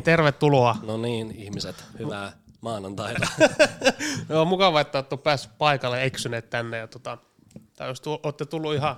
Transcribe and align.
Niin, 0.00 0.04
tervetuloa. 0.04 0.76
No 0.82 0.96
niin, 0.96 1.30
ihmiset, 1.36 1.84
hyvää 1.98 2.32
maanantaita. 2.60 3.26
Joo, 4.28 4.44
mukava, 4.44 4.80
että 4.80 4.98
olette 4.98 5.16
päässyt 5.16 5.58
paikalle 5.58 6.04
eksyneet 6.04 6.50
tänne. 6.50 6.76
Ja 6.78 6.86
tota, 6.86 7.18
tai 7.76 7.88
jos 7.88 8.00
tu- 8.00 8.20
olette 8.22 8.46
tullut 8.46 8.74
ihan 8.74 8.96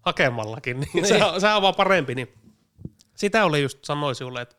hakemallakin, 0.00 0.80
niin, 0.80 0.90
niin. 0.94 1.06
Se, 1.06 1.24
on, 1.24 1.40
se 1.40 1.48
on 1.48 1.62
vaan 1.62 1.74
parempi. 1.74 2.14
Niin. 2.14 2.34
Sitä 3.14 3.44
oli 3.44 3.62
just 3.62 3.84
sanoin 3.84 4.14
sinulle, 4.14 4.42
että 4.42 4.56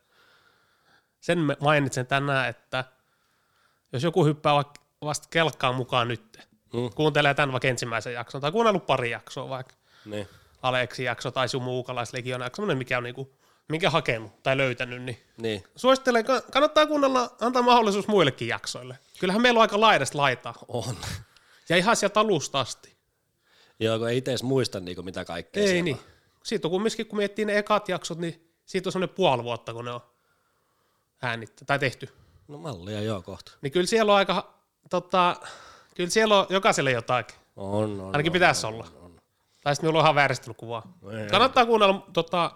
sen 1.19 1.39
mainitsen 1.61 2.07
tänään, 2.07 2.49
että 2.49 2.85
jos 3.93 4.03
joku 4.03 4.25
hyppää 4.25 4.53
vaikka 4.55 4.81
vasta 5.01 5.27
kelkkaan 5.29 5.75
mukaan 5.75 6.07
nyt, 6.07 6.49
Mm. 6.73 6.89
kuuntelee 6.95 7.33
tämän 7.33 7.51
vaikka 7.51 7.67
ensimmäisen 7.67 8.13
jakson, 8.13 8.41
tai 8.41 8.51
kuunnellut 8.51 8.85
pari 8.85 9.11
jaksoa 9.11 9.49
vaikka, 9.49 9.75
niin. 10.05 10.27
Aleksi 10.61 11.03
jakso 11.03 11.31
tai 11.31 11.49
sun 11.49 11.63
muukalaislegion 11.63 12.41
jakso, 12.41 12.61
mikä 12.65 12.97
on 12.97 13.03
niinku, 13.03 13.33
minkä 13.69 13.89
hakenut 13.89 14.43
tai 14.43 14.57
löytänyt, 14.57 15.01
niin 15.01 15.17
niin. 15.37 15.63
suosittelen, 15.75 16.25
ka- 16.25 16.41
kannattaa 16.41 16.85
kuunnella, 16.85 17.35
antaa 17.41 17.61
mahdollisuus 17.61 18.07
muillekin 18.07 18.47
jaksoille. 18.47 18.99
Kyllähän 19.19 19.41
meillä 19.41 19.57
on 19.57 19.61
aika 19.61 19.79
laidasta 19.79 20.17
laitaa. 20.17 20.53
On. 20.67 20.95
Ja 21.69 21.77
ihan 21.77 21.95
sieltä 21.95 22.19
alusta 22.19 22.59
asti. 22.59 22.95
Joo, 23.79 23.99
kun 23.99 24.09
ei 24.09 24.17
itse 24.17 24.31
edes 24.31 24.43
muista 24.43 24.79
niinku, 24.79 25.03
mitä 25.03 25.25
kaikkea 25.25 25.63
Ei 25.63 25.67
siellä 25.67 25.83
niin. 25.83 25.99
Siitä 26.43 26.67
on 26.67 26.71
kumminkin, 26.71 27.07
kun 27.07 27.17
miettii 27.17 27.45
ne 27.45 27.57
ekat 27.57 27.89
jaksot, 27.89 28.17
niin 28.17 28.51
siitä 28.65 28.89
on 28.89 28.91
semmoinen 28.91 29.15
puoli 29.15 29.43
vuotta, 29.43 29.73
kun 29.73 29.85
ne 29.85 29.91
on 29.91 30.01
äänitty 31.21 31.65
tai 31.65 31.79
tehty. 31.79 32.09
No 32.47 32.57
mallia 32.57 33.01
joo 33.01 33.21
kohta. 33.21 33.51
Niin 33.61 33.71
kyllä 33.71 33.87
siellä 33.87 34.11
on 34.11 34.17
aika, 34.17 34.53
tota, 34.89 35.35
kyllä 35.95 36.09
siellä 36.09 36.39
on 36.39 36.45
jokaiselle 36.49 36.91
jotakin. 36.91 37.37
On, 37.55 38.01
on. 38.01 38.05
Ainakin 38.05 38.29
on, 38.29 38.33
pitäisi 38.33 38.67
on, 38.67 38.73
olla. 38.73 38.87
On, 38.95 39.03
on. 39.03 39.21
Tai 39.63 39.75
sitten 39.75 39.87
minulla 39.87 39.99
on 39.99 40.05
ihan 40.05 40.15
vääristynyt 40.15 40.57
kuvaa. 40.57 40.97
Ei. 41.11 41.29
Kannattaa 41.29 41.65
kuunnella, 41.65 42.07
tota, 42.13 42.51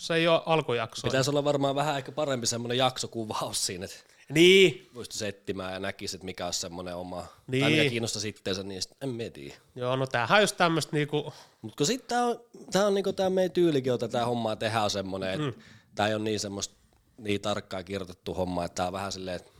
se 0.00 0.14
ei 0.14 0.28
ole 0.28 0.42
alkujakso. 0.46 1.06
Pitäisi 1.06 1.30
olla 1.30 1.44
varmaan 1.44 1.74
vähän 1.74 1.96
ehkä 1.98 2.12
parempi 2.12 2.46
semmoinen 2.46 2.78
jaksokuvaus 2.78 3.66
siinä, 3.66 3.84
että 3.84 3.96
Niin, 4.28 4.90
pystyy 4.94 5.18
settimään 5.18 5.72
ja 5.72 5.78
näkisi, 5.80 6.16
että 6.16 6.24
mikä 6.24 6.46
on 6.46 6.52
semmoinen 6.52 6.96
oma, 6.96 7.26
Niin. 7.46 7.60
tai 7.62 7.70
mikä 7.70 7.90
kiinnostaa 7.90 8.22
sitteensä, 8.22 8.62
niin 8.62 8.82
sit 8.82 8.92
en 9.02 9.08
mieti. 9.08 9.54
joo, 9.76 9.96
no 9.96 10.06
tämähän 10.06 10.36
on 10.36 10.42
just 10.42 10.56
tämmöistä 10.56 10.96
niinku, 10.96 11.32
Mutta 11.62 11.76
kun 11.76 11.86
sitten 11.86 12.08
tää 12.08 12.24
on, 12.24 12.40
tää 12.72 12.86
on 12.86 12.94
niinku 12.94 13.12
tää 13.12 13.30
meidän 13.30 13.50
tyylikin, 13.50 13.90
jota 13.90 14.08
tää 14.08 14.26
hommaa 14.26 14.56
tehdään 14.56 14.84
on 14.84 14.90
semmoinen, 14.90 15.30
että 15.30 15.46
mm. 15.58 15.62
tää 15.94 16.08
ei 16.08 16.14
ole 16.14 16.22
niin 16.24 16.40
semmoista 16.40 16.74
niin 17.18 17.40
tarkkaan 17.40 17.84
kirjoitettu 17.84 18.34
homma, 18.34 18.64
että 18.64 18.74
tää 18.74 18.86
on 18.86 18.92
vähän 18.92 19.12
silleen, 19.12 19.36
että 19.36 19.50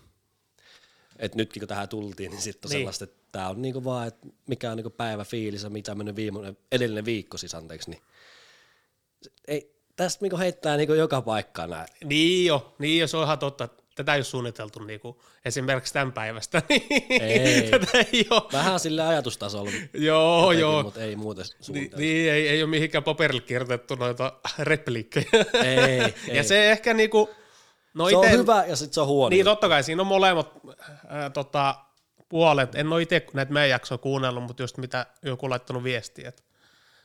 et 1.19 1.35
nytkin 1.35 1.61
kun 1.61 1.69
tähän 1.69 1.89
tultiin, 1.89 2.31
niin 2.31 2.43
sitten 2.43 2.69
on 2.69 2.71
Niin. 2.71 2.77
niin. 2.77 2.81
sellaista, 2.83 3.05
että 3.05 3.17
tää 3.33 3.49
on 3.49 3.63
niinku 3.63 3.85
vaan, 3.85 4.09
että 4.09 4.27
mikä 4.47 4.71
on 4.71 4.77
niinku 4.77 4.91
päivä 4.91 5.25
fiilis 5.25 5.63
ja 5.63 5.71
mitä 5.71 5.95
mennyt 5.95 6.17
viimeinen, 6.17 6.57
edellinen 6.73 7.05
viikko 7.05 7.37
siis 7.39 7.55
anteeksi, 7.55 7.91
niin 7.91 8.03
ei, 9.49 9.80
tästä 10.05 10.25
niinku 10.25 10.39
heittää 10.39 10.77
niinku 10.77 10.95
joka 10.95 11.23
paikkaan 11.23 11.71
näin. 11.71 11.89
niin 12.05 12.47
jo, 12.47 12.75
niin 12.79 13.01
jo, 13.01 13.07
se 13.07 13.17
on 13.17 13.25
ihan 13.25 13.39
totta. 13.39 13.69
Tätä 13.95 14.15
ei 14.15 14.19
ole 14.19 14.25
suunniteltu 14.25 14.79
niinku, 14.79 15.23
esimerkiksi 15.45 15.93
tämän 15.93 16.13
päivästä. 16.13 16.63
niin 16.69 16.83
Ei. 17.23 17.71
Tätä 17.71 17.99
ei 18.13 18.27
ole. 18.31 18.43
Vähän 18.53 18.81
sillä 18.81 19.09
ajatustasolla 19.09 19.71
Joo, 19.95 20.43
jotenkin, 20.43 20.61
joo. 20.61 20.83
mutta 20.83 21.01
ei 21.01 21.17
muuten 21.17 21.45
Niin, 21.45 21.65
suunniteltu. 21.65 22.01
niin 22.01 22.33
ei, 22.33 22.49
ei 22.49 22.63
ole 22.63 22.71
mihinkään 22.71 23.05
paperille 23.05 23.41
kirjoitettu 23.43 23.95
noita 23.95 24.33
repliikkejä. 24.59 25.27
Ei, 25.65 25.99
ja 26.35 26.35
ei. 26.35 26.45
se 26.45 26.71
ehkä 26.71 26.95
niinku, 26.95 27.31
no 27.95 28.09
se 28.11 28.17
on 28.17 28.25
ite, 28.25 28.37
hyvä 28.37 28.65
ja 28.67 28.77
sitten 28.77 28.95
se 28.95 29.01
on 29.01 29.07
huono. 29.07 29.29
Niin 29.31 29.45
totta 29.45 29.69
kai, 29.69 29.83
siinä 29.83 30.03
on 30.03 30.07
molemmat 30.07 30.53
ää, 31.09 31.31
tota, 31.31 31.75
puolet. 32.29 32.75
En 32.75 32.93
ole 32.93 33.03
itse 33.03 33.27
näitä 33.33 33.53
meidän 33.53 33.71
jaksoja 33.71 33.99
kuunnellut, 33.99 34.45
mutta 34.45 34.63
just 34.63 34.77
mitä 34.77 35.07
joku 35.23 35.47
on 35.47 35.51
laittanut 35.51 35.85
viestiä, 35.85 36.29
että 36.29 36.43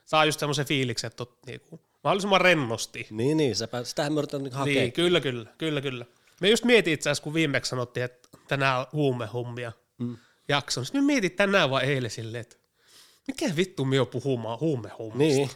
saa 0.06 0.26
just 0.26 0.40
semmoisen 0.40 0.66
fiiliksen, 0.66 1.08
että 1.08 1.24
on 1.24 1.38
niinku, 1.46 1.80
mahdollisimman 2.04 2.42
rennosti. 2.42 3.08
Niin, 3.10 3.38
niin, 3.38 3.56
sepä, 3.56 3.84
sitähän 3.84 4.14
me 4.14 4.20
yritetään 4.20 4.44
niinku 4.44 4.58
hakea. 4.58 4.82
Niin, 4.82 4.94
kyllä, 4.94 5.22
kyllä, 5.22 5.50
kyllä, 5.58 5.82
kyllä. 5.82 6.06
Me 6.42 6.50
just 6.50 6.64
mietin 6.64 6.94
itse 6.94 7.10
asiassa, 7.10 7.24
kun 7.24 7.34
viimeksi 7.34 7.70
sanottiin, 7.70 8.04
että 8.04 8.30
tänään 8.48 8.80
on 8.80 8.86
huumehummia 8.94 9.72
mm. 9.98 10.18
jakson. 10.48 10.86
Sitten 10.86 11.04
me 11.04 11.06
mietin 11.06 11.32
tänään 11.32 11.70
vai 11.70 11.84
eilen 11.84 12.12
silleen, 12.12 12.42
että 12.42 12.56
mikä 13.28 13.56
vittu 13.56 13.86
me 13.86 14.02
on 14.02 14.08
puhumaan 14.08 14.60
huumehummista. 14.60 15.38
Niin. 15.38 15.50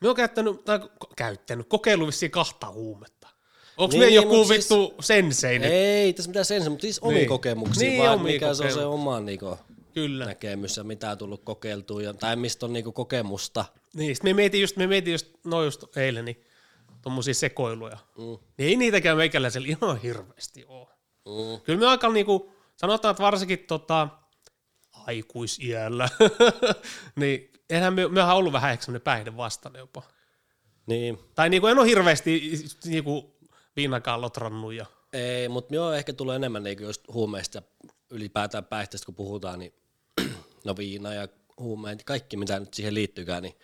Me 0.00 0.08
on 0.08 0.16
käyttänyt, 0.16 0.64
tai 0.64 0.80
käyttänyt, 1.16 1.68
kokeillut 1.68 2.06
vissiin 2.06 2.30
kahta 2.30 2.70
huumetta. 2.72 3.28
Onko 3.76 3.92
Niin, 3.92 4.00
niin, 4.00 4.10
me 4.10 4.14
joku 4.14 4.48
vittu 4.48 4.86
siis, 4.86 5.06
sensei 5.06 5.58
nyt? 5.58 5.70
Ei 5.72 6.12
tässä 6.12 6.30
mitään 6.30 6.44
sen, 6.44 6.70
mutta 6.70 6.82
siis 6.82 6.98
omia 6.98 7.18
Niin. 7.18 7.28
kokemuksia, 7.28 7.88
Niin, 7.88 8.08
omia 8.08 8.32
mikä 8.32 8.54
se 8.54 8.64
on 8.64 8.72
se 8.72 8.84
oma 8.84 9.20
niinku, 9.20 9.58
Kyllä. 9.96 10.24
näkemys 10.26 10.76
ja 10.76 10.84
mitä 10.84 11.10
on 11.10 11.18
tullut 11.18 11.44
kokeiltua, 11.44 12.02
ja, 12.02 12.14
tai 12.14 12.36
mistä 12.36 12.66
on 12.66 12.72
niinku 12.72 12.92
kokemusta. 12.92 13.64
Niin, 13.94 14.16
sit 14.16 14.24
me 14.24 14.34
mietin 14.34 14.60
just, 14.60 14.76
me 14.76 14.86
mietin 14.86 15.12
just, 15.12 15.26
no 15.44 15.64
just 15.64 15.96
eilen, 15.96 16.24
niin 16.24 16.44
tommosia 17.02 17.34
sekoiluja. 17.34 17.98
Mm. 18.18 18.24
Niin 18.24 18.68
ei 18.68 18.76
niitäkään 18.76 19.16
meikäläisellä 19.16 19.68
ihan 19.68 20.00
hirveästi 20.00 20.64
oo. 20.68 20.90
Mm. 21.24 21.60
Kyllä 21.60 21.78
me 21.78 21.86
aika 21.86 22.08
niinku, 22.08 22.52
sanotaan, 22.76 23.10
että 23.10 23.22
varsinkin 23.22 23.58
tota, 23.58 24.08
aikuisiällä, 24.92 26.08
niin 27.20 27.52
eihän 27.70 27.94
me, 27.94 28.08
mehän 28.08 28.30
on 28.30 28.36
ollut 28.36 28.52
vähän 28.52 28.72
ehkä 28.72 28.84
semmoinen 28.84 29.04
päihde 29.04 29.36
vastainen 29.36 29.80
jopa. 29.80 30.02
Niin, 30.86 31.18
Tai 31.34 31.50
niinku 31.50 31.66
en 31.66 31.78
ole 31.78 31.86
hirveästi 31.86 32.52
niinku 32.84 33.36
viinakaan 33.76 34.20
lotrannut 34.20 34.72
ja 34.72 34.86
ei, 35.12 35.48
mutta 35.48 35.74
joo, 35.74 35.92
ehkä 35.92 36.12
tulee 36.12 36.36
enemmän 36.36 36.62
niinku 36.62 36.84
just 36.84 37.02
huumeista 37.12 37.58
ja 37.58 37.62
ylipäätään 38.10 38.64
päihteistä, 38.64 39.06
kun 39.06 39.14
puhutaan, 39.14 39.58
niin 39.58 39.74
no 40.66 40.76
viina 40.76 41.14
ja 41.14 41.28
huumeet, 41.60 42.04
kaikki 42.04 42.36
mitä 42.36 42.60
nyt 42.60 42.74
siihen 42.74 42.94
liittyykään, 42.94 43.42
niin 43.42 43.56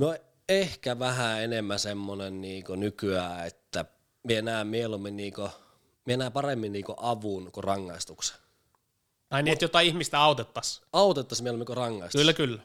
on 0.00 0.16
ehkä 0.48 0.98
vähän 0.98 1.42
enemmän 1.42 1.78
semmoinen 1.78 2.40
niinku 2.40 2.74
nykyään, 2.74 3.46
että 3.46 3.84
me 4.24 4.42
näen 4.42 4.66
mieluummin 4.66 5.16
niinku, 5.16 5.48
me 6.04 6.16
näen 6.16 6.32
paremmin 6.32 6.72
niinku 6.72 6.94
avun 6.96 7.52
kuin 7.52 7.64
rangaistuksen. 7.64 8.36
tai 9.28 9.42
niin, 9.42 9.52
että 9.52 9.64
jotain 9.64 9.86
ihmistä 9.86 10.20
autettaisiin. 10.20 10.86
Autettaisiin 10.92 11.44
mieluummin 11.44 11.66
kuin 11.66 11.76
rangaistus. 11.76 12.20
Kyllä, 12.20 12.32
kyllä. 12.32 12.62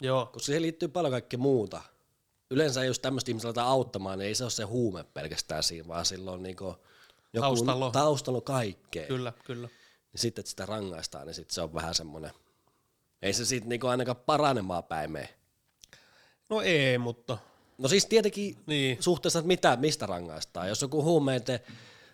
Joo. 0.00 0.26
Koska 0.26 0.46
siihen 0.46 0.62
liittyy 0.62 0.88
paljon 0.88 1.12
kaikkea 1.12 1.38
muuta. 1.38 1.82
Yleensä 2.50 2.84
jos 2.84 2.98
tämmöistä 2.98 3.30
ihmistä 3.30 3.48
aletaan 3.48 3.68
auttamaan, 3.68 4.18
niin 4.18 4.28
ei 4.28 4.34
se 4.34 4.44
ole 4.44 4.50
se 4.50 4.62
huume 4.62 5.04
pelkästään 5.04 5.62
siinä, 5.62 5.88
vaan 5.88 6.04
silloin 6.04 6.42
niinku 6.42 6.76
joku 7.32 7.46
Taustalla 7.46 7.90
taustalla 7.90 8.36
on 8.36 8.42
kaikkea. 8.42 9.06
Kyllä, 9.06 9.32
kyllä. 9.44 9.68
Niin 10.16 10.22
sitten, 10.22 10.42
että 10.42 10.50
sitä 10.50 10.66
rangaistaan, 10.66 11.26
niin 11.26 11.34
sitten 11.34 11.54
se 11.54 11.60
on 11.60 11.74
vähän 11.74 11.94
semmoinen, 11.94 12.30
ei 13.22 13.32
se 13.32 13.44
siitä 13.44 13.66
niinku 13.66 13.86
ainakaan 13.86 14.16
paranemaan 14.16 14.84
päin 14.84 15.10
mene. 15.10 15.28
No 16.48 16.60
ei, 16.60 16.98
mutta 16.98 17.38
No 17.78 17.88
siis 17.88 18.06
tietenkin 18.06 18.56
niin. 18.66 19.02
suhteessa, 19.02 19.38
että 19.38 19.46
mitä, 19.46 19.76
mistä 19.76 20.06
rangaistaan. 20.06 20.68
Jos 20.68 20.82
joku 20.82 21.02
huumeiden 21.02 21.60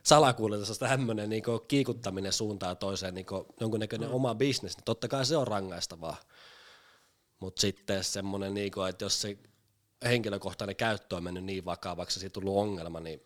salakuljetus 0.02 0.70
on 0.70 0.88
tämmöinen 0.88 1.30
niin 1.30 1.42
kiikuttaminen 1.68 2.32
suuntaan 2.32 2.76
toiseen, 2.76 3.14
niin 3.14 3.26
jonkunnäköinen 3.60 4.08
mm. 4.08 4.14
oma 4.14 4.34
bisnes, 4.34 4.76
niin 4.76 4.84
totta 4.84 5.08
kai 5.08 5.26
se 5.26 5.36
on 5.36 5.46
rangaistavaa. 5.46 6.16
Mutta 7.40 7.60
sitten 7.60 8.04
semmoinen, 8.04 8.54
niin 8.54 8.72
kuin, 8.72 8.90
että 8.90 9.04
jos 9.04 9.20
se 9.20 9.38
henkilökohtainen 10.04 10.76
käyttö 10.76 11.16
on 11.16 11.22
mennyt 11.22 11.44
niin 11.44 11.64
vakavaksi 11.64 12.18
ja 12.18 12.20
siitä 12.20 12.32
tullut 12.32 12.56
ongelma, 12.56 13.00
niin 13.00 13.22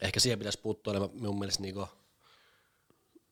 ehkä 0.00 0.20
siihen 0.20 0.38
pitäisi 0.38 0.60
puuttua 0.60 0.92
enemmän 0.92 1.10
minun 1.12 1.38
mielestä 1.38 1.62
niin 1.62 1.74
kuin, 1.74 1.86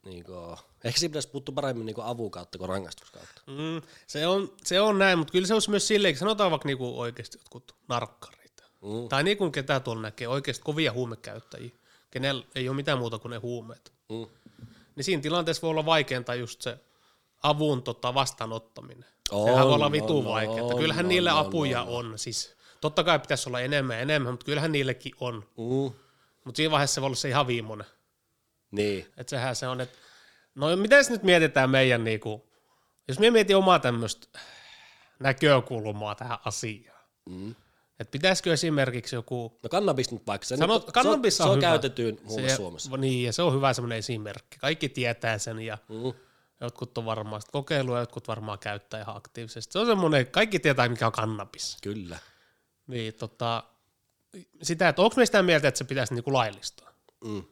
niin 0.06 0.24
kuin, 0.24 0.56
ehkä 0.84 1.00
siihen 1.00 1.10
pitäisi 1.10 1.28
puuttua 1.28 1.54
paremmin 1.54 1.86
niin 1.86 1.96
avun 2.02 2.30
kautta 2.30 2.58
kuin 2.58 2.68
rangaistus 2.68 3.10
kautta. 3.10 3.42
Mm, 3.46 3.82
se, 4.06 4.26
on, 4.26 4.52
se 4.64 4.80
on 4.80 4.98
näin, 4.98 5.18
mutta 5.18 5.32
kyllä 5.32 5.46
se 5.46 5.54
olisi 5.54 5.70
myös 5.70 5.88
silleen, 5.88 6.16
sanotaan 6.16 6.50
vaikka 6.50 6.66
niinku 6.66 7.00
oikeasti 7.00 7.38
jotkut 7.38 7.74
narkkarit. 7.88 8.62
Mm. 8.82 9.08
Tai 9.08 9.22
niin 9.22 9.36
kuin 9.36 9.52
ketä 9.52 9.80
tuolla 9.80 10.02
näkee, 10.02 10.28
oikeasti 10.28 10.62
kovia 10.64 10.92
huumekäyttäjiä, 10.92 11.70
kenellä 12.10 12.44
ei 12.54 12.68
ole 12.68 12.76
mitään 12.76 12.98
muuta 12.98 13.18
kuin 13.18 13.30
ne 13.30 13.36
huumeet. 13.36 13.92
Mm. 14.08 14.26
Niin 14.96 15.04
siinä 15.04 15.22
tilanteessa 15.22 15.62
voi 15.62 15.70
olla 15.70 15.86
vaikeinta 15.86 16.34
just 16.34 16.62
se 16.62 16.78
avun 17.42 17.82
tota, 17.82 18.14
vastaanottaminen. 18.14 19.04
On, 19.30 19.48
Sehän 19.48 19.66
voi 19.66 19.74
olla 19.74 19.86
on, 19.86 19.92
vitu 19.92 20.18
on, 20.18 20.24
vaikeaa. 20.24 20.74
Kyllähän 20.78 21.06
on, 21.06 21.08
niille 21.08 21.32
on, 21.32 21.38
apuja 21.38 21.82
on, 21.82 22.06
on, 22.12 22.18
Siis, 22.18 22.56
totta 22.80 23.04
kai 23.04 23.18
pitäisi 23.18 23.48
olla 23.48 23.60
enemmän 23.60 23.96
ja 23.96 24.02
enemmän, 24.02 24.32
mutta 24.32 24.46
kyllähän 24.46 24.72
niillekin 24.72 25.12
on. 25.20 25.34
Mm. 25.34 25.92
Mutta 26.44 26.56
siinä 26.56 26.70
vaiheessa 26.70 26.94
se 26.94 27.00
voi 27.00 27.06
olla 27.06 27.16
se 27.16 27.28
ihan 27.28 27.46
viimeinen. 27.46 27.86
Niin. 28.70 29.06
Että 29.16 29.30
sehän 29.30 29.56
se 29.56 29.68
on, 29.68 29.80
että 29.80 29.98
no 30.56 30.76
miten 30.76 31.04
nyt 31.08 31.22
mietitään 31.22 31.70
meidän 31.70 32.04
niinku, 32.04 32.50
jos 33.08 33.18
me 33.18 33.30
mietin 33.30 33.56
omaa 33.56 33.78
tämmöistä 33.78 34.38
näkökulmaa 35.18 36.14
tähän 36.14 36.38
asiaan, 36.44 36.96
Mm. 37.26 37.50
että 38.00 38.10
pitäisikö 38.10 38.52
esimerkiksi 38.52 39.16
joku, 39.16 39.58
No 39.62 39.68
kannabis 39.68 40.10
nyt 40.10 40.26
vaikka, 40.26 40.46
se, 40.46 40.56
Sanot, 40.56 40.86
nyt, 40.86 40.92
kannabis 40.94 41.36
se 41.36 41.42
on, 41.42 41.48
on, 41.48 41.52
se 41.52 41.56
on 41.56 41.62
hyvä. 41.62 41.68
käytetyin 41.70 42.20
huume 42.28 42.48
se, 42.48 42.56
Suomessa. 42.56 42.96
Niin, 42.96 43.26
ja 43.26 43.32
se 43.32 43.42
on 43.42 43.54
hyvä 43.54 43.72
semmoinen 43.72 43.98
esimerkki. 43.98 44.58
Kaikki 44.58 44.88
tietää 44.88 45.38
sen 45.38 45.58
ja 45.60 45.78
Mm. 45.88 46.12
jotkut 46.60 46.98
on 46.98 47.04
varmaan 47.04 47.40
sitä 47.42 47.52
kokeillut 47.52 47.94
ja 47.94 48.00
jotkut 48.00 48.28
varmaan 48.28 48.58
käyttää 48.58 49.00
ihan 49.00 49.16
aktiivisesti. 49.16 49.72
Se 49.72 49.78
on 49.78 49.86
semmoinen, 49.86 50.26
kaikki 50.26 50.58
tietää 50.58 50.88
mikä 50.88 51.06
on 51.06 51.12
kannabis. 51.12 51.76
Kyllä. 51.82 52.18
Niin 52.86 53.14
tota, 53.14 53.64
sitä, 54.62 54.88
että 54.88 55.02
onko 55.02 55.14
me 55.16 55.26
sitä 55.26 55.42
mieltä, 55.42 55.68
että 55.68 55.78
se 55.78 55.84
pitäisi 55.84 56.14
niinku 56.14 56.32
laillistaa. 56.32 56.92
Mm. 57.24 57.44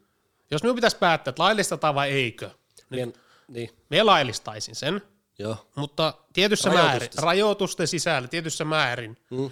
Jos 0.51 0.63
minun 0.63 0.75
pitäisi 0.75 0.97
päättää, 0.97 1.31
että 1.31 1.43
laillistetaan 1.43 1.95
vai 1.95 2.11
eikö, 2.11 2.51
Mien, 2.91 3.13
niin, 3.49 3.71
minä 3.91 4.07
laillistaisin 4.07 4.75
sen, 4.75 5.03
joo. 5.39 5.57
mutta 5.77 6.15
tietyssä 6.33 6.69
Rajoitusten 6.71 7.01
määrin, 7.01 7.11
rajoitusten 7.23 7.89
sisällä, 7.89 8.29
tietyssä 8.29 8.65
määrin, 8.65 9.17
Mm. 9.31 9.51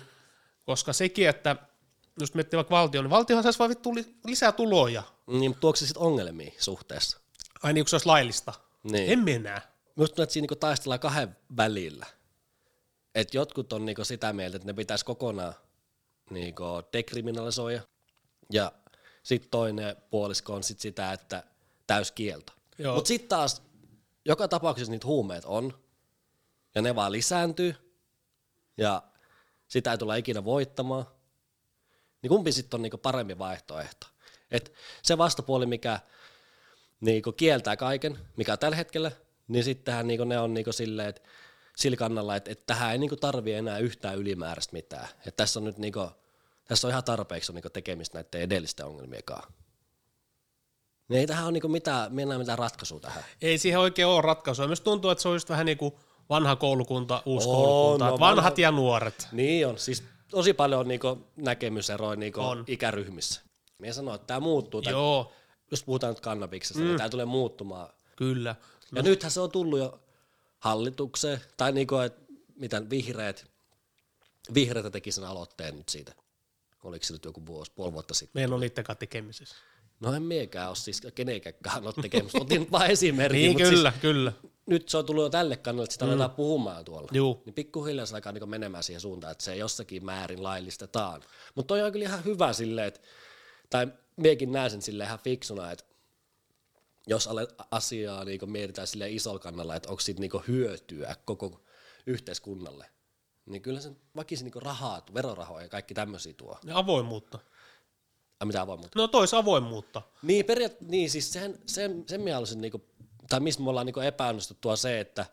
koska 0.65 0.93
sekin, 0.93 1.29
että 1.29 1.57
jos 2.21 2.35
miettii 2.35 2.57
vaikka 2.57 2.77
valtio, 2.77 3.03
niin 3.03 3.11
valtiohan 3.11 3.43
saisi 3.43 3.59
vaan 3.59 3.69
vittu 3.71 3.95
li- 3.95 4.15
lisää 4.27 4.53
tuloja. 4.53 5.03
Niin, 5.27 5.51
mutta 5.51 5.61
tuoko 5.61 5.77
se 5.77 5.87
sitten 5.87 6.03
ongelmia 6.03 6.53
suhteessa? 6.59 7.19
Ai 7.63 7.73
niin, 7.73 7.85
kun 7.85 7.89
se 7.89 7.97
olisi 7.97 8.07
laillista. 8.07 8.53
Niin. 8.83 9.13
En 9.13 9.19
minä. 9.19 9.61
Minusta 9.97 10.11
tuntuu, 10.15 10.23
että 10.23 10.33
siinä 10.33 10.43
niinku 10.43 10.57
taistellaan 10.57 11.01
kahden 11.01 11.37
välillä. 11.57 12.07
Et 13.15 13.35
jotkut 13.35 13.73
on 13.73 13.85
niinku 13.85 14.05
sitä 14.05 14.33
mieltä, 14.33 14.57
että 14.57 14.67
ne 14.67 14.73
pitäisi 14.73 15.05
kokonaan 15.05 15.55
niinku 16.31 16.65
dekriminalisoida. 16.93 17.81
Ja 18.53 18.73
sitten 19.23 19.51
toinen 19.51 19.97
puolisko 20.11 20.55
on 20.55 20.63
sit 20.63 20.81
sitä, 20.81 21.13
että 21.13 21.43
täyskielto. 21.87 22.53
Mutta 22.95 23.09
sitten 23.09 23.29
taas 23.29 23.63
joka 24.25 24.49
tapauksessa 24.49 24.91
niitä 24.91 25.07
huumeet 25.07 25.45
on. 25.45 25.83
Ja 26.75 26.83
ne 26.83 26.95
vaan 26.95 27.13
lisääntyy. 27.13 27.75
Ja 28.77 29.03
sitä 29.69 29.93
ei 29.93 29.99
tulla 29.99 30.15
ikinä 30.15 30.45
voittamaan. 30.45 31.07
Niin 32.23 32.29
kumpi 32.29 32.53
sitten 32.53 32.79
on 32.79 32.83
niinku 32.83 32.99
parempi 32.99 33.39
vaihtoehto? 33.39 34.07
Et 34.51 34.73
se 35.03 35.19
vastapuoli, 35.19 35.67
mikä 35.67 36.01
niinku 37.01 37.33
kieltää 37.33 37.77
kaiken, 37.77 38.19
mikä 38.37 38.57
tällä 38.57 38.77
hetkellä, 38.77 39.13
niin 39.49 39.65
sittenhän 39.65 40.07
niinku 40.07 40.25
ne 40.25 40.41
on 40.41 40.55
niinku 40.55 40.73
silleen, 40.73 41.09
että 41.09 41.23
sillä 41.77 41.97
kannalla, 41.97 42.37
että, 42.37 42.51
että 42.51 42.65
tähän 42.67 42.93
ei 42.93 42.99
niinku 42.99 43.17
tarvi 43.17 43.53
enää 43.53 43.79
yhtään 43.79 44.19
ylimääräistä 44.19 44.73
mitään. 44.73 45.09
Et 45.27 45.37
tässä 45.37 45.61
on 45.61 45.65
nyt 45.65 45.79
niinku, 45.79 46.11
tässä 46.69 46.87
on 46.87 46.91
ihan 46.91 47.05
tarpeeksi 47.05 47.53
on 47.53 47.55
niinku 47.55 47.71
tekemistä 47.71 48.19
näiden 48.19 48.41
edellisten 48.41 48.87
ongelmien 48.87 49.25
kanssa. 49.25 49.62
Niin 51.09 51.21
ei 51.21 51.27
tähän 51.27 51.45
ole 51.45 51.53
niinku 51.53 51.69
mitään, 51.69 52.15
mennään 52.15 52.41
mitään 52.41 52.59
ratkaisua 52.59 53.01
tähän. 53.01 53.25
Ei 53.43 53.59
siihen 53.59 53.81
oikein 53.81 54.09
ole 54.09 54.23
ratkaisua. 54.23 54.67
Myös 54.67 54.81
tuntuu, 54.81 55.11
että 55.11 55.23
se 55.23 55.29
on 55.29 55.35
just 55.35 55.49
vähän 55.49 55.67
niin 55.67 55.79
kuin 55.79 55.95
vanha 56.29 56.57
koulukunta, 56.57 57.23
uusi 57.27 57.49
On, 57.49 57.55
koulukunta. 57.55 58.05
no 58.11 58.19
vanhat 58.21 58.45
vanha- 58.45 58.61
ja 58.63 58.71
nuoret. 58.71 59.29
Niin 59.33 59.67
on, 59.67 59.79
siis 59.79 60.03
tosi 60.31 60.53
paljon 60.53 60.81
on 60.81 60.89
niinku 60.89 61.27
näkemyseroja 61.37 62.17
niinku 62.17 62.41
On. 62.41 62.65
ikäryhmissä. 62.67 63.41
Minä 63.79 63.93
sanoin, 63.93 64.15
että 64.15 64.27
tämä 64.27 64.41
muuttuu, 64.41 64.83
tää, 64.83 64.91
Joo, 64.91 65.33
jos 65.71 65.85
puhutaan 65.85 66.11
nyt 66.13 66.21
kannabiksesta, 66.21 66.79
mm. 66.79 66.85
niin 66.87 66.97
tämä 66.97 67.09
tulee 67.09 67.27
muuttumaan. 67.27 67.89
kyllä. 68.17 68.55
Ja 68.95 69.03
nythän 69.03 69.31
se 69.33 69.41
on 69.41 69.51
tullut 69.51 69.79
jo 69.79 70.01
hallitukseen, 70.59 71.41
tai 71.57 71.73
niinku, 71.73 71.97
että 71.97 72.23
mitä 72.57 72.91
vihreät, 72.91 73.47
vihreät 74.55 74.93
teki 74.93 75.13
sen 75.13 75.25
aloitteen 75.25 75.77
nyt 75.77 75.89
siitä. 75.89 76.13
Oliko 76.85 77.05
se 77.05 77.13
nyt 77.13 77.25
joku 77.25 77.47
vuosi, 77.47 77.73
puoli 77.75 77.93
vuotta 77.93 78.15
sitten? 78.15 78.41
Meillä 78.41 78.55
on 78.55 78.61
niiden 78.61 78.85
kanssa 78.85 78.99
tekemisissä. 78.99 79.57
No 80.03 80.15
en 80.15 80.23
miekään 80.23 80.69
ole 80.69 80.77
siis 80.77 81.03
kenenkään 81.15 81.55
ole 81.85 81.93
tekemistä. 82.03 82.39
Otin 82.41 82.61
nyt 82.61 82.71
vaan 82.73 82.91
esimerkin, 82.97 83.39
Niin, 83.41 83.57
kyllä, 83.57 83.91
siis 83.91 84.03
kyllä. 84.03 84.33
nyt 84.67 84.89
se 84.89 84.99
on 84.99 85.07
tullut 85.07 85.25
jo 85.25 85.31
tälle 85.31 85.57
kannalle, 85.57 85.85
että 85.85 85.93
sitä 85.93 86.05
aletaan 86.05 86.31
puhumaan 86.31 86.85
tuolla. 86.85 87.09
Juu. 87.13 87.43
Niin 87.45 87.55
pikkuhiljaa 87.55 88.07
se 88.07 88.15
alkaa 88.15 88.33
niinku 88.33 88.47
menemään 88.47 88.83
siihen 88.85 89.01
suuntaan, 89.01 89.31
että 89.33 89.45
se 89.45 89.57
jossakin 89.57 90.05
määrin 90.05 90.43
laillistetaan. 90.43 91.23
Mutta 91.55 91.69
toi 91.69 91.83
on 91.83 91.93
kyllä 91.93 92.07
ihan 92.07 92.25
hyvä 92.25 92.53
silleen, 92.53 92.89
että, 92.89 93.01
tai 93.71 93.87
miekin 94.17 94.53
näen 94.53 94.71
sen 94.71 94.83
silleen 94.83 95.07
ihan 95.07 95.19
fiksuna, 95.19 95.71
että 95.71 95.85
jos 97.07 97.29
asiaa 97.71 98.25
niinku 98.25 98.47
mietitään 98.47 98.87
sille 98.87 99.11
isolla 99.11 99.39
kannalla, 99.39 99.77
että 99.77 99.89
onko 99.89 100.01
siitä 100.01 100.21
niinku 100.21 100.43
hyötyä 100.49 101.17
koko 101.25 101.61
yhteiskunnalle, 102.07 102.87
niin 103.47 103.63
kyllä 103.63 103.81
sen 103.81 103.97
väkisin 104.17 104.45
niinku 104.45 104.61
rahaa, 104.61 105.03
verorahoja 105.15 105.63
ja 105.63 105.69
kaikki 105.69 105.95
tämmöisiä 105.95 106.33
tuo. 106.33 106.59
Ja 106.65 106.79
avoimuutta. 106.79 107.39
Ai 108.43 108.47
mitä 108.47 108.61
avoimuutta? 108.61 108.99
No 108.99 109.09
tois 109.09 109.35
avoimuutta. 109.35 110.03
Niin, 110.23 110.45
periaat, 110.45 110.81
niin 110.81 111.11
siis 111.11 111.33
sen, 111.33 111.59
sen, 111.67 112.05
sen 112.07 112.21
minä 112.21 112.35
haluaisin, 112.35 112.61
niinku, 112.61 112.85
tai 113.29 113.41
mistä 113.41 113.63
me 113.63 113.71
ollaan 113.71 113.87
niinku 113.87 114.01
epäonnistuttu 114.01 114.69
on 114.69 114.77
se, 114.77 115.01
että 115.01 115.27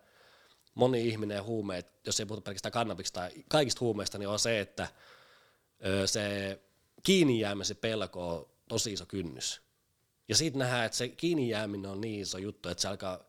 moni 0.75 1.07
ihminen 1.07 1.35
ja 1.35 1.43
huumeet, 1.43 1.87
jos 2.05 2.19
ei 2.19 2.25
puhuta 2.25 2.43
pelkästään 2.43 2.71
kannabista 2.71 3.19
tai 3.19 3.31
kaikista 3.47 3.79
huumeista, 3.79 4.17
niin 4.17 4.29
on 4.29 4.39
se, 4.39 4.59
että 4.59 4.87
ö, 5.85 6.07
se 6.07 6.59
kiinni 7.03 7.39
jäämisen 7.39 7.77
pelko 7.77 8.29
on 8.29 8.49
tosi 8.67 8.93
iso 8.93 9.05
kynnys. 9.05 9.61
Ja 10.27 10.35
siitä 10.35 10.57
nähdään, 10.57 10.85
että 10.85 10.97
se 10.97 11.07
kiinni 11.07 11.49
jääminen 11.49 11.91
on 11.91 12.01
niin 12.01 12.21
iso 12.21 12.37
juttu, 12.37 12.69
että 12.69 12.81
se 12.81 12.87
alkaa, 12.87 13.19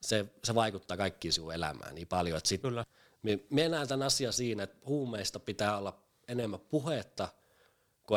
se, 0.00 0.26
se 0.44 0.54
vaikuttaa 0.54 0.96
kaikkiin 0.96 1.32
sinun 1.32 1.54
elämään 1.54 1.94
niin 1.94 2.08
paljon, 2.08 2.38
että 2.38 2.48
sit, 2.48 2.62
Kyllä. 2.62 2.84
me, 3.22 3.38
me 3.50 3.68
näen 3.68 3.88
tämän 3.88 4.06
asian 4.06 4.32
siinä, 4.32 4.62
että 4.62 4.76
huumeista 4.86 5.40
pitää 5.40 5.78
olla 5.78 5.98
enemmän 6.28 6.60
puhetta, 6.60 7.28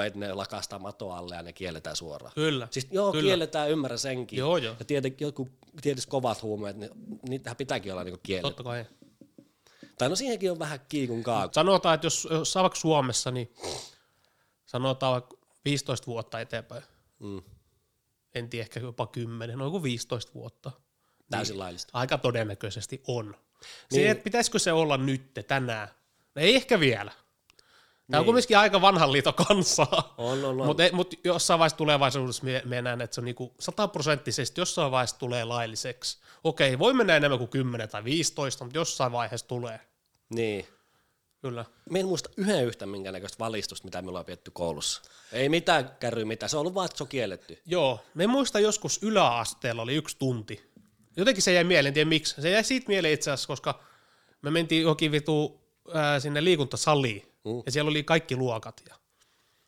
että 0.06 0.20
ne 0.20 0.34
lakastaa 0.34 0.80
mato 0.80 1.12
alle 1.12 1.36
ja 1.36 1.42
ne 1.42 1.54
kielletään 1.54 1.96
suoraan. 1.96 2.34
Kyllä. 2.36 2.68
Siis 2.72 2.88
joo, 2.92 3.12
Kyllä. 3.12 3.24
kielletään, 3.24 3.70
ymmärrän 3.70 4.00
senkin. 4.00 4.40
Joo, 4.40 4.58
joo. 4.58 4.76
Ja 4.80 4.86
tietenkin 4.86 5.26
jotkut 5.26 5.50
tietysti 5.82 6.10
kovat 6.10 6.42
huumeet, 6.42 6.78
niin 6.78 6.92
niitähän 7.30 7.58
pitääkin 7.58 7.92
olla 7.92 8.04
niinku 8.04 8.20
kielletty. 8.24 8.50
Totta 8.50 8.64
kai. 8.64 8.86
Tai 9.98 10.10
no 10.10 10.16
siihenkin 10.16 10.52
on 10.52 10.60
vähän 10.60 10.80
kiikun 10.90 11.24
kaa. 11.24 11.50
Sanotaan, 11.52 11.96
että 11.96 12.06
jos, 12.06 12.28
jos 12.32 12.56
vaikka 12.56 12.80
Suomessa, 12.80 13.32
niin 13.32 13.54
sanotaan 14.66 15.14
vaikka 15.14 15.38
15 15.66 16.08
vuotta 16.08 16.40
eteenpäin. 16.40 16.84
Mm. 17.20 17.42
En 18.36 18.50
tiedä, 18.50 18.64
ehkä 18.64 18.80
jopa 18.80 19.08
10, 19.08 19.58
noin 19.58 19.72
kuin 19.72 19.84
15 19.84 20.34
vuotta. 20.34 20.72
Täysin 21.30 21.60
laillista. 21.60 21.92
Aika 21.94 22.18
todennäköisesti 22.18 23.04
on. 23.08 23.26
Niin. 23.92 24.02
Se, 24.02 24.10
että 24.10 24.24
pitäisikö 24.24 24.60
se 24.60 24.72
olla 24.72 24.98
nyt, 24.98 25.34
tänään? 25.48 25.88
No 26.36 26.42
ei 26.42 26.56
ehkä 26.56 26.80
vielä. 26.80 27.12
Tämä 28.12 28.20
on 28.20 28.22
Niin. 28.22 28.26
kumminkin 28.26 28.58
aika 28.58 28.82
vanhan 28.82 29.12
liiton 29.12 29.34
kansaa. 29.34 30.14
On, 30.18 30.46
on, 30.46 30.62
on. 30.62 30.68
Mutta 30.68 30.84
mut 30.92 31.14
jossain 31.24 31.60
vaiheessa 31.60 31.78
tulevaisuudessa 31.78 32.44
me, 32.44 32.62
me 32.66 32.82
näen, 32.82 33.02
että 33.02 33.16
se 33.16 33.22
on 33.22 33.26
niinku 33.26 33.54
sataprosenttisesti 33.60 34.62
jossain 34.62 34.92
vaiheessa 34.92 35.20
tulee 35.20 35.44
lailliseksi. 35.46 36.18
Okei, 36.44 36.80
voi 36.80 36.94
mennä 36.94 37.16
enemmän 37.16 37.40
kuin 37.40 37.50
10 37.50 37.90
tai 37.90 38.04
15, 38.04 38.64
mutta 38.64 38.78
jossain 38.80 39.12
vaiheessa 39.12 39.48
tulee. 39.48 39.80
Niin. 40.30 40.68
Kyllä. 41.42 41.66
Me 41.90 42.00
en 42.00 42.06
muista 42.06 42.30
yhden 42.38 42.66
yhtä 42.66 42.86
minkä 42.86 43.12
näköistä 43.12 43.40
valistusta, 43.40 43.86
mitä 43.86 44.02
me 44.02 44.10
ollaan 44.10 44.26
pietty 44.26 44.52
koulussa. 44.52 45.02
Ei 45.32 45.50
mitään 45.50 45.92
kärry 46.00 46.26
mitään, 46.26 46.50
se 46.50 46.58
on 46.58 46.62
ollut 46.62 46.74
vaan, 46.76 46.86
että 46.86 46.98
se 46.98 47.04
on 47.04 47.08
kielletty. 47.08 47.62
Joo, 47.66 48.00
me 48.14 48.28
muista 48.28 48.60
joskus 48.60 49.00
yläasteella 49.04 49.82
oli 49.82 49.96
yksi 49.96 50.18
tunti. 50.18 50.72
Jotenkin 51.18 51.44
se 51.44 51.54
jäi 51.54 51.64
mieleen, 51.64 51.88
en 51.88 51.94
tiedä 51.94 52.10
miksi. 52.10 52.42
Se 52.42 52.50
jäi 52.50 52.64
siitä 52.64 52.88
mieleen 52.88 53.14
itse 53.14 53.32
asiassa, 53.32 53.48
koska 53.48 53.80
me 54.42 54.52
mentiin 54.52 54.82
johonkin 54.82 55.12
vitu 55.12 55.62
ää, 55.94 56.20
sinne 56.20 56.44
liikuntasaliin, 56.44 57.35
Mm. 57.46 57.64
ja 57.66 57.72
siellä 57.72 57.90
oli 57.90 58.04
kaikki 58.04 58.36
luokat. 58.36 58.82
Ja 58.90 58.96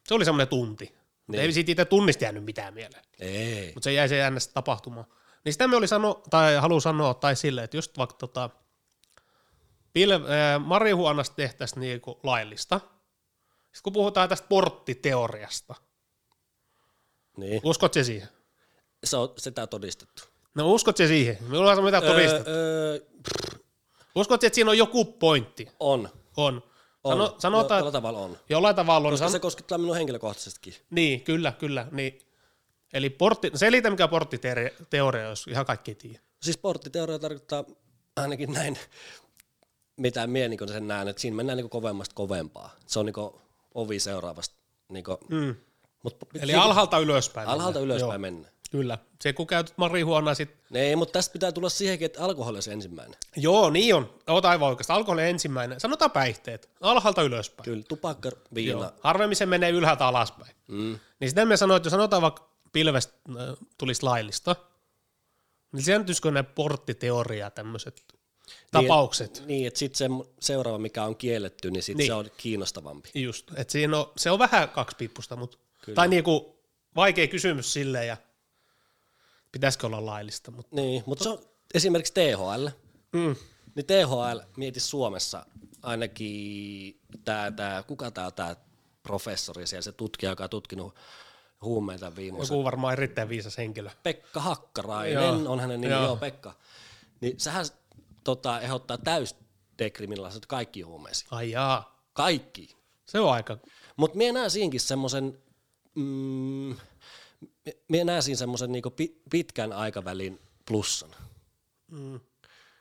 se 0.08 0.14
oli 0.14 0.26
semmoinen 0.26 0.48
tunti. 0.48 0.96
Niin. 1.28 1.42
Ei 1.42 1.52
siitä 1.52 1.72
itse 1.72 1.86
tunnista 1.86 2.24
jäänyt 2.24 2.44
mitään 2.44 2.74
mieleen, 2.74 3.04
Ei. 3.20 3.72
mutta 3.74 3.84
se 3.84 3.94
jäi 3.94 4.10
se 4.10 4.18
jännästä 4.18 4.54
tapahtumaan. 4.54 5.06
Niin 5.46 5.54
sitä 5.54 5.68
me 5.68 5.76
oli 5.76 5.88
sano, 5.88 6.22
tai 6.30 6.56
haluan 6.56 6.82
sanoa, 6.82 7.14
tai 7.14 7.36
silleen, 7.36 7.66
että 7.66 7.78
just 7.78 7.98
vaikka 7.98 8.16
tota, 8.20 8.50
pil, 9.94 10.12
ää, 10.12 10.60
marihuonasta 10.60 11.36
tehtäisiin 11.36 11.80
niinku 11.80 12.20
laillista, 12.24 12.80
sitten 12.80 13.84
kun 13.84 13.94
puhutaan 13.94 14.30
tästä 14.30 14.48
porttiteoriasta, 14.48 15.76
Niin. 17.38 17.62
uskot 17.64 17.94
se 17.94 18.04
siihen? 18.04 18.28
Se 19.04 19.18
on 19.18 19.34
sitä 19.38 19.68
todistettu. 19.68 20.24
No 20.56 20.72
uskot 20.72 20.98
se 20.98 21.08
siihen? 21.08 21.38
Minulla 21.42 21.72
on 21.72 21.84
mitään 21.84 22.04
todistettu. 22.04 22.50
Öö, 22.50 22.92
öö, 22.94 23.00
Uskot, 24.16 24.44
että 24.44 24.56
siinä 24.56 24.72
on 24.72 24.78
joku 24.78 25.06
pointti? 25.06 25.68
on. 25.80 26.10
On. 26.38 26.64
On. 27.08 27.18
Sano, 27.18 27.36
sanotaan, 27.40 27.82
no, 27.82 27.88
että 27.88 27.98
tavalla 27.98 28.20
on. 28.20 28.38
jollain 28.50 28.76
tavalla 28.76 29.08
on. 29.08 29.12
Koska 29.14 29.26
San... 29.26 29.32
se 29.32 29.40
koskettaa 29.40 29.78
minua 29.78 29.96
henkilökohtaisestikin. 29.96 30.74
Niin, 30.90 31.22
kyllä, 31.22 31.52
kyllä. 31.52 31.88
Niin. 31.92 32.20
Eli 32.94 33.10
portti, 33.10 33.52
selitä 33.56 33.90
mikä 33.90 34.08
porttiteoria, 34.08 35.24
jos 35.30 35.48
ihan 35.48 35.66
kaikki 35.66 35.96
tiedä. 35.96 36.20
Siis 36.42 36.58
porttiteoria 36.58 37.20
tarkoittaa 37.20 37.64
ainakin 38.16 38.54
näin, 38.54 38.78
mitä 39.98 40.28
minä 40.28 40.48
niin 40.48 40.68
sen 40.68 40.88
näen, 40.88 41.08
että 41.08 41.22
siinä 41.22 41.36
mennään 41.38 41.58
niin 41.58 41.70
kovemmasta 41.70 42.16
kovempaa. 42.16 42.76
Se 42.86 43.00
on 43.00 43.06
niin 43.06 43.32
ovi 43.76 44.00
seuraavasta. 44.00 44.56
Niin 44.90 45.04
kuin, 45.04 45.18
Mm. 45.30 45.56
mut, 46.04 46.18
Eli 46.42 46.54
alhaalta 46.56 47.00
ylöspäin. 47.00 47.48
alhaalta 47.48 47.80
mennään. 47.80 47.98
ylöspäin 48.00 48.22
mennään. 48.22 48.54
Kyllä. 48.72 48.98
Se 49.22 49.34
kun 49.34 49.48
käytät 49.48 49.78
marihuonaa 49.78 50.34
sit... 50.34 50.50
Ei, 50.74 50.96
mutta 50.96 51.12
tästä 51.12 51.34
pitää 51.34 51.52
tulla 51.52 51.70
siihenkin, 51.70 52.06
että 52.06 52.24
alkoholi 52.24 52.58
on 52.58 52.64
se 52.64 52.72
ensimmäinen. 52.72 53.16
Joo, 53.36 53.70
niin 53.70 53.96
on. 53.96 54.14
Oot 54.28 54.46
aivan 54.46 54.70
oikeasta. 54.70 54.94
Alkoholi 54.94 55.24
ensimmäinen. 55.24 55.80
Sanotaan 55.80 56.12
päihteet. 56.12 56.70
Alhaalta 56.82 57.22
ylöspäin. 57.22 57.66
Kyllä, 57.66 57.84
tupakka, 57.88 58.32
viina. 58.54 58.80
Joo. 58.80 58.92
Harvemmin 59.02 59.36
se 59.36 59.46
menee 59.46 59.70
ylhäältä 59.70 60.08
alaspäin. 60.08 60.56
Mm. 60.68 61.00
Niin 61.20 61.30
sitä 61.30 61.46
me 61.46 61.58
sanoin, 61.58 61.78
että 61.78 61.88
jos 61.88 61.92
sanotaan 61.92 62.22
vaikka 62.22 62.50
pilvestä 62.74 63.14
äh, 63.30 63.36
tulisi 63.78 64.04
laillista, 64.04 64.56
niin 65.72 65.82
sisältyisikö 65.82 66.32
ne 66.32 66.44
porttiteoria 66.44 67.52
tämmöiset 67.52 68.04
tapaukset? 68.72 69.34
Niin, 69.34 69.48
niin 69.48 69.68
että 69.68 69.80
sitten 69.80 69.98
se 69.98 70.30
seuraava, 70.40 70.78
mikä 70.78 71.04
on 71.04 71.16
kielletty, 71.16 71.72
niin 71.72 71.84
sitten 71.84 71.98
Niin. 71.98 72.08
se 72.08 72.14
on 72.14 72.32
kiinnostavampi. 72.38 73.10
Just, 73.16 73.52
että 73.56 73.72
siinä 73.72 73.98
on, 73.98 74.12
se 74.18 74.32
on 74.32 74.40
vähän 74.40 74.70
kaksipiippusta, 74.70 75.36
mutta, 75.36 75.58
tai 75.96 76.08
niinku 76.08 76.60
vaikea 76.96 77.28
kysymys 77.28 77.74
silleen 77.74 78.08
ja 78.08 78.18
pitäisikö 79.52 79.88
olla 79.88 80.06
laillista, 80.06 80.52
mutta 80.52 80.76
Niin, 80.76 81.04
mutta 81.06 81.24
se 81.24 81.30
on 81.30 81.40
esimerkiksi 81.74 82.14
THL. 82.14 82.68
mm, 83.14 83.36
Niin 83.76 83.86
THL 83.86 84.40
mieti 84.58 84.80
Suomessa 84.80 85.46
ainakin 85.84 87.00
tää, 87.26 87.52
tää, 87.52 87.84
kuka 87.84 88.12
tää 88.12 88.26
on 88.26 88.34
tää 88.34 88.56
professori 89.04 89.68
siellä, 89.68 89.82
se 89.82 89.92
tutkija, 89.92 90.32
joka 90.32 90.44
on 90.44 90.50
tutkinut 90.50 90.96
huumeita 91.62 92.16
viimeisen. 92.16 92.56
joku 92.56 92.64
varmaan 92.64 92.94
erittäin 92.94 93.30
viisas 93.30 93.58
henkilö. 93.58 93.90
Pekka 94.04 94.40
Hakkarainen 94.42 95.14
Joo. 95.24 95.52
on 95.52 95.60
hänen 95.60 95.82
nimi, 95.82 95.94
Joo. 95.94 96.04
joo, 96.04 96.16
Pekka. 96.16 96.54
Niin 97.22 97.40
sehän 97.40 97.66
tota, 98.24 98.60
ehdottaa 98.62 98.98
täys 98.98 99.36
dekriminalisoida 99.80 100.46
kaikki 100.48 100.82
huumeisiin. 100.82 101.28
Ai 101.32 101.52
jaa. 101.52 102.02
Kaikki. 102.14 102.78
Se 103.06 103.20
on 103.20 103.34
aika, 103.34 103.58
Mutta 103.96 104.18
minä 104.18 104.40
näen 104.40 104.52
siinkin 104.52 104.80
semmoisen, 104.80 105.38
mm, 105.96 106.76
minä 107.88 108.04
näen 108.04 108.24
siinä 108.24 108.38
semmoisen 108.38 108.72
niinku 108.72 108.90
pi, 108.90 109.22
pitkän 109.30 109.74
aikavälin 109.74 110.40
plussan. 110.66 111.16
mm, 111.92 112.20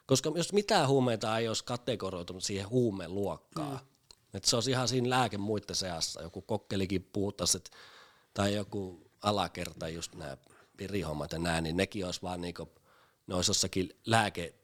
Koska 0.06 0.32
jos 0.34 0.52
mitään 0.52 0.88
huumeita 0.88 1.38
ei 1.38 1.48
olisi 1.48 1.64
kategoroitunut 1.64 2.44
siihen 2.44 2.68
huumeluokkaan, 2.68 3.72
mm. 3.72 4.16
että 4.34 4.50
se 4.50 4.56
olisi 4.56 4.70
ihan 4.70 4.88
siinä 4.88 5.10
lääke 5.10 5.38
muiden 5.38 5.76
seassa, 5.76 6.22
joku 6.22 6.42
kokkelikin 6.42 7.08
puhuttaisi, 7.12 7.56
että, 7.56 7.70
tai 8.34 8.54
joku 8.54 9.10
alakerta, 9.22 9.88
just 9.88 10.14
nämä 10.14 10.36
pirihommat 10.76 11.32
ja 11.32 11.38
nämä, 11.38 11.60
niin 11.60 11.76
nekin 11.76 12.06
olisi 12.06 12.22
vaan 12.22 12.40
niinku, 12.40 12.68
ne 13.26 13.34
olisi 13.34 13.50
jossakin 13.50 13.96
lääke, 14.06 14.54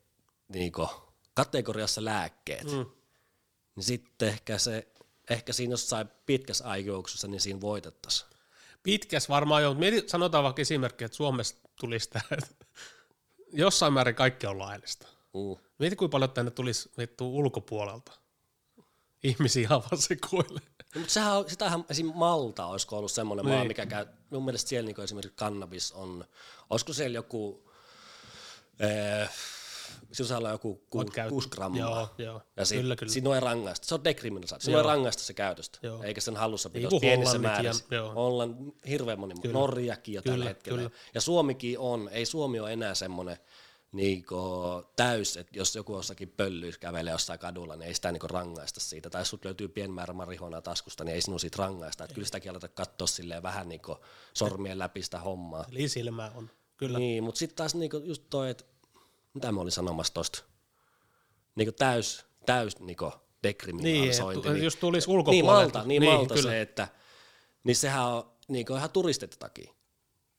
niinku, 0.49 0.89
kategoriassa 1.35 2.05
lääkkeet. 2.05 2.65
Mm. 2.65 2.87
Niin 3.77 3.85
sitten 3.85 4.29
ehkä 4.29 4.59
se, 4.59 4.89
ehkä 5.31 5.53
siinä 5.53 5.73
jossain 5.73 6.09
pitkässä 6.27 6.65
aikajuoksussa, 6.69 7.29
niin 7.29 7.41
siinä 7.41 7.61
voitettaisiin. 7.61 8.32
Pitkäs 8.83 9.29
varmaan 9.29 9.63
jo, 9.63 9.75
mieti, 9.75 10.09
sanotaan 10.09 10.45
vaikka 10.45 10.63
esimerkki, 10.63 11.05
että 11.05 11.17
Suomessa 11.17 11.57
tulisi 11.81 12.11
tämä, 12.11 12.25
että 12.43 12.67
jossain 13.53 13.93
määrin 13.93 14.15
kaikki 14.15 14.47
on 14.47 14.59
laillista. 14.59 15.07
Mm. 15.35 15.57
Mieti, 15.79 15.97
kuinka 15.97 16.13
paljon 16.13 16.31
tänne 16.31 16.51
tulisi 16.51 16.91
vittu 16.99 17.37
ulkopuolelta 17.37 18.13
ihmisiä 19.25 19.69
aivan 19.71 19.99
sekoille. 19.99 20.61
No, 20.95 21.01
mutta 21.01 21.13
sehän 21.15 21.37
on, 21.37 21.51
sitähän 21.51 21.85
esim. 21.91 22.13
Malta 22.15 22.67
olisiko 22.67 22.99
ollut 22.99 23.13
semmoinen 23.13 23.47
maa, 23.47 23.57
Niin. 23.59 23.67
mikä 23.69 23.87
käy, 23.87 24.07
mun 24.31 24.45
mielestä 24.45 24.69
siellä 24.69 24.87
niin 24.87 25.01
esimerkiksi 25.01 25.37
kannabis 25.37 25.93
on, 25.93 26.25
olisiko 26.71 26.93
siellä 26.93 27.15
joku, 27.15 27.71
ee, 28.81 29.29
siinä 30.13 30.29
saa 30.29 30.39
olla 30.39 30.51
joku 30.51 30.75
ku. 30.91 31.05
6 31.29 31.49
grammaa. 31.49 31.79
Joo, 31.81 32.09
joo. 32.19 32.43
Ja 32.57 32.65
si, 32.65 32.77
Kyllä, 32.77 32.97
kyllä. 32.97 33.13
Siinä 33.13 33.35
ei 33.35 33.41
rangaista. 33.41 33.87
Se 33.87 33.95
on 33.95 34.05
dekriminalisoitu. 34.05 34.65
Siinä 34.65 34.79
Joo. 34.79 34.89
ei 34.89 34.95
rangaista 34.95 35.23
se 35.23 35.35
käytöstä, 35.35 35.79
Joo. 35.83 36.03
eikä 36.03 36.21
sen 36.21 36.37
hallussa 36.37 36.71
pitäisi 36.71 36.89
kuin 36.89 37.01
pienissä 37.01 37.37
ja- 37.37 37.41
määrissä. 37.41 37.85
joo. 37.91 38.13
Ollaan 38.15 38.57
hirveän 38.89 39.21
moni, 39.21 39.35
Kyllä. 39.43 39.53
Norjakin 39.53 40.15
jo 40.15 40.23
tällä 40.23 40.37
Kyllä, 40.37 40.49
hetkellä. 40.49 40.79
kyllä. 40.79 40.91
Ja 41.15 41.21
Suomikin 41.21 41.79
on, 41.79 42.09
ei 42.13 42.27
Suomi 42.27 42.61
ole 42.61 42.73
enää 42.73 42.95
semmoinen 42.95 43.37
niinku 43.93 44.37
täys, 44.97 45.37
että 45.37 45.59
jos 45.59 45.77
joku 45.77 45.95
jossakin 45.97 46.29
pöllyys 46.37 46.79
kävelee 46.79 47.13
jossain 47.13 47.39
kadulla, 47.39 47.77
niin 47.77 47.89
ei 47.89 47.95
sitä 47.95 48.13
niinku 48.13 48.27
rangaista 48.29 48.81
siitä. 48.81 49.11
Tai 49.11 49.21
jos 49.21 49.29
sut 49.29 49.45
löytyy 49.45 49.69
pieni 49.69 49.93
määrä 49.93 50.15
marihuonaa 50.15 50.63
taskusta, 50.63 51.05
niin 51.05 51.15
ei 51.15 51.21
sinun 51.23 51.41
siitä 51.41 51.57
rangaista. 51.59 52.09
Kyllä 52.09 52.27
sitäkin 52.27 52.51
aletaan 52.51 52.73
katsoa 52.75 53.07
silleen 53.07 53.43
vähän 53.43 53.69
niinku 53.69 53.97
sormien 54.35 54.79
läpi 54.79 55.03
sitä 55.03 55.19
hommaa. 55.21 55.65
Eli 55.73 55.89
silmää 55.89 56.31
on. 56.35 56.51
Kyllä. 56.77 56.99
Niin, 56.99 57.25
mutta 57.25 57.39
sitten 57.39 57.57
taas 57.57 57.75
niinku 57.75 57.97
just 57.97 58.23
toi, 58.31 58.51
että 58.51 58.65
mitä 59.35 59.53
mä 59.53 59.61
olin 59.61 59.73
sanomassa 59.73 60.15
tosta, 60.15 60.43
niinku 61.55 61.73
täys, 61.79 62.25
täys 62.47 62.79
niinku 62.81 63.13
dekriminalisointi. 63.43 64.49
Niin, 64.49 64.57
et 64.57 64.63
just 64.65 64.81
tulisi 64.81 65.07
Niin 65.09 65.17
ulkopuolelta. 65.17 65.53
Malta, 65.79 65.89
niin, 65.89 66.01
Niin, 66.01 66.13
Malta 66.13 66.35
kyllä. 66.35 66.51
se, 66.51 66.61
että 66.61 66.89
niin 67.65 67.77
sehän 67.77 68.05
on 68.05 68.31
niinku 68.49 68.75
ihan 68.77 68.91
turistet 68.91 69.37
takia. 69.39 69.73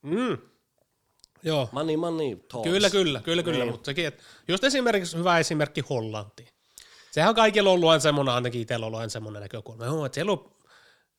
Mm. 0.02 0.38
Joo. 1.44 1.70
Money, 1.72 1.98
money, 1.98 2.36
talks. 2.36 2.70
Kyllä, 2.70 2.90
kyllä, 2.90 3.22
kyllä, 3.22 3.44
kyllä, 3.44 3.60
Niin. 3.60 3.72
mutta 3.72 3.86
sekin, 3.86 4.08
että 4.08 4.24
just 4.48 4.64
esimerkiksi 4.64 5.18
hyvä 5.18 5.40
esimerkki 5.40 5.82
Hollanti. 5.90 6.48
Sehän 7.12 7.30
on 7.30 7.36
kaikilla 7.36 7.70
ollut 7.70 7.90
aina 7.90 8.00
semmoinen, 8.00 8.34
ainakin 8.34 8.62
itsellä 8.62 8.86
ollut 8.86 9.00
aina 9.00 9.10
semmoinen 9.10 9.42
näkökulma. 9.42 9.86
Joo, 9.86 10.06
että 10.06 10.14
siellä 10.16 10.32
on 10.32 10.52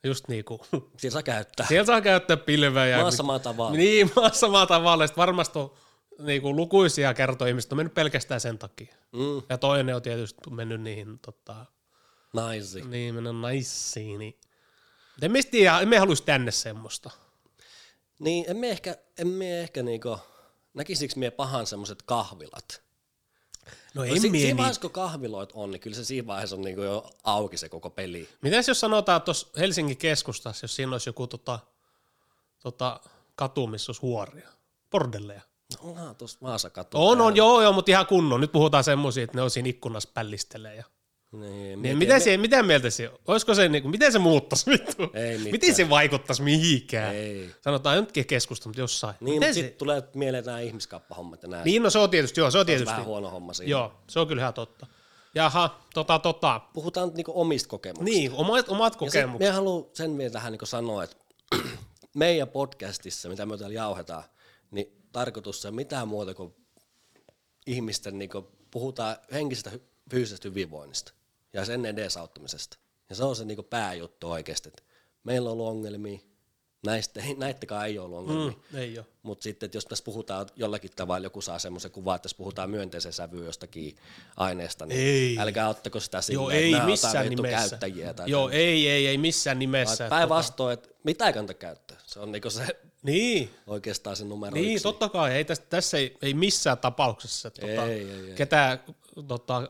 just 0.05 0.29
niinku, 0.29 0.61
Siellä 0.97 1.13
saa 1.13 1.23
käyttää. 1.23 1.67
siellä 1.67 1.87
saa 1.87 2.01
käyttää 2.01 2.37
pilveä. 2.37 3.01
Maassa 3.01 3.23
maa 3.23 3.39
tavalla. 3.39 3.77
Niin, 3.77 4.11
maassa 4.17 4.49
maa 4.49 4.67
tavalla. 4.67 5.07
Sitten 5.07 5.21
varmasti 5.23 5.59
on 5.59 5.73
niinku, 6.19 6.57
lukuisia 6.57 7.15
kertoja 7.15 7.49
ihmiset 7.49 7.73
on 7.73 7.77
mennyt 7.79 7.95
pelkästään 7.95 8.41
sen 8.41 8.59
takia. 8.59 8.95
Mm, 9.13 9.43
Ja 9.49 9.59
toinen 9.59 9.97
on 9.97 10.03
tietysti 10.03 10.51
mennyt 10.51 10.81
niihin, 10.81 11.19
tota, 11.19 11.67
naisi. 12.33 12.83
niin 12.85 13.15
mennyt 13.15 13.37
naisiin. 13.37 14.19
Niin. 14.19 14.39
En 15.23 15.33
mistä 15.33 15.51
tiedä, 15.51 15.81
emme 15.81 15.99
haluaisi 15.99 16.23
tänne 16.23 16.51
semmoista. 16.51 17.11
Niin, 18.19 18.45
emme 18.49 18.71
ehkä, 18.71 18.97
emme 19.19 19.61
ehkä 19.61 19.83
niinku, 19.83 20.19
näkisikö 20.75 21.15
mie 21.17 21.31
pahan 21.31 21.67
semmoiset 21.67 22.03
kahvilat? 22.03 22.83
No 23.95 24.03
No, 24.03 24.05
en 24.05 24.13
si- 24.15 24.21
siinä 24.21 24.33
niin. 24.33 24.57
vaiheessa, 24.57 24.81
kun 24.81 24.91
kahviloit 24.91 25.51
on, 25.55 25.71
niin 25.71 25.81
kyllä 25.81 25.97
se 25.97 26.05
siinä 26.05 26.27
vaiheessa 26.27 26.57
on 26.57 26.63
niinku 26.63 26.83
jo 26.83 27.11
auki 27.25 27.57
se 27.57 27.69
koko 27.69 27.91
peli. 27.91 28.29
Mitäs 28.43 28.69
jos 28.69 28.81
sanotaan 28.81 29.23
tuossa 29.23 29.47
Helsingin 29.59 29.97
keskustassa, 29.97 30.65
jos 30.65 30.77
siinä 30.77 30.93
olisi 30.93 31.09
joku 31.09 31.27
tota, 31.27 31.59
tota, 32.63 33.01
katu, 33.35 33.67
missä 33.67 33.91
olisi 33.91 34.03
huoria, 34.03 34.49
bordelleja. 34.91 35.41
No, 35.83 35.91
onhan 35.91 36.17
tuossa 36.17 36.39
maassa 36.41 36.71
katu. 36.71 37.07
On, 37.09 37.21
on, 37.21 37.37
joo, 37.37 37.63
joo, 37.63 37.73
mutta 37.73 37.91
ihan 37.91 38.07
kunnon. 38.07 38.41
Nyt 38.41 38.53
puhutaan 38.53 38.85
semmoisia, 38.85 39.25
että 39.25 39.39
ne 39.39 39.43
on 39.43 39.51
siinä 39.51 39.69
ikkunassa 39.69 40.11
pällistelee. 40.15 40.77
Ja... 40.77 40.85
Niin, 41.33 41.83
Niin, 41.83 41.99
mitä, 41.99 42.19
se, 42.19 42.37
mitä 42.37 42.63
mieltä 42.63 42.91
se? 42.91 43.11
Olisiko 43.27 43.55
se, 43.55 43.69
niinku, 43.69 43.89
miten 43.89 44.13
se 44.13 44.19
muuttaisi 44.19 44.71
vittu? 44.71 45.03
Ei 45.03 45.39
mitään. 45.39 45.51
Miten 45.53 45.75
se 45.75 45.91
vaikuttaisi 45.91 46.43
mihinkään? 46.43 47.15
Ei. 47.15 47.51
Sanotaan 47.61 47.97
nytkin 47.97 48.27
keskusta, 48.27 48.69
mutta 48.69 48.81
jossain. 48.81 49.15
Niin, 49.21 49.35
miten 49.35 49.49
mutta 49.49 49.55
se... 49.55 49.61
sitten 49.61 49.79
tulee 49.79 50.03
mieleen 50.15 50.45
nämä 50.45 50.61
ihmiskauppahommat 50.61 51.43
ja 51.43 51.49
nämä. 51.49 51.63
niin, 51.65 51.83
no 51.83 51.91
se 51.91 51.99
on 51.99 52.11
tietysti, 52.11 52.41
joo, 52.41 52.51
se 52.51 52.59
on 52.59 52.59
se 52.59 52.59
on 52.61 52.67
tietysti. 52.67 52.91
vähän 52.91 53.05
huono 53.05 53.31
homma 53.31 53.53
siinä. 53.53 53.71
Joo, 53.71 53.93
se 54.11 54.21
on 54.21 54.27
kyllä 54.27 54.43
ihan 54.43 54.55
totta. 54.55 54.87
Jaha, 55.35 55.81
tota, 55.95 56.19
tota. 56.19 56.61
Puhutaan 56.73 57.09
nyt 57.09 57.17
niinku 57.17 57.33
omista 57.35 57.69
kokemuksista. 57.69 58.19
Niin, 58.19 58.33
omat, 58.33 58.69
omat 58.69 58.93
Ja 58.93 58.99
kokemukset. 58.99 59.39
minä 59.39 59.53
haluan 59.53 59.85
sen 59.93 60.19
vielä 60.19 60.33
tähän 60.33 60.53
niinku 60.53 60.67
sanoa, 60.67 61.05
että 61.05 61.17
meidän 62.15 62.49
podcastissa, 62.49 63.29
mitä 63.29 63.47
me 63.47 63.59
täällä 63.59 63.75
jauhetaan, 63.75 64.25
niin 64.71 65.04
tarkoitus 65.15 65.65
on 65.65 65.75
mitään 65.75 66.09
muuta 66.09 66.35
kuin 66.35 66.55
ihmisten, 67.67 68.19
niinku, 68.19 68.49
puhutaan 68.71 69.17
henkisestä 69.33 69.71
fyysisestä 70.11 70.49
hyvinvoinnista 70.49 71.13
ja 71.53 71.65
sen 71.65 71.87
edesauttamisesta. 71.87 72.77
Ja 73.11 73.17
se 73.17 73.25
on 73.25 73.37
se 73.37 73.45
niinku 73.45 73.63
pääjuttu 73.63 74.31
oikeasti, 74.31 74.69
että 74.69 74.83
meillä 75.25 75.51
on 75.51 75.53
ollut 75.53 75.69
ongelmia, 75.69 76.19
näistä, 76.87 77.21
näittäkään 77.37 77.87
ei 77.87 77.99
ole 77.99 78.17
ollut 78.17 78.19
ongelmia. 78.19 78.59
Mm, 78.73 78.79
ei 78.79 78.99
ole. 78.99 79.07
Mutta 79.23 79.43
sitten, 79.43 79.67
että 79.67 79.77
jos 79.77 79.85
tässä 79.85 80.05
puhutaan 80.05 80.47
jollakin 80.57 80.91
tavalla, 80.97 81.27
joku 81.27 81.41
saa 81.41 81.59
semmoisen 81.59 81.91
kuvan, 81.91 82.17
että 82.17 82.23
tässä 82.23 82.37
puhutaan 82.37 82.71
myönteisen 82.71 83.13
sävyyn 83.13 83.47
jostakin 83.47 83.97
aineesta, 84.37 84.87
niin 84.87 85.01
Ei. 85.01 85.39
älkää 85.39 85.69
ottako 85.69 86.01
sitä 86.01 86.21
silleen, 86.21 86.43
Joo, 86.43 86.51
että 86.51 86.65
ei 86.65 86.75
on 86.75 86.85
missään 86.91 87.29
nimessä. 87.29 87.69
käyttäjiä. 87.69 88.15
Tai 88.15 88.31
Joo, 88.31 88.51
ei, 88.51 88.89
ei, 88.89 89.07
ei 89.07 89.19
missään 89.19 89.59
nimessä. 89.59 90.05
Että 90.05 90.17
Päinvastoin, 90.17 90.75
että 90.75 90.89
mitä 91.05 91.27
ei 91.27 91.33
kannata 91.33 91.55
käyttää. 91.55 91.97
Se 92.07 92.21
on 92.21 92.33
niinku 92.33 92.51
se 92.51 92.67
Tota, 92.67 92.94
niin, 93.05 93.51
oikeastaan 93.67 94.17
se 94.17 94.25
numero 94.25 94.55
niin 94.55 94.73
yksi. 94.73 94.83
totta 94.83 95.09
kai. 95.09 95.33
Ei, 95.33 95.45
tässä, 95.45 95.65
tässä 95.71 95.97
ei, 95.99 96.17
ei 96.23 96.35
missään 96.35 96.79
tapauksessa 96.79 97.51
tota, 97.51 97.67
Ei, 97.67 98.11
ei, 98.11 98.29
ei. 98.29 98.35
ketään, 98.35 98.81
tota, 99.29 99.69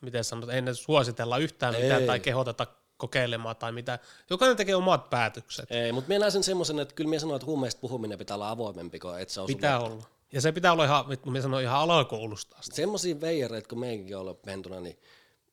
miten 0.00 0.24
sanot, 0.24 0.50
ei 0.50 0.62
ne 0.62 0.74
suositella 0.74 1.38
yhtään 1.38 1.74
mitään 1.74 2.00
Ei. 2.00 2.06
tai 2.06 2.20
kehoteta 2.20 2.66
kokeilemaan 2.96 3.56
tai 3.56 3.72
mitä. 3.72 3.98
Jokainen 4.30 4.56
tekee 4.56 4.74
omat 4.74 5.10
päätökset. 5.10 5.70
Ei, 5.70 5.92
mutta 5.92 6.08
minä 6.08 6.18
näen 6.18 6.32
sen 6.32 6.42
semmoisen, 6.42 6.78
että 6.78 6.94
kyllä 6.94 7.10
minä 7.10 7.20
sanon, 7.20 7.36
että 7.36 7.46
huumeista 7.46 7.80
puhuminen 7.80 8.18
pitää 8.18 8.34
olla 8.34 8.50
avoimempi, 8.50 8.98
kuin 8.98 9.20
että 9.20 9.34
se 9.34 9.40
on 9.40 9.46
Pitää 9.46 9.80
olla. 9.80 10.04
Ja 10.32 10.40
se 10.40 10.52
pitää 10.52 10.72
olla 10.72 10.84
ihan, 10.84 11.04
minä 11.26 11.42
sanoin, 11.42 11.64
ihan 11.64 11.80
alakoulusta 11.80 12.56
asti. 12.56 12.76
Semmoisia 12.76 13.20
veijareita, 13.20 13.68
kun 13.68 13.80
meidänkin 13.80 14.16
on 14.16 14.20
ollut 14.20 14.46
mentuna, 14.46 14.80
niin 14.80 14.98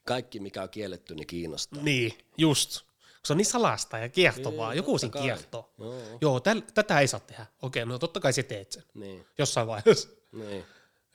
kaikki 0.05 0.39
mikä 0.39 0.63
on 0.63 0.69
kielletty, 0.69 1.15
niin 1.15 1.27
kiinnostaa. 1.27 1.83
Niin, 1.83 2.13
just. 2.37 2.88
Se 3.25 3.33
on 3.33 3.37
niin 3.37 3.45
salasta 3.45 3.97
ja 3.97 4.09
kiehtovaa. 4.09 4.69
Niin, 4.69 4.77
Joku 4.77 4.97
siinä 4.97 5.21
kiehtoo. 5.21 5.73
Joo. 5.77 6.01
Joo, 6.21 6.39
täl, 6.39 6.61
tätä 6.73 6.99
ei 6.99 7.07
saa 7.07 7.19
tehdä. 7.19 7.45
Okei, 7.61 7.85
no 7.85 7.99
totta 7.99 8.19
kai 8.19 8.33
sä 8.33 8.43
teet 8.43 8.71
sen. 8.71 8.83
Niin, 8.93 9.25
Jossain 9.37 9.67
vaiheessa. 9.67 10.09
niin. 10.31 10.65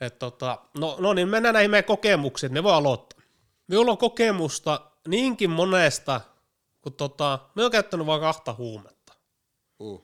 Et 0.01 0.19
tota, 0.19 0.57
no, 0.77 0.95
no 0.99 1.13
niin, 1.13 1.27
mennään 1.29 1.53
näihin 1.53 1.71
meidän 1.71 1.85
kokemuksiin. 1.85 2.53
Ne 2.53 2.63
voi 2.63 2.73
aloittaa. 2.73 3.19
Minulla 3.67 3.91
on 3.91 3.97
kokemusta 3.97 4.91
niinkin 5.07 5.49
monesta, 5.49 6.21
kun 6.81 6.93
tota, 6.93 7.39
me 7.55 7.65
on 7.65 7.71
käyttänyt 7.71 8.05
vain 8.05 8.21
kahta 8.21 8.53
huumetta. 8.57 9.13
Mm. 9.79 9.99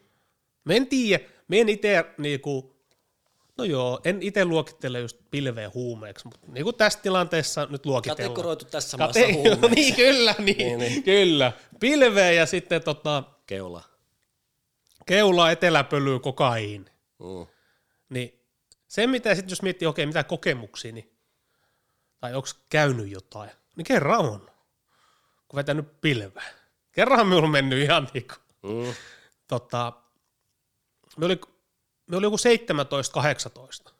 Mä 0.63 0.73
en 0.73 0.87
tiedä, 0.87 1.23
mä 1.47 1.55
en 1.55 1.69
itse 1.69 2.05
niinku, 2.17 2.70
no 3.57 3.63
joo, 3.63 3.99
en 4.03 4.21
itse 4.21 4.45
luokittele 4.45 4.99
just 4.99 5.17
pilveä 5.31 5.71
huumeeksi, 5.73 6.25
mutta 6.25 6.39
niinku 6.47 6.73
tässä 6.73 6.99
tilanteessa 6.99 7.67
nyt 7.69 7.85
luokitellaan. 7.85 8.29
Kategoroitu 8.29 8.65
tässä 8.65 8.97
maassa 8.97 9.19
Kate- 9.19 9.33
huumeeksi. 9.33 9.69
niin, 9.75 9.95
kyllä, 9.95 10.35
niin, 10.39 10.57
Niin, 10.57 10.79
niin. 10.79 11.03
kyllä. 11.03 11.51
Pilveä 11.79 12.31
ja 12.31 12.45
sitten 12.45 12.83
tota, 12.83 13.23
Keula. 13.47 13.83
keula, 15.05 15.51
eteläpölyä, 15.51 16.19
kokaiin. 16.19 16.85
Mm. 17.19 17.47
Niin 18.09 18.39
se, 18.87 19.07
mitä 19.07 19.35
sitten 19.35 19.51
jos 19.51 19.61
miettii, 19.61 19.87
okei, 19.87 20.05
mitä 20.05 20.23
kokemuksia, 20.23 20.91
niin, 20.91 21.11
tai 22.19 22.35
onko 22.35 22.47
käynyt 22.69 23.09
jotain, 23.11 23.49
niin 23.75 23.85
kerran 23.85 24.19
on, 24.19 24.39
kun 25.47 25.57
vetänyt 25.57 26.01
pilveä. 26.01 26.43
Kerran 26.91 27.27
minulla 27.27 27.45
on 27.45 27.51
mennyt 27.51 27.83
ihan 27.83 28.07
niin 28.13 28.27
kuin, 28.27 28.37
Mm. 28.87 28.93
tota, 29.47 29.93
me 31.17 31.25
oli, 31.25 31.41
me 32.11 32.17
oli 32.17 32.25
joku 32.25 32.37
17-18. 33.87 33.91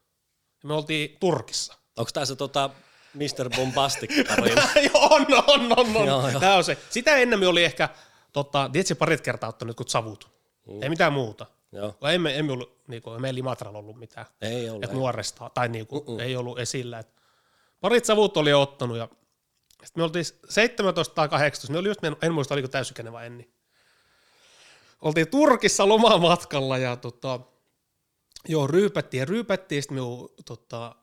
Ja 0.64 0.68
me 0.68 0.74
oltiin 0.74 1.18
Turkissa. 1.20 1.74
Onko 1.98 2.12
tämä 2.14 2.26
se 2.26 2.36
tota 2.36 2.70
Mr. 3.14 3.50
Bombastic 3.56 4.12
tarina? 4.28 4.62
on, 4.94 5.26
on, 5.48 5.80
on, 5.80 5.98
on. 5.98 6.08
Joo, 6.08 6.30
joo. 6.30 6.40
Tämä 6.40 6.56
on 6.56 6.64
se. 6.64 6.78
Sitä 6.90 7.16
ennen 7.16 7.40
me 7.40 7.48
oli 7.48 7.64
ehkä, 7.64 7.90
tota, 8.34 8.70
tiedätkö, 8.72 8.96
parit 8.96 9.22
kertaa 9.22 9.50
ottanut 9.50 9.70
jotkut 9.70 9.90
savut. 9.90 10.32
Mm. 10.68 10.84
Ei 10.84 10.90
mitään 10.90 11.14
muuta. 11.14 11.46
Joo. 11.72 11.96
Ei 12.12 12.18
me, 12.18 12.32
ei 12.32 12.44
me, 12.44 12.52
ollut, 12.52 12.82
niinku, 12.88 13.12
ei 13.12 13.20
meillä 13.20 13.38
Limatralla 13.38 13.80
ollut 13.80 14.00
mitään. 14.00 14.26
Ei 14.42 14.70
ollut. 14.70 14.84
Et 14.84 14.92
nuoresta, 14.92 15.50
tai 15.54 15.70
niinku, 15.70 16.06
ei 16.22 16.36
ollut 16.36 16.60
esillä. 16.60 17.00
Et 17.00 17.08
parit 17.82 18.06
savut 18.06 18.38
oli 18.38 18.54
ottanut 18.54 18.98
ja 18.98 19.08
Sitten 19.70 20.02
me 20.02 20.04
oltiin 20.04 20.26
17 20.50 21.16
tai 21.16 21.30
18, 21.30 21.74
me 21.74 21.80
oli 21.80 21.88
just, 21.88 22.00
en 22.22 22.34
muista 22.34 22.54
oliko 22.54 22.68
täysikäinen 22.68 23.14
vai 23.14 23.26
en, 23.26 23.38
niin 23.38 23.54
oltiin 25.02 25.28
Turkissa 25.28 25.90
lomamatkalla 25.90 26.78
ja 26.78 26.96
tota, 26.96 27.40
joo, 28.48 28.68
ryypättiin 28.68 29.20
ja 29.20 29.26
ryypättiin, 29.26 29.82
sitten 29.84 29.96
minun 29.96 30.34
tota, 30.46 30.96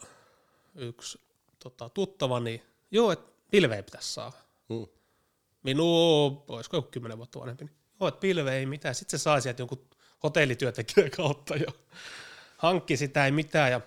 yksi 0.75 1.21
tota, 1.59 1.89
tuttavani, 1.89 2.63
joo, 2.91 3.13
että 3.13 3.33
pilveä 3.51 3.83
pitäisi 3.83 4.13
saada. 4.13 4.37
Mm. 4.69 4.87
Minun, 5.63 6.45
olisiko 6.49 6.77
joku 6.77 6.89
kymmenen 6.91 7.19
vuotta 7.19 7.41
vanhempi, 7.41 7.65
niin 7.65 7.77
joo, 8.01 8.09
että 8.09 8.21
pilve 8.21 8.57
ei 8.57 8.67
mitään. 8.67 8.95
Sitten 8.95 9.19
se 9.19 9.23
sai 9.23 9.43
sieltä 9.43 9.63
jonkun 9.63 9.89
hotellityöntekijän 10.23 11.11
kautta 11.11 11.57
jo. 11.57 11.67
Hankki 12.59 12.97
sitä, 12.97 13.25
ei 13.25 13.31
mitään. 13.31 13.71
Ja, 13.71 13.81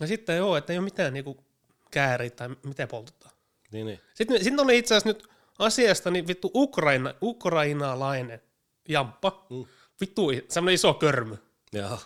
ja 0.00 0.06
sitten 0.06 0.36
joo, 0.36 0.56
että 0.56 0.72
ei 0.72 0.78
ole 0.78 0.84
mitään 0.84 1.12
niinku 1.12 1.44
kääriä 1.90 2.30
tai 2.30 2.48
miten 2.62 2.88
poltetaan. 2.88 3.34
Niin, 3.72 3.86
niin. 3.86 4.00
Sitten, 4.14 4.44
sitten 4.44 4.60
oli 4.64 4.78
itse 4.78 4.94
asiassa 4.94 5.08
nyt 5.08 5.28
asiasta 5.58 6.10
niin 6.10 6.26
vittu 6.26 6.50
Ukraina, 6.54 7.14
ukrainalainen 7.22 8.42
jamppa. 8.88 9.46
Mm. 9.50 9.64
Vittu 10.00 10.22
semmoinen 10.48 10.74
iso 10.74 10.94
körmy. 10.94 11.38
Joo. 11.72 11.98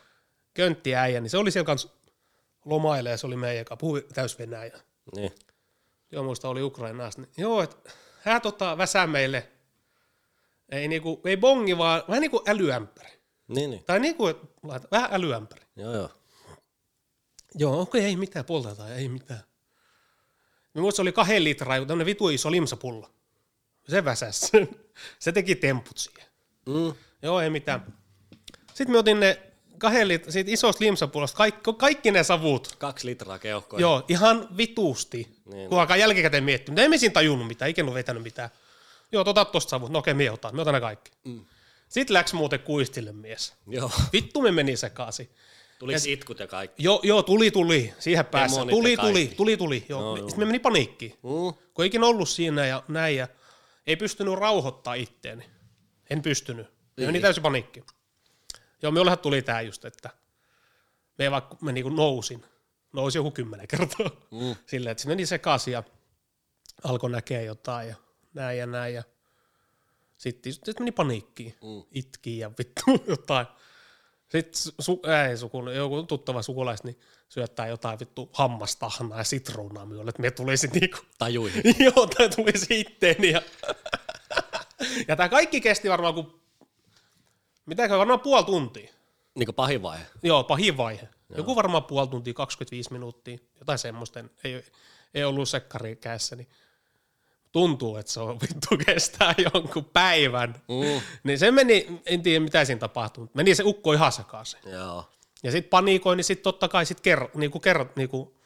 Köntti 0.54 0.94
äijä, 0.94 1.20
niin 1.20 1.30
se 1.30 1.38
oli 1.38 1.50
siellä 1.50 1.66
kanssa 1.66 1.88
lomaille 2.64 3.10
ja 3.10 3.16
se 3.16 3.26
oli 3.26 3.36
meidän, 3.36 3.58
joka 3.58 3.76
puhui 3.76 4.06
täys 4.14 4.38
Venäjä. 4.38 4.80
Niin. 5.16 5.32
Joo, 6.12 6.24
muista 6.24 6.48
oli 6.48 6.62
Ukrainasta. 6.62 7.22
Niin, 7.22 7.32
joo, 7.36 7.62
että 7.62 7.90
hän 8.20 8.40
tota 8.40 8.78
väsää 8.78 9.06
meille, 9.06 9.48
ei, 10.68 10.88
niinku, 10.88 11.20
ei 11.24 11.36
bongi, 11.36 11.78
vaan 11.78 12.02
vähän 12.08 12.20
niin 12.20 12.30
kuin 12.30 12.42
älyämpäri. 12.46 13.20
Niin, 13.48 13.70
niin. 13.70 13.84
Tai 13.84 14.00
niin 14.00 14.14
kuin, 14.16 14.34
laita, 14.62 14.88
vähän 14.90 15.10
älyämpäri. 15.12 15.62
Joo, 15.76 15.94
joo. 15.94 16.10
Joo, 17.54 17.80
okei, 17.80 18.00
okay, 18.00 18.08
ei 18.08 18.16
mitään, 18.16 18.44
poltetaan, 18.44 18.92
ei 18.92 19.08
mitään. 19.08 19.40
Mä 20.74 20.80
muistan, 20.80 20.96
se 20.96 21.02
oli 21.02 21.12
kahden 21.12 21.44
litraa, 21.44 21.78
tämmöinen 21.78 22.06
vitu 22.06 22.28
iso 22.28 22.50
limsapulla. 22.50 23.10
Se 23.88 24.04
väsäs 24.04 24.40
sen. 24.40 24.68
Se 25.18 25.32
teki 25.32 25.54
temput 25.54 25.98
siihen. 25.98 26.30
Mm. 26.66 26.94
Joo, 27.22 27.40
ei 27.40 27.50
mitään. 27.50 27.94
Sitten 28.68 28.90
me 28.90 28.98
otin 28.98 29.20
ne 29.20 29.53
kahden 29.78 30.08
lit- 30.08 30.30
siitä 30.30 30.50
isosta 30.50 30.84
limsapullasta, 30.84 31.36
kaikki, 31.36 31.60
kaikki 31.78 32.10
ne 32.10 32.22
savut. 32.22 32.74
Kaksi 32.78 33.06
litraa 33.06 33.38
keuhkoja. 33.38 33.80
Joo, 33.80 34.04
ihan 34.08 34.48
vituusti. 34.56 35.28
Niin, 35.52 35.68
kun 35.68 35.80
alkaa 35.80 35.96
jälkikäteen 35.96 36.44
miettiä, 36.44 36.72
mutta 36.72 36.82
emme 36.82 36.98
siinä 36.98 37.12
tajunnut 37.12 37.48
mitään, 37.48 37.70
ikinä 37.70 37.86
ole 37.88 37.94
vetänyt 37.94 38.22
mitään. 38.22 38.50
Joo, 39.12 39.24
tota 39.24 39.44
tosta 39.44 39.70
savut. 39.70 39.90
No 39.90 39.98
okei, 39.98 40.28
otan, 40.28 40.56
me 40.56 40.62
otan 40.62 40.74
ne 40.74 40.80
kaikki. 40.80 41.10
Mm. 41.24 41.44
Sitten 41.88 42.14
läks 42.14 42.32
muuten 42.32 42.60
kuistille 42.60 43.12
mies. 43.12 43.54
Joo. 43.66 43.90
Vittu 44.12 44.40
me 44.42 44.52
meni 44.52 44.76
sekaisin. 44.76 45.30
Tuliko 45.78 46.00
itkut 46.06 46.38
ja 46.38 46.46
kaikki? 46.46 46.82
Joo, 46.82 47.00
joo, 47.02 47.22
tuli, 47.22 47.50
tuli, 47.50 47.92
siihen 47.98 48.24
päässä. 48.26 48.60
Ja 48.60 48.66
Tuli, 48.66 48.96
tuli, 48.96 48.96
kaikki. 48.96 49.34
tuli, 49.36 49.56
tuli. 49.56 49.84
Joo. 49.88 50.00
No, 50.00 50.16
joo. 50.16 50.28
Sitten 50.28 50.38
me 50.38 50.44
meni 50.46 50.58
paniikkiin. 50.58 51.10
Mm. 51.12 51.18
Kun 51.74 51.82
ei 51.82 51.86
ikinä 51.86 52.06
ollut 52.06 52.28
siinä 52.28 52.66
ja 52.66 52.82
näin 52.88 53.16
ja 53.16 53.28
ei 53.86 53.96
pystynyt 53.96 54.34
rauhoittaa 54.34 54.94
itteeni. 54.94 55.44
En 56.10 56.22
pystynyt. 56.22 56.66
Me 56.66 56.72
meni 57.00 57.12
Niin. 57.12 57.22
täysin 57.22 57.42
paniikki. 57.42 57.82
Joo, 58.84 58.90
minullehan 58.92 59.18
tuli 59.18 59.42
tää 59.42 59.60
just, 59.60 59.84
että 59.84 60.10
me 61.18 61.30
vaikka 61.30 61.56
mä 61.60 61.72
niinku 61.72 61.88
nousin, 61.88 62.44
nousin 62.92 63.18
joku 63.18 63.30
kymmenen 63.30 63.68
kertaa. 63.68 64.10
Mm. 64.30 64.56
Silleen, 64.66 64.92
että 64.92 65.02
se 65.02 65.08
meni 65.08 65.26
sekaisin 65.26 65.72
ja 65.72 65.82
alkoi 66.84 67.10
näkeä 67.10 67.40
jotain 67.42 67.88
ja 67.88 67.94
näin 68.34 68.58
ja 68.58 68.66
näin 68.66 68.94
ja 68.94 69.02
sitten 70.16 70.52
sit 70.52 70.78
meni 70.78 70.92
paniikkiin. 70.92 71.54
Mm. 71.62 71.82
Itki 71.90 72.38
ja 72.38 72.50
vittu 72.58 72.82
jotain. 73.16 73.46
Sitten 74.28 74.72
su, 74.80 75.02
ei, 75.28 75.36
suku, 75.36 75.70
joku 75.70 76.02
tuttava 76.02 76.42
sukulais, 76.42 76.84
niin 76.84 77.00
syöttää 77.28 77.66
jotain 77.66 77.98
vittu 77.98 78.30
hammastahnaa 78.32 79.18
ja 79.18 79.24
sitruunaa 79.24 79.86
minulle, 79.86 80.08
että 80.08 80.22
me 80.22 80.30
tulisi 80.30 80.66
niinku, 80.66 80.98
Tajuihin. 81.18 81.62
joo, 81.78 82.06
tai 82.06 82.28
tulisi 82.28 82.80
itteeni. 82.80 83.30
Ja, 83.30 83.42
ja 85.08 85.16
tämä 85.16 85.28
kaikki 85.28 85.60
kesti 85.60 85.90
varmaan 85.90 86.14
kuin, 86.14 86.43
mitäkö, 87.66 87.98
varmaan 87.98 88.20
puoli 88.20 88.44
tuntia. 88.44 88.90
Niinku 89.34 89.52
pahin 89.52 89.82
vaihe. 89.82 90.06
Joo, 90.22 90.44
pahin 90.44 90.76
vaihe. 90.76 91.08
Joku 91.36 91.56
varmaan 91.56 91.84
puoli 91.84 92.08
tuntia, 92.08 92.34
25 92.34 92.92
minuuttia, 92.92 93.38
jotain 93.58 93.78
semmoista, 93.78 94.24
ei, 94.44 94.64
ei 95.14 95.24
ollut 95.24 95.48
sekkari 95.48 95.96
kädessä, 95.96 96.36
niin 96.36 96.48
tuntuu, 97.52 97.96
että 97.96 98.12
se 98.12 98.20
on 98.20 98.38
vittu 98.42 98.68
kestää 98.86 99.34
jonkun 99.38 99.84
päivän. 99.84 100.62
Mm. 100.68 101.00
Niin 101.24 101.38
se 101.38 101.50
meni, 101.50 102.00
en 102.06 102.22
tiedä 102.22 102.44
mitä 102.44 102.64
siinä 102.64 102.78
tapahtui, 102.78 103.22
mutta 103.22 103.36
meni 103.36 103.54
se 103.54 103.62
ukko 103.66 103.92
ihan 103.92 104.12
sekaisin. 104.12 104.60
Joo. 104.66 105.10
Ja 105.42 105.52
sitten 105.52 105.70
panikoin, 105.70 106.16
niin 106.16 106.24
sitten 106.24 106.44
totta 106.44 106.68
kai 106.68 106.86
sit 106.86 107.00
kerro, 107.00 107.30
niinku 107.34 107.60
kerro, 107.60 107.86
niinku, 107.96 108.36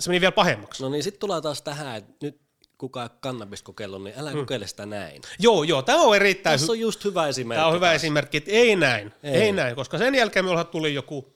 se 0.00 0.10
meni 0.10 0.20
vielä 0.20 0.32
pahemmaksi. 0.32 0.82
No 0.82 0.88
niin, 0.88 1.02
sitten 1.02 1.20
tulee 1.20 1.40
taas 1.40 1.62
tähän, 1.62 1.96
että 1.96 2.12
nyt 2.26 2.40
kuka 2.78 3.02
ei 3.02 3.08
kannabis 3.20 3.62
kokeillut, 3.62 4.04
niin 4.04 4.18
älä 4.18 4.30
mm. 4.30 4.38
kokeile 4.38 4.66
sitä 4.66 4.86
näin. 4.86 5.22
Joo, 5.38 5.62
joo, 5.62 5.82
tämä 5.82 6.02
on 6.02 6.16
erittäin 6.16 6.60
Tässä 6.60 6.72
on 6.72 6.80
just 6.80 7.04
hyvä 7.04 7.28
esimerkki. 7.28 7.58
Tämä 7.58 7.66
on 7.66 7.74
hyvä 7.74 7.86
taas. 7.86 7.96
esimerkki, 7.96 8.36
että 8.36 8.50
ei 8.50 8.76
näin, 8.76 9.14
ei, 9.22 9.42
Ei. 9.42 9.52
näin, 9.52 9.76
koska 9.76 9.98
sen 9.98 10.14
jälkeen 10.14 10.44
minulla 10.44 10.64
tuli 10.64 10.94
joku, 10.94 11.34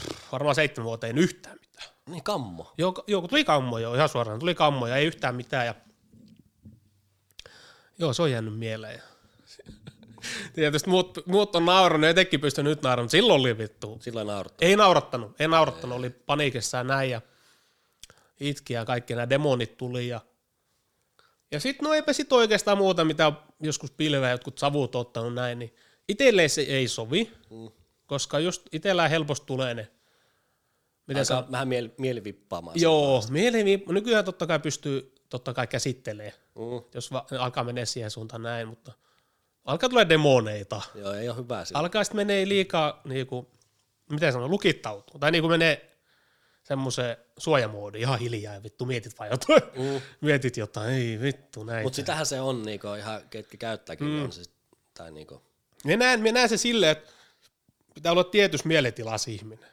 pff, 0.00 0.32
varmaan 0.32 0.54
seitsemän 0.54 0.84
vuotta, 0.84 1.06
ei 1.06 1.12
yhtään 1.16 1.56
mitään. 1.60 1.88
Niin 2.06 2.22
kammo. 2.22 2.72
Joo, 2.78 3.04
joo 3.06 3.20
kun 3.20 3.30
tuli 3.30 3.44
kammoja, 3.44 3.94
ihan 3.94 4.08
suoraan, 4.08 4.40
tuli 4.40 4.54
kammoja, 4.54 4.96
ei 4.96 5.06
yhtään 5.06 5.34
mitään. 5.34 5.66
Ja... 5.66 5.74
Joo, 7.98 8.12
se 8.12 8.22
on 8.22 8.30
jäänyt 8.30 8.58
mieleen. 8.58 9.02
Tietysti 10.54 10.90
muut, 10.90 11.18
muut 11.26 11.56
on 11.56 11.64
naurannut, 11.64 12.10
etenkin 12.10 12.40
pysty 12.40 12.62
nyt 12.62 12.82
nauramaan, 12.82 13.10
silloin 13.10 13.40
oli 13.40 13.58
vittu. 13.58 13.96
Silloin 14.00 14.26
naurattu. 14.26 14.64
Ei 14.64 14.76
naurattanut, 14.76 15.40
ei 15.40 15.48
naurattanut, 15.48 15.98
oli 15.98 16.10
paniikissa 16.10 16.78
ja 16.78 16.84
näin 16.84 17.10
ja 17.10 17.20
itki 18.40 18.72
ja 18.72 18.84
kaikki 18.84 19.14
nämä 19.14 19.30
demonit 19.30 19.76
tuli 19.76 20.08
ja 20.08 20.20
ja 21.50 21.60
sitten 21.60 21.84
no 21.84 21.94
eipä 21.94 22.12
sit 22.12 22.32
oikeastaan 22.32 22.78
muuta, 22.78 23.04
mitä 23.04 23.32
joskus 23.60 23.90
pilveä 23.90 24.30
jotkut 24.30 24.58
savut 24.58 24.94
ottanut 24.94 25.34
näin, 25.34 25.58
niin 25.58 25.74
itselleen 26.08 26.50
se 26.50 26.60
ei 26.62 26.88
sovi, 26.88 27.30
Mm. 27.50 27.70
koska 28.06 28.38
just 28.38 28.62
itsellään 28.72 29.10
helposti 29.10 29.46
tulee 29.46 29.74
ne, 29.74 29.90
miten 31.06 31.26
se 31.26 31.34
Alkaa 31.34 31.52
vähän 31.52 31.68
mieli, 31.68 31.94
mielivippaamaan. 31.98 32.80
Joo, 32.80 33.22
mieli, 33.30 33.84
nykyään 33.88 34.24
totta 34.24 34.46
kai 34.46 34.58
pystyy 34.60 35.14
totta 35.30 35.54
kai 35.54 35.66
käsittelee, 35.66 36.32
Mm. 36.54 36.82
jos 36.94 37.12
va- 37.12 37.26
alkaa 37.38 37.64
mennä 37.64 37.84
siihen 37.84 38.10
suuntaan 38.10 38.42
näin, 38.42 38.68
mutta 38.68 38.92
alkaa 39.64 39.88
tulee 39.88 40.08
demoneita. 40.08 40.82
Joo, 40.94 41.12
ei 41.12 41.28
ole 41.28 41.36
hyvä. 41.36 41.64
Alkaa 41.74 42.04
sitten 42.04 42.16
menee 42.16 42.48
liikaa, 42.48 43.00
niinku, 43.04 43.50
miten 44.10 44.32
sanoo, 44.32 44.48
lukittautuu. 44.48 45.18
Tai 45.18 45.30
niinku 45.30 45.48
menee 45.48 45.93
semmoiseen 46.64 47.16
suojamoodiin 47.38 48.02
ihan 48.02 48.18
hiljaa 48.18 48.54
ja 48.54 48.62
vittu 48.62 48.86
mietit 48.86 49.18
vaan 49.18 49.30
jotain. 49.30 49.62
Mm. 49.76 50.00
mietit 50.26 50.56
jotain, 50.56 50.94
ei 50.94 51.20
vittu 51.20 51.64
näin. 51.64 51.82
Mutta 51.82 51.96
sitähän 51.96 52.26
se 52.26 52.40
on, 52.40 52.62
niinku, 52.62 52.94
ihan 52.94 53.20
ketkä 53.30 53.56
käyttääkin, 53.56 54.06
mm. 54.06 54.22
on 54.24 54.32
siis, 54.32 54.50
tai 54.94 55.10
niinku. 55.10 55.42
Minä 55.84 55.96
näen, 55.96 56.20
minä 56.20 56.32
näen 56.32 56.48
se 56.48 56.56
silleen, 56.56 56.92
että 56.92 57.10
pitää 57.94 58.12
olla 58.12 58.24
tietyssä 58.24 58.68
mielitilassa 58.68 59.30
ihminen. 59.30 59.68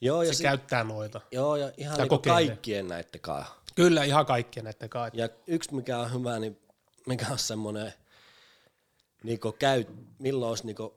Joo, 0.00 0.22
ja, 0.22 0.32
Se 0.32 0.36
sit, 0.36 0.44
käyttää 0.44 0.84
noita. 0.84 1.20
joo, 1.30 1.56
ja 1.56 1.72
ihan 1.76 1.98
niinku 1.98 2.18
kaikkien 2.18 2.88
näitten 2.88 3.20
kanssa. 3.20 3.54
Kyllä, 3.74 4.04
ihan 4.04 4.26
kaikkien 4.26 4.64
näiden 4.64 4.88
kanssa. 4.88 5.20
Ja 5.20 5.28
yksi 5.46 5.74
mikä 5.74 5.98
on 5.98 6.12
hyvä, 6.12 6.38
niin 6.38 6.58
mikä 7.06 7.26
on 7.30 7.38
semmoinen, 7.38 7.92
niinku 9.22 9.52
käy, 9.52 9.84
milloin 10.18 10.50
olisi 10.50 10.66
niinku, 10.66 10.96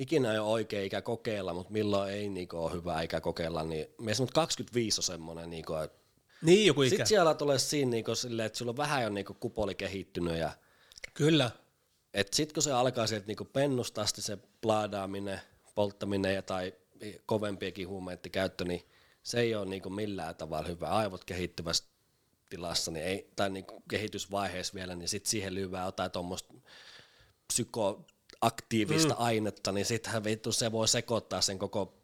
ikinä 0.00 0.32
ei 0.32 0.38
ole 0.38 0.48
oikea 0.48 0.82
ikä 0.82 1.02
kokeilla, 1.02 1.54
mutta 1.54 1.72
milloin 1.72 2.12
ei 2.12 2.28
niinku 2.28 2.56
ole 2.56 2.72
hyvä 2.72 3.02
ikä 3.02 3.20
kokeilla, 3.20 3.64
niin 3.64 3.86
mielestäni 3.98 4.30
25 4.34 5.00
on 5.00 5.02
semmoinen, 5.02 5.50
niinku, 5.50 5.74
että 5.74 5.98
Niin, 6.42 6.66
joku 6.66 6.82
ikä. 6.82 6.90
sitten 6.90 7.06
siellä 7.06 7.34
tulee 7.34 7.58
siinä 7.58 7.90
niinku 7.90 8.14
silleen, 8.14 8.46
että 8.46 8.58
sulla 8.58 8.70
on 8.70 8.76
vähän 8.76 9.02
jo 9.02 9.08
niinku 9.08 9.34
kupoli 9.34 9.74
kehittynyt 9.74 10.36
ja 10.36 10.52
Kyllä. 11.14 11.50
että 12.14 12.36
sitten 12.36 12.54
kun 12.54 12.62
se 12.62 12.72
alkaa 12.72 13.06
sieltä 13.06 13.26
niinku 13.26 13.44
pennusta 13.44 14.02
asti 14.02 14.22
se 14.22 14.38
plaadaaminen, 14.60 15.40
polttaminen 15.74 16.34
ja 16.34 16.42
tai 16.42 16.74
kovempiakin 17.26 17.88
huumeiden 17.88 18.32
käyttö, 18.32 18.64
niin 18.64 18.82
se 19.22 19.40
ei 19.40 19.54
ole 19.54 19.66
niinku 19.66 19.90
millään 19.90 20.34
tavalla 20.36 20.68
hyvä. 20.68 20.88
Aivot 20.88 21.24
kehittyvässä 21.24 21.84
tilassa 22.48 22.90
niin 22.90 23.04
ei, 23.04 23.30
tai 23.36 23.50
niinku 23.50 23.82
kehitysvaiheessa 23.88 24.74
vielä, 24.74 24.94
niin 24.94 25.08
sitten 25.08 25.30
siihen 25.30 25.54
lyvää 25.54 25.84
jotain 25.84 26.10
tuommoista 26.10 26.54
psykoaktiivista 28.40 29.14
mm. 29.14 29.20
ainetta, 29.20 29.72
niin 29.72 29.86
sittenhän 29.86 30.24
vittu 30.24 30.52
se 30.52 30.72
voi 30.72 30.88
sekoittaa 30.88 31.40
sen 31.40 31.58
koko 31.58 31.94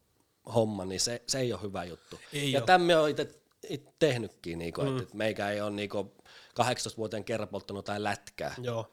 homma, 0.54 0.84
niin 0.84 1.00
se, 1.00 1.22
se 1.26 1.38
ei 1.38 1.52
ole 1.52 1.62
hyvä 1.62 1.84
juttu. 1.84 2.20
Ei 2.32 2.52
ja 2.52 2.60
tämä 2.60 3.00
on 3.00 3.10
itse 3.10 3.40
it 3.68 3.98
tehnytkin, 3.98 4.58
niinku, 4.58 4.82
mm. 4.82 4.98
että 4.98 5.16
meikä 5.16 5.50
ei 5.50 5.60
ole 5.60 5.70
niinku 5.70 6.12
18-vuotiaan 6.60 7.24
kerran 7.24 7.48
polttanut 7.48 7.84
tai 7.84 8.02
lätkää. 8.02 8.54
Joo. 8.62 8.92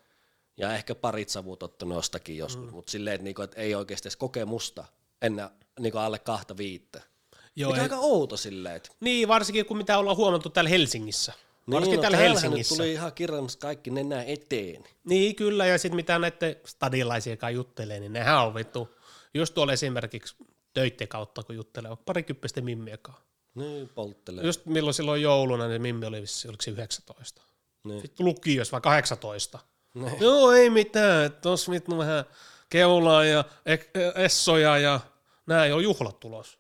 Ja 0.58 0.76
ehkä 0.76 0.96
parit 0.96 1.30
savut 1.30 1.64
ottanut 1.64 1.96
jostakin 1.96 2.38
joskus, 2.38 2.66
mm. 2.66 2.72
mutta 2.72 2.92
silleen, 2.92 3.16
että, 3.16 3.24
niinku, 3.24 3.42
että 3.42 3.62
ei 3.62 3.76
oikeasti 3.76 4.08
edes 4.08 4.16
kokemusta 4.16 4.86
ennen 5.22 5.50
niinku 5.80 5.98
alle 5.98 6.20
kahta 6.20 6.58
viittä. 6.58 7.02
Joo, 7.56 7.72
Mikä 7.72 7.82
ei, 7.82 7.84
aika 7.84 7.98
outo 7.98 8.38
silleen, 8.38 8.76
että 8.76 8.90
Niin, 9.00 9.28
varsinkin 9.28 9.66
kun 9.66 9.78
mitä 9.78 9.98
ollaan 9.98 10.18
huomattu 10.18 10.50
täällä 10.50 10.70
Helsingissä. 10.70 11.34
Niin, 11.66 11.74
Varsinkin 11.74 11.98
no, 11.98 12.02
täällä 12.02 12.18
Helsingissä. 12.18 12.76
Tuli 12.76 12.92
ihan 12.94 13.14
kirjallisesti 13.14 13.62
kaikki 13.62 13.90
nenä 13.92 14.24
eteen. 14.24 14.84
Niin, 15.04 15.36
kyllä, 15.36 15.66
ja 15.66 15.78
sitten 15.78 15.96
mitä 15.96 16.20
näiden 16.20 16.56
stadilaisia 16.66 17.38
kai 17.38 17.54
juttelee, 17.54 18.00
niin 18.00 18.14
nehän 18.14 18.42
on 18.48 18.56
vittu, 18.56 18.90
just 19.34 19.54
tuolla 19.54 19.74
esimerkiksi 19.74 20.36
töitten 20.74 21.08
kautta, 21.08 21.44
kun 21.44 21.56
juttelee, 21.56 21.92
on 21.92 21.98
parikymppisten 21.98 22.66
mimmiekaan. 22.66 23.18
Niin, 23.56 23.90
polttelee. 23.90 24.46
Just 24.46 24.66
milloin 24.66 24.94
silloin 24.94 25.22
jouluna, 25.22 25.68
niin 25.68 25.82
Mimmi 25.82 26.06
oli 26.06 26.22
vissi, 26.22 26.48
oliko 26.48 26.62
se 26.62 26.72
19. 26.72 27.42
Niin. 27.84 28.02
Sitten 28.02 28.26
lukios 28.26 28.72
vai 28.72 28.82
18. 28.82 29.60
Niin. 29.94 30.20
Joo, 30.20 30.52
ei 30.52 30.70
mitään, 30.70 31.32
tossa 31.42 31.72
vittu 31.72 31.98
vähän 31.98 32.26
keulaa 32.70 33.26
ja 33.26 33.44
ek- 33.66 33.90
essoja 34.16 34.78
ja 34.78 35.00
näin, 35.46 35.74
on 35.74 35.84
juhlat 35.84 36.20
tulos. 36.20 36.60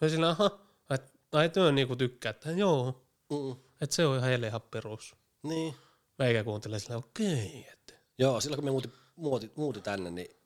Ja 0.00 0.08
sillä, 0.08 0.28
aha, 0.28 0.50
että 0.90 1.10
ai 1.32 1.48
työ 1.48 1.72
niinku 1.72 1.96
tykkää, 1.96 2.30
että 2.30 2.50
joo, 2.50 2.98
Mm. 3.30 3.56
Että 3.82 3.96
se 3.96 4.06
on 4.06 4.16
ihan 4.16 4.28
heille 4.28 4.46
ihan 4.46 4.62
perus. 4.62 5.16
Niin. 5.42 5.74
Meikä 6.18 6.44
kuuntelee 6.44 6.78
sillä, 6.78 6.96
okei, 6.96 7.46
okay, 7.46 7.72
että 7.72 7.94
Joo, 8.18 8.40
silloin 8.40 8.56
kun 8.56 8.64
me 8.64 8.70
muuti, 8.70 8.90
muuti, 9.16 9.52
muuti 9.56 9.80
tänne, 9.80 10.10
niin 10.10 10.36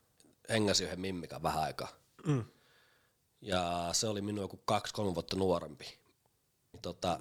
hengäsi 0.48 0.84
yhden 0.84 1.00
mimmikan 1.00 1.42
vähän 1.42 1.62
aikaa. 1.62 1.88
Mm. 2.26 2.44
Ja 3.40 3.88
se 3.92 4.08
oli 4.08 4.20
minua 4.20 4.44
joku 4.44 4.60
kaksi-kolme 4.64 5.14
vuotta 5.14 5.36
nuorempi. 5.36 5.84
Niin 6.72 6.82
Tota, 6.82 7.20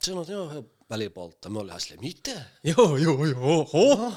se 0.00 0.06
sanoi, 0.06 0.22
että 0.22 0.32
joo, 0.32 0.50
he 0.50 0.64
välillä 0.90 1.10
polttaa. 1.10 1.50
Me 1.50 1.58
ollaan 1.58 1.80
silleen, 1.80 2.00
mitä? 2.00 2.42
joo, 2.76 2.96
joo, 2.96 3.24
joo, 3.24 3.70
ho. 3.72 4.12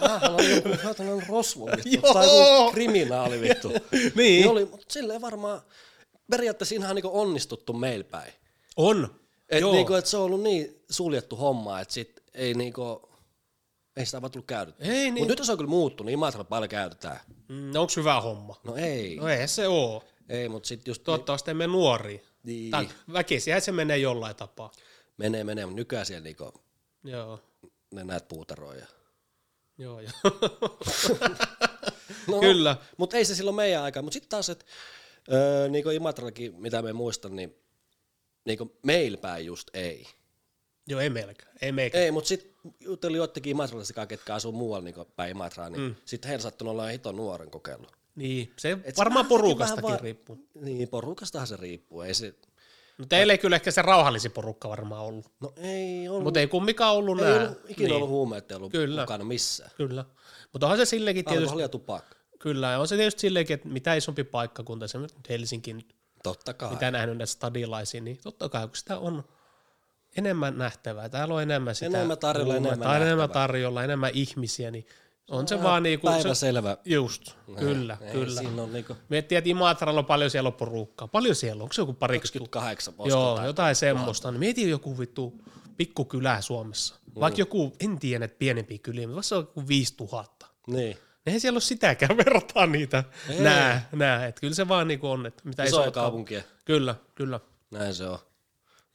Tämähän 0.00 0.34
on 0.34 0.50
joku 0.50 0.68
tällainen 0.68 1.28
rosvo 1.28 1.66
vittu. 1.66 2.00
Tai 2.12 2.26
joku 2.26 2.72
kriminaali 2.72 3.40
vittu. 3.40 3.68
Niin. 3.68 4.12
niin 4.14 4.48
oli, 4.48 4.64
mutta 4.64 4.92
silleen 4.92 5.20
varmaan, 5.20 5.60
periaatteessa 6.30 6.68
siinähän 6.68 6.90
on 6.90 6.96
niinku 6.96 7.20
onnistuttu 7.20 7.72
meillä 7.72 8.04
päin. 8.04 8.32
On. 8.76 9.20
Et 9.48 9.60
Joo. 9.60 9.72
niinku, 9.72 9.94
et 9.94 10.06
se 10.06 10.16
on 10.16 10.22
ollut 10.22 10.42
niin 10.42 10.82
suljettu 10.90 11.36
homma, 11.36 11.80
että 11.80 11.94
sit 11.94 12.22
ei 12.34 12.54
niinku, 12.54 13.08
ei 13.96 14.06
sitä 14.06 14.20
vaan 14.22 14.30
tullut 14.30 14.46
käytetty. 14.46 14.84
Ei 14.84 15.10
niin. 15.10 15.14
Mutta 15.14 15.32
nyt 15.32 15.44
se 15.46 15.52
on 15.52 15.58
kyllä 15.58 15.70
muuttunut, 15.70 16.12
Imatralla 16.12 16.44
paljon 16.44 16.68
käytetään. 16.68 17.20
Mm, 17.48 17.68
onko 17.76 17.92
hyvä 17.96 18.20
homma? 18.20 18.60
No 18.64 18.76
ei, 18.76 19.16
No 19.16 19.28
ei 19.28 19.48
se 19.48 19.68
oo. 19.68 20.04
ei, 20.28 20.48
mutta 20.48 20.66
sitten 20.66 20.90
just 20.90 21.02
Toivottavasti 21.04 21.50
emme 21.50 21.66
nuoria. 21.66 22.18
Niin. 22.42 22.70
Tai 22.70 22.88
väkisiä 23.12 23.60
se 23.60 23.72
menee 23.72 23.98
jollain 23.98 24.36
tapaa. 24.36 24.72
menee, 25.16 25.44
menee, 25.44 25.66
mutta 25.66 25.76
nykyään 25.80 26.06
siellä 26.06 26.24
niinku, 26.24 26.52
Joo. 27.04 27.40
ne 27.94 28.04
näet 28.04 28.28
puuteroja. 28.28 28.86
Joo, 29.78 30.00
joo. 30.00 30.10
No, 32.26 32.40
Kyllä. 32.40 32.76
Mutta 32.96 33.16
ei 33.16 33.24
se 33.24 33.34
silloin 33.34 33.54
meidän 33.56 33.82
aikaa. 33.82 34.02
Mutta 34.02 34.12
sitten 34.14 34.28
taas, 34.30 34.48
että 34.48 34.64
öö, 35.32 35.68
niinku 35.68 35.90
Imatrallakin, 35.90 36.54
mitä 36.60 36.82
me 36.82 36.92
muistan, 36.92 37.36
niin 37.36 37.56
niinku 38.46 38.72
meillä 38.82 39.18
päin 39.18 39.46
just 39.46 39.68
ei. 39.74 40.06
joo, 40.88 41.00
ei 41.00 41.10
meilläkään. 41.10 41.52
Ei 41.62 41.72
meikään. 41.72 42.04
Ei, 42.04 42.10
mutta 42.10 42.28
sitten 42.28 42.50
juttelin 42.80 43.16
jotenkin 43.16 43.50
imatralaisikaan, 43.50 44.08
ketkä 44.08 44.34
asuu 44.34 44.52
muualla 44.52 44.84
niinku 44.84 45.04
päin 45.16 45.30
Imatraa, 45.30 45.70
niin 45.70 45.80
mm. 45.82 45.94
sitten 46.04 46.28
heillä 46.28 46.42
saattanut 46.42 46.70
olla 46.72 46.86
hito 46.86 47.12
nuoren 47.12 47.50
kokeilu. 47.50 47.86
Niin, 48.16 48.52
se 48.56 48.72
Et 48.84 48.94
se 48.94 48.96
varmaan 48.96 49.24
vähän- 49.24 49.28
porukastakin 49.28 49.82
vaan- 49.82 50.00
riippuu. 50.00 50.38
Niin, 50.54 50.88
porukastahan 50.88 51.46
se 51.46 51.56
riippuu. 51.56 52.00
Ei 52.00 52.14
se, 52.14 52.34
No 52.98 53.06
teillä 53.06 53.32
ei 53.32 53.38
kyllä 53.38 53.56
ehkä 53.56 53.70
se 53.70 53.82
rauhallisin 53.82 54.30
porukka 54.32 54.68
varmaan 54.68 55.04
ollut. 55.04 55.26
no 55.40 55.52
ei 55.56 56.08
ollut, 56.08 56.24
Mutta 56.24 56.40
ei 56.40 56.46
kummikaan 56.46 56.94
ollut 56.94 57.18
ei 57.20 57.24
nää. 57.24 57.34
ollut 57.46 57.58
ikinä 57.70 57.86
niin, 57.88 57.96
ollut 57.96 58.08
huumeet, 58.08 58.50
ei 58.50 58.56
ollut 58.56 58.72
Kyllä. 58.72 59.00
mukana 59.02 59.24
missään. 59.24 59.70
Kyllä. 59.76 60.04
Mutta 60.52 60.66
onhan 60.66 60.78
se 60.78 60.84
sillekin 60.84 61.24
tietysti, 61.24 61.42
Alkoholi 61.44 61.62
ja 61.62 61.68
tupakka. 61.68 62.16
kyllä, 62.38 62.70
ja 62.70 62.78
on 62.78 62.88
se 62.88 62.96
tietysti 62.96 63.20
silleenkin, 63.20 63.54
että 63.54 63.68
mitä 63.68 63.94
isompi 63.94 64.24
paikkakunta, 64.24 64.88
se 64.88 64.98
nyt 64.98 65.12
Helsinki, 65.28 65.72
nyt, 65.72 65.94
Totta 66.30 66.54
kai. 66.54 66.70
mitä 66.70 66.90
nähnyt 66.90 67.18
näitä 67.18 67.32
stadilaisia, 67.32 68.00
niin 68.00 68.18
totta 68.22 68.48
kai, 68.48 68.66
kun 68.66 68.76
sitä 68.76 68.98
on 68.98 69.24
enemmän 70.16 70.58
nähtävää, 70.58 71.08
täällä 71.08 71.34
on 71.34 71.42
enemmän 71.42 71.74
sitä. 71.74 71.86
Enemmän 71.96 72.18
tarjolla, 72.18 72.52
huumeita, 72.52 72.68
enemmän 72.68 72.88
tai 72.88 73.02
enemmän 73.02 73.30
tarjolla, 73.30 73.84
enemmän 73.84 74.10
ihmisiä, 74.14 74.70
niin 74.70 74.86
on 75.30 75.48
se 75.48 75.54
Ihan 75.54 75.66
vaan 75.66 75.82
niinku, 75.82 76.06
Päivä 76.06 76.22
se, 76.22 76.34
selvä. 76.34 76.76
just, 76.84 77.30
kyllä, 77.58 77.96
ei, 78.00 78.12
kyllä. 78.12 78.40
Siinä 78.40 78.62
on 78.62 78.72
niinku 78.72 78.96
Miettii, 79.08 79.38
että 79.38 79.50
Imatralla 79.50 80.00
on 80.00 80.06
paljon 80.06 80.30
siellä 80.30 80.46
on 80.46 80.52
porukkaa. 80.52 81.08
Paljon 81.08 81.34
siellä 81.34 81.60
on, 81.60 81.62
onko 81.62 81.72
se 81.72 81.82
joku 81.82 81.92
pariksi 81.92 82.32
28 82.32 82.94
Joo, 82.98 83.06
poskota. 83.06 83.46
jotain 83.46 83.74
semmoista. 83.76 84.30
Niin 84.30 84.40
mieti 84.40 84.70
joku 84.70 84.98
vittu 84.98 85.40
pikkukylä 85.76 86.40
Suomessa. 86.40 86.94
Mm. 87.06 87.20
Vaikka 87.20 87.40
joku, 87.40 87.72
en 87.80 87.98
tiedä, 87.98 88.24
että 88.24 88.38
pienempiä 88.38 88.78
kyliä, 88.78 89.06
mutta 89.06 89.14
vaikka 89.14 89.28
se 89.28 89.34
on 89.34 89.42
joku 89.42 89.68
5000. 89.68 90.46
Niin. 90.66 90.98
Eihän 91.26 91.40
siellä 91.40 91.56
ole 91.56 91.60
sitäkään 91.60 92.16
vertaa 92.26 92.66
niitä. 92.66 93.04
Ei. 93.28 93.40
Nää, 93.40 93.88
nää. 93.92 94.26
Että 94.26 94.40
kyllä 94.40 94.54
se 94.54 94.68
vaan 94.68 94.88
niinku 94.88 95.10
on, 95.10 95.26
että 95.26 95.42
mitä 95.44 95.64
Isoja 95.64 95.90
kaupunkia. 95.90 96.42
Kyllä, 96.64 96.94
kyllä. 97.14 97.40
Näin 97.70 97.94
se 97.94 98.04
on. 98.04 98.18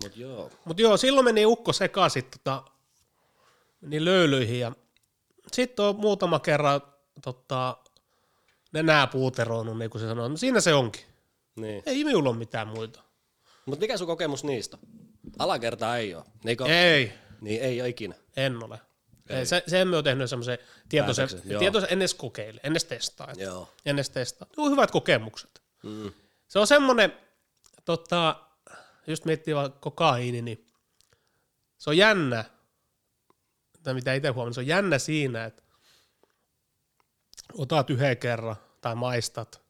Mut 0.04 0.18
joo. 0.18 0.50
Mutta 0.66 0.82
joo, 0.82 0.98
silloin 0.98 1.26
meni 1.26 1.46
ukko 1.46 1.74
sekaisin 1.74 2.24
tota, 2.26 2.64
niin 3.82 4.06
löylyihin 4.06 4.60
ja 4.60 4.72
sitten 5.52 5.86
on 5.86 5.96
muutama 5.96 6.40
kerran 6.40 6.82
tota, 7.22 7.78
ne 8.74 8.84
nää 8.84 9.08
puuteroinut, 9.08 9.78
niin 9.78 9.90
kuin 9.92 10.02
se 10.02 10.08
sanoo. 10.08 10.28
No 10.28 10.38
siinä 10.38 10.62
se 10.62 10.74
onkin. 10.74 11.02
Niin. 11.56 11.84
Ei 11.86 12.04
minulla 12.04 12.30
ole 12.30 12.38
mitään 12.38 12.68
muita. 12.68 13.02
Mut 13.66 13.80
mikä 13.80 13.98
sun 13.98 14.08
kokemus 14.08 14.44
niistä 14.44 14.78
on? 14.78 14.90
Alakertaa 15.40 15.98
ei 15.98 16.16
oo. 16.16 16.26
Niinku, 16.44 16.64
Ei, 16.64 17.14
Niin 17.42 17.62
ei 17.62 17.82
oo 17.82 17.88
ikinä. 17.88 18.16
en 18.38 18.64
ole. 18.64 18.80
Ei. 19.32 19.46
Se, 19.46 19.64
sen 19.68 19.88
me 19.88 19.98
on 19.98 20.04
tehnyt 20.04 20.30
semmoisen 20.30 20.58
tietoisen, 20.90 21.30
tietoisen, 21.60 21.94
en 21.94 22.02
edes 22.02 22.14
kokeile, 22.14 22.62
en 22.64 22.72
edes 22.72 22.86
testaa. 22.86 23.34
Joo. 23.38 23.74
En 23.86 23.96
edes 23.96 24.10
testaa. 24.10 24.48
Joo, 24.58 24.70
hyvät 24.70 24.92
kokemukset. 24.92 25.62
Mm. 25.84 26.12
Se 26.48 26.60
on 26.60 26.68
semmoinen, 26.68 27.14
tota, 27.86 28.44
just 29.08 29.26
miettii 29.26 29.56
vaikka 29.56 29.80
kokaiini, 29.80 30.42
niin 30.42 30.72
se 31.78 31.90
on 31.90 31.98
jännä, 31.98 32.46
tai 33.84 33.94
mitä 33.94 34.14
itse 34.14 34.30
huomannut, 34.30 34.56
se 34.56 34.62
on 34.62 34.68
jännä 34.68 35.00
siinä, 35.00 35.46
että 35.46 35.64
otat 37.54 37.90
yhden 37.90 38.18
kerran 38.18 38.56
tai 38.82 38.96
maistat, 38.96 39.62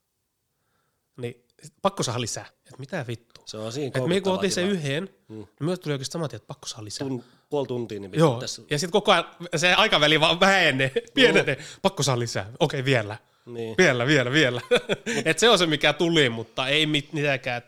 niin 1.17 1.47
pakko 1.81 2.03
saada 2.03 2.21
lisää. 2.21 2.45
Että 2.71 2.79
mitä 2.79 3.05
vittua. 3.07 3.43
Se 3.47 3.57
on 3.57 3.71
siinä 3.71 3.87
Että 3.87 4.07
me 4.09 4.21
kun 4.21 4.31
otin 4.33 4.51
sen 4.51 4.69
yhden, 4.69 5.09
mm. 5.27 5.35
niin 5.35 5.47
myös 5.59 5.79
tuli 5.79 5.93
oikeasti 5.93 6.13
saman 6.13 6.29
tien, 6.29 6.37
että 6.37 6.47
pakko 6.47 6.67
saada 6.67 6.83
lisää. 6.85 7.07
Tun, 7.07 7.23
puoli 7.49 7.67
tuntia, 7.67 7.99
niin 7.99 8.11
Joo, 8.15 8.39
tässä. 8.39 8.61
ja 8.69 8.79
sitten 8.79 8.91
koko 8.91 9.11
ajan 9.11 9.25
se 9.55 9.73
aikaväli 9.73 10.19
vaan 10.19 10.39
vähenee, 10.39 10.91
pienenee, 11.13 11.57
pakko 11.81 12.03
saada 12.03 12.19
lisää. 12.19 12.51
Okei, 12.59 12.85
vielä, 12.85 13.17
Niin. 13.45 13.75
vielä, 13.77 14.05
vielä, 14.05 14.31
vielä. 14.31 14.61
Et 15.25 15.39
se 15.39 15.49
on 15.49 15.57
se, 15.59 15.65
mikä 15.65 15.93
tuli, 15.93 16.29
mutta 16.29 16.67
ei 16.67 16.85
mit- 16.85 17.13
mitäänkään 17.13 17.61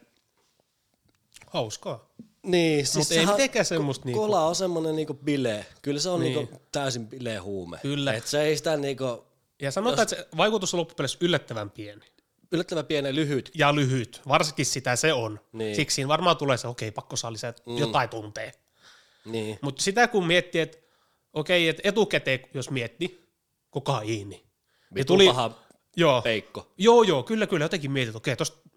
hauskaa. 1.48 2.10
Niin, 2.44 2.86
siis 2.88 2.96
Mutta 3.10 3.13
ei 3.20 3.26
mitenkään 3.26 3.66
semmoista 3.66 4.06
niinku, 4.06 4.22
Kola 4.22 4.48
on 4.48 4.56
semmonen 4.56 4.96
niinku 4.96 5.13
bile. 5.13 5.66
Kyllä 5.82 6.00
se 6.00 6.10
on 6.10 6.20
Niin. 6.20 6.36
niinku 6.36 6.62
täysin 6.72 7.08
bile 7.08 7.38
huume. 7.38 7.78
Kyllä. 7.82 8.13
Et 8.13 8.28
se 8.28 8.42
ei 8.42 8.58
sitä 8.58 8.78
niinku 8.78 9.24
ja 9.62 9.72
sanotaan, 9.72 10.04
että 10.04 10.16
se 10.16 10.28
vaikutus 10.38 10.74
on 10.74 10.80
loppupeleissä 10.80 11.18
yllättävän 11.22 11.70
pieni. 11.72 12.06
Yllättävän 12.54 12.86
pienen 12.86 13.16
lyhyt. 13.16 13.52
Ja 13.56 13.76
lyhyt, 13.76 14.22
varsinkin 14.28 14.66
sitä 14.66 14.96
se 14.96 15.13
on. 15.13 15.39
Niin. 15.52 15.76
Siksi 15.76 15.96
siinä 15.96 16.08
varmaan 16.08 16.38
tulee 16.38 16.58
se, 16.58 16.68
okei, 16.68 16.92
pakko 16.92 17.16
saa 17.16 17.34
lisää 17.34 17.54
mm. 17.66 17.78
jotain 17.78 18.10
tuntee. 18.10 18.52
Niin. 19.26 19.60
Mutta 19.62 19.84
sitä 19.84 20.08
kun 20.08 20.28
miettii, 20.28 20.62
että 20.62 20.78
okei, 21.34 21.68
että 21.68 21.82
etukäteen 21.86 22.39
jos 22.54 22.70
mietti, 22.70 23.30
kokaiini. 23.70 24.44
Vitu 24.96 25.13
tuli- 25.13 25.28
paha 25.28 25.63
Joo, 25.96 26.22
peikko. 26.22 26.72
Joo, 26.78 27.04
joo, 27.04 27.24
kyllä, 27.24 27.48
kyllä. 27.48 27.66
Jotenkin 27.66 27.92
mietit, 27.92 28.10
että 28.10 28.18
okei, 28.18 28.36
tosta, 28.36 28.70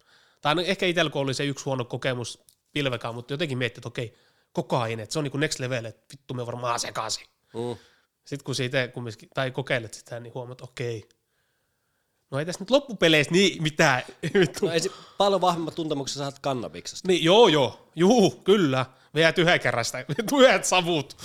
tai 0.42 0.54
no 0.54 0.62
ehkä 0.62 0.86
itsellä 0.86 1.10
kun 1.10 1.22
oli 1.22 1.34
se 1.34 1.44
yksi 1.44 1.64
huono 1.64 1.84
kokemus 1.84 2.44
pilvekaan, 2.72 3.14
mutta 3.14 3.32
jotenkin 3.32 3.58
mietit, 3.58 3.78
että 3.78 3.88
okei, 3.88 4.14
kokaiini, 4.52 5.02
että 5.02 5.12
se 5.12 5.18
on 5.18 5.22
niin 5.22 5.30
kuin 5.30 5.40
next 5.40 5.58
level, 5.58 5.84
että 5.84 6.04
vittu 6.12 6.34
me 6.34 6.46
varmaan 6.46 6.80
sekaisin. 6.80 7.26
Mm. 7.54 7.76
Sitten 8.24 8.44
kun 8.44 8.54
siitä 8.54 8.88
kumminkin, 8.88 9.28
tai 9.34 9.50
kokeilet 9.50 9.94
sitä, 9.94 10.20
niin 10.20 10.34
huomaat, 10.34 10.60
että 10.60 10.64
okei, 10.64 11.08
no 12.30 12.38
ei 12.38 12.46
tässä 12.46 12.60
nyt 12.60 12.70
loppupeleissä 12.70 13.32
niin 13.32 13.62
mitään. 13.62 14.02
No 14.62 14.70
ei 14.70 14.80
se, 14.80 14.90
paljon 15.18 15.40
vahvemmat 15.40 15.74
tuntemukset 15.74 16.18
saat 16.18 16.38
kannabiksesta. 16.38 17.08
Niin, 17.08 17.24
joo, 17.24 17.48
joo, 17.48 17.90
juu, 17.96 18.30
kyllä. 18.30 18.86
Veät 19.14 19.38
yhden 19.38 19.60
kerran 19.60 19.84
sitä, 19.84 20.04
yhdet 20.32 20.64
savut. 20.74 21.16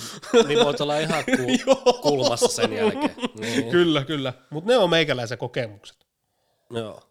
niin 0.48 0.64
voit 0.64 0.80
olla 0.80 0.98
ihan 0.98 1.24
kulmassa 2.02 2.48
sen 2.48 2.72
jälkeen. 2.72 3.14
Niin. 3.40 3.70
kyllä, 3.70 4.04
kyllä. 4.04 4.32
Mutta 4.50 4.70
ne 4.70 4.78
on 4.78 4.90
meikäläisen 4.90 5.38
kokemukset. 5.38 6.06
Joo. 6.70 7.02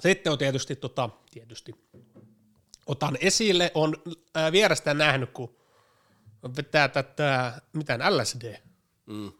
Sitten 0.00 0.32
on 0.32 0.38
tietysti, 0.38 0.76
tota, 0.76 1.10
tietysti 1.30 1.72
otan 2.86 3.18
esille, 3.20 3.70
on 3.74 3.96
ää, 4.34 4.52
vierestä 4.52 4.94
nähnyt, 4.94 5.30
kun 5.30 5.56
vetää 6.56 6.88
tätä, 6.88 7.60
mitään 7.72 8.16
LSD, 8.18 8.56
Mm. 9.06 9.32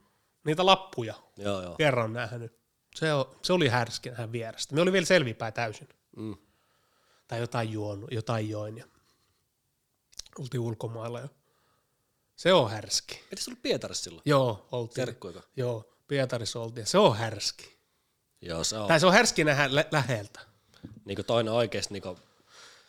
niitä 0.46 0.66
lappuja, 0.66 1.14
Joo, 1.36 1.62
joo. 1.62 1.74
kerran 1.74 2.12
nähnyt. 2.12 2.63
Se, 2.94 3.06
se 3.42 3.52
oli 3.52 3.68
härski 3.68 4.10
nähdä 4.10 4.32
vierestä. 4.32 4.74
Me 4.74 4.80
oli 4.80 4.92
vielä 4.92 5.06
selvipää 5.06 5.52
täysin. 5.52 5.88
Mm. 6.16 6.36
Tai 7.28 7.40
jotain 7.40 7.72
juonut, 7.72 8.12
jotain 8.12 8.50
join. 8.50 8.76
Ja 8.78 8.84
oltiin 10.38 10.60
ulkomailla 10.60 11.20
ja 11.20 11.28
se 12.36 12.52
on 12.52 12.70
härski. 12.70 13.14
Eikö 13.14 13.36
se 13.42 13.50
ollut 13.50 13.62
Pietarissa 13.62 14.04
silloin? 14.04 14.22
Joo, 14.24 14.68
oltiin. 14.72 14.94
Terkkuiko? 14.94 15.40
Joo, 15.56 15.94
Pietarissa 16.08 16.60
oltiin. 16.60 16.86
Se 16.86 16.98
on 16.98 17.16
härski. 17.16 17.76
Joo, 18.40 18.64
se 18.64 18.78
on. 18.78 18.88
Tai 18.88 19.00
se 19.00 19.06
on 19.06 19.12
härski 19.12 19.44
nähdä 19.44 19.74
lä- 19.74 19.84
läheltä. 19.90 20.40
Niinku 21.04 21.22
toinen 21.22 21.52
oikeesti 21.52 21.92
niinku 21.94 22.18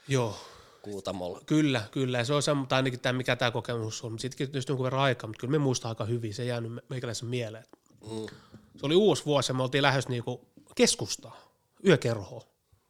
Joo, 0.08 0.38
kuutamolla. 0.82 1.42
Kyllä, 1.46 1.84
kyllä. 1.92 2.18
Ja 2.18 2.26
se 2.26 2.34
on 2.34 2.44
semmoinen, 2.44 2.68
tai 2.70 2.78
ainakin 2.78 3.00
tämä, 3.00 3.18
mikä 3.18 3.36
tämä 3.36 3.52
kokemus 3.52 4.04
on. 4.04 4.20
Sittenkin 4.20 4.48
tietysti 4.48 4.72
jonkun 4.72 4.84
verran 4.84 5.02
aikaa, 5.02 5.28
mutta 5.28 5.40
kyllä 5.40 5.52
me 5.52 5.58
muistaa 5.58 5.90
aika 5.90 6.06
hyvin. 6.06 6.34
Se 6.34 6.46
jäänyt 6.46 6.74
me- 6.74 6.82
meikäläisen 6.90 7.30
mieleen. 7.30 7.66
Mm. 8.12 8.26
Se 8.78 8.86
oli 8.86 8.96
uusi 8.96 9.26
vuosi 9.26 9.52
ja 9.52 9.56
me 9.56 9.64
oltiin 9.64 9.82
lähes 9.82 10.08
niinku 10.08 10.48
keskustaa, 10.76 11.38
yökerhoa. 11.88 12.42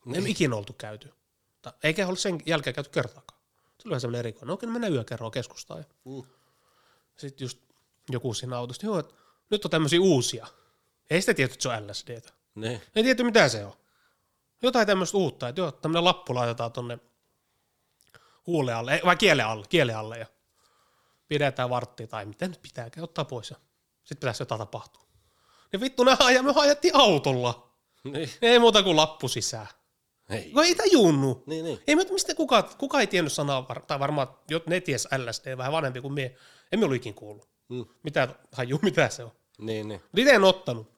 Me 0.05 0.17
emme 0.17 0.29
ikinä 0.29 0.55
oltu 0.55 0.73
käyty. 0.73 1.13
Eikä 1.83 2.07
ollut 2.07 2.19
sen 2.19 2.41
jälkeen 2.45 2.73
käyty 2.73 2.89
kertaakaan. 2.89 3.39
Se 3.63 3.87
oli 3.87 3.89
vähän 3.89 4.01
semmoinen 4.01 4.19
erikoinen. 4.19 4.47
No 4.47 4.53
okei, 4.53 4.67
no 4.67 4.73
mennään 4.73 4.93
yökerroon 4.93 5.31
keskustaan. 5.31 5.79
Ja 5.79 5.85
Mm. 6.05 6.23
sitten 7.17 7.45
just 7.45 7.59
joku 8.09 8.33
siinä 8.33 8.57
autosta, 8.57 8.85
joo, 8.85 8.99
että 8.99 9.13
nyt 9.49 9.65
on 9.65 9.71
tämmöisiä 9.71 10.01
uusia. 10.01 10.47
Ei 11.09 11.21
sitä 11.21 11.33
tietty, 11.33 11.53
että 11.53 11.63
se 11.63 11.69
on 11.69 11.87
LSDtä. 11.87 12.33
Niin. 12.55 12.81
Ei 12.95 13.03
tietty, 13.03 13.23
mitä 13.23 13.49
se 13.49 13.65
on. 13.65 13.73
Jotain 14.61 14.87
tämmöistä 14.87 15.17
uutta, 15.17 15.47
että 15.47 15.61
joo, 15.61 15.71
tämmöinen 15.71 16.03
lappu 16.03 16.35
laitetaan 16.35 16.71
tonne 16.71 16.99
huulen 18.47 18.75
alle, 18.75 18.93
ei, 18.93 19.01
vai 19.05 19.15
kielen 19.15 19.45
alle, 19.47 19.65
kielen 19.69 19.97
alle 19.97 20.17
ja 20.17 20.25
pidetään 21.27 21.69
varttia 21.69 22.07
tai 22.07 22.25
miten 22.25 22.51
nyt 22.51 22.61
pitääkään, 22.61 23.03
ottaa 23.03 23.25
pois 23.25 23.49
ja 23.49 23.55
sitten 24.03 24.17
pitäisi 24.17 24.41
jotain 24.41 24.59
tapahtua. 24.59 25.04
Ja 25.73 25.79
vittu, 25.79 26.03
ne 26.03 26.17
haja, 26.19 26.43
me 26.43 26.53
ajettiin 26.55 26.95
autolla. 26.95 27.71
Niin. 28.03 28.29
Ei 28.41 28.59
muuta 28.59 28.83
kuin 28.83 28.95
lappu 28.95 29.27
sisään. 29.27 29.67
Ei. 30.29 30.51
Kun 30.51 30.63
ei 30.63 30.75
tajunnut. 30.75 31.47
Niin, 31.47 31.65
niin. 31.65 31.79
Ei, 31.87 31.95
mutta 31.95 32.13
mistä 32.13 32.35
kuka, 32.35 32.63
kuka 32.63 32.99
ei 32.99 33.07
tiennyt 33.07 33.33
sanaa, 33.33 33.67
var- 33.67 33.81
tai 33.81 33.99
varmaan 33.99 34.27
jo 34.49 34.63
ne 34.65 34.81
ties 34.81 35.07
LSD, 35.17 35.57
vähän 35.57 35.71
vanhempi 35.71 36.01
kuin 36.01 36.13
mie. 36.13 36.35
En 36.71 36.79
me 36.79 36.85
ollut 36.85 36.95
ikin 36.95 37.13
kuullut. 37.13 37.49
Mm. 37.69 37.85
Mitä, 38.03 38.27
haju, 38.51 38.79
mitä 38.81 39.09
se 39.09 39.23
on. 39.23 39.31
Niin, 39.57 39.87
niin. 39.87 40.01
Itse 40.17 40.33
en 40.33 40.43
ottanut. 40.43 40.91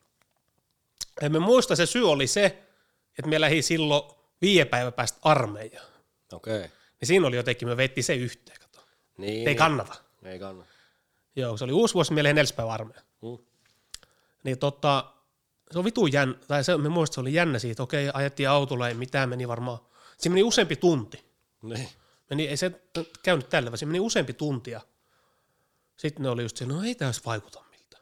Me 1.30 1.39
muista 1.39 1.75
se 1.75 1.86
syy 1.86 2.10
oli 2.10 2.27
se, 2.27 2.45
että 3.19 3.30
me 3.30 3.41
lähdin 3.41 3.63
silloin 3.63 4.12
viiden 4.41 4.67
päivän 4.67 4.93
päästä 4.93 5.19
armeijaan. 5.21 5.88
Okei. 6.34 6.58
Okay. 6.58 6.69
Niin 7.01 7.08
siinä 7.08 7.27
oli 7.27 7.36
jotenkin, 7.36 7.67
me 7.67 7.77
vetti 7.77 8.03
se 8.03 8.15
yhteen, 8.15 8.58
kato. 8.62 8.86
Niin. 9.17 9.47
Ei 9.47 9.56
kannata. 9.56 9.95
Ei 10.23 10.39
kannata. 10.39 10.69
Joo, 11.36 11.58
se 11.58 11.63
oli 11.63 11.73
uusi 11.73 11.93
vuosi, 11.93 12.13
meillä 12.13 12.34
neljäs 12.34 12.53
päivä 12.53 12.71
armeija. 12.73 13.01
Mm. 13.21 13.38
Niin 14.43 14.60
tota, 14.60 15.13
se 15.71 15.80
on 15.80 15.86
vitu 15.86 16.08
jännä, 16.08 16.36
tai 16.47 16.63
se, 16.63 16.78
me 16.78 16.89
muistan, 16.89 17.13
se 17.13 17.21
oli 17.21 17.34
jännä 17.34 17.60
siitä, 17.60 17.84
okei, 17.84 18.10
ajettiin 18.13 18.50
autolla, 18.50 18.88
ei 18.88 18.93
mitään, 18.93 19.30
meni 19.30 19.47
varmaan, 19.47 19.80
siinä 20.17 20.34
meni 20.34 20.43
useampi 20.43 20.76
tunti. 20.76 21.26
Niin. 21.63 21.89
Meni, 22.30 22.47
ei 22.47 22.58
se 22.58 22.71
käynyt 23.23 23.50
tällä, 23.50 23.71
vaan 23.71 23.78
se 23.78 23.86
meni 23.86 24.00
useampi 24.00 24.34
tuntia. 24.34 24.82
Sitten 25.97 26.23
ne 26.23 26.30
oli 26.30 26.41
just 26.41 26.58
se, 26.58 26.65
no 26.65 26.84
ei 26.84 26.95
edes 27.02 27.26
vaikuta 27.26 27.63
miltä. 27.71 27.97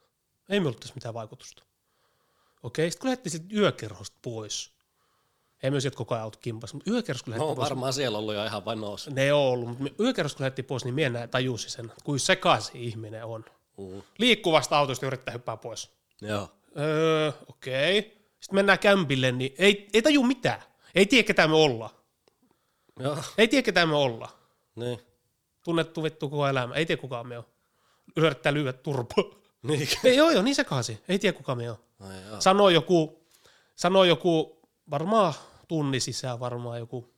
Ei 0.49 0.59
me 0.59 0.67
ollut 0.67 0.79
tässä 0.79 0.95
mitään 0.95 1.13
vaikutusta. 1.13 1.63
Okei, 2.63 2.91
sitten 2.91 3.01
kun 3.01 3.07
lähdettiin 3.07 3.31
sitten 3.31 3.57
yökerhosta 3.57 4.17
pois. 4.21 4.71
Ei 5.63 5.71
myös 5.71 5.87
koko 5.95 6.15
ajan 6.15 6.23
ollut 6.23 6.37
kimpas, 6.37 6.73
mutta 6.73 6.91
yökerhosta 6.91 7.25
kun 7.25 7.31
lähdettiin 7.31 7.49
No 7.49 7.55
pois. 7.55 7.69
varmaan 7.69 7.93
siellä 7.93 8.17
ollut 8.17 8.35
jo 8.35 8.45
ihan 8.45 8.65
vain 8.65 8.81
nousu. 8.81 9.09
Ne 9.13 9.33
ole 9.33 9.47
ollut, 9.47 9.79
mutta 9.79 10.03
yökerhosta 10.03 10.37
kun 10.37 10.43
lähdettiin 10.43 10.65
pois, 10.65 10.85
niin 10.85 10.95
minä 10.95 11.27
tajusin 11.27 11.71
sen, 11.71 11.91
kuin 12.03 12.19
sekaisin 12.19 12.81
ihminen 12.81 13.25
on. 13.25 13.45
Mm. 13.77 14.01
Liikkuvasta 14.17 14.77
autosta 14.77 15.05
yrittää 15.05 15.31
hyppää 15.31 15.57
pois. 15.57 15.91
Joo. 16.21 16.49
Öö, 16.79 17.31
okei. 17.47 18.01
Sitten 18.39 18.55
mennään 18.55 18.79
kämpille, 18.79 19.31
niin 19.31 19.55
ei, 19.57 19.89
ei 19.93 20.01
taju 20.01 20.23
mitään. 20.23 20.61
Ei 20.95 21.05
tiedä, 21.05 21.27
ketä 21.27 21.47
me 21.47 21.55
ollaan. 21.55 21.89
Joo. 22.99 23.17
Ei 23.37 23.47
tiedä, 23.47 23.65
ketä 23.65 23.85
me 23.85 23.95
ollaan. 23.95 24.31
Niin. 24.75 25.01
Tunnettu 25.63 26.03
vittu 26.03 26.29
koko 26.29 26.47
elämä. 26.47 26.73
Ei 26.73 26.85
tiedä, 26.85 27.01
kuka 27.01 27.23
me 27.23 27.37
on. 27.37 27.45
Yrittää 28.17 28.53
lyödä 28.53 28.73
turpo. 28.73 29.41
Niin. 29.63 29.87
ei, 30.03 30.15
joo, 30.15 30.31
joo, 30.31 30.41
niin 30.41 30.55
sekaisin. 30.55 30.99
Ei 31.07 31.19
tiedä, 31.19 31.37
kuka 31.37 31.55
me 31.55 31.71
on. 31.71 31.77
Joo. 31.99 32.41
Sanoi 32.41 32.73
joku, 32.73 33.27
sanoi 33.75 34.07
joku, 34.07 34.61
varmaan 34.89 35.33
tunnin 35.67 36.01
sisään 36.01 36.39
varmaan 36.39 36.79
joku 36.79 37.13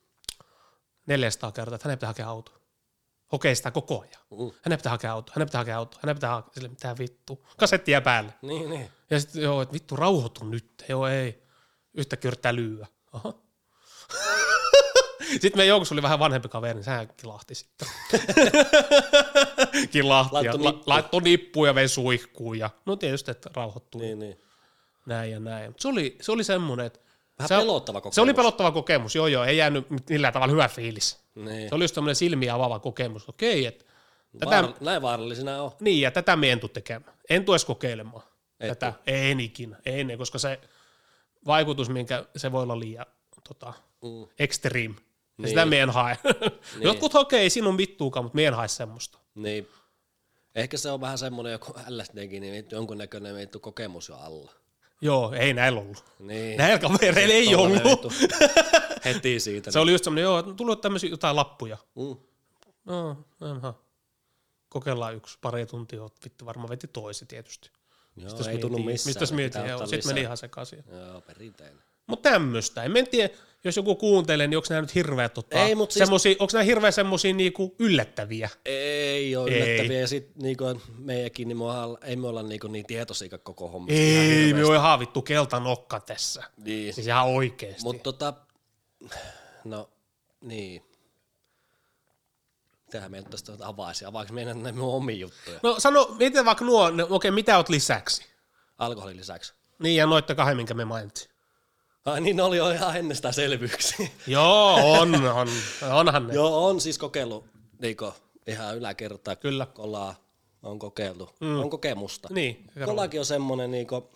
400 1.06 1.52
kertaa, 1.52 1.74
että 1.74 1.88
hänen 1.88 1.98
pitää 1.98 2.06
hakea 2.06 2.28
auto. 2.28 2.52
Hokee 3.32 3.54
sitä 3.54 3.70
koko 3.70 4.00
ajan. 4.00 4.22
Mm. 4.30 4.50
Hänen 4.62 4.78
pitää 4.78 4.90
hakea 4.90 5.12
auto, 5.12 5.32
hänen 5.34 5.48
pitää 5.48 5.60
hakea 5.60 5.78
auto, 5.78 5.98
hänen 6.02 6.16
pitää 6.16 6.30
hakea, 6.30 6.50
sille 6.54 6.68
mitä 6.68 6.96
vittu. 6.98 7.46
Kasetti 7.56 7.90
jää 7.92 8.00
päälle. 8.00 8.32
Niin, 8.42 8.70
niin. 8.70 8.90
Ja 9.10 9.20
sitten 9.20 9.42
joo, 9.42 9.62
että 9.62 9.72
vittu 9.72 9.96
rauhoitu 9.96 10.44
nyt. 10.44 10.84
Joo, 10.88 11.06
ei. 11.06 11.42
Yhtäkkiä 11.94 12.28
yrittää 12.28 12.54
lyödä. 12.54 12.86
Aha. 13.12 13.34
sitten 15.40 15.56
meidän 15.56 15.68
joukossa 15.68 15.94
oli 15.94 16.02
vähän 16.02 16.18
vanhempi 16.18 16.48
kaveri, 16.48 16.74
niin 16.74 16.84
sehän 16.84 17.08
kilahti 17.16 17.54
sitten. 17.54 17.88
kilahti 19.90 20.36
ja 20.46 20.52
nippu. 20.52 20.82
laittoi 20.86 21.22
nippuun 21.22 21.66
ja 21.66 21.74
vei 21.74 21.88
suihkuun. 21.88 22.58
Ja, 22.58 22.70
no 22.86 22.96
tietysti, 22.96 23.30
että 23.30 23.50
rauhoittuu 23.54 24.00
Niin, 24.00 24.18
niin. 24.18 24.40
näin 25.06 25.30
ja 25.30 25.40
näin. 25.40 25.70
Mut 25.70 25.80
se 25.80 25.88
oli, 25.88 26.16
se 26.20 26.32
oli 26.32 26.44
semmoinen, 26.44 26.86
että 26.86 27.00
Vähän 27.38 27.48
se, 27.48 27.54
pelottava 27.56 28.00
kokemus. 28.00 28.14
se 28.14 28.20
oli 28.20 28.34
pelottava 28.34 28.70
kokemus, 28.72 29.14
joo 29.14 29.26
joo, 29.26 29.44
ei 29.44 29.56
jäänyt 29.56 29.86
millään 30.10 30.32
tavalla 30.32 30.52
hyvä 30.52 30.68
fiilis. 30.68 31.18
Niin. 31.34 31.68
Se 31.68 31.74
oli 31.74 31.84
just 31.84 31.94
semmoinen 31.94 32.16
silmiä 32.16 32.54
avaava 32.54 32.78
kokemus, 32.78 33.28
okei, 33.28 33.66
että 33.66 33.84
tätä, 34.38 34.62
Vaar- 34.62 34.74
näin 34.80 35.02
vaarallisena 35.02 35.62
on. 35.62 35.70
niin, 35.80 36.00
ja 36.00 36.10
tätä 36.10 36.36
me 36.36 36.52
en 36.52 36.60
tule 36.60 36.70
tekemään. 36.74 37.12
En 37.30 37.44
tule 37.44 37.54
edes 37.54 37.64
kokeilemaan. 37.64 38.22
Et 38.60 38.68
tätä, 38.68 38.92
en 39.06 39.40
ikinä, 39.40 39.76
en, 39.86 40.18
koska 40.18 40.38
se 40.38 40.60
vaikutus, 41.46 41.88
minkä 41.90 42.24
se 42.36 42.52
voi 42.52 42.62
olla 42.62 42.78
liian 42.80 43.06
tota, 43.48 43.72
Mm. 44.02 44.26
extreme. 44.38 44.94
Ja 44.94 45.02
Niin. 45.42 45.48
sitä 45.48 45.66
me 45.66 45.80
en 45.80 45.90
hae. 45.90 46.18
Jotkut 46.80 47.14
hokee, 47.14 47.40
ei 47.40 47.50
siinä 47.50 47.68
ole 47.68 47.76
vittuukaan, 47.76 48.24
mutta 48.24 48.36
me 48.36 48.44
en 48.46 48.54
hae 48.54 48.68
semmoista. 48.68 49.18
Niin. 49.34 49.68
Ehkä 50.54 50.76
se 50.76 50.90
on 50.90 51.00
vähän 51.00 51.18
semmoinen 51.18 51.52
joku 51.52 51.72
LSDkin, 51.88 52.40
niin 52.40 52.66
jonkunnäköinen 52.72 53.36
vittu 53.36 53.60
kokemus 53.60 54.08
jo 54.08 54.16
alla. 54.16 54.52
Joo, 55.00 55.32
ei 55.32 55.54
näillä 55.54 55.80
ollut. 55.80 56.04
Niin. 56.18 56.58
Näillä 56.58 56.78
kavereilla 56.78 57.34
ei 57.34 57.54
ollut. 57.54 57.84
vittu. 57.84 58.12
Heti 59.04 59.40
siitä. 59.40 59.70
Se 59.70 59.78
oli 59.78 59.92
just 59.92 60.04
semmoinen, 60.04 60.22
joo, 60.22 60.42
tullut 60.42 60.80
tämmöisiä 60.80 61.10
jotain 61.10 61.36
lappuja. 61.36 61.76
Mm. 61.94 62.16
No, 62.84 63.24
aha. 63.40 63.74
Kokeillaan 64.68 65.14
yksi, 65.14 65.38
pari 65.40 65.66
tuntia, 65.66 66.00
vittu 66.24 66.46
varmaan 66.46 66.68
veti 66.68 66.86
toisi 66.88 67.26
tietysti. 67.26 67.70
Joo, 68.16 68.24
Mistäs 68.24 68.46
ei 68.46 68.58
tunnu 68.58 68.78
mietin- 68.78 68.84
missään. 68.92 69.10
Mistäs 69.10 69.30
niin 69.30 69.36
mietin, 69.36 69.66
joo, 69.66 69.86
sit 69.86 70.04
meni 70.04 70.20
ihan 70.20 70.36
sekaisin. 70.36 70.84
Joo, 70.92 71.20
perinteinen. 71.20 71.82
Mutta 72.08 72.30
tämmöistä. 72.30 72.82
En 72.82 73.08
tiedä, 73.10 73.34
jos 73.64 73.76
joku 73.76 73.94
kuuntelee, 73.96 74.46
niin 74.46 74.56
onko 74.58 74.66
nämä 74.70 74.80
nyt 74.80 74.94
hirveä, 74.94 75.28
tota, 75.28 75.58
Ei, 75.58 75.74
mut 75.74 75.90
siis- 75.90 75.98
semmosia, 75.98 76.36
onko 76.38 76.50
nämä 76.52 76.62
hirveä 76.62 76.90
semmosia 76.90 77.34
niinku 77.34 77.74
yllättäviä? 77.78 78.48
Ei 78.64 79.36
ole 79.36 79.50
Ei. 79.50 79.56
yllättäviä. 79.56 80.00
Ja 80.00 80.08
sit 80.08 80.36
niinku 80.36 80.80
meidänkin, 80.98 81.48
niin 81.48 81.58
me 81.58 81.64
olla, 81.64 81.98
ei 82.02 82.16
me 82.16 82.28
olla 82.28 82.42
niinku 82.42 82.66
niin 82.68 82.86
tietoisia 82.86 83.38
koko 83.38 83.68
hommasta. 83.68 84.00
Ei, 84.00 84.54
me 84.54 84.64
on 84.64 84.74
ihan 84.76 84.98
vittu 85.00 85.22
keltanokka 85.22 86.00
tässä. 86.00 86.42
Niin. 86.56 86.94
Siis 86.94 87.06
ihan 87.06 87.26
oikeesti. 87.26 87.82
Mutta 87.82 88.02
tota, 88.02 88.34
no 89.64 89.90
niin. 90.40 90.82
Mitähän 92.86 93.10
meidän 93.10 93.30
tästä 93.30 93.52
avaisi? 93.62 94.04
Avaako 94.04 94.32
meidän 94.32 94.58
minun 94.58 94.94
omia 94.94 95.16
juttuja? 95.16 95.60
No 95.62 95.80
sano, 95.80 96.14
mietitään 96.18 96.46
vaikka 96.46 96.64
nuo, 96.64 96.90
okei, 97.10 97.30
mitä 97.30 97.56
oot 97.56 97.68
lisäksi? 97.68 98.24
Alkoholin 98.78 99.16
lisäksi. 99.16 99.54
Niin, 99.78 99.96
ja 99.96 100.06
noitte 100.06 100.34
kahden, 100.34 100.56
minkä 100.56 100.74
me 100.74 100.84
mainitsin. 100.84 101.30
Ai 102.12 102.20
niin, 102.20 102.36
ne 102.36 102.42
oli 102.42 102.56
jo 102.56 102.70
ihan 102.70 102.96
ennestään 102.96 103.34
selvyyksiä. 103.34 104.08
Joo, 104.26 104.74
on, 104.74 105.14
on. 105.14 105.48
Onhan 105.90 106.26
ne. 106.26 106.34
Joo, 106.34 106.66
on 106.66 106.80
siis 106.80 106.98
kokeillut 106.98 107.44
niinku, 107.78 108.12
ihan 108.46 108.76
yläkertaa. 108.76 109.36
Kyllä. 109.36 109.66
Kolaa 109.66 110.14
on 110.62 110.78
kokeiltu. 110.78 111.30
Mm. 111.40 111.60
On 111.60 111.70
kokemusta. 111.70 112.28
Niin, 112.30 112.64
kerro. 112.74 112.86
Kolakin 112.86 113.20
on 113.20 113.26
semmonen, 113.26 113.70
niinku, 113.70 114.10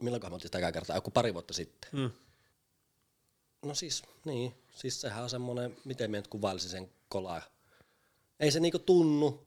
milloin 0.00 0.22
me 0.22 0.26
oltiin 0.26 0.40
sitä 0.40 0.58
ekaa 0.58 0.72
kertaa? 0.72 0.96
Joku 0.96 1.10
pari 1.10 1.34
vuotta 1.34 1.54
sitten. 1.54 1.90
Mm. 1.92 2.10
No 3.62 3.74
siis, 3.74 4.02
niin. 4.24 4.54
Siis 4.74 5.00
sehän 5.00 5.22
on 5.22 5.30
semmonen, 5.30 5.76
miten 5.84 6.10
minä 6.10 6.18
nyt 6.18 6.28
kuvailisin 6.28 6.70
sen 6.70 6.90
kolaa. 7.08 7.42
Ei 8.40 8.50
se 8.50 8.60
niinku 8.60 8.78
tunnu, 8.78 9.46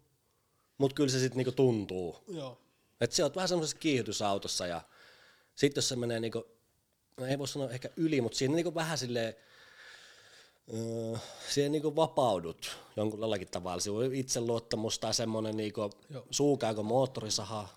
mutta 0.77 0.95
kyllä 0.95 1.09
se 1.09 1.19
sitten 1.19 1.37
niinku 1.37 1.51
tuntuu. 1.51 2.23
Joo. 2.27 2.57
Että 3.01 3.15
se 3.15 3.23
on 3.23 3.31
vähän 3.35 3.49
semmoisessa 3.49 3.77
kiihdytysautossa 3.77 4.67
ja 4.67 4.81
sitten 5.55 5.81
jos 5.81 5.89
se 5.89 5.95
menee 5.95 6.19
niinku, 6.19 6.45
no 7.17 7.25
ei 7.25 7.39
voi 7.39 7.47
sanoa 7.47 7.69
ehkä 7.69 7.89
yli, 7.97 8.21
mutta 8.21 8.37
siinä 8.37 8.55
niinku 8.55 8.75
vähän 8.75 8.97
silleen, 8.97 9.35
öö, 10.73 11.17
siihen 11.49 11.71
niinku 11.71 11.95
vapaudut 11.95 12.77
jonkun 12.95 13.19
jollakin 13.19 13.47
tavalla. 13.47 13.79
Se 13.79 13.91
on 13.91 14.15
itseluottamus 14.15 14.99
tai 14.99 15.13
semmoinen 15.13 15.57
niinku, 15.57 15.89
suukäykö 16.31 16.83
moottorisaha. 16.83 17.67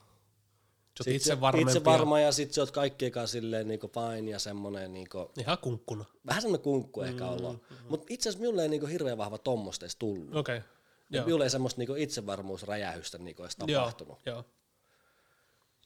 Sä 1.05 1.11
itse. 1.11 1.33
Itse 1.61 1.85
varma 1.85 2.20
ja 2.20 2.33
sitten 2.33 2.55
sä 2.55 2.62
oot 2.62 2.70
kaikkien 2.70 3.12
kanssa 3.12 3.33
silleen 3.33 3.68
niinku 3.68 3.88
fine 3.88 4.31
ja 4.31 4.38
semmoinen 4.38 4.92
niinku, 4.92 5.31
Ihan 5.38 5.59
kunkkuna. 5.59 6.05
vähän 6.27 6.42
semmoinen 6.42 6.64
kunkku 6.64 7.03
ehkä 7.03 7.27
olla. 7.27 7.55
Mutta 7.88 8.07
itse 8.11 8.29
asiassa 8.29 8.40
minulle 8.40 8.62
ei 8.62 8.68
niinku 8.68 8.87
hirveän 8.87 9.18
vahva 9.18 9.38
tommosta 9.38 9.85
edes 9.85 9.96
tullut. 9.96 10.37
Okei. 10.37 10.57
Okay. 10.57 10.68
Joo. 11.11 11.25
Minulle 11.25 11.44
ei 11.44 11.51
semmoista 11.51 11.81
niinku 11.81 11.94
itsevarmuusräjähystä 11.94 13.18
niinku 13.18 13.42
edes 13.42 13.57
Joo. 13.66 13.81
tapahtunut. 13.81 14.18
Joo. 14.27 14.44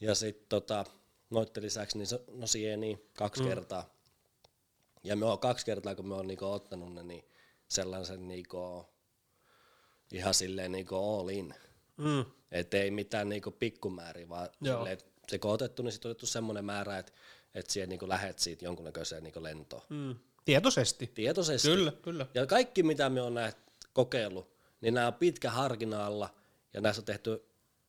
Ja 0.01 0.15
sitten 0.15 0.47
tota, 0.49 0.85
noitten 1.31 1.63
lisäksi, 1.63 1.99
niin 1.99 2.07
se, 2.07 2.21
no 2.33 2.47
sieni 2.47 3.09
kaksi 3.17 3.43
mm. 3.43 3.49
kertaa. 3.49 3.95
Ja 5.05 5.17
me 5.17 5.27
on 5.27 5.39
kaksi 5.39 5.67
kertaa, 5.67 5.95
kun 5.95 6.09
me 6.09 6.15
on 6.15 6.27
niinku 6.27 6.45
ottanut 6.45 6.95
ne, 6.95 7.03
niin 7.03 7.25
sellaisen 7.69 8.29
niinku, 8.29 8.87
ihan 10.13 10.35
silleen 10.35 10.73
niinku 10.73 10.97
all 10.97 11.29
in. 11.29 11.55
Mm. 11.97 12.25
Et 12.53 12.75
ei 12.75 12.91
mitään 12.91 13.29
niinku 13.29 13.51
pikkumääriä, 13.51 14.29
vaan 14.29 14.49
Joo. 14.61 14.77
silleen, 14.77 14.93
et 14.93 15.07
se 15.29 15.39
kun 15.39 15.51
on 15.51 15.55
otettu, 15.55 15.83
niin 15.83 15.93
sitten 15.93 16.09
on 16.09 16.11
otettu 16.11 16.27
semmoinen 16.27 16.65
määrä, 16.65 16.99
että 16.99 17.13
et 17.55 17.71
siihen 17.71 17.89
niinku 17.89 18.09
lähet 18.09 18.39
siitä 18.39 18.65
jonkunnäköiseen 18.65 19.23
niinku 19.23 19.43
lentoon. 19.43 19.83
Mm. 19.89 20.15
Tietoisesti. 20.45 21.07
Tietoisesti. 21.15 21.69
Kyllä, 21.69 21.93
kyllä. 22.03 22.27
Ja 22.35 22.47
kaikki, 22.47 22.83
mitä 22.83 23.09
me 23.09 23.23
on 23.23 23.35
näet 23.35 23.57
kokeillut, 23.93 24.51
niin 24.81 24.95
nämä 24.95 25.07
on 25.07 25.15
pitkä 25.15 25.51
harkinna 25.51 26.07
alla 26.07 26.35
ja 26.75 26.81
näissä 26.81 27.01
on 27.01 27.07
tehty 27.07 27.45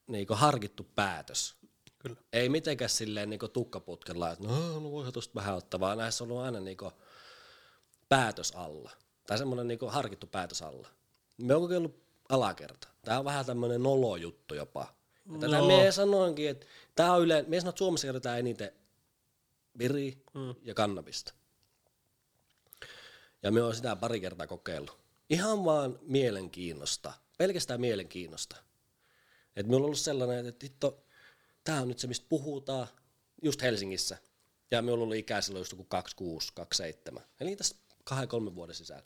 niinku 0.08 0.34
harkittu 0.34 0.88
päätös. 0.96 1.56
Kyllä. 2.02 2.16
Ei 2.34 2.50
mitenkään 2.50 2.90
silleen 2.90 3.30
niinku 3.30 3.48
tukkaputkella, 3.48 4.32
että 4.32 4.48
no, 4.48 4.80
no 4.80 4.92
voihan 4.92 5.14
tuosta 5.14 5.36
vähän 5.36 5.56
ottaa, 5.56 5.80
vaan 5.80 5.98
näissä 5.98 6.24
on 6.24 6.32
ollut 6.32 6.46
aina 6.46 6.60
niinku 6.60 6.92
päätös 8.10 8.52
alla. 8.56 8.92
tai 9.28 9.38
semmoinen 9.38 9.68
niinku 9.68 9.88
harkittu 9.88 10.28
päätös 10.28 10.62
alla. 10.62 10.88
Me 11.38 11.56
on 11.56 11.62
kokeillut 11.62 12.04
alakerta. 12.30 12.88
Tämä 13.02 13.20
on 13.20 13.26
vähän 13.26 13.46
tämmöinen 13.46 13.84
nolojuttu 13.84 14.56
jopa. 14.56 14.94
Ja 15.34 15.40
tätä 15.40 15.58
No. 15.58 15.68
me 15.68 15.92
sanoinkin, 15.92 16.50
että 16.50 16.66
tämä 16.96 17.14
on 17.14 17.22
yle, 17.22 17.46
me 17.48 17.60
sanoo, 17.60 17.70
että 17.70 17.80
Suomessa 17.80 18.08
käytetään 18.08 18.40
eniten 18.40 18.72
viri 19.80 20.24
mm. 20.34 20.56
ja 20.64 20.74
kannabista. 20.74 21.34
Ja 23.44 23.52
me 23.52 23.62
on 23.64 23.76
sitä 23.76 23.96
pari 23.96 24.20
kertaa 24.20 24.48
kokeillut. 24.48 24.98
Ihan 25.30 25.66
vaan 25.66 26.00
mielenkiinnosta, 26.02 27.14
pelkästään 27.38 27.82
mielenkiinnosta. 27.82 28.56
Et 29.56 29.66
minulla 29.66 29.84
on 29.84 29.86
ollut 29.86 30.00
sellainen, 30.00 30.46
että 30.46 30.66
hitto, 30.66 31.04
tämä 31.63 31.82
on 31.82 31.88
nyt 31.88 32.00
se, 32.00 32.08
mistä 32.08 32.26
puhutaan, 32.30 32.88
just 33.43 33.62
Helsingissä. 33.62 34.17
Ja 34.71 34.82
minulla 34.82 35.06
oli 35.06 35.19
ikää 35.19 35.41
silloin 35.41 35.62
just 35.62 35.71
joku 35.71 35.84
26, 35.84 36.52
27. 36.56 37.24
Eli 37.39 37.56
tässä 37.56 37.76
kahden, 38.04 38.28
kolmen 38.28 38.56
vuoden 38.56 38.76
sisällä. 38.76 39.04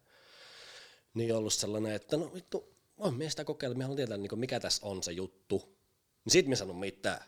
Niin 1.13 1.35
ollut 1.35 1.53
sellainen, 1.53 1.91
että 1.91 2.17
no 2.17 2.33
vittu, 2.33 2.75
voin 2.99 3.17
me 3.17 3.29
sitä 3.29 3.45
kokeilla, 3.45 3.77
me 3.77 3.83
haluan 3.83 3.97
tietää, 3.97 4.17
niin 4.17 4.39
mikä 4.39 4.59
tässä 4.59 4.85
on 4.85 5.03
se 5.03 5.11
juttu. 5.11 5.77
Niin 6.25 6.31
siitä 6.31 6.49
me 6.49 6.55
sanon 6.55 6.75
mitään. 6.75 7.25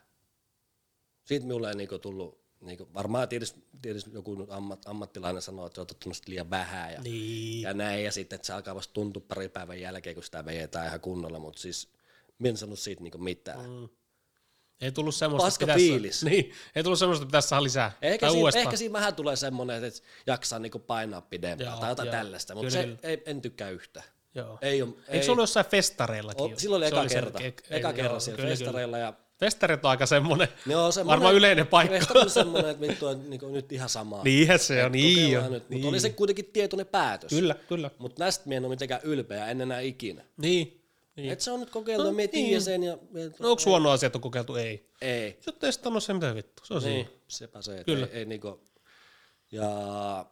Siitä 1.25 1.45
minulle 1.45 1.69
ei 1.69 1.75
niinku 1.75 1.99
tullut, 1.99 2.41
niinku, 2.61 2.87
varmaan 2.93 3.29
tietysti, 3.29 3.67
tietysti 3.81 4.11
joku 4.13 4.47
ammat, 4.49 4.85
ammattilainen 4.85 5.41
sanoo, 5.41 5.65
että 5.65 5.81
olet 5.81 5.91
ottanut 5.91 6.17
liian 6.27 6.49
vähän 6.49 6.93
ja, 6.93 7.01
Niin. 7.01 7.61
ja 7.61 7.73
näin, 7.73 8.03
ja 8.03 8.11
sitten 8.11 8.35
että 8.35 8.45
se 8.45 8.53
alkaa 8.53 8.75
vasta 8.75 8.93
tuntua 8.93 9.23
pari 9.27 9.49
päivän 9.49 9.79
jälkeen, 9.81 10.15
kun 10.15 10.23
sitä 10.23 10.45
vejetään 10.45 10.87
ihan 10.87 11.01
kunnolla, 11.01 11.39
mutta 11.39 11.61
siis 11.61 11.89
minä 12.39 12.49
en 12.49 12.57
sanonut 12.57 12.79
siitä 12.79 13.03
niinku 13.03 13.17
mitään. 13.17 13.69
Mm. 13.69 13.89
Ei 14.81 14.91
tullut 14.91 15.15
semmoista, 15.15 15.45
Paska 15.45 15.65
pitäisi- 15.65 15.89
fiilis. 15.89 16.23
Niin, 16.29 16.51
ei 16.75 16.83
tullut 16.83 16.99
semmoista, 16.99 17.23
että 17.23 17.27
pitäisi 17.29 17.47
saada 17.47 17.63
lisää. 17.63 17.91
Ehkä, 18.01 18.25
tai 18.25 18.29
siinä, 18.31 18.41
uudestaan. 18.41 18.63
ehkä 18.65 18.77
siinä 18.77 18.93
vähän 18.93 19.15
tulee 19.15 19.35
semmoinen, 19.35 19.83
että 19.83 19.99
jaksaa 20.27 20.59
niinku 20.59 20.79
painaa 20.79 21.21
pidempään 21.21 21.69
Joo, 21.71 21.79
tai 21.79 21.91
jotain 21.91 22.07
joo. 22.07 22.15
tällaista, 22.15 22.55
mutta 22.55 22.69
se 22.71 22.83
kyllä. 22.83 22.97
ei, 23.03 23.23
en 23.25 23.41
tykkää 23.41 23.69
yhtään. 23.69 24.05
Joo. 24.35 24.57
Ei, 24.61 24.81
ole, 24.81 24.93
Eikö 25.07 25.25
se 25.25 25.31
ollut 25.31 25.41
jossain 25.43 25.65
festareillakin? 25.65 26.43
o, 26.43 26.47
jo? 26.47 26.59
silloin 26.59 26.79
oli 26.79 26.87
eka 26.87 27.03
se- 27.09 27.15
kerta. 27.15 27.39
ek- 27.39 27.61
eka 27.69 27.87
joo, 27.87 27.93
kerran 27.95 28.21
siellä 28.21 28.37
kyllä, 28.37 28.49
festareilla 28.49 28.97
ja 28.97 29.13
Festarit 29.39 29.85
on 29.85 29.91
aika 29.91 30.05
semmoinen, 30.05 30.47
ne 30.65 30.75
on 30.75 30.91
varmaan 31.05 31.35
yleinen 31.35 31.67
paikka. 31.67 31.97
Festari 31.97 32.19
on 32.19 32.29
semmoinen, 32.29 32.71
että 32.71 32.87
vittu 32.87 33.05
on 33.07 33.29
niinku 33.29 33.47
nyt 33.47 33.71
ihan 33.71 33.89
sama. 33.89 34.23
Niinhän 34.23 34.59
se 34.59 34.83
on, 34.83 34.91
niin 34.91 35.39
on. 35.39 35.51
Nyt, 35.51 35.69
niin. 35.69 35.77
mutta 35.77 35.89
oli 35.89 35.99
se 35.99 36.09
kuitenkin 36.09 36.45
tietoinen 36.45 36.85
päätös. 36.87 37.29
Kyllä, 37.29 37.55
kyllä. 37.69 37.91
Mutta 37.97 38.23
näistä 38.23 38.43
minä 38.45 38.57
en 38.57 38.65
ole 38.65 38.69
mitenkään 38.69 39.01
ylpeä, 39.03 39.47
en 39.47 39.61
enää 39.61 39.79
ikinä. 39.79 40.23
Niin. 40.37 40.81
Niin. 41.17 41.31
Et 41.31 41.41
se 41.41 41.51
on 41.51 41.59
nyt 41.59 41.69
kokeiltu, 41.69 42.03
no, 42.03 42.11
me 42.11 42.29
niin. 42.33 42.61
sen 42.61 42.83
ja... 42.83 42.97
No 43.39 43.49
onko 43.49 43.61
huono 43.65 43.89
asia, 43.89 44.07
että 44.07 44.17
on 44.17 44.21
kokeiltu? 44.21 44.55
Ei. 44.55 44.89
Ei. 45.01 45.37
Se 45.41 45.49
on 45.49 45.59
testannut 45.59 46.03
se, 46.03 46.13
mitä 46.13 46.35
vittu. 46.35 46.65
Se 46.65 46.73
on 46.73 46.83
Niin, 46.83 47.05
siinä. 47.05 47.21
sepä 47.27 47.61
se, 47.61 47.71
että 47.71 47.83
Kyllä. 47.83 48.05
ei, 48.05 48.13
ei 48.19 48.25
niinku... 48.25 48.61
Ja 49.51 50.25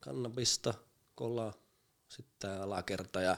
kannabista, 0.00 0.74
kolaa, 1.14 1.52
sitten 2.08 2.34
tää 2.38 2.62
alakerta 2.62 3.20
ja... 3.20 3.36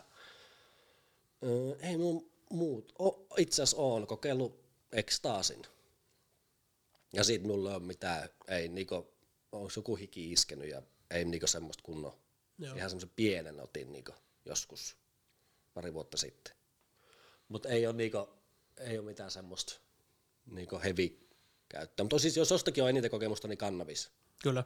Ei 1.80 1.96
mun 1.96 2.30
muut. 2.50 2.92
O, 3.00 3.26
itse 3.38 3.62
asiassa 3.62 3.82
oon 3.82 4.06
kokeillut 4.06 4.64
ekstaasin. 4.92 5.62
Ja 7.12 7.24
siitä 7.24 7.46
mulla 7.46 7.74
on 7.74 7.82
mitään, 7.82 8.28
ei 8.48 8.68
niinku, 8.68 8.94
onko 9.52 9.70
joku 9.76 9.96
hiki 9.96 10.32
iskenyt 10.32 10.68
ja 10.68 10.82
ei 11.10 11.24
niinku 11.24 11.46
semmoista 11.46 11.82
kunnon, 11.82 12.12
Joo. 12.58 12.76
ihan 12.76 12.90
semmoisen 12.90 13.12
pienen 13.16 13.60
otin 13.60 13.92
niinku 13.92 14.12
joskus 14.44 14.96
pari 15.74 15.94
vuotta 15.94 16.16
sitten. 16.16 16.54
Mutta 17.52 17.68
ei 17.68 17.86
ole 17.86 17.94
niinku, 17.96 18.28
ei 18.80 18.98
ole 18.98 19.06
mitään 19.06 19.30
semmoista 19.30 19.74
niinku 20.46 20.80
heavy 20.84 21.28
käyttöä. 21.68 22.04
Mutta 22.04 22.18
siis 22.18 22.36
jos 22.36 22.50
jostakin 22.50 22.84
on 22.84 22.90
eniten 22.90 23.10
kokemusta, 23.10 23.48
niin 23.48 23.58
kannabis. 23.58 24.10
Kyllä. 24.42 24.64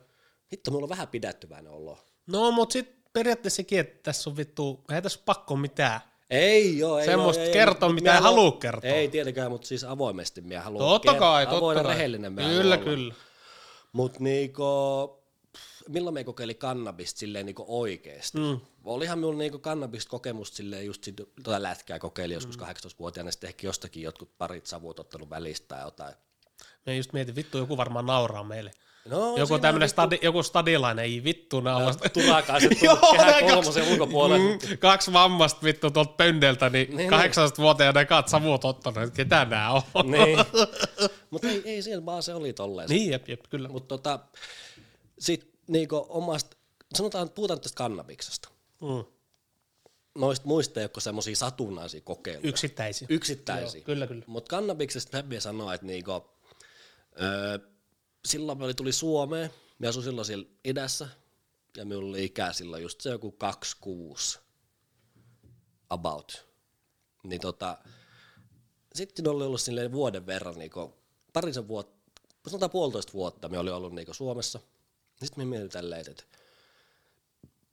Hitto, 0.53 0.71
mulla 0.71 0.85
on 0.85 0.89
vähän 0.89 1.09
pidättyväinen 1.09 1.73
olo. 1.73 1.99
No, 2.27 2.51
mutta 2.51 2.73
sitten 2.73 2.97
periaatteessa 3.13 3.57
sekin, 3.57 3.81
että 3.81 4.03
tässä 4.03 4.31
on 4.31 4.37
vittu, 4.37 4.85
ei 4.95 5.03
tässä 5.03 5.19
ole 5.19 5.25
pakko 5.25 5.57
mitään. 5.57 6.01
Ei 6.31 6.79
joo, 6.79 6.99
ei 6.99 7.07
Semmoista 7.07 7.43
oo, 7.43 7.47
ei, 7.47 7.53
kertoa, 7.53 7.93
mitä 7.93 8.15
ei 8.15 8.21
halua 8.21 8.53
kertoa. 8.53 8.91
Ei 8.91 9.09
tietenkään, 9.09 9.51
mutta 9.51 9.67
siis 9.67 9.85
avoimesti 9.85 10.41
minä 10.41 10.63
haluan 10.63 10.89
Totta 10.89 11.15
kai, 11.15 11.47
totta 11.47 11.57
avoin 11.57 11.77
ja 11.77 11.83
kai. 11.83 11.93
rehellinen 11.95 12.33
minä 12.33 12.49
Kyllä, 12.49 12.77
haluan 12.77 12.97
kyllä. 12.97 13.15
Mutta 13.93 14.19
niinku, 14.21 14.65
milloin 15.89 16.15
me 16.15 16.25
kokeili 16.25 16.55
kannabista 16.55 17.19
silleen 17.19 17.47
niinku 17.47 17.65
oikeesti? 17.69 18.39
Mm. 18.39 18.61
Olihan 18.87 19.19
minulla 19.19 19.39
niinku 19.39 19.59
kannabista 19.59 20.11
kokemusta 20.11 20.57
silleen 20.57 20.87
just 20.87 21.05
sit, 21.05 21.17
tota 21.43 21.63
lätkää 21.63 21.99
kokeili 21.99 22.35
joskus 22.35 22.59
mm. 22.59 22.65
18-vuotiaana, 22.65 23.31
sitten 23.31 23.49
ehkä 23.49 23.67
jostakin 23.67 24.03
jotkut 24.03 24.39
parit 24.39 24.67
savut 24.67 25.01
ottanut 25.01 25.31
välistä 25.31 25.67
tai 25.69 25.83
jotain. 25.85 26.15
Me 26.87 26.97
just 26.97 27.13
mietin, 27.13 27.37
vittu 27.37 27.59
joku 27.59 27.77
varmaan 27.77 28.07
nauraa 28.07 28.45
meille. 28.45 28.71
No, 29.05 29.37
Joku 29.37 29.55
vittu- 29.55 29.89
stadi, 29.89 30.19
joku 30.23 30.43
stadilainen, 30.43 31.05
ei 31.05 31.25
vittu 31.25 31.61
nauraa. 31.61 31.95
turakaiset 32.13 32.71
tullut 32.81 32.83
Joo, 33.03 33.13
kehä 33.13 33.41
kolmosen 33.41 33.83
kaksi- 33.83 33.93
ulkopuolelle. 33.93 34.53
Mm, 34.53 34.79
kaksi 34.79 35.13
vammasta 35.13 35.63
vittu 35.63 35.91
tuolta 35.91 36.13
pöndeltä, 36.13 36.71
niin, 36.71 36.97
Niin, 36.97 37.11
18-vuotiaana 37.13 38.05
kaat 38.05 38.29
savut 38.29 38.65
ottanut, 38.65 39.03
että 39.03 39.17
ketä 39.17 39.45
nää 39.45 39.71
on. 39.73 39.83
niin. 40.11 40.39
Mutta 41.31 41.49
ei, 41.49 41.63
ei 41.65 41.83
siellä 41.83 42.07
vaan 42.07 42.23
se 42.23 42.35
oli 42.35 42.53
tolleen. 42.53 42.89
niin, 42.89 43.11
jep, 43.11 43.29
jep, 43.29 43.41
kyllä. 43.51 43.69
Mutta 43.69 43.89
tota, 43.89 44.19
sit 45.19 45.51
niinku 45.69 46.07
omasta, 46.09 46.57
sanotaan, 46.95 47.31
puhutaan 47.31 47.61
tästä 47.61 47.77
kannabiksesta. 47.77 48.49
Mm. 48.81 49.05
Noista 50.15 50.47
muista 50.47 50.81
ei 50.81 50.85
ole 50.95 51.03
semmoisia 51.03 51.37
satunnaisia 51.37 52.01
kokeiluja. 52.01 52.49
Yksittäisiä. 52.49 53.09
Yksittäisiä. 53.11 53.79
Joo, 53.79 53.85
kyllä, 53.85 54.07
kyllä. 54.07 54.25
Mutta 54.27 54.49
kannabiksesta 54.49 55.11
Peppi 55.11 55.41
sanoi, 55.41 55.75
että 55.75 55.87
niinku, 55.87 56.13
öö, 57.23 57.59
silloin 58.25 58.59
me 58.59 58.75
tuli 58.75 58.93
Suomeen, 58.93 59.51
me 59.79 59.89
asuin 59.89 60.05
silloin 60.05 60.25
siellä 60.25 60.47
idässä, 60.65 61.09
ja 61.77 61.85
minulla 61.85 62.09
oli 62.09 62.25
ikää 62.25 62.53
silloin 62.53 62.83
just 62.83 63.01
se 63.01 63.11
joku 63.11 63.33
26 63.33 64.39
about. 65.91 66.47
Niin 67.25 67.41
tota, 67.41 67.79
sitten 68.95 69.29
oli 69.29 69.45
ollut 69.45 69.61
silleen 69.61 69.93
vuoden 69.93 70.27
verran, 70.27 70.59
niinku, 70.59 70.95
parisen 71.33 71.69
vuotta, 71.69 71.97
sanotaan 72.47 72.71
puolitoista 72.71 73.13
vuotta 73.13 73.49
me 73.49 73.59
oli 73.59 73.71
ollut 73.71 73.95
niinku 73.95 74.15
Suomessa. 74.15 74.61
Sitten 75.25 75.45
me 75.47 75.51
mietin 75.51 75.69
tälleen, 75.69 76.11
että, 76.11 76.25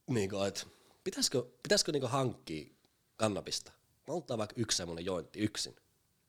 niinku, 0.08 0.42
että 0.42 0.66
pitäisikö, 1.04 1.46
pitäisikö 1.64 1.92
niinku 1.92 2.08
hankkia 2.08 2.74
kannabista? 3.16 3.72
Malttaa 4.08 4.38
vaikka 4.38 4.56
yksi 4.58 4.78
semmoinen 4.78 5.06
jointti 5.06 5.40
yksin. 5.40 5.76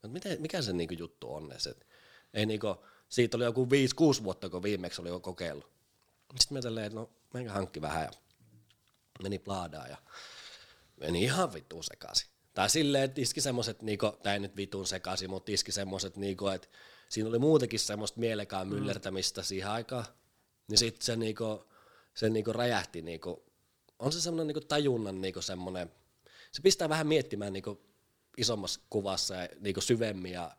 Mut 0.03 0.13
miten, 0.13 0.43
mikä 0.43 0.63
se 0.63 0.73
niinku 0.73 0.95
juttu 0.95 1.35
on? 1.35 1.53
Et 1.53 1.87
Ei 2.35 2.47
niinku, 2.47 2.77
siitä 3.09 3.37
oli 3.37 3.45
joku 3.45 3.69
5-6 4.21 4.25
vuotta, 4.25 4.49
kun 4.49 4.63
viimeksi 4.63 5.01
oli 5.01 5.09
jo 5.09 5.21
kokeillut. 5.21 5.73
Sitten 6.41 6.57
me 6.57 6.63
tälleen, 6.63 6.87
että 6.87 6.99
no 6.99 7.11
menkää 7.35 7.55
hankki 7.55 7.81
vähän 7.81 8.03
ja 8.03 8.11
meni 9.23 9.39
plaadaan 9.39 9.91
ja 9.91 9.97
meni 11.01 11.23
ihan 11.23 11.55
vittuun 11.55 11.85
sekaisin. 11.85 12.29
Tai 12.55 12.71
silleen, 12.71 13.05
että 13.05 13.21
iski 13.21 13.41
semmoset, 13.41 13.83
niinku, 13.83 14.13
tai 14.23 14.39
nyt 14.39 14.57
vitun 14.57 14.87
sekaisin, 14.87 15.31
mutta 15.31 15.53
iski 15.53 15.73
semmoset, 15.73 16.17
niinku, 16.17 16.49
että 16.49 16.69
siinä 17.09 17.29
oli 17.29 17.39
muutenkin 17.39 17.81
semmoista 17.81 18.21
mielekaan 18.21 18.69
myllertämistä 18.69 19.43
siihen 19.43 19.71
aikaan. 19.71 20.05
Niin 20.69 20.79
sitten 20.79 21.07
se, 21.07 21.17
niinku, 21.17 21.65
se 22.15 22.31
niinku 22.31 22.53
räjähti, 22.53 23.03
niinku, 23.03 23.45
on 23.99 24.13
se 24.13 24.21
semmoinen 24.21 24.47
niinku 24.47 24.67
tajunnan 24.69 25.21
niinku 25.21 25.43
semmoinen, 25.43 25.91
se 26.53 26.63
pistää 26.63 26.89
vähän 26.89 27.07
miettimään 27.07 27.53
niinku 27.53 27.81
isommassa 28.37 28.81
kuvassa 28.91 29.35
ja 29.35 29.49
niinku 29.61 29.81
syvemmin 29.81 30.33
ja 30.33 30.57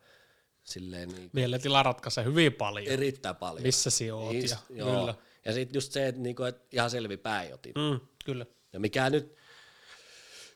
silleen 0.64 1.10
niinku 1.10 1.30
Mielentila 1.34 1.84
ratkaisee 1.84 2.24
hyvin 2.24 2.54
paljon. 2.54 2.88
erittäin 2.94 3.36
paljon. 3.36 3.64
Missä 3.64 3.90
sinä 3.90 4.16
oot 4.16 4.34
Niin, 4.34 4.50
ja 4.50 4.58
joo. 4.70 5.00
kyllä. 5.00 5.16
Ja 5.46 5.54
sitten 5.54 5.78
just 5.78 5.92
se, 5.92 6.08
että 6.08 6.22
niinku, 6.22 6.44
et 6.44 6.74
ihan 6.74 6.90
selvi 6.90 7.18
päin 7.18 7.54
otin. 7.54 7.74
Mm, 7.76 8.00
kyllä. 8.26 8.46
Ja 8.74 8.80
mikä 8.80 9.10
nyt, 9.10 9.36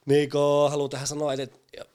niinku, 0.06 0.38
haluan 0.70 0.90
tähän 0.90 1.08
sanoa, 1.08 1.34
että 1.34 1.44
et 1.44 1.90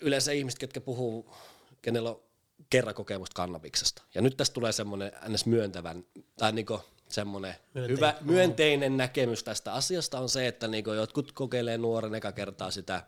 yleensä 0.00 0.32
ihmiset, 0.32 0.58
ketkä 0.58 0.80
puhuu, 0.80 1.34
kenellä 1.82 2.10
on 2.10 2.22
kerran 2.70 2.94
kokemusta 2.94 3.34
kannabiksesta. 3.34 4.02
Ja 4.14 4.22
nyt 4.22 4.36
tästä 4.36 4.54
tulee 4.54 4.72
semmoinen 4.72 5.12
ns. 5.28 5.46
myöntävän, 5.46 6.04
tai 6.36 6.52
niinku 6.52 6.80
semmoinen 7.08 7.54
Myönteinen. 7.74 7.96
hyvä, 7.96 8.14
myönteinen 8.20 8.96
näkemys 8.96 9.44
tästä 9.44 9.72
asiasta 9.72 10.20
on 10.20 10.28
se, 10.28 10.46
että 10.46 10.68
niinku 10.68 10.92
jotkut 10.92 11.32
kokeilee 11.32 11.78
nuoren 11.78 12.14
eka 12.14 12.32
kertaa 12.32 12.70
sitä 12.70 13.02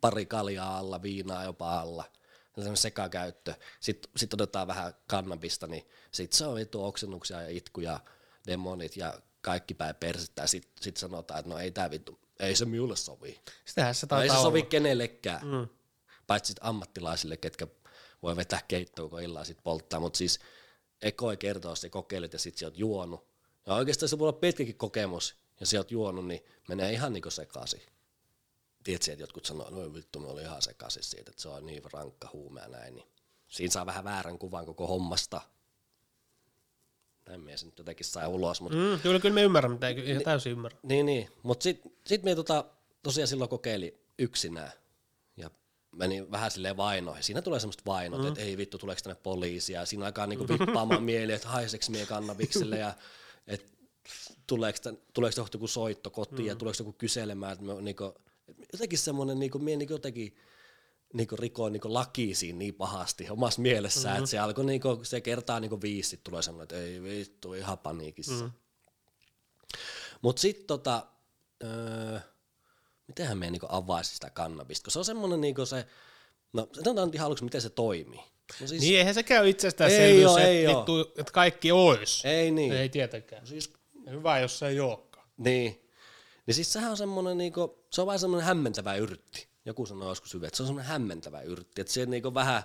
pari 0.00 0.26
kaljaa 0.26 0.78
alla, 0.78 1.02
viinaa 1.02 1.44
jopa 1.44 1.80
alla, 1.80 2.04
semmoinen 2.54 2.76
sekakäyttö. 2.76 3.54
Sitten 3.80 4.10
sit 4.16 4.34
otetaan 4.34 4.66
vähän 4.66 4.94
kannabista, 5.06 5.66
niin 5.66 5.88
sitten 6.10 6.38
se 6.38 6.46
on 6.46 6.54
vittu 6.54 6.84
oksennuksia 6.84 7.42
ja 7.42 7.48
itkuja, 7.48 8.00
demonit 8.46 8.96
ja 8.96 9.14
kaikki 9.40 9.74
päin 9.74 9.94
persettä. 9.94 10.46
Sitten 10.46 10.82
sit 10.82 10.96
sanotaan, 10.96 11.40
että 11.40 11.50
no 11.50 11.58
ei 11.58 11.70
tää 11.70 11.90
vittu, 11.90 12.18
ei 12.40 12.56
se 12.56 12.64
minulle 12.64 12.96
sovi. 12.96 13.40
Sitähän 13.64 13.94
se 13.94 14.06
No 14.10 14.22
ei 14.22 14.28
se 14.28 14.34
sovi 14.36 14.58
olla. 14.60 14.68
kenellekään, 14.68 15.46
mm. 15.46 15.68
paitsi 16.26 16.54
ammattilaisille, 16.60 17.36
ketkä 17.36 17.66
voi 18.22 18.36
vetää 18.36 18.60
keittoa, 18.68 19.08
kun 19.08 19.22
illalla 19.22 19.44
sit 19.44 19.58
polttaa, 19.62 20.00
mutta 20.00 20.16
siis 20.16 20.40
ekoi 21.02 21.36
kertoo, 21.36 21.72
jos 21.72 21.80
sä 21.80 21.88
kokeilet 21.88 22.32
ja 22.32 22.38
sit 22.38 22.58
sä 22.58 22.66
oot 22.66 22.78
juonut. 22.78 23.28
Ja 23.66 23.74
oikeastaan 23.74 24.08
se 24.08 24.18
voi 24.18 24.28
olla 24.28 24.38
pitkäkin 24.38 24.74
kokemus, 24.76 25.34
ja 25.60 25.66
sä 25.66 25.76
oot 25.78 25.90
juonut, 25.90 26.26
niin 26.26 26.44
menee 26.68 26.92
ihan 26.92 27.12
niinku 27.12 27.30
sekaisin. 27.30 27.82
Tiedätkö, 28.84 29.12
että 29.12 29.22
jotkut 29.22 29.44
sanoo, 29.44 29.70
no 29.70 29.94
vittu, 29.94 30.20
me 30.20 30.26
oli 30.26 30.42
ihan 30.42 30.62
sekaisin 30.62 31.02
siitä, 31.02 31.30
että 31.30 31.42
se 31.42 31.48
on 31.48 31.66
niin 31.66 31.82
rankka 31.92 32.30
huume 32.32 32.60
ja 32.60 32.68
näin, 32.68 32.94
niin 32.94 33.06
siinä 33.48 33.72
saa 33.72 33.86
vähän 33.86 34.04
väärän 34.04 34.38
kuvan 34.38 34.66
koko 34.66 34.86
hommasta. 34.86 35.40
Näin 37.28 37.40
mies 37.40 37.64
nyt 37.64 37.78
jotenkin 37.78 38.06
sai 38.06 38.26
ulos, 38.26 38.60
mutta 38.60 38.78
Mm, 38.78 39.00
kyllä, 39.00 39.20
kyllä 39.20 39.34
me 39.34 39.42
ymmärrän, 39.42 39.72
mitä 39.72 39.88
ei 39.88 40.10
ihan 40.10 40.22
täysin 40.22 40.52
ymmärrä. 40.52 40.78
niin, 40.82 41.06
niin. 41.06 41.28
Mutta 41.42 41.62
sitten 41.62 41.92
sit 42.06 42.22
me 42.22 42.34
tota, 42.34 42.64
tosiaan 43.02 43.28
silloin 43.28 43.50
kokeili 43.50 44.00
yksinään 44.18 44.72
meni 45.92 46.30
vähän 46.30 46.50
silleen 46.50 46.76
vainoihin. 46.76 47.24
Siinä 47.24 47.42
tulee 47.42 47.60
semmoista 47.60 47.82
vainot, 47.86 48.20
mm. 48.20 48.28
että 48.28 48.40
ei 48.40 48.56
vittu, 48.56 48.78
tuleeko 48.78 49.00
tänne 49.02 49.20
poliisia. 49.22 49.86
Siinä 49.86 50.06
alkaa 50.06 50.26
niinku 50.26 50.48
vippaamaan 50.48 51.02
mieli, 51.12 51.32
että 51.32 51.48
haiseks 51.48 51.90
mie 51.90 52.06
kannabikselle 52.06 52.78
ja 52.78 52.94
että 53.46 53.66
tuleeko, 54.46 54.78
tuleeko 55.14 55.48
joku 55.52 55.66
soitto 55.66 56.10
kotiin 56.10 56.40
mm. 56.40 56.46
ja 56.46 56.56
tuleeko 56.56 56.76
joku 56.80 56.92
kyselemään, 56.92 57.52
että 57.52 57.64
me, 57.64 57.82
niinku, 57.82 58.14
jotenkin 58.72 58.98
semmoinen, 58.98 59.38
niinku, 59.38 59.58
mie 59.58 59.76
niinku 59.76 59.94
jotenkin 59.94 60.36
niinku 61.14 61.36
rikoin 61.36 61.72
niinku 61.72 61.94
lakiisiin 61.94 62.58
niin 62.58 62.74
pahasti 62.74 63.30
omassa 63.30 63.62
mielessään, 63.62 64.14
mm-hmm. 64.14 64.24
että 64.24 64.30
se 64.30 64.38
alkoi 64.38 64.64
niinku, 64.64 65.00
se 65.02 65.20
kertaa 65.20 65.60
niinku 65.60 65.80
viisi, 65.82 66.08
sit 66.10 66.24
tulee 66.24 66.42
semmoinen, 66.42 66.62
että 66.62 66.76
ei 66.76 67.02
vittu, 67.02 67.54
ihan 67.54 67.78
paniikissa. 67.78 68.32
Mm-hmm. 68.32 68.50
Mutta 70.22 70.40
sitten 70.40 70.66
tota, 70.66 71.06
öö, 71.64 72.20
mitenhän 73.08 73.38
me 73.38 73.50
niinku 73.50 73.66
avaisi 73.70 74.14
sitä 74.14 74.30
kannabista, 74.30 74.84
kun 74.84 74.92
se 74.92 74.98
on 74.98 75.04
semmoinen 75.04 75.40
niinku 75.40 75.66
se, 75.66 75.86
no 76.52 76.68
sanotaan 76.72 77.10
ihan 77.14 77.26
aluksi, 77.26 77.44
miten 77.44 77.60
se 77.60 77.70
toimii. 77.70 78.20
No 78.60 78.66
siis, 78.66 78.82
Niin 78.82 78.98
eihän 78.98 79.14
se 79.14 79.22
käy 79.22 79.48
itsestään 79.48 79.90
Ei 79.90 79.96
selvyys, 79.96 80.26
oo, 80.26 80.38
ei 80.38 80.64
että, 80.64 80.76
vittu, 80.76 81.00
että 81.00 81.32
kaikki 81.32 81.72
ois. 81.72 82.24
ei 82.24 82.50
niin. 82.50 82.72
Ei 82.72 82.88
tietenkään. 82.88 83.46
Siis, 83.46 83.72
Hyvä, 84.10 84.38
jos 84.38 84.58
se 84.58 84.68
ei 84.68 84.80
olekaan. 84.80 85.28
niin. 85.36 85.84
Niin 86.46 86.54
siis 86.54 86.72
sehän 86.72 86.90
on 86.90 86.96
semmoinen, 86.96 87.38
niinku, 87.38 87.84
se 87.90 88.00
on 88.00 88.06
vaan 88.06 88.18
semmoinen 88.18 88.46
hämmentävä 88.46 88.94
yrtti. 88.94 89.48
Joku 89.64 89.86
sanoi 89.86 90.08
joskus 90.08 90.34
hyvin, 90.34 90.46
että 90.46 90.56
se 90.56 90.62
on 90.62 90.66
semmoinen 90.66 90.90
hämmentävä 90.90 91.40
yrtti. 91.40 91.80
Että 91.80 91.92
se 91.92 92.06
niinku 92.06 92.34
vähän, 92.34 92.62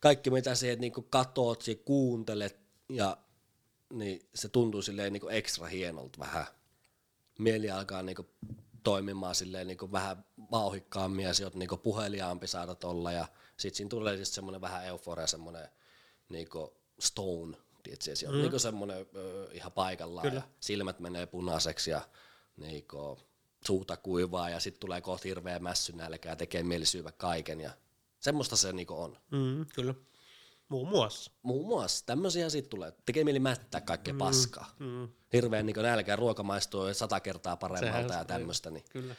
kaikki 0.00 0.30
mitä 0.30 0.54
se 0.54 0.76
niinku 0.76 1.02
katoat, 1.02 1.62
se 1.62 1.74
kuuntelet 1.74 2.60
ja 2.88 3.16
niin 3.92 4.28
se 4.34 4.48
tuntuu 4.48 4.82
silleen 4.82 5.12
niinku 5.12 5.28
ekstra 5.28 5.66
hienolta 5.66 6.18
vähän. 6.18 6.46
Mieli 7.38 7.70
alkaa 7.70 8.02
niinku 8.02 8.26
toimimaan 8.86 9.34
silleen 9.34 9.66
niinku 9.66 9.92
vähän 9.92 10.24
vauhikkaammin 10.50 11.24
ja 11.24 11.34
sieltä 11.34 11.58
niinku 11.58 11.76
puheliaampi 11.76 12.46
saada 12.46 12.76
olla 12.84 13.12
ja 13.12 13.28
sit 13.56 13.74
siinä 13.74 13.88
tulee 13.88 14.16
siis 14.16 14.34
semmoinen 14.34 14.60
vähän 14.60 14.84
euforia, 14.86 15.26
semmoinen 15.26 15.68
niinku 16.28 16.76
stone, 16.98 17.56
tiedätkö, 17.82 18.16
se 18.16 18.28
on 18.28 18.34
mm. 18.34 18.40
niinku 18.40 18.58
semmoinen 18.58 19.06
ö, 19.16 19.48
ihan 19.52 19.72
paikallaan 19.72 20.26
Kyllä. 20.26 20.40
ja 20.40 20.48
silmät 20.60 21.00
menee 21.00 21.26
punaiseksi 21.26 21.90
ja 21.90 22.00
niinku 22.56 23.18
suuta 23.66 23.96
kuivaa 23.96 24.50
ja 24.50 24.60
sitten 24.60 24.80
tulee 24.80 25.00
kohta 25.00 25.28
hirveä 25.28 25.58
mässynälkä 25.58 26.28
ja 26.28 26.36
tekee 26.36 26.62
mieli 26.62 26.84
kaiken 27.16 27.60
ja 27.60 27.70
semmoista 28.20 28.56
se 28.56 28.72
niinku 28.72 29.02
on. 29.02 29.18
Mm, 29.30 29.66
kyllä. 29.74 29.94
Muun 30.68 30.88
muassa. 30.88 31.30
Muun 31.42 31.66
muassa 31.66 32.06
tämmöisiä 32.06 32.50
siitä 32.50 32.68
tulee. 32.68 32.92
Tekee 33.06 33.24
mieli 33.24 33.38
mättää 33.38 33.80
kaikkea 33.80 34.14
mm. 34.14 34.18
paskaa. 34.18 34.74
Mm. 34.78 35.08
Hirveän 35.32 35.66
niin 35.66 35.76
nälkä 35.76 36.16
ruoka 36.16 36.42
maistuu 36.42 36.94
sata 36.94 37.20
kertaa 37.20 37.56
paremmalta 37.56 37.86
Sehän 37.86 38.08
ja 38.08 38.18
se- 38.18 38.24
tämmöistä. 38.24 38.70
Niin. 38.70 38.84
Kyllä. 38.90 39.14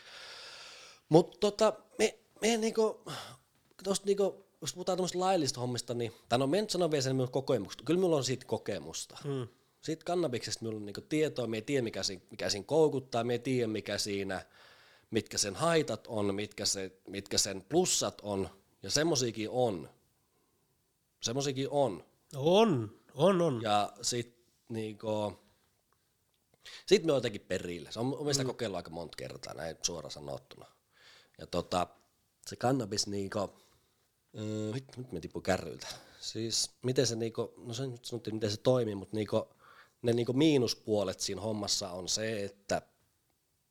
Mutta 1.10 1.38
tota, 1.40 1.74
me, 2.00 2.20
me 2.42 2.58
niinku, 2.58 3.04
tosta 3.84 4.06
niinku, 4.06 4.46
jos 4.62 4.74
puhutaan 4.74 4.98
tämmöistä 4.98 5.20
laillista 5.20 5.60
hommista, 5.60 5.94
niin, 5.94 6.14
tai 6.30 6.40
no 6.40 6.48
me 6.48 6.60
en 6.60 6.70
sano 6.70 6.92
vielä 6.92 7.02
sen 7.02 7.16
minun 7.16 7.32
kokemusta, 7.32 7.84
kyllä 7.84 7.98
minulla 7.98 8.16
on 8.16 8.24
siitä 8.24 8.46
kokemusta. 8.46 9.18
Mm. 9.24 9.48
Siitä 9.82 10.06
kannabiksesta 10.06 10.62
minulla 10.62 10.80
on 10.80 10.86
niinku 10.86 11.02
tietoa, 11.02 11.48
me 11.48 11.62
tiedä 11.62 11.82
mikä, 11.82 12.04
siinä, 12.04 12.24
mikä 12.32 12.50
siinä 12.50 12.66
koukuttaa, 12.66 13.24
me 13.24 13.38
tiedä 13.38 13.68
mikä 13.68 13.98
siinä, 13.98 14.46
mitkä 15.12 15.38
sen 15.38 15.56
haitat 15.56 16.08
on, 16.08 16.36
mitkä, 16.36 16.66
se, 16.66 16.92
mitkä 17.08 17.38
sen 17.38 17.66
plussat 17.70 18.22
on, 18.22 18.50
ja 18.84 18.92
semmosiakin 18.92 19.50
on. 19.50 19.90
Semmosiakin 21.22 21.70
on. 21.70 22.04
On, 22.36 23.00
on, 23.14 23.42
on. 23.42 23.62
Ja 23.62 23.94
sit 24.02 24.38
niinku, 24.70 25.40
sit 26.86 27.04
me 27.04 27.12
on 27.12 27.18
jotenkin 27.18 27.42
perille. 27.42 27.92
Se 27.92 28.00
on 28.00 28.34
sitä 28.34 28.44
mm. 28.44 28.48
kokeillut 28.48 28.78
aika 28.78 28.90
monta 28.90 29.16
kertaa, 29.16 29.54
näin 29.54 29.78
suoraan 29.82 30.12
sanottuna. 30.12 30.66
Ja 31.38 31.48
tota, 31.48 31.88
se 32.48 32.56
kannabis 32.56 33.08
niinku, 33.08 33.40
öö, 34.38 34.72
nyt, 34.74 34.98
nyt 34.98 35.12
me 35.12 35.20
tippuu 35.20 35.42
kärryiltä. 35.42 35.88
Siis 36.20 36.72
miten 36.82 37.08
se 37.08 37.16
niinku, 37.16 37.54
no 37.58 37.74
se 37.74 37.88
nyt 37.88 38.06
sanottiin 38.06 38.36
miten 38.36 38.52
se 38.52 38.58
toimii, 38.58 38.96
mutta 38.96 39.16
niinku, 39.16 39.48
ne 40.02 40.14
niinku 40.14 40.34
miinuspuolet 40.34 41.20
siinä 41.20 41.42
hommassa 41.42 41.92
on 41.92 42.08
se, 42.08 42.46
että 42.46 42.82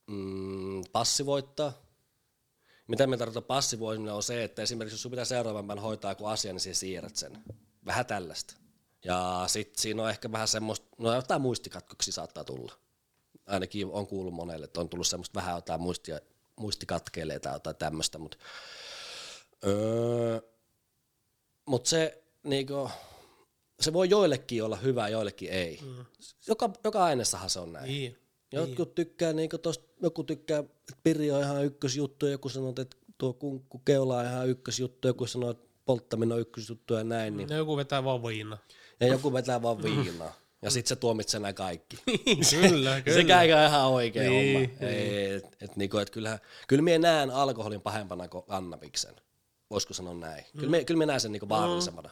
mm, 0.06 0.84
passivoittaa. 0.92 1.85
Mitä 2.86 3.06
me 3.06 3.16
tarkoittaa 3.16 3.56
passivoiminen 3.56 4.14
on 4.14 4.22
se, 4.22 4.44
että 4.44 4.62
esimerkiksi 4.62 4.94
jos 4.94 5.02
sun 5.02 5.10
pitää 5.10 5.24
seuraavan 5.24 5.66
päivän 5.66 5.82
hoitaa 5.82 6.10
joku 6.10 6.26
asia, 6.26 6.52
niin 6.52 6.60
sä 6.60 6.74
siirrät 6.74 7.16
sen. 7.16 7.44
Vähän 7.86 8.06
tällaista. 8.06 8.54
Ja 9.04 9.44
sitten 9.46 9.82
siinä 9.82 10.02
on 10.02 10.10
ehkä 10.10 10.32
vähän 10.32 10.48
semmoista, 10.48 10.86
no 10.98 11.14
jotain 11.14 11.40
muistikatkoksia 11.40 12.12
saattaa 12.12 12.44
tulla. 12.44 12.72
Ainakin 13.46 13.86
on 13.86 14.06
kuullut 14.06 14.34
monelle, 14.34 14.64
että 14.64 14.80
on 14.80 14.88
tullut 14.88 15.06
semmoista 15.06 15.40
vähän 15.40 15.54
jotain 15.54 15.80
muistia, 15.80 16.20
muistikatkeilee 16.56 17.38
tai 17.38 17.52
jotain 17.52 17.76
tämmöistä, 17.76 18.18
mutta 18.18 18.36
öö, 19.66 20.40
mut 21.66 21.86
se, 21.86 22.22
niinku, 22.42 22.90
se 23.80 23.92
voi 23.92 24.10
joillekin 24.10 24.64
olla 24.64 24.76
hyvä, 24.76 25.08
joillekin 25.08 25.50
ei. 25.50 25.80
Mm. 25.82 26.04
Joka, 26.46 26.70
joka 26.84 27.04
aineessahan 27.04 27.50
se 27.50 27.60
on 27.60 27.72
näin. 27.72 27.86
Niin. 27.86 28.25
Jotkut 28.52 28.94
tykkää, 28.94 29.32
niin 29.32 29.50
tosta, 29.62 29.84
joku 30.02 30.24
tykkää, 30.24 30.58
että 30.58 30.94
piri 31.02 31.30
on 31.30 31.42
ihan 31.42 31.64
ykkösjuttu, 31.64 32.26
joku 32.26 32.48
sanoo, 32.48 32.74
että 32.78 32.96
tuo 33.18 33.32
kunkku 33.32 33.78
keula 33.78 34.18
on 34.18 34.26
ihan 34.26 34.48
ykkösjuttu, 34.48 35.08
joku 35.08 35.26
sanoo, 35.26 35.50
että 35.50 35.68
polttaminen 35.84 36.32
on 36.32 36.40
ykkösjuttu 36.40 36.94
ja 36.94 37.04
näin. 37.04 37.36
Niin. 37.36 37.48
Ja 37.48 37.56
joku 37.56 37.76
vetää 37.76 38.04
vaan 38.04 38.22
viina. 38.22 38.58
Ja 39.00 39.06
joku 39.06 39.32
vetää 39.32 39.62
vaan 39.62 39.82
viinaa. 39.82 40.34
Ja 40.62 40.70
sit 40.70 40.86
se 40.86 40.96
tuomitsee 40.96 41.40
nämä 41.40 41.52
kaikki. 41.52 41.96
kyllä, 42.60 43.00
kyllä. 43.02 43.16
Sekä 43.16 43.42
ei 43.42 43.52
ole 43.52 43.66
ihan 43.66 43.86
oikea 43.86 44.30
Niin, 44.30 44.70
homma. 44.70 44.88
Ei, 44.88 45.34
et, 45.34 45.56
et, 45.60 45.76
niinku, 45.76 45.98
et 45.98 46.10
kyllähän, 46.10 46.38
kyllä 46.68 46.82
minä 46.82 46.98
näen 46.98 47.30
alkoholin 47.30 47.80
pahempana 47.80 48.28
kuin 48.28 48.44
kannabiksen. 48.44 49.14
Voisiko 49.70 49.94
sanoa 49.94 50.14
näin? 50.14 50.44
Mm. 50.54 50.60
Kyllä, 50.60 50.98
minä, 50.98 51.06
näen 51.06 51.20
sen 51.20 51.32
niinku 51.32 51.48
vaarallisempana. 51.48 52.10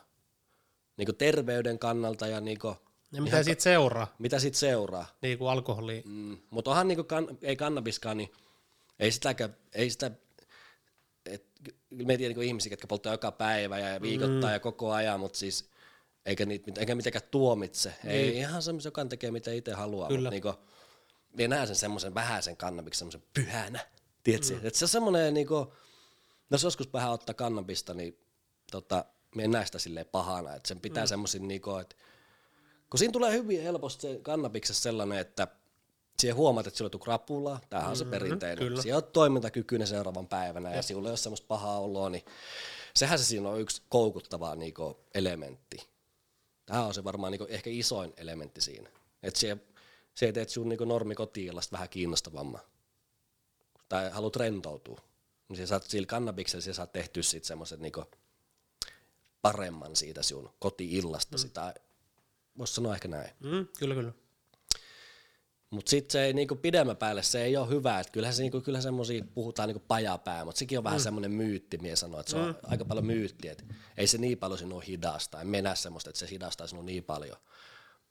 Niinku 0.96 1.12
terveyden 1.12 1.78
kannalta 1.78 2.26
ja 2.26 2.40
niinku, 2.40 2.76
Ja 3.14 3.22
mitä 3.22 3.42
siitä 3.42 3.62
seuraa, 3.62 4.14
mitä 4.18 4.38
sit 4.38 4.54
seuraa. 4.54 5.06
niin 5.22 5.38
kuin 5.38 5.50
alkoholi. 5.50 6.02
Mm, 6.06 6.38
mutta 6.50 6.70
onhan 6.70 6.88
niinku 6.88 7.04
kan, 7.04 7.38
ei 7.42 7.56
kannabiskaan, 7.56 8.16
niin 8.16 8.32
ei 8.98 9.12
sitäkään, 9.12 9.56
ei 9.72 9.90
sitä, 9.90 10.10
et, 11.26 11.46
kyllä 11.88 12.06
me 12.06 12.16
tiedän 12.16 12.30
niinku 12.30 12.40
ihmisiä, 12.40 12.72
jotka 12.72 12.86
polttaa 12.86 13.14
joka 13.14 13.32
päivä 13.32 13.78
ja 13.78 14.00
viikoittaa 14.00 14.50
mm. 14.50 14.54
ja 14.54 14.60
koko 14.60 14.92
ajan, 14.92 15.20
mutta 15.20 15.38
siis 15.38 15.70
eikä, 16.26 16.46
niitä, 16.46 16.72
eikä 16.80 16.94
mitenkään 16.94 17.28
tuomitse. 17.30 17.94
Niin. 18.02 18.14
Ei 18.14 18.36
ihan 18.36 18.62
semmoisen, 18.62 18.88
joka 18.88 19.04
tekee 19.04 19.30
mitä 19.30 19.52
itse 19.52 19.72
haluaa, 19.72 20.08
Kyllä. 20.08 20.30
mutta 20.30 20.30
niinku, 20.30 20.54
minä 21.36 21.56
näen 21.56 21.66
sen 21.66 21.76
semmoisen 21.76 22.14
vähäisen 22.14 22.56
kannabiksen 22.56 22.98
semmoisen 22.98 23.30
pyhänä, 23.34 23.80
tiedätkö? 24.22 24.54
Mm. 24.54 24.66
Että 24.66 24.78
se 24.78 24.84
on 24.84 24.88
semmoinen, 24.88 25.34
niinku, 25.34 25.74
jos 26.50 26.62
joskus 26.62 26.92
vähän 26.92 27.10
ottaa 27.10 27.34
kannabista, 27.34 27.94
niin 27.94 28.18
tota, 28.70 29.04
minä 29.34 29.44
en 29.44 29.50
näe 29.50 29.66
sitä 29.66 29.78
silleen 29.78 30.06
pahana, 30.06 30.54
että 30.54 30.68
sen 30.68 30.80
pitää 30.80 31.04
mm. 31.04 31.08
semmoisin, 31.08 31.48
niinku, 31.48 31.76
että 31.76 31.96
kun 32.94 32.98
siinä 32.98 33.12
tulee 33.12 33.32
hyvin 33.32 33.62
helposti 33.62 34.02
se 34.02 34.18
kannabiksessa 34.22 34.82
sellainen, 34.82 35.18
että 35.18 35.48
siihen 36.18 36.36
huomaat, 36.36 36.66
että 36.66 36.78
sillä 36.78 36.90
on 36.94 37.00
krapulaa, 37.00 37.60
tämähän 37.70 37.90
on 37.90 37.96
se 37.96 38.04
perinteinen. 38.04 38.58
kyllä. 38.58 38.82
Siellä 38.82 38.96
on 38.96 39.12
toimintakykyinen 39.12 39.88
seuraavan 39.88 40.26
päivänä 40.26 40.74
ja 40.74 40.82
sinulla 40.82 41.08
ei 41.08 41.10
ole 41.10 41.16
semmoista 41.16 41.46
pahaa 41.46 41.78
oloa, 41.78 42.10
niin 42.10 42.24
sehän 42.94 43.18
se 43.18 43.24
siinä 43.24 43.48
on 43.48 43.60
yksi 43.60 43.82
koukuttava 43.88 44.54
niinku 44.54 44.96
elementti. 45.14 45.88
Tämä 46.66 46.86
on 46.86 46.94
se 46.94 47.04
varmaan 47.04 47.32
niinku 47.32 47.46
ehkä 47.50 47.70
isoin 47.70 48.12
elementti 48.16 48.60
siinä. 48.60 48.90
Että 49.22 49.40
se, 49.40 49.56
se 50.14 50.32
teet 50.32 50.48
sun 50.48 50.68
niinku 50.68 50.84
normikotiilasta 50.84 51.72
vähän 51.72 51.88
kiinnostavamman. 51.88 52.62
Tai 53.88 54.10
haluat 54.10 54.36
rentoutua. 54.36 55.00
Niin 55.48 55.56
sä 55.56 55.66
saat 55.66 55.82
sillä 55.82 56.06
kannabiksella, 56.06 56.74
saat 56.74 56.92
tehtyä 56.92 57.22
sit 57.22 57.44
semmoisen 57.44 57.82
niinku 57.82 58.04
paremman 59.42 59.96
siitä 59.96 60.22
sun 60.22 60.50
koti-illasta. 60.58 61.36
Mm. 61.36 61.40
Sitä, 61.40 61.74
voisi 62.58 62.74
sanoa 62.74 62.94
ehkä 62.94 63.08
näin. 63.08 63.30
Mm, 63.40 63.66
kyllä, 63.78 63.94
kyllä. 63.94 64.12
Mutta 65.70 65.90
sitten 65.90 66.12
se 66.12 66.24
ei 66.24 66.32
niinku 66.32 66.56
pidemmän 66.56 66.96
päälle, 66.96 67.22
se 67.22 67.44
ei 67.44 67.56
ole 67.56 67.68
hyvä. 67.68 68.00
Et 68.00 68.10
kyllähän, 68.10 68.34
se, 68.34 68.42
niinku, 68.42 68.60
kyllä 68.60 68.80
semmoisia 68.80 69.24
puhutaan 69.34 69.68
niinku 69.68 69.84
pajapää, 69.88 70.44
mutta 70.44 70.58
sekin 70.58 70.78
on 70.78 70.84
vähän 70.84 71.00
mm. 71.00 71.02
semmoinen 71.02 71.30
myytti, 71.30 71.78
mies 71.78 72.00
sanoo, 72.00 72.20
että 72.20 72.30
se 72.30 72.36
on 72.36 72.58
aika 72.62 72.84
paljon 72.84 73.06
myytti, 73.06 73.48
että 73.48 73.64
ei 73.96 74.06
se 74.06 74.18
niin 74.18 74.38
paljon 74.38 74.58
sinua 74.58 74.80
hidasta. 74.80 75.40
En 75.40 75.46
mennä 75.46 75.74
semmoista, 75.74 76.10
että 76.10 76.20
se 76.20 76.30
hidastaa 76.30 76.66
sinua 76.66 76.84
niin 76.84 77.04
paljon. 77.04 77.36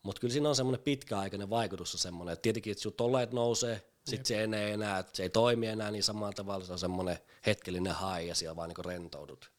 Mutta 0.03 0.19
kyllä 0.19 0.31
siinä 0.31 0.49
on 0.49 0.55
semmoinen 0.55 0.83
pitkäaikainen 0.83 1.49
vaikutus 1.49 1.93
on 1.93 1.99
semmoinen, 1.99 2.33
että 2.33 2.41
tietenkin, 2.41 2.71
että 2.71 2.81
sinut 2.81 3.01
olleet 3.01 3.31
nousee, 3.31 3.81
sitten 4.05 4.25
se 4.25 4.37
ei 4.37 4.43
enää, 4.43 4.67
enää, 4.67 4.99
että 4.99 5.15
se 5.15 5.23
ei 5.23 5.29
toimi 5.29 5.67
enää 5.67 5.91
niin 5.91 6.03
samalla 6.03 6.33
tavalla, 6.33 6.65
se 6.65 6.71
on 6.71 6.79
semmoinen 6.79 7.17
hetkellinen 7.45 7.93
hai 7.93 8.27
ja 8.27 8.35
siellä 8.35 8.55
vaan 8.55 8.69
niinku 8.69 8.81
rentoudut. 8.81 9.52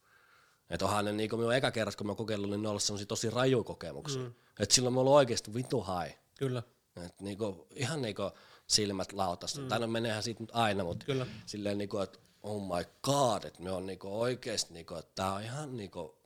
Että 0.69 0.85
onhan 0.85 1.05
ne 1.05 1.11
niinku 1.11 1.37
minun 1.37 1.55
eka 1.55 1.71
kerrat, 1.71 1.95
kun 1.95 2.07
mä 2.07 2.15
kokeillut, 2.15 2.49
niin 2.49 2.61
ne 2.61 2.67
on 2.67 2.69
ollut 2.69 2.83
semmoisia 2.83 3.05
tosi 3.05 3.29
raju 3.29 3.63
kokemuksia. 3.63 4.21
Mm. 4.21 4.33
Että 4.59 4.75
silloin 4.75 4.93
me 4.93 4.99
ollut 4.99 5.13
oikeasti 5.13 5.53
vitu 5.53 5.81
hai. 5.81 6.15
Kyllä. 6.37 6.63
Et 7.05 7.21
niinku, 7.21 7.67
ihan 7.75 8.01
niinku 8.01 8.31
silmät 8.67 9.13
lautasta. 9.13 9.61
Mm. 9.61 9.67
Tai 9.67 9.79
no 9.79 9.87
meneehän 9.87 10.23
siitä 10.23 10.43
nyt 10.43 10.51
aina, 10.53 10.83
mutta 10.83 11.05
Kyllä. 11.05 11.25
silleen 11.45 11.77
niinku, 11.77 11.97
että 11.97 12.19
oh 12.43 12.61
my 12.61 12.85
god, 13.03 13.43
että 13.43 13.63
me 13.63 13.71
on 13.71 13.85
niinku 13.85 14.21
oikeesti 14.21 14.73
niinku, 14.73 14.95
että 14.95 15.11
tää 15.15 15.33
on 15.33 15.43
ihan 15.43 15.77
niinku 15.77 16.17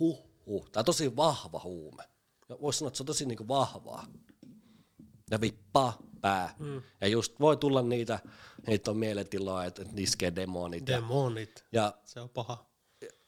huh 0.00 0.32
huh. 0.46 0.70
Tää 0.70 0.80
on 0.80 0.84
tosi 0.84 1.16
vahva 1.16 1.60
huume. 1.64 2.02
Ja 2.48 2.56
voisi 2.60 2.78
sanoa, 2.78 2.88
että 2.88 2.96
se 2.96 3.02
on 3.02 3.06
tosi 3.06 3.26
niinku 3.26 3.48
vahvaa. 3.48 4.06
Ja 5.30 5.40
vippaa 5.40 5.98
pää. 6.20 6.54
Mm. 6.58 6.82
Ja 7.00 7.08
just 7.08 7.40
voi 7.40 7.56
tulla 7.56 7.82
niitä, 7.82 8.18
niitä 8.66 8.90
on 8.90 8.96
mielentiloja, 8.96 9.64
että 9.66 9.82
että 9.82 9.94
iskee 9.96 10.34
demonit. 10.36 10.88
Ja, 10.88 10.96
Demonit. 10.96 11.64
ja 11.72 11.94
Se 12.04 12.20
on 12.20 12.28
paha. 12.28 12.71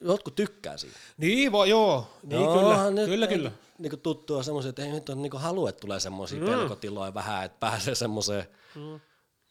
Jotkut 0.05 0.35
tykkää 0.35 0.77
siitä. 0.77 0.97
Niin, 1.17 1.53
voi, 1.53 1.71
joo. 1.71 2.11
Niin, 2.23 2.43
Joo, 2.43 2.59
kyllä, 2.59 2.91
nyt 2.91 3.07
kyllä, 3.07 3.27
ei- 3.27 3.37
kyllä. 3.37 3.51
Niinku 3.79 3.97
tuttua 3.97 4.43
semmoisia, 4.43 4.69
että 4.69 4.85
ei 4.85 4.93
nyt 4.93 5.09
on 5.09 5.23
niinku 5.23 5.39
halua, 5.39 5.69
että 5.69 5.81
tulee 5.81 6.01
semmoisia 6.01 6.41
mm. 6.41 6.47
pelkotiloja 6.47 7.15
vähän, 7.15 7.45
että 7.45 7.59
pääsee 7.61 7.95
semmoiseen. 7.95 8.49
Mm. 8.75 9.01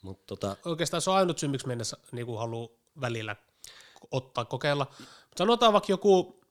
Mutta 0.02 0.24
tota, 0.28 0.56
Oikeastaan 0.66 1.02
se 1.02 1.10
on 1.10 1.16
ainut 1.16 1.40
syy, 1.40 1.50
miksi 1.50 1.68
mennä 1.68 1.84
niin 2.12 2.38
haluaa 2.38 2.70
välillä 3.02 3.36
ottaa, 4.12 4.46
kokeilla. 4.46 4.88
Mut 5.00 5.38
sanotaan 5.38 5.74
vaikka 5.74 5.92
joku, 5.92 6.42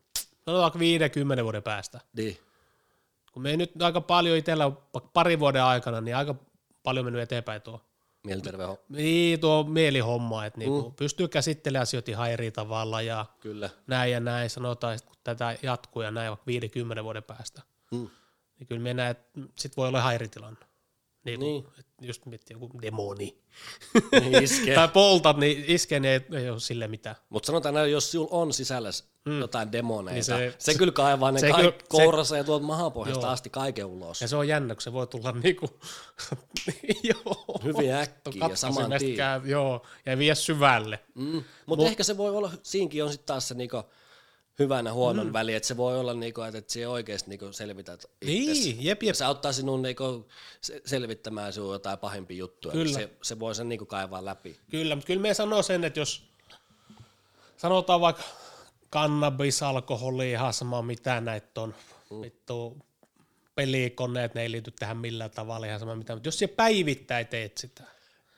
sanotaan 0.44 0.62
vaikka 0.62 0.78
50 0.78 1.44
vuoden 1.44 1.62
päästä. 1.62 2.00
niin, 2.16 2.38
Kun 3.32 3.42
me 3.42 3.50
ei 3.50 3.56
nyt 3.56 3.82
aika 3.82 4.00
paljon 4.00 4.38
itsellä, 4.38 4.70
parin 5.12 5.40
vuoden 5.40 5.62
aikana, 5.62 6.00
niin 6.00 6.16
aika 6.16 6.34
paljon 6.82 7.04
mennyt 7.04 7.22
eteenpäin 7.22 7.62
tuo, 7.62 7.80
mielenterve 8.24 8.64
ho- 8.66 8.78
niin, 8.88 9.40
tuo 9.40 9.62
mielihomma, 9.64 10.46
että 10.46 10.58
niinku 10.58 10.88
mm. 10.88 10.94
pystyy 10.94 11.28
käsittelemään 11.28 11.82
asioita 11.82 12.10
ihan 12.10 12.30
eri 12.30 12.50
tavalla 12.50 13.02
ja 13.02 13.26
Kyllä. 13.40 13.70
näin 13.86 14.12
ja 14.12 14.20
näin, 14.20 14.50
sanotaan, 14.50 14.94
että 14.94 15.06
kun 15.06 15.16
tätä 15.24 15.56
jatkuu 15.62 16.02
ja 16.02 16.10
näin 16.10 16.28
vaikka 16.28 16.46
50 16.46 17.04
vuoden 17.04 17.22
päästä, 17.22 17.62
Mm. 17.92 18.08
niin 18.58 18.66
kyllä 18.66 18.80
me 18.94 19.08
että 19.10 19.40
sit 19.58 19.76
voi 19.76 19.88
olla 19.88 19.98
ihan 19.98 20.14
eri 20.14 20.28
tilanne. 20.28 20.60
Niin, 21.24 21.40
Niin. 21.40 21.64
niin. 21.64 21.84
Just 22.02 22.26
miettii 22.26 22.54
joku 22.54 22.82
demoni. 22.82 23.38
Niin 24.20 24.42
iskee. 24.42 24.74
tai 24.74 24.88
poltat, 24.88 25.36
niin 25.36 25.64
iskee, 25.66 26.00
niin 26.00 26.12
ei, 26.12 26.42
ei 26.42 26.50
ole 26.50 26.60
sille 26.60 26.88
mitään. 26.88 27.16
Mutta 27.28 27.46
sanotaan 27.46 27.74
näin, 27.74 27.92
jos 27.92 28.10
sinulla 28.10 28.28
on 28.32 28.52
sisällä 28.52 28.90
mm. 29.24 29.40
jotain 29.40 29.72
demoneita, 29.72 30.36
niin 30.36 30.52
se, 30.52 30.72
se- 30.72 30.78
kyllä 30.78 30.92
kaivaa 30.92 31.32
ne 31.32 31.40
se 31.40 31.48
kourassa 31.88 32.36
ja 32.36 32.44
tuolta 32.44 32.66
mahapohjasta 32.66 33.26
Joo. 33.26 33.32
asti 33.32 33.50
kaiken 33.50 33.86
ulos. 33.86 34.20
Ja 34.20 34.28
se 34.28 34.36
on 34.36 34.48
jännä, 34.48 34.74
kun 34.74 34.82
se 34.82 34.92
voi 34.92 35.06
tulla 35.06 35.32
niinku, 35.32 35.68
joo. 37.10 37.60
Hyvin 37.64 37.92
äkkiä 37.94 38.46
ja 38.48 38.56
saman 38.56 38.92
tien. 38.98 39.16
Joo, 39.44 39.82
ja 40.06 40.18
vie 40.18 40.34
syvälle. 40.34 40.98
Mm. 41.14 41.24
Mutta 41.24 41.44
Mut- 41.66 41.76
Mut, 41.76 41.86
ehkä 41.86 42.02
se 42.04 42.16
voi 42.16 42.30
olla, 42.36 42.50
siinkin 42.62 43.04
on 43.04 43.10
sitten 43.10 43.26
taas 43.26 43.48
se 43.48 43.54
niinku 43.54 43.82
hyvän 44.58 44.86
ja 44.86 44.92
huonon 44.92 45.26
mm. 45.26 45.32
väli, 45.32 45.54
että 45.54 45.66
se 45.66 45.76
voi 45.76 45.98
olla, 45.98 46.14
niinku, 46.14 46.40
että, 46.42 46.58
että 46.58 46.72
siellä 46.72 46.92
oikeasti 46.92 47.30
niinku 47.30 47.52
selvität 47.52 48.04
itses. 48.20 48.64
Niin, 48.64 48.84
jep, 48.84 49.02
jep. 49.02 49.14
Se 49.14 49.24
auttaa 49.24 49.52
sinun 49.52 49.82
niinku 49.82 50.28
se- 50.60 50.82
selvittämään 50.84 51.52
sinun 51.52 51.72
jotain 51.72 51.98
pahimpia 51.98 52.36
juttuja. 52.36 52.72
Kyllä. 52.72 52.92
Se, 52.98 53.10
se 53.22 53.38
voi 53.38 53.54
sen 53.54 53.68
niinku 53.68 53.86
kaivaa 53.86 54.24
läpi. 54.24 54.56
Kyllä, 54.70 54.94
mutta 54.94 55.06
kyllä 55.06 55.22
me 55.22 55.34
sanoo 55.34 55.62
sen, 55.62 55.84
että 55.84 56.00
jos 56.00 56.22
sanotaan 57.56 58.00
vaikka 58.00 58.22
kannabis, 58.90 59.62
alkoholi, 59.62 60.30
ihan 60.30 60.54
sama 60.54 60.82
mitä 60.82 61.20
näitä 61.20 61.60
on, 61.60 61.74
mm. 62.10 62.22
vittu, 62.22 62.76
pelikoneet, 63.54 64.34
ne 64.34 64.42
ei 64.42 64.50
liity 64.50 64.70
tähän 64.78 64.96
millään 64.96 65.30
tavalla, 65.30 65.66
ihan 65.66 65.80
sama 65.80 65.96
mitä, 65.96 66.14
mutta 66.14 66.26
jos 66.26 66.38
se 66.38 66.46
päivittäin 66.46 67.26
teet 67.26 67.58
sitä, 67.58 67.84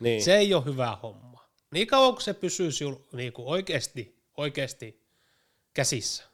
Niin. 0.01 0.23
se 0.23 0.37
ei 0.37 0.55
ole 0.55 0.65
hyvä 0.65 0.99
homma. 1.03 1.45
Niin 1.71 1.87
kauan 1.87 2.13
kuin 2.13 2.23
se 2.23 2.35
pysyy 2.35 2.73
sinulla 2.73 3.01
niinku 3.13 3.51
oikeasti, 3.51 4.17
oikeasti 4.37 5.04
käsissä. 5.75 6.25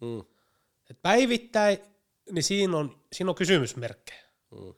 Mm. 0.00 0.20
Et 0.90 1.02
päivittäin, 1.02 1.78
niin 2.30 2.42
siinä 2.42 2.76
on, 2.76 3.02
siinä 3.12 3.30
on 3.30 3.34
kysymysmerkkejä. 3.34 4.22
Mm. 4.50 4.74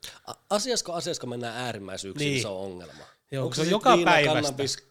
Asiasko 0.49 0.93
asiasko 0.93 1.27
mennään 1.27 1.55
äärimmäisyyksiin, 1.57 2.29
niin. 2.31 2.41
Se 2.41 2.47
on 2.47 2.57
ongelma. 2.57 3.03
Joo, 3.31 3.43
Onko 3.43 3.55
se 3.55 3.61
sit 3.61 3.71
joka 3.71 3.95
viina, 3.97 4.11
päivästä. 4.11 4.41
kannabis, 4.41 4.87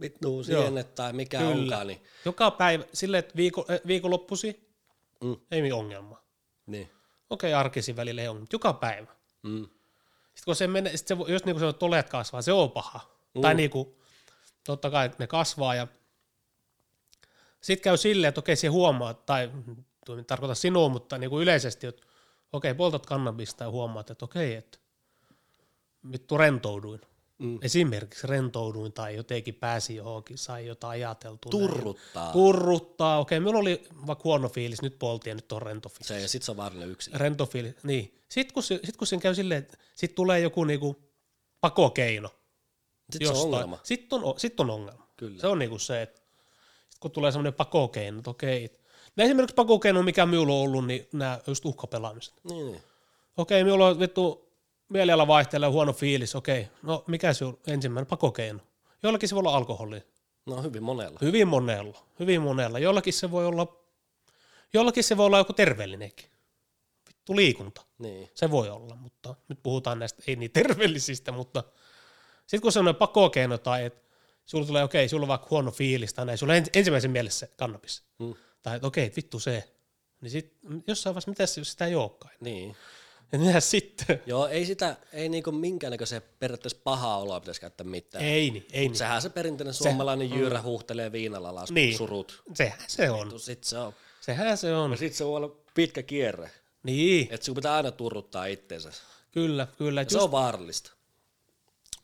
vittu, 0.00 0.44
sienet 0.44 0.94
tai 0.94 1.12
mikä 1.12 1.38
Kyllä. 1.38 1.50
onkaan, 1.52 1.86
niin, 1.86 2.02
Joka 2.24 2.50
päivä, 2.50 2.84
silleen, 2.92 3.18
että 3.18 3.36
viiko, 3.36 3.66
äh, 3.70 3.80
viikonloppusi, 3.86 4.66
Mm. 5.24 5.36
ei 5.50 5.62
ole 5.62 5.72
ongelma. 5.72 6.22
niin. 6.66 6.90
Okei, 7.30 7.54
arkisin 7.54 7.96
välillä 7.96 8.22
ei 8.22 8.28
ongelma, 8.28 8.46
joka 8.52 8.72
päivä. 8.72 9.12
Mm. 9.42 9.62
Sitten 9.64 10.44
kun 10.44 10.56
se 10.56 10.66
menee, 10.66 10.96
sit 10.96 11.08
se, 11.08 11.16
jos 11.28 11.44
niinku 11.44 11.58
se 11.60 11.66
on 11.66 11.74
tolet 11.74 12.08
kasvaa, 12.08 12.42
se 12.42 12.52
on 12.52 12.70
paha. 12.70 13.00
Mm. 13.34 13.40
Tai 13.40 13.54
niinku, 13.54 13.98
totta 14.64 14.90
kai 14.90 15.10
ne 15.18 15.26
kasvaa 15.26 15.74
ja 15.74 15.86
sitten 17.66 17.84
käy 17.84 17.96
silleen, 17.96 18.28
että 18.28 18.38
okei, 18.38 18.56
se 18.56 18.68
huomaa, 18.68 19.14
tai 19.14 19.50
tuo 20.06 20.16
ei 20.16 20.24
tarkoita 20.24 20.54
sinua, 20.54 20.88
mutta 20.88 21.18
niinku 21.18 21.40
yleisesti, 21.40 21.86
että 21.86 22.02
okei, 22.52 22.74
poltat 22.74 23.06
kannabista 23.06 23.64
ja 23.64 23.70
huomaat, 23.70 24.10
että 24.10 24.24
okei, 24.24 24.54
että 24.54 24.78
vittu 26.12 26.38
rentouduin. 26.38 27.00
Mm. 27.38 27.58
Esimerkiksi 27.62 28.26
rentouduin 28.26 28.92
tai 28.92 29.16
jotenkin 29.16 29.54
pääsi 29.54 29.96
johonkin, 29.96 30.38
sai 30.38 30.66
jotain 30.66 30.90
ajateltua. 30.90 31.52
näin. 31.52 31.70
Turruttaa. 31.70 32.32
Turruttaa, 32.32 33.18
okei, 33.18 33.40
minulla 33.40 33.58
oli 33.58 33.84
vaikka 34.06 34.24
huono 34.24 34.48
fiilis, 34.48 34.82
nyt 34.82 34.98
poltiin 34.98 35.30
ja 35.30 35.34
nyt 35.34 35.52
on 35.52 35.62
rento 35.62 35.88
fiilis. 35.88 36.08
Se, 36.08 36.20
ja 36.20 36.28
sit 36.28 36.42
se 36.42 36.50
on 36.50 36.56
vaarallinen 36.56 36.90
yksilö. 36.90 37.18
Rento 37.18 37.46
fiilis, 37.46 37.74
niin. 37.82 38.22
Sitten 38.28 38.54
kun, 38.54 38.62
sit 38.62 38.96
kun 38.96 39.06
sen 39.06 39.20
käy 39.20 39.34
silleen, 39.34 39.58
että 39.58 39.78
sit 39.94 40.14
tulee 40.14 40.40
joku 40.40 40.64
niinku 40.64 40.96
pakokeino. 41.60 42.28
Sitten 43.12 43.28
se 43.28 43.34
on 43.34 43.44
ongelma. 43.44 43.78
Sitten 43.82 44.24
on, 44.24 44.40
sit 44.40 44.60
on 44.60 44.70
ongelma. 44.70 45.08
Kyllä. 45.16 45.40
Se 45.40 45.46
on 45.46 45.58
niinku 45.58 45.78
se, 45.78 46.02
että 46.02 46.25
sit 46.96 47.00
kun 47.00 47.10
tulee 47.10 47.32
semmoinen 47.32 47.54
pakokeino, 47.54 48.18
että 48.18 48.30
okei. 48.30 48.78
No 49.16 49.24
esimerkiksi 49.24 49.54
pakokeino, 49.54 50.02
mikä 50.02 50.26
minulla 50.26 50.54
on 50.54 50.60
ollut, 50.60 50.86
niin 50.86 51.08
nämä 51.12 51.38
just 51.46 51.64
uhkapelaamiset. 51.64 52.34
Niin, 52.44 52.66
niin. 52.72 52.82
Okei, 53.36 53.64
minulla 53.64 53.86
on 53.86 53.98
vittu 53.98 54.50
mieliala 54.88 55.26
vaihtelee 55.26 55.68
huono 55.68 55.92
fiilis, 55.92 56.34
okei. 56.34 56.68
No 56.82 57.04
mikä 57.06 57.32
se 57.32 57.44
on 57.44 57.58
ensimmäinen 57.66 58.06
pakokeino? 58.06 58.58
Jollakin 59.02 59.28
se 59.28 59.34
voi 59.34 59.40
olla 59.40 59.56
alkoholi. 59.56 60.02
No 60.46 60.62
hyvin 60.62 60.82
monella. 60.82 61.18
Hyvin 61.22 61.48
monella, 61.48 61.98
hyvin 62.20 62.42
monella. 62.42 62.78
Jollakin 62.78 63.12
se 63.12 63.30
voi 63.30 63.46
olla, 63.46 63.76
jollakin 64.72 65.04
se 65.04 65.16
voi 65.16 65.26
olla 65.26 65.38
joku 65.38 65.52
terveellinenkin. 65.52 66.30
Vittu 67.08 67.36
liikunta. 67.36 67.82
Niin. 67.98 68.30
Se 68.34 68.50
voi 68.50 68.70
olla, 68.70 68.94
mutta 68.94 69.34
nyt 69.48 69.62
puhutaan 69.62 69.98
näistä 69.98 70.22
ei 70.26 70.36
niin 70.36 70.50
terveellisistä, 70.50 71.32
mutta 71.32 71.62
sitten 72.40 72.60
kun 72.60 72.72
se 72.72 72.78
on 72.78 72.96
pakokeino 72.98 73.58
tai 73.58 73.84
että 73.84 74.05
sulla 74.46 74.66
tulee, 74.66 74.84
okei, 74.84 75.08
sulla 75.08 75.24
on 75.24 75.28
vaikka 75.28 75.46
huono 75.50 75.70
fiilis 75.70 76.14
tai 76.14 76.26
näin, 76.26 76.38
sulla 76.38 76.52
on 76.52 76.58
ens- 76.64 76.70
ensimmäisen 76.74 77.10
mielessä 77.10 77.48
kannabis. 77.56 78.02
Mm. 78.18 78.34
Tai 78.62 78.76
että 78.76 78.86
okei, 78.88 79.12
vittu 79.16 79.40
se. 79.40 79.72
Niin 80.20 80.30
sit 80.30 80.56
jossain 80.86 81.14
vaiheessa, 81.14 81.30
mitä 81.30 81.42
jos 81.42 81.70
sitä 81.70 81.86
ei 81.86 81.94
olekaan? 81.94 82.34
Niin. 82.40 82.76
Ja 83.32 83.38
mitä 83.38 83.60
sitten? 83.60 84.22
Joo, 84.26 84.46
ei 84.46 84.66
sitä, 84.66 84.96
ei 85.12 85.28
niinku 85.28 85.52
minkäännäköisen 85.52 86.22
periaatteessa 86.38 86.78
pahaa 86.84 87.18
oloa 87.18 87.40
pitäisi 87.40 87.60
käyttää 87.60 87.86
mitään. 87.86 88.24
Ei 88.24 88.50
niin, 88.50 88.66
ei 88.72 88.88
niin. 88.88 88.96
Sehän 88.96 89.22
se 89.22 89.28
perinteinen 89.28 89.74
suomalainen 89.74 90.30
jyyrä 90.30 90.62
huuhtelee 90.62 91.12
viinalla 91.12 91.48
alas 91.48 91.70
Niin. 91.70 91.96
surut. 91.96 92.42
Sehän 92.54 92.78
se 92.88 93.10
on. 93.10 93.40
Sit 93.40 93.64
se 93.64 93.78
on. 93.78 93.92
Sehän 94.20 94.58
se 94.58 94.74
on. 94.76 94.90
Ja 94.90 94.96
sit 94.96 95.14
se 95.14 95.24
voi 95.26 95.36
olla 95.36 95.56
pitkä 95.74 96.02
kierre. 96.02 96.50
Niin, 96.82 97.28
Että 97.30 97.46
sun 97.46 97.54
pitää 97.54 97.74
aina 97.74 97.90
turruttaa 97.90 98.46
itteensä. 98.46 98.90
kyllä, 99.32 99.66
kyllä. 99.78 100.00
Ja 100.00 100.02
Just, 100.04 100.10
se 100.12 100.18
on 100.18 100.30
vaarallista. 100.30 100.92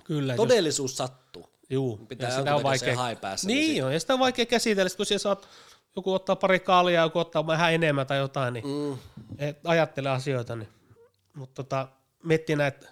kyllä 0.04 0.32
just, 0.32 0.36
Todellisuus 0.36 0.96
sattuu. 0.96 1.51
Juu. 1.72 1.96
Pitää 2.08 2.30
ja 2.30 2.36
sitä 2.38 2.56
on 2.56 2.62
vaikea, 2.62 2.96
hai 2.96 3.16
päässä, 3.16 3.46
Niin, 3.46 3.58
niin 3.58 3.70
niin 3.72 3.84
on, 3.84 3.92
ja 3.92 4.00
sitä 4.00 4.12
on 4.14 4.18
vaikea 4.20 4.46
käsitellä, 4.46 4.88
sit 4.88 4.96
kun 4.96 5.06
siellä 5.06 5.22
saat, 5.22 5.48
joku 5.96 6.12
ottaa 6.14 6.36
pari 6.36 6.60
kaalia, 6.60 7.02
joku 7.02 7.18
ottaa 7.18 7.46
vähän 7.46 7.72
enemmän 7.74 8.06
tai 8.06 8.18
jotain, 8.18 8.54
niin 8.54 8.64
Mm. 8.66 8.98
et 9.38 9.60
ajattele 9.66 10.08
asioita, 10.10 10.56
niin. 10.56 10.68
mutta 11.34 11.64
tota, 11.64 11.88
miettii 12.24 12.56
näitä, 12.56 12.88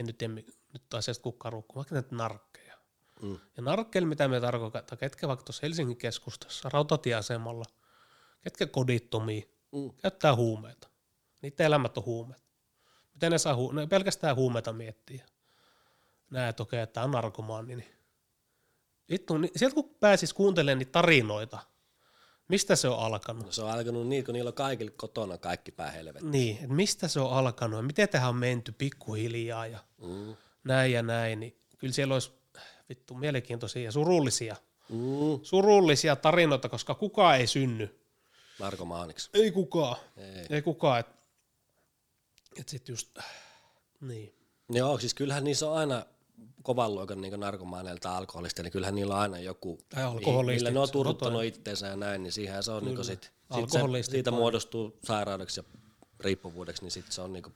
en 0.00 0.06
nyt 0.06 0.18
tiedä, 0.18 0.34
nyt 0.72 0.94
asiasta 0.94 1.22
kukaan 1.22 1.52
ruukkuu, 1.52 1.76
vaikka 1.76 1.94
näitä 1.94 2.14
narkkeja. 2.16 2.74
Mm. 3.22 3.38
Ja 3.56 3.62
narkkeilla, 3.62 4.08
mitä 4.08 4.28
me 4.28 4.40
tarkoittaa, 4.40 4.96
ketkä 4.98 5.28
vaikka 5.28 5.44
tuossa 5.44 5.60
Helsingin 5.62 5.96
keskustassa, 5.96 6.68
rautatieasemalla, 6.72 7.64
ketkä 8.40 8.66
kodittomia, 8.66 9.42
Mm. 9.72 9.90
käyttää 10.02 10.36
huumeita. 10.36 10.88
Niiden 11.42 11.66
elämät 11.66 11.98
on 11.98 12.04
huumeet. 12.04 12.42
Miten 13.14 13.32
ne 13.32 13.38
saa 13.38 13.54
hu- 13.54 13.72
ne 13.74 13.86
pelkästään 13.86 14.36
huumeita 14.36 14.72
miettiä. 14.72 15.24
Näet, 16.30 16.60
okei, 16.60 16.80
että 16.80 17.02
on 17.02 17.10
narkomaani. 17.10 17.76
Niin. 17.76 17.92
Vittu, 19.10 19.38
niin 19.38 19.50
sieltä 19.56 19.74
kun 19.74 19.96
pääsis 20.00 20.32
kuuntelemaan 20.34 20.78
niitä 20.78 20.92
tarinoita, 20.92 21.58
mistä 22.48 22.76
se 22.76 22.88
on 22.88 22.98
alkanut, 22.98 23.46
No 23.46 23.52
se 23.52 23.62
on 23.62 23.70
alkanut 23.70 24.06
niin, 24.08 24.24
kun 24.24 24.34
niillä 24.34 24.48
on 24.48 24.54
kaikilla 24.54 24.92
kotona 24.96 25.38
kaikki 25.38 25.72
päähelvetti. 25.72 26.28
Niin, 26.28 26.56
että 26.56 26.68
mistä 26.68 27.08
se 27.08 27.20
on 27.20 27.32
alkanut 27.32 27.78
ja 27.78 27.82
miten 27.82 28.08
tähän 28.08 28.28
on 28.28 28.36
menty 28.36 28.72
pikkuhiljaa 28.72 29.66
ja 29.66 29.78
Mm. 30.02 30.36
näin 30.64 30.92
ja 30.92 31.02
näin, 31.02 31.40
niin 31.40 31.56
kyllä 31.78 31.92
siellä 31.92 32.14
olisi 32.14 32.32
vittu 32.88 33.14
mielenkiintoisia 33.14 33.82
ja 33.82 33.92
surullisia, 33.92 34.56
Mm. 34.88 35.40
surullisia 35.42 36.16
tarinoita, 36.16 36.68
koska 36.68 36.94
kukaan 36.94 37.36
ei 37.36 37.46
synny. 37.46 38.00
Narkomaaniksi. 38.58 39.30
Ei 39.34 39.50
kukaan. 39.50 39.96
Ei. 40.16 40.46
Ei 40.50 40.62
kukaan. 40.62 41.00
Että 41.00 41.12
et 42.60 42.68
sitten 42.68 42.92
just, 42.92 43.18
niin. 44.00 44.34
Joo, 44.70 44.98
siis 44.98 45.14
kyllähän 45.14 45.44
niissä 45.44 45.70
on 45.70 45.76
aina 45.78 46.06
kovan 46.62 46.94
luokan 46.94 47.20
niin 47.20 47.40
narkomaaneilta 47.40 48.16
alkoholista, 48.16 48.62
niin 48.62 48.72
kyllähän 48.72 48.94
niillä 48.94 49.14
on 49.14 49.20
aina 49.20 49.38
joku, 49.38 49.78
millä 50.46 50.70
ne 50.70 50.80
on 50.80 50.88
totta. 50.90 51.42
itteensä 51.42 51.86
ja 51.86 51.96
näin, 51.96 52.22
niin 52.22 52.32
siihen 52.32 52.62
se 52.62 52.70
on 52.70 52.84
niin 52.84 53.04
sit, 53.04 53.32
sit 53.54 53.70
se, 53.70 53.80
siitä 54.02 54.30
muodostuu 54.30 54.98
sairaudeksi 55.04 55.60
ja 55.60 55.64
riippuvuudeksi, 56.20 56.82
niin 56.82 56.90
sitten 56.90 57.12
se 57.12 57.20
on 57.20 57.32
niinku, 57.32 57.52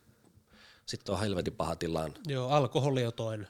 sit 0.87 1.09
on 1.09 1.21
helvetin 1.21 1.53
paha 1.53 1.77
tilanne. 1.77 2.19
Joo, 2.27 2.49
alkoholi 2.49 3.07
on 3.07 3.13
toinen. 3.13 3.49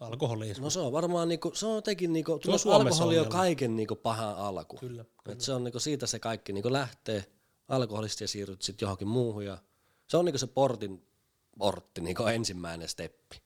Alkoholismi. 0.00 0.64
No 0.64 0.70
se 0.70 0.80
on 0.80 0.92
varmaan 0.92 1.28
niinku, 1.28 1.50
se 1.54 1.66
on 1.66 1.74
jotenkin 1.74 2.12
niinku, 2.12 2.40
Se 2.58 2.68
on 2.68 2.74
alkoholi 2.74 3.18
on 3.18 3.28
kaiken 3.28 3.76
niinku 3.76 3.96
pahan 3.96 4.36
alku. 4.36 4.76
Kyllä. 4.76 5.04
Et 5.28 5.40
se 5.40 5.52
on 5.52 5.64
niinku 5.64 5.80
siitä 5.80 6.06
se 6.06 6.18
kaikki 6.18 6.52
niinku 6.52 6.72
lähtee 6.72 7.24
alkoholista 7.68 8.24
ja 8.24 8.28
siirryt 8.28 8.62
sitten 8.62 8.86
johonkin 8.86 9.08
muuhun 9.08 9.44
ja 9.44 9.58
Se 10.08 10.16
on 10.16 10.24
niinku 10.24 10.38
se 10.38 10.46
portin 10.46 11.06
portti, 11.58 12.00
niinku 12.00 12.26
ensimmäinen 12.26 12.88
steppi. 12.88 13.41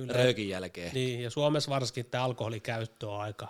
Kyllä. 0.00 0.12
Röökin 0.12 0.48
jälkeen. 0.48 0.94
Niin, 0.94 1.20
ja 1.22 1.30
Suomessa 1.30 1.70
varsinkin 1.70 2.06
tämä 2.06 2.24
alkoholikäyttö 2.24 3.08
on 3.10 3.20
aika, 3.20 3.48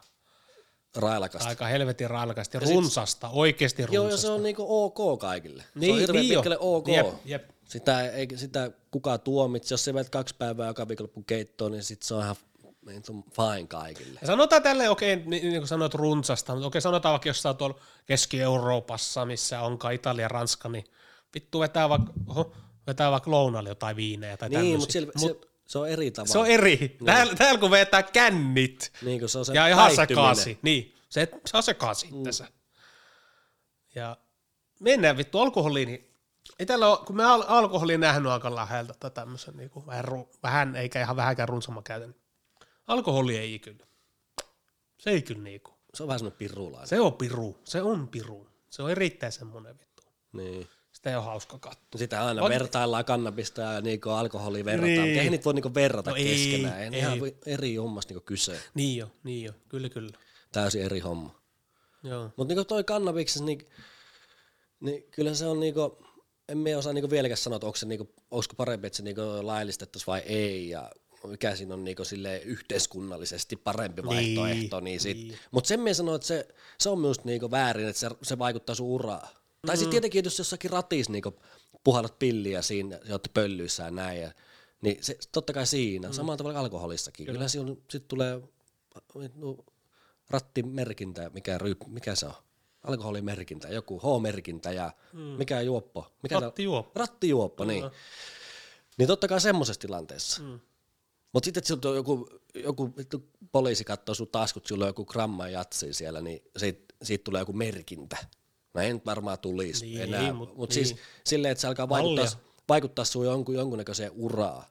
Railakasta. 0.97 1.49
aika 1.49 1.67
helvetin 1.67 2.11
railakasta 2.11 2.57
ja 2.57 2.61
runsasta, 2.61 3.29
oikeasti 3.29 3.83
runsasta. 3.83 3.95
Joo, 4.05 4.09
ja 4.11 4.17
se 4.17 4.29
on 4.31 4.43
niinku 4.43 4.67
ok 4.69 5.19
kaikille. 5.21 5.63
se 5.63 5.69
Niin, 5.75 5.93
on 5.95 6.01
hirveän 6.01 6.23
niin 6.23 6.33
jo. 6.33 6.41
pitkälle 6.41 6.59
ok. 6.61 6.89
Jep, 6.89 7.07
jep. 7.25 7.51
Sitä, 7.69 8.11
ei, 8.11 8.29
sitä 8.37 8.71
kukaan 8.91 9.21
tuomitse. 9.21 9.73
Jos 9.75 9.85
sä 9.85 9.93
menet 9.93 10.09
kaksi 10.11 10.35
päivää 10.39 10.67
joka 10.67 10.89
viikonloppu 10.89 11.23
keittoon, 11.23 11.73
niin 11.73 11.83
sit 11.83 12.03
se 12.03 12.15
on 12.15 12.23
ihan 12.23 12.37
niin 12.87 13.05
se 13.05 13.13
fine 13.13 13.67
kaikille. 13.69 14.19
Ja 14.21 14.27
sanotaan 14.27 14.63
tälleen, 14.63 14.91
okei, 14.91 15.17
niin, 15.17 15.29
niin 15.29 15.53
kuin 15.61 15.69
sanoit 15.69 15.95
runsasta, 15.95 16.53
mutta 16.53 16.67
okei, 16.67 16.81
sanotaan 16.81 17.13
vaikka 17.13 17.29
jossain 17.29 17.57
tuolla 17.57 17.81
Keski-Euroopassa, 18.07 19.25
missä 19.25 19.61
onkaan 19.61 19.95
Italia 19.95 20.23
ja 20.25 20.29
Ranska, 20.29 20.69
niin 20.69 20.85
vittu 21.35 21.61
vetää 21.61 21.89
vaikka, 21.89 22.13
oho, 22.27 22.53
vetää 22.87 23.11
vaikka 23.11 23.31
lounalle 23.31 23.69
jotain 23.69 23.97
viinejä 23.97 24.37
tai 24.37 24.49
Niin, 24.49 24.79
mutta 24.79 24.93
tämmöisiä. 24.93 25.13
siellä, 25.23 25.41
se, 25.43 25.48
se, 25.69 25.79
on 25.79 25.89
eri 25.89 26.11
tavalla. 26.11 26.33
se 26.33 26.39
on 26.39 26.47
eri. 26.47 26.97
Täällä, 27.05 27.35
täällä 27.35 27.61
kun 27.61 27.71
vetää 27.71 28.03
kännit 28.03 28.93
niin, 29.03 29.21
kun 29.21 29.29
se 29.29 29.39
on 29.39 29.45
se 29.45 29.53
ja 29.53 29.67
ihan 29.67 29.97
sekaisin, 29.97 30.59
niin, 30.63 30.95
se, 31.09 31.29
se 31.47 31.57
on 31.57 31.63
sekaisin 31.63 32.15
mm. 32.15 32.23
tässä. 32.23 32.49
Ja 33.95 34.17
mennään 34.81 35.17
vittu 35.17 35.39
alkoholiin, 35.39 35.89
niin 35.89 36.15
ei 36.59 36.67
täällä 36.67 36.89
ole, 36.89 37.07
kun 37.07 37.17
me 37.17 37.25
al- 37.25 37.45
alkoholiin 37.49 38.01
nähnyt 38.01 38.33
aika 38.33 38.55
läheltä 38.55 38.95
tai 39.01 39.11
tämmöisen 39.11 39.57
niin 39.57 39.71
kuin 39.71 39.87
vähän, 39.87 40.05
ru- 40.05 40.39
vähän, 40.43 40.77
eikä 40.77 41.01
ihan 41.01 41.17
vähänkään 41.17 41.49
runsamman 41.49 41.85
käytön. 41.85 42.15
Alkoholi 42.87 43.39
ei 43.39 43.59
kyllä. 43.59 43.87
Se 44.99 45.11
ei 45.11 45.23
kyllä 45.23 45.43
niinku. 45.43 45.71
Se 45.95 46.03
on 46.03 46.07
vähän 46.07 46.19
semmoinen 46.19 46.39
pirulainen. 46.39 46.89
Se 46.89 47.01
on 47.01 47.13
piru. 47.13 47.59
Se 47.65 47.83
on 47.83 48.09
piru. 48.09 48.49
Se 48.71 48.83
on 48.83 48.91
erittäin 48.91 49.33
semmoinen 49.33 49.79
vittu. 49.79 50.03
Niin. 50.33 50.69
Sitä 50.99 51.11
ei 51.11 51.17
ole 51.17 51.25
hauska 51.25 51.59
katsoa. 51.59 51.99
Sitä 51.99 52.27
aina 52.27 52.43
On- 52.43 52.51
vertaillaan 52.51 53.05
kannabista 53.05 53.61
ja 53.61 53.81
niinku 53.81 54.11
alkoholia 54.11 54.65
verrataan, 54.65 54.95
Niin. 54.95 55.05
niin. 55.05 55.19
ei 55.21 55.31
niitä 55.31 55.45
voi 55.45 55.55
niinku 55.55 55.75
verrata 55.75 56.11
No 56.11 56.17
keskenään. 56.17 56.81
Ei, 56.81 56.89
ei. 56.93 56.99
Ihan 56.99 57.19
eri 57.47 57.77
hommasta 57.77 58.15
niinku 58.15 58.25
kyse. 58.27 58.61
Niin 58.75 58.97
jo, 58.99 59.11
niin 59.25 59.45
jo. 59.45 59.53
Kyllä, 59.69 59.89
kyllä. 59.89 60.19
Täysin 60.53 60.83
eri 60.83 61.01
homma. 61.01 61.41
Joo. 62.03 62.31
Mutta 62.37 62.49
niinku 62.55 62.65
toi 62.65 62.85
kannabiksessa, 62.85 63.45
niin, 63.45 63.67
niin 64.81 65.03
kyllä 65.11 65.35
se 65.35 65.47
on 65.47 65.61
niinku, 65.61 65.99
en 66.49 66.59
minä 66.59 66.79
osaa 66.79 66.93
niinku 66.93 67.11
vieläkään 67.11 67.37
sanoa, 67.39 67.57
että 67.57 67.67
onko 67.67 67.77
se 67.77 67.87
niinku, 67.87 68.15
onko 68.31 68.45
parempi, 68.57 68.87
että 68.87 68.97
se 68.97 69.03
niinku 69.03 69.21
laillistettaisiin 69.43 70.07
vai 70.07 70.21
ei, 70.27 70.69
ja 70.69 70.91
mikä 71.27 71.57
siinä 71.57 71.75
on 71.75 71.85
niinku 71.85 72.05
silleen 72.05 72.43
yhteiskunnallisesti 72.43 73.57
parempi 73.57 74.03
Niin, 74.03 74.37
vaihtoehto. 74.37 74.81
Niin 74.81 75.01
sit. 75.01 75.17
niin. 75.19 75.39
Mutta 75.51 75.69
sen 75.69 75.81
minä 75.81 75.95
sanon, 75.95 76.15
että 76.15 76.27
se, 76.27 76.49
se 76.79 76.89
on 76.89 76.99
minusta 77.01 77.23
niinku 77.27 77.51
väärin, 77.51 77.89
että 77.89 78.01
se, 78.01 78.11
se 78.23 78.39
vaikuttaa 78.39 78.75
sun 78.75 78.87
uraan. 78.87 79.29
Tai 79.67 79.77
sitten 79.77 79.91
tietenkin, 79.91 80.25
jos 80.25 80.39
jossakin 80.39 80.71
ratissa 80.71 81.13
niinku 81.13 81.35
puhallat 81.85 82.19
pilliä 82.19 82.63
siinä, 82.63 83.01
ja 83.05 83.15
olette 83.15 83.31
pöllyissä 83.35 83.83
ja 83.83 83.91
näin, 83.91 84.21
ja, 84.21 84.33
niin 84.83 85.05
se, 85.05 85.19
totta 85.33 85.53
kai 85.53 85.67
siinä, 85.67 86.09
mm. 86.09 86.15
samalla 86.15 86.37
tavalla 86.37 86.59
alkoholissakin. 86.59 87.27
Kyllä, 87.27 87.37
Kyllä 87.37 87.49
siinä 87.49 87.71
sitten 87.91 88.09
tulee 88.09 88.41
no, 89.35 89.57
rattimerkintä, 90.31 91.31
mikä, 91.35 91.59
ryp, 91.59 91.81
mikä 91.87 92.15
se 92.15 92.27
on? 92.27 92.35
Alkoholimerkintä, 92.83 93.69
joku 93.69 93.99
H-merkintä 93.99 94.73
ja 94.73 94.93
mm. 95.13 95.21
mikä 95.21 95.61
juoppo? 95.61 96.13
Mikä 96.23 96.41
Rattijuoppo. 96.41 97.01
Rattijuoppo, 97.01 97.65
niin. 97.65 97.85
Niin 98.99 99.07
totta 99.07 99.29
kai 99.29 99.41
semmoisessa 99.41 99.81
tilanteessa. 99.81 100.43
Mm. 100.43 100.61
Mutta 101.33 101.45
sitten, 101.45 101.63
että 101.75 101.89
joku, 101.89 102.29
joku 102.55 102.95
poliisi 103.53 103.85
katsoo 103.85 104.15
sun 104.15 104.29
taskut, 104.29 104.67
sulla 104.67 104.85
on 104.85 104.89
joku 104.89 105.05
gramma 105.05 105.49
jatsia 105.49 105.95
siellä, 105.95 106.21
niin 106.21 106.43
siitä, 106.57 106.95
siitä 107.03 107.25
tulee 107.25 107.41
joku 107.41 107.53
merkintä. 107.53 108.17
No 108.75 108.81
nyt 108.83 109.07
varmaan 109.07 109.39
tulisi 109.39 109.87
Niin, 109.87 110.01
enää, 110.03 110.33
mut- 110.33 110.37
mutta 110.37 110.55
mut 110.55 110.71
niin. 110.71 110.87
siis 110.87 111.01
silleen, 111.25 111.53
että 111.53 111.63
se 111.63 111.69
alkaa 111.69 111.87
Mallia. 111.87 112.23
vaikuttaa, 112.23 112.43
vaikuttaa 112.69 113.05
sun 113.05 113.25
jonkun, 113.27 113.55
jonkunnäköiseen 113.55 114.13
uraan. 114.15 114.65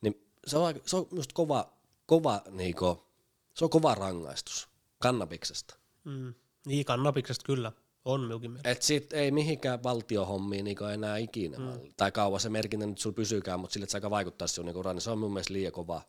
Niin 0.00 0.26
se 0.46 0.58
on, 0.58 0.74
se 0.86 0.96
on 0.96 1.06
just 1.16 1.32
kova, 1.32 1.72
kova, 2.06 2.42
niinku, 2.50 3.04
se 3.54 3.64
on 3.64 3.70
kova 3.70 3.94
rangaistus 3.94 4.68
kannabiksesta. 4.98 5.76
Mm. 6.04 6.34
Niin, 6.66 6.84
kannabiksesta 6.84 7.46
kyllä. 7.46 7.72
On 8.04 8.20
minunkin 8.20 8.50
mielestä. 8.50 8.70
Et 8.70 8.82
sit 8.82 9.12
ei 9.12 9.30
mihinkään 9.30 9.82
valtiohommiin 9.82 10.64
niinku 10.64 10.84
enää 10.84 11.16
ikinä, 11.16 11.58
mm. 11.58 11.92
tai 11.96 12.12
kauan 12.12 12.40
se 12.40 12.48
merkintä 12.48 12.86
nyt 12.86 12.98
sulla 12.98 13.14
pysykään, 13.14 13.60
mutta 13.60 13.72
sille, 13.74 13.84
että 13.84 13.90
se 13.90 13.96
aika 13.96 14.10
vaikuttaa 14.10 14.48
sun 14.48 14.64
niinku 14.64 14.80
uraan, 14.80 14.96
niin 14.96 15.02
se 15.02 15.10
on 15.10 15.18
mun 15.18 15.32
mielestä 15.32 15.52
liian 15.52 15.72
kova, 15.72 16.02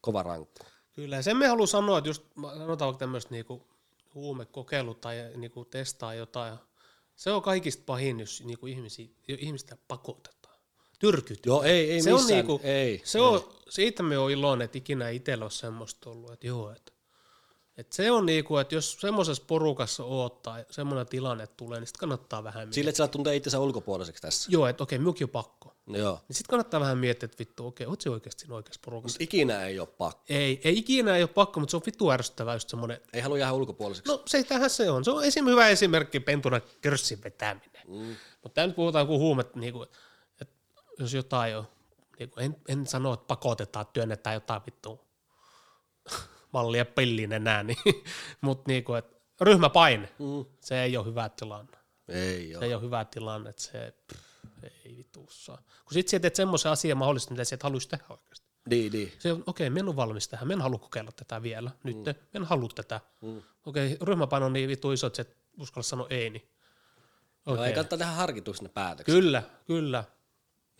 kova 0.00 0.22
rankku. 0.22 0.66
Kyllä, 0.92 1.16
ja 1.16 1.22
sen 1.22 1.36
me 1.36 1.46
haluan 1.46 1.68
sanoa, 1.68 1.98
että 1.98 2.10
just 2.10 2.22
sanotaan 2.42 2.86
vaikka 2.88 2.98
tämmöistä 2.98 3.30
niinku 3.30 3.66
huumekokeilu 4.14 4.94
tai 4.94 5.16
niinku 5.36 5.64
testaa 5.64 6.14
jotain. 6.14 6.58
Se 7.16 7.30
on 7.30 7.42
kaikista 7.42 7.82
pahin, 7.86 8.20
jos 8.20 8.44
niinku 8.44 8.66
ihmisiä, 8.66 9.08
ihmistä 9.28 9.76
pakotetaan. 9.88 10.56
Tyrkyt. 10.98 11.46
Joo, 11.46 11.62
ei, 11.62 11.92
ei 11.92 12.02
se 12.02 12.12
on 12.12 12.20
missään, 12.20 12.36
niinku, 12.36 12.60
ei. 12.64 13.02
se 13.04 13.20
on, 13.20 13.54
siitä 13.68 14.02
me 14.02 14.18
on 14.18 14.30
iloinen, 14.30 14.64
että 14.64 14.78
ikinä 14.78 15.08
itsellä 15.08 15.44
ole 15.44 15.50
semmoista 15.50 16.10
ollut, 16.10 16.32
että 16.32 16.46
joo, 16.46 16.70
että, 16.70 16.92
että 17.76 17.96
se 17.96 18.10
on 18.10 18.26
niinku, 18.26 18.56
että 18.56 18.74
jos 18.74 18.96
semmoisessa 19.00 19.44
porukassa 19.46 20.04
oot 20.04 20.42
tai 20.42 20.64
semmoinen 20.70 21.06
tilanne 21.06 21.46
tulee, 21.46 21.80
niin 21.80 21.86
sitten 21.86 22.00
kannattaa 22.00 22.44
vähän 22.44 22.60
miettiä. 22.60 22.74
Sille, 22.74 22.88
että 22.88 22.96
sä 22.96 23.08
tuntee 23.08 23.36
itsensä 23.36 23.60
ulkopuoliseksi 23.60 24.22
tässä. 24.22 24.48
Joo, 24.52 24.66
että 24.66 24.82
okei, 24.82 24.98
minunkin 24.98 25.24
on 25.24 25.30
pakko. 25.30 25.71
Joo. 25.86 26.20
Niin 26.28 26.36
sitten 26.36 26.50
kannattaa 26.50 26.80
vähän 26.80 26.98
miettiä, 26.98 27.24
että 27.24 27.38
vittu, 27.38 27.66
okei, 27.66 27.86
oot 27.86 28.00
se 28.00 28.10
oikeasti 28.10 28.40
siinä 28.40 28.54
oikeassa 28.54 28.80
porukassa? 28.84 29.16
Mut 29.16 29.22
ikinä 29.22 29.64
ei 29.64 29.80
ole 29.80 29.88
pakko. 29.88 30.22
Ei, 30.28 30.60
ei 30.64 30.78
ikinä 30.78 31.16
ei 31.16 31.22
ole 31.22 31.28
pakko, 31.28 31.60
mutta 31.60 31.70
se 31.70 31.76
on 31.76 31.82
vittu 31.86 32.10
ärsyttävää 32.10 32.54
just 32.54 32.68
semmoinen, 32.68 33.00
Ei 33.12 33.20
halua 33.20 33.38
jäädä 33.38 33.52
ulkopuoliseksi. 33.52 34.12
No 34.12 34.22
se 34.26 34.44
tähän 34.44 34.70
se 34.70 34.90
on. 34.90 35.04
Se 35.04 35.10
on 35.10 35.24
esim. 35.24 35.46
hyvä 35.46 35.68
esimerkki 35.68 36.20
pentuna 36.20 36.60
körssin 36.80 37.22
vetäminen. 37.24 37.82
Mm. 37.88 38.16
Mutta 38.42 38.54
tämä 38.54 38.66
nyt 38.66 38.76
puhutaan 38.76 39.06
kuin 39.06 39.18
huumet, 39.18 39.56
niin 39.56 39.72
kuin, 39.72 39.88
että 40.40 40.54
jos 40.98 41.14
jotain 41.14 41.56
on, 41.56 41.68
niin 42.18 42.30
kuin, 42.30 42.44
en, 42.44 42.56
en 42.68 42.86
sano, 42.86 43.12
että 43.12 43.26
pakotetaan, 43.26 43.86
työnnetään 43.92 44.34
jotain 44.34 44.62
vittu 44.66 45.00
mallia 46.52 46.84
pillin 46.84 47.32
enää, 47.32 47.62
niin, 47.62 47.78
mutta 48.40 48.64
niin 48.66 48.84
kuin, 48.84 48.98
että 48.98 49.16
ryhmäpaine, 49.40 50.08
mm. 50.18 50.44
se 50.60 50.82
ei 50.82 50.96
ole 50.96 51.06
hyvä 51.06 51.28
tilanne. 51.28 51.78
Ei 52.08 52.50
Se 52.50 52.58
ole. 52.58 52.66
ei 52.66 52.74
ole 52.74 52.82
hyvä 52.82 53.04
tilanne, 53.04 53.50
että 53.50 53.62
se 53.62 53.94
pff, 54.12 54.31
ei 54.84 54.96
vittu 54.96 55.26
saa. 55.30 55.56
Kun 55.56 55.92
sit 55.92 56.08
sä 56.08 56.20
teet 56.20 56.34
semmoisen 56.34 56.72
asian 56.72 56.98
mahdollisesti, 56.98 57.34
mitä 57.34 57.44
sä 57.44 57.54
et 57.54 57.62
haluaisi 57.62 57.88
tehdä 57.88 58.04
oikeasti. 58.10 58.46
Niin, 58.70 58.92
niin. 58.92 59.12
Se 59.18 59.32
on, 59.32 59.44
okei, 59.46 59.68
okay, 59.68 59.78
en 59.78 59.88
ole 59.88 59.96
valmis 59.96 60.28
tähän, 60.28 60.50
en 60.50 60.60
halua 60.60 60.78
kokeilla 60.78 61.12
tätä 61.12 61.42
vielä, 61.42 61.70
nyt, 61.84 61.96
mm. 61.96 62.14
en 62.34 62.44
halua 62.44 62.68
tätä. 62.74 63.00
Mm. 63.20 63.42
Okei, 63.66 63.92
okay, 63.92 64.06
ryhmäpaino 64.06 64.46
on 64.46 64.52
niin 64.52 64.68
vittu 64.68 64.92
iso, 64.92 65.06
että 65.06 65.22
et 65.22 65.36
uskalla 65.58 65.82
sanoa 65.82 66.06
ei, 66.10 66.30
niin 66.30 66.52
Okay. 67.46 67.54
okei. 67.54 67.66
Ei 67.66 67.74
kannattaa 67.74 67.98
tehdä 67.98 68.12
harkituksi 68.12 68.62
ne 68.62 68.68
päätökset. 68.68 69.14
Kyllä, 69.14 69.42
kyllä. 69.66 70.04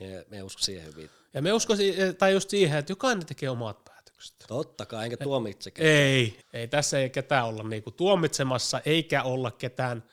Me, 0.00 0.26
me 0.28 0.42
usko 0.42 0.62
siihen 0.62 0.86
hyvin. 0.86 1.10
Ja 1.34 1.42
me 1.42 1.52
uskoisin, 1.52 2.16
tai 2.16 2.32
just 2.32 2.50
siihen, 2.50 2.78
että 2.78 2.92
jokainen 2.92 3.26
tekee 3.26 3.50
omat 3.50 3.84
päätökset. 3.84 4.34
Totta 4.48 4.86
kai, 4.86 5.04
enkä 5.04 5.16
tuomitsekään. 5.16 5.88
Ei, 5.88 6.38
ei 6.52 6.68
tässä 6.68 6.98
ei 6.98 7.10
ketään 7.10 7.46
olla 7.46 7.62
niinku 7.62 7.90
tuomitsemassa, 7.90 8.80
eikä 8.84 9.22
olla 9.22 9.50
ketään 9.50 10.04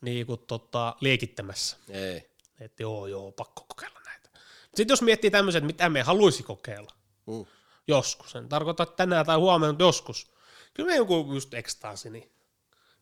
niinku 0.00 0.36
tota, 0.36 0.96
liekittämässä. 1.00 1.76
Ei. 1.88 2.30
Että 2.60 2.82
joo, 2.82 3.06
joo, 3.06 3.32
pakko 3.32 3.64
kokeilla 3.68 4.00
näitä. 4.04 4.28
Sitten 4.74 4.92
jos 4.92 5.02
miettii 5.02 5.30
tämmöiset, 5.30 5.64
mitä 5.64 5.88
me 5.88 6.02
haluaisi 6.02 6.42
kokeilla, 6.42 6.90
Mm. 7.26 7.46
joskus, 7.88 8.34
en 8.36 8.48
tarkoita 8.48 8.82
että 8.82 8.96
tänään 8.96 9.26
tai 9.26 9.36
huomenna, 9.36 9.72
mutta 9.72 9.84
joskus. 9.84 10.26
Kyllä 10.74 10.86
me 10.90 10.96
joku 10.96 11.26
just 11.34 11.54
ekstaasi, 11.54 12.10
niin 12.10 12.30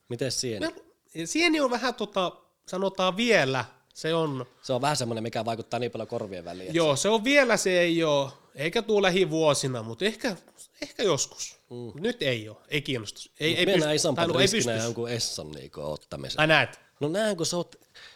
Miten 0.09 0.31
sieni? 0.31 0.67
Me, 0.67 1.25
sieni 1.25 1.59
on 1.61 1.71
vähän 1.71 1.95
tota, 1.95 2.31
sanotaan 2.67 3.17
vielä, 3.17 3.65
se 3.93 4.13
on, 4.15 4.45
Se 4.61 4.73
on 4.73 4.81
vähän 4.81 4.97
semmoinen, 4.97 5.23
mikä 5.23 5.45
vaikuttaa 5.45 5.79
niin 5.79 5.91
paljon 5.91 6.07
korvien 6.07 6.45
väliin. 6.45 6.67
että 6.67 6.77
joo, 6.77 6.95
se 6.95 7.09
on 7.09 7.23
vielä, 7.23 7.57
se 7.57 7.79
ei 7.79 8.03
ole, 8.03 8.31
eikä 8.55 8.81
tuu 8.81 9.01
lähivuosina, 9.01 9.83
mutta 9.83 10.05
ehkä, 10.05 10.35
ehkä 10.81 11.03
joskus. 11.03 11.57
Mm. 11.69 12.01
Nyt 12.01 12.21
ei 12.21 12.49
ole, 12.49 12.57
ei 12.67 12.81
kiinnosta. 12.81 13.21
Ei, 13.39 13.57
ei 13.57 13.65
Mennään 13.65 13.81
pysty, 13.81 13.95
isompi 13.95 14.15
tai 14.19 14.27
no, 14.27 14.39
ei 14.39 14.47
pysty. 14.47 14.71
jonkun 14.71 15.09
Esson 15.09 15.51
niinku 15.51 15.81
ottamisen. 15.81 16.39
Ai 16.39 16.47
näet, 16.47 16.79
No 16.99 17.07
näin, 17.07 17.37
kun 17.37 17.45
sä 17.45 17.57
oot, 17.57 17.75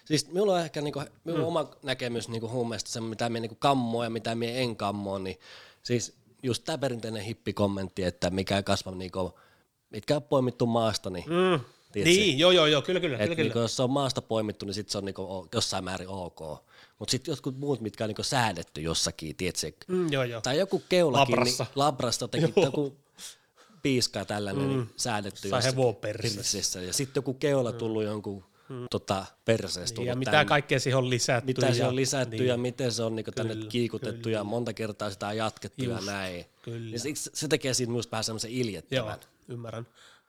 siis 0.09 0.27
minulla 0.31 0.53
on 0.53 0.59
ehkä 0.61 0.81
niinku, 0.81 0.99
minulla 1.23 1.43
Mm. 1.43 1.47
on 1.55 1.61
oma 1.61 1.71
näkemys 1.83 2.29
niinku 2.29 2.49
huumeesta, 2.49 2.89
se 2.89 3.01
mitä 3.01 3.29
minä 3.29 3.39
niinku 3.41 3.57
kammoon 3.59 4.05
ja 4.05 4.09
mitä 4.09 4.35
minä 4.35 4.53
en 4.53 4.75
kammoon, 4.75 5.23
niin 5.23 5.39
siis 5.83 6.13
just 6.43 6.63
tämä 6.65 6.77
perinteinen 6.77 7.23
hippikommentti, 7.23 8.03
että 8.03 8.29
mikä 8.29 8.57
ei 8.57 8.63
kasva 8.63 8.91
niinku, 8.91 9.39
mitkä 9.89 10.15
on 10.15 10.23
poimittu 10.23 10.65
maasta, 10.65 11.09
niin, 11.09 11.25
mm. 11.25 11.59
Tiedätkö? 11.91 12.19
niin, 12.19 12.39
joo, 12.39 12.51
joo, 12.51 12.65
joo, 12.65 12.81
kyllä, 12.81 12.99
kyllä, 12.99 13.15
että 13.15 13.23
kyllä, 13.25 13.35
kyllä. 13.35 13.45
niinku, 13.47 13.59
jos 13.59 13.75
se 13.75 13.83
on 13.83 13.91
maasta 13.91 14.21
poimittu, 14.21 14.65
niin 14.65 14.73
sit 14.73 14.89
se 14.89 14.97
on 14.97 15.05
niinku 15.05 15.47
jossain 15.53 15.83
määrin 15.83 16.07
ok. 16.07 16.39
Mutta 16.99 17.11
sitten 17.11 17.31
jotkut 17.31 17.57
muut, 17.57 17.81
mitkä 17.81 18.03
on 18.03 18.07
niinku 18.07 18.23
säädetty 18.23 18.81
jossakin, 18.81 19.35
tiedätkö, 19.35 19.71
Mm, 19.87 20.11
joo, 20.11 20.23
joo. 20.23 20.41
tai 20.41 20.57
joku 20.57 20.83
keulakin, 20.89 21.35
Labrassa. 21.35 21.63
Niin, 21.63 21.71
labrassa 21.75 22.23
jotenkin 22.23 22.53
joku 22.63 22.95
piiska 23.81 24.25
tällainen 24.25 24.63
mm. 24.63 24.69
niin 24.69 24.89
säädetty 24.97 25.49
Sai 25.49 25.59
jossakin 25.59 25.95
persessä. 25.95 26.81
Ja 26.81 26.93
sitten 26.93 27.21
joku 27.21 27.33
keula 27.33 27.71
tullut 27.71 28.03
jonkun 28.03 28.43
mm. 28.69 28.87
tota, 28.91 29.25
perseestä. 29.45 30.01
ja 30.01 30.05
tullut 30.05 30.19
mitä 30.19 30.31
tänne. 30.31 30.45
kaikkea 30.45 30.79
siihen 30.79 30.97
on 30.97 31.09
lisätty. 31.09 31.47
mitä 31.47 31.65
ja, 31.65 31.73
se 31.73 31.85
on 31.85 31.95
lisätty 31.95 32.35
niin, 32.35 32.47
ja 32.47 32.57
miten 32.57 32.91
se 32.91 33.03
on 33.03 33.15
tänne 33.35 33.55
Kyllä, 33.55 33.69
kiikutettu 33.69 34.21
kyllä. 34.23 34.37
ja 34.37 34.43
monta 34.43 34.73
kertaa 34.73 35.09
sitä 35.09 35.27
on 35.27 35.37
jatkettu 35.37 35.83
Just, 35.83 36.05
ja 36.05 36.11
näin. 36.13 36.45
kyllä. 36.61 36.91
Ja 36.91 36.99
siksi 36.99 37.29
se 37.33 37.47
tekee 37.47 37.73
siitä 37.73 37.91
minusta 37.91 38.11
vähän 38.11 38.23
semmoisen 38.23 38.51
Joo, 38.51 38.61
iljettävän. 38.61 39.19
ymmärrän. 39.47 39.87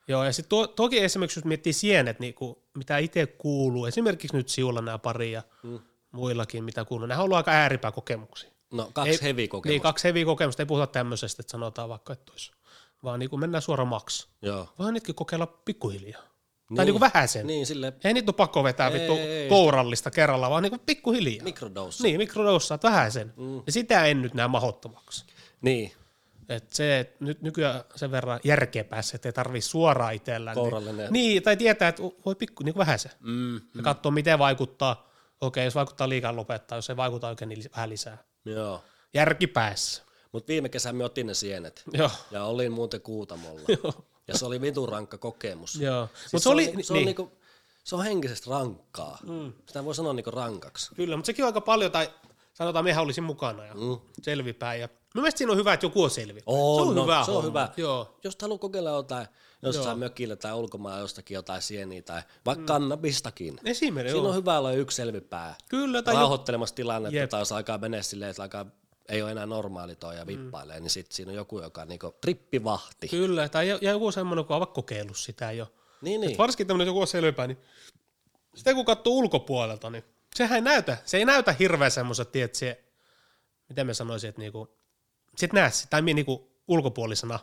Joo, 0.09 0.25
ja 0.25 0.33
sitten 0.33 0.49
to, 0.49 0.67
toki 0.67 0.99
esimerkiksi 0.99 1.39
jos 1.39 1.45
miettii 1.45 1.73
sienet, 1.73 2.21
niin 2.21 2.35
kuin, 2.35 2.57
mitä 2.75 2.99
itse 2.99 3.27
kuuluu, 3.27 3.87
esimerkiksi 3.87 4.37
nyt 4.37 4.49
siulla 4.49 4.81
nämä 4.81 4.99
pari 4.99 5.33
ja 5.33 5.43
mm. 5.63 5.79
muillakin, 6.13 6.65
mitä 6.65 6.85
kuuluu. 6.85 7.07
Nämä 7.07 7.21
on 7.21 7.25
ollut 7.25 7.37
aika 7.37 7.51
ääripääkokemuksia. 7.51 8.51
No 8.73 8.91
kaksi 8.93 9.11
Ei- 9.11 9.19
heavy 9.23 9.49
kokemusta. 9.49 9.73
Niin, 9.73 9.83
kaksi 9.83 10.09
heviä 10.09 10.25
kokemusta, 10.25 10.63
ei 10.63 10.67
puhuta 10.67 10.87
tämmöisestä, 10.87 11.43
että 11.43 11.51
sanotaan 11.51 11.89
vaikka, 11.89 12.13
että 12.13 12.33
olisi, 12.33 12.53
vaan 13.05 13.19
niin 13.19 13.31
kuin 13.31 13.41
mennään 13.41 13.63
suoraan 13.63 13.89
maks. 13.89 14.29
Joo. 14.43 14.69
Vaan 14.79 14.95
nytkin 14.95 15.15
kokeilla 15.15 15.47
pikkuhiljaa. 15.47 16.30
Niin. 16.71 16.77
Tai 16.77 16.85
niin 16.85 16.93
kuin 16.93 17.01
vähän 17.01 17.29
sen. 17.29 17.47
Niin, 17.47 17.67
sille 17.67 17.93
Ei 18.05 18.15
niitä 18.15 18.31
ole 18.31 18.37
pakko 18.37 18.65
vetää 18.65 18.89
Ei, 18.89 18.95
vittu 18.95 19.13
ei, 19.13 19.21
ei. 19.21 19.49
kourallista 19.49 20.11
kerralla, 20.11 20.51
vaan 20.51 20.63
niin 20.63 20.71
kuin 20.71 20.81
pikkuhiljaa. 20.87 21.45
mikrodose. 21.45 22.03
Niin, 22.03 22.17
mikrodossaat 22.17 22.83
vähän 22.83 23.13
sen. 23.13 23.33
Mm. 23.37 23.57
Ja 23.67 23.73
sitä 23.73 24.05
en 24.05 24.23
nyt 24.23 24.35
näe 24.35 24.49
mahdottomaksi. 24.49 25.25
Niin. 25.61 25.93
Et 26.49 26.71
se, 26.73 26.99
et 26.99 27.21
nyt 27.21 27.43
nykyään 27.43 27.81
sen 27.95 28.11
verran 28.11 28.41
järkeä 28.45 28.85
päässä, 28.85 29.17
että 29.17 29.29
ei 29.29 29.33
tarvii 29.33 29.61
suoraan. 29.61 30.21
Kouralle 30.55 30.93
ne- 30.93 31.03
Niin, 31.03 31.13
niin, 31.13 31.43
tai 31.43 31.57
tietää, 31.57 31.89
että 31.89 32.03
voi 32.27 32.35
pikku, 32.35 32.63
niin 32.63 32.77
vähän 32.77 32.99
se. 32.99 33.11
Mm. 33.21 33.55
Ja 33.57 33.83
katsoa, 33.83 34.13
miten 34.13 34.39
vaikuttaa. 34.39 35.11
Okei, 35.41 35.65
jos 35.65 35.75
vaikuttaa 35.75 36.09
liikaa 36.09 36.37
lopettaa, 36.37 36.79
jos 36.79 36.91
ei 36.91 36.97
vaikuta 36.97 37.29
oikein, 37.29 37.49
niin 37.49 37.65
vähän 37.77 37.91
lisää. 37.91 38.19
Joo. 38.45 38.85
Järki 39.15 39.47
päässä. 39.47 40.03
Mutta 40.33 40.49
viime 40.49 40.69
kesänä 40.69 40.93
me 40.93 41.05
otin 41.05 41.27
ne 41.27 41.35
sienet. 41.35 41.83
Joo. 41.93 42.11
Ja 42.31 42.45
olin 42.45 42.73
muuten 42.73 43.01
kuutamolla. 43.01 43.61
Joo. 43.85 44.05
Ja 44.33 44.39
se 44.39 44.47
oli 44.47 44.61
vitun 44.61 44.89
rankka 44.89 45.19
kokemus. 45.19 45.75
Joo. 45.75 46.09
Siis 46.15 46.33
Mutta 46.33 46.43
se, 46.43 46.49
oli, 46.49 46.73
on, 46.77 46.85
se, 46.85 46.93
on 46.93 46.97
niin, 46.97 47.07
niinku, 47.07 47.33
se 47.85 47.97
on 47.97 48.05
henkisesti 48.05 48.51
rankkaa. 48.51 49.19
Mm. 49.23 49.53
Sitä 49.67 49.85
voi 49.85 49.95
sanoa 49.95 50.13
niinku 50.13 50.31
rankaksi. 50.31 50.95
kyllä, 50.95 51.17
mutta 51.17 51.27
sekin 51.27 51.45
on 51.45 51.47
aika 51.47 51.61
paljon, 51.61 51.93
tai 51.93 52.11
sanotaan, 52.55 52.85
mehän 52.85 53.05
olisin 53.05 53.25
mukana 53.25 53.65
ja 53.67 53.75
mm. 53.75 53.99
selvipäin. 54.23 54.81
Ja 54.81 54.89
mun 55.15 55.23
mielestä 55.23 55.39
siinä 55.39 55.53
on 55.53 55.59
hyvä, 55.59 55.73
että 55.73 55.87
joku 55.87 56.03
on 56.03 56.11
selvi. 56.11 56.41
On, 56.47 56.85
se 56.85 56.89
on 56.89 56.97
no, 56.97 57.03
hyvä 57.03 57.25
se 57.25 57.31
on 57.31 57.35
homma. 57.35 57.49
hyvä. 57.49 57.69
Joo. 57.77 58.19
Jos 58.25 58.37
haluaa 58.43 58.59
kokeilla 58.59 58.91
jotain, 58.91 59.27
jossain 59.63 59.99
mökillä 59.99 60.37
tai 60.37 60.55
ulkomaan 60.55 61.01
jostakin 61.01 61.35
jotain 61.35 61.63
sieniä 61.63 62.03
tai 62.03 62.23
vaikka 62.47 62.63
mm. 62.63 62.67
kannabistakin. 62.67 63.61
Esimerkiksi, 63.65 64.13
Siinä 64.13 64.25
joo. 64.25 64.31
on 64.31 64.37
hyvä 64.37 64.59
olla 64.59 64.73
yksi 64.73 64.97
selvipää. 64.97 65.55
Kyllä, 65.69 66.03
tai 66.03 66.15
jo, 66.15 66.21
Rauhoittelemassa 66.21 66.75
tilannetta, 66.75 67.17
Jep. 67.17 67.31
tai 67.31 67.41
jos 67.41 67.53
alkaa 67.53 67.79
mennä 67.79 68.03
silleen, 68.03 68.31
että 68.31 68.43
alkaa, 68.43 68.67
ei 69.11 69.23
ole 69.23 69.31
enää 69.31 69.47
normaali 69.47 69.97
toi 69.97 70.17
ja 70.17 70.27
vippailee, 70.27 70.77
mm. 70.77 70.83
niin 70.83 70.91
sitten 70.91 71.15
siinä 71.17 71.31
on 71.31 71.37
joku, 71.37 71.61
joka 71.61 71.83
on 71.83 71.89
niinku 71.89 72.15
trippivahti. 72.21 73.09
kyllä, 73.09 73.49
tai 73.49 73.69
joku 73.81 74.13
semmoinen, 74.13 74.45
kun 74.45 74.57
on 74.57 74.67
kokeillut 74.67 75.19
sitä 75.19 75.53
jo. 75.53 75.73
Niin, 76.03 76.21
niin. 76.21 76.39
Varsinkin 76.39 76.67
tämmöinen 76.67 76.87
joku 76.87 77.01
on 77.01 77.07
selvipää, 77.07 77.47
niin 77.47 77.59
sitä 78.55 78.75
kun 78.75 78.85
katsoo 78.85 79.13
ulkopuolelta, 79.13 79.91
niin 79.91 80.05
sehän 80.35 80.57
ei 80.57 80.63
näytä, 80.63 80.97
se 81.05 81.17
ei 81.17 81.25
näytä 81.25 81.53
hirveän 81.53 81.91
semmoiset, 81.91 82.33
tiedät, 82.33 82.55
se, 82.55 82.85
miten 83.69 83.87
mä 83.87 83.95
sanoisin, 83.95 84.29
että 84.29 84.41
niinku, 84.41 84.77
sit 85.37 85.53
näe 85.53 85.71
sitä, 85.71 85.91
tai 85.91 86.03
niinku 86.03 86.51
ulkopuolisena, 86.69 87.39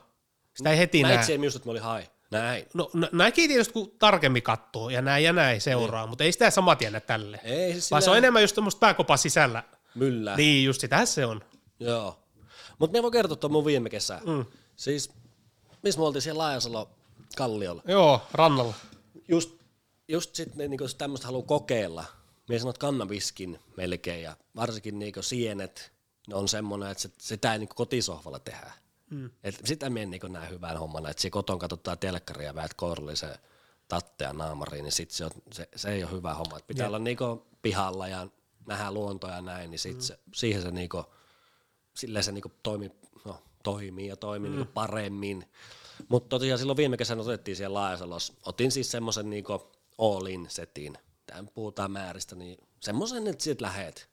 sitä 0.56 0.72
ei 0.72 0.78
heti 0.78 1.04
Näit 1.04 1.16
näe. 1.16 1.26
siihen 1.26 1.40
minusta, 1.40 1.58
että 1.58 1.68
mä 1.68 1.72
olin 1.72 1.82
hai. 1.84 2.10
Näin. 2.32 2.66
No 2.74 2.90
nä- 2.94 3.10
näki 3.12 3.48
tietysti, 3.48 3.74
kun 3.74 3.92
tarkemmin 4.00 4.44
katsoo, 4.44 4.90
ja 4.90 5.02
näin 5.02 5.24
ja 5.24 5.34
näin 5.34 5.62
seuraa, 5.62 6.02
niin. 6.02 6.10
mutta 6.10 6.24
ei 6.24 6.32
sitä 6.32 6.50
saman 6.50 6.78
tien 6.78 6.92
näe 6.92 7.02
tälle. 7.02 7.40
Ei 7.44 7.72
siis 7.74 7.92
Vaan 7.92 8.02
se 8.02 8.04
sillä 8.04 8.14
on 8.14 8.18
enemmän 8.18 8.42
just 8.42 8.56
tämmöistä 8.56 8.80
pääkopan 8.80 9.18
sisällä. 9.18 9.64
myllää. 9.96 10.38
Niin, 10.38 10.66
just 10.66 10.82
sitä 10.82 11.06
se 11.06 11.26
on. 11.26 11.42
Joo. 11.80 12.20
Mutta 12.80 12.98
me 12.98 13.04
voi 13.04 13.12
kertoa 13.12 13.38
tuon 13.38 13.52
mun 13.52 13.66
viime 13.66 13.90
kesää. 13.90 14.22
Mm. 14.26 14.46
Siis, 14.76 15.12
missä 15.84 16.00
me 16.00 16.06
oltiin 16.06 16.22
siellä 16.22 16.40
Laajasalo 16.40 16.90
kalliolla. 17.38 17.82
Joo, 17.88 18.22
rannalla. 18.32 18.74
Just, 19.28 19.52
just 20.08 20.36
sitten 20.36 20.70
niin 20.70 20.80
tämmöistä 20.98 21.28
haluaa 21.28 21.46
kokeilla, 21.46 22.06
me 22.50 22.60
sanot 22.60 22.78
kannabiskin 22.78 23.60
melkein 23.78 24.24
ja 24.24 24.38
varsinkin 24.56 25.00
niin 25.00 25.14
sienet, 25.22 25.92
ne 26.28 26.36
on 26.36 26.48
semmoinen, 26.48 26.90
että 26.90 27.02
se, 27.02 27.10
sitä 27.18 27.54
ei 27.54 27.60
niin 27.60 27.70
kotisohvalla 27.70 28.40
tehdä. 28.40 28.72
Mm. 29.10 29.30
Et 29.44 29.62
sitä 29.66 29.90
me 29.90 30.02
en 30.02 30.12
niin 30.12 30.22
näe 30.30 30.50
hyvän 30.50 30.80
hommana, 30.80 31.10
että 31.10 31.22
se 31.22 31.30
koton 31.30 31.60
katsotaan 31.60 31.98
telkkaria 31.98 32.48
ja 32.48 32.56
väät 32.56 32.74
kourallisen 32.74 33.36
tattea 33.88 34.34
naamariin, 34.34 34.84
niin 34.84 34.92
sit 34.92 35.12
se, 35.12 35.26
on, 35.26 35.32
se, 35.54 35.70
se, 35.76 35.90
ei 35.90 36.04
ole 36.04 36.12
hyvä 36.12 36.34
homma. 36.34 36.58
Et 36.58 36.68
pitää 36.68 36.84
Jep. 36.84 36.88
olla 36.88 37.00
niin 37.00 37.18
pihalla 37.62 38.08
ja 38.08 38.28
nähdä 38.66 38.92
luontoa 38.92 39.32
ja 39.32 39.42
näin, 39.42 39.72
niin 39.72 39.80
sit 39.80 39.98
mm. 39.98 40.02
se, 40.02 40.20
siihen 40.34 40.62
se 40.62 40.72
niin 40.72 40.90
silleen 41.98 42.24
se 42.24 42.32
niinku 42.32 42.52
toimi, 42.64 42.92
no, 43.26 43.42
toimii 43.64 44.08
ja 44.08 44.16
toimii 44.16 44.50
mm. 44.50 44.56
niinku 44.56 44.72
paremmin. 44.74 45.46
Mutta 46.10 46.30
tosiaan 46.30 46.60
silloin 46.60 46.78
viime 46.78 46.98
kesänä 46.98 47.22
otettiin 47.22 47.58
siellä 47.58 47.74
Laajasalossa, 47.74 48.34
otin 48.46 48.72
siis 48.72 48.92
semmoisen 48.92 49.30
niinku 49.30 49.72
all-in 49.98 50.46
setin, 50.50 50.98
tämän 51.26 51.50
puhutaan 51.54 51.92
määristä, 51.92 52.36
niin 52.36 52.58
semmoisen, 52.80 53.28
että 53.28 53.44
siitä 53.44 53.66
lähet 53.66 54.10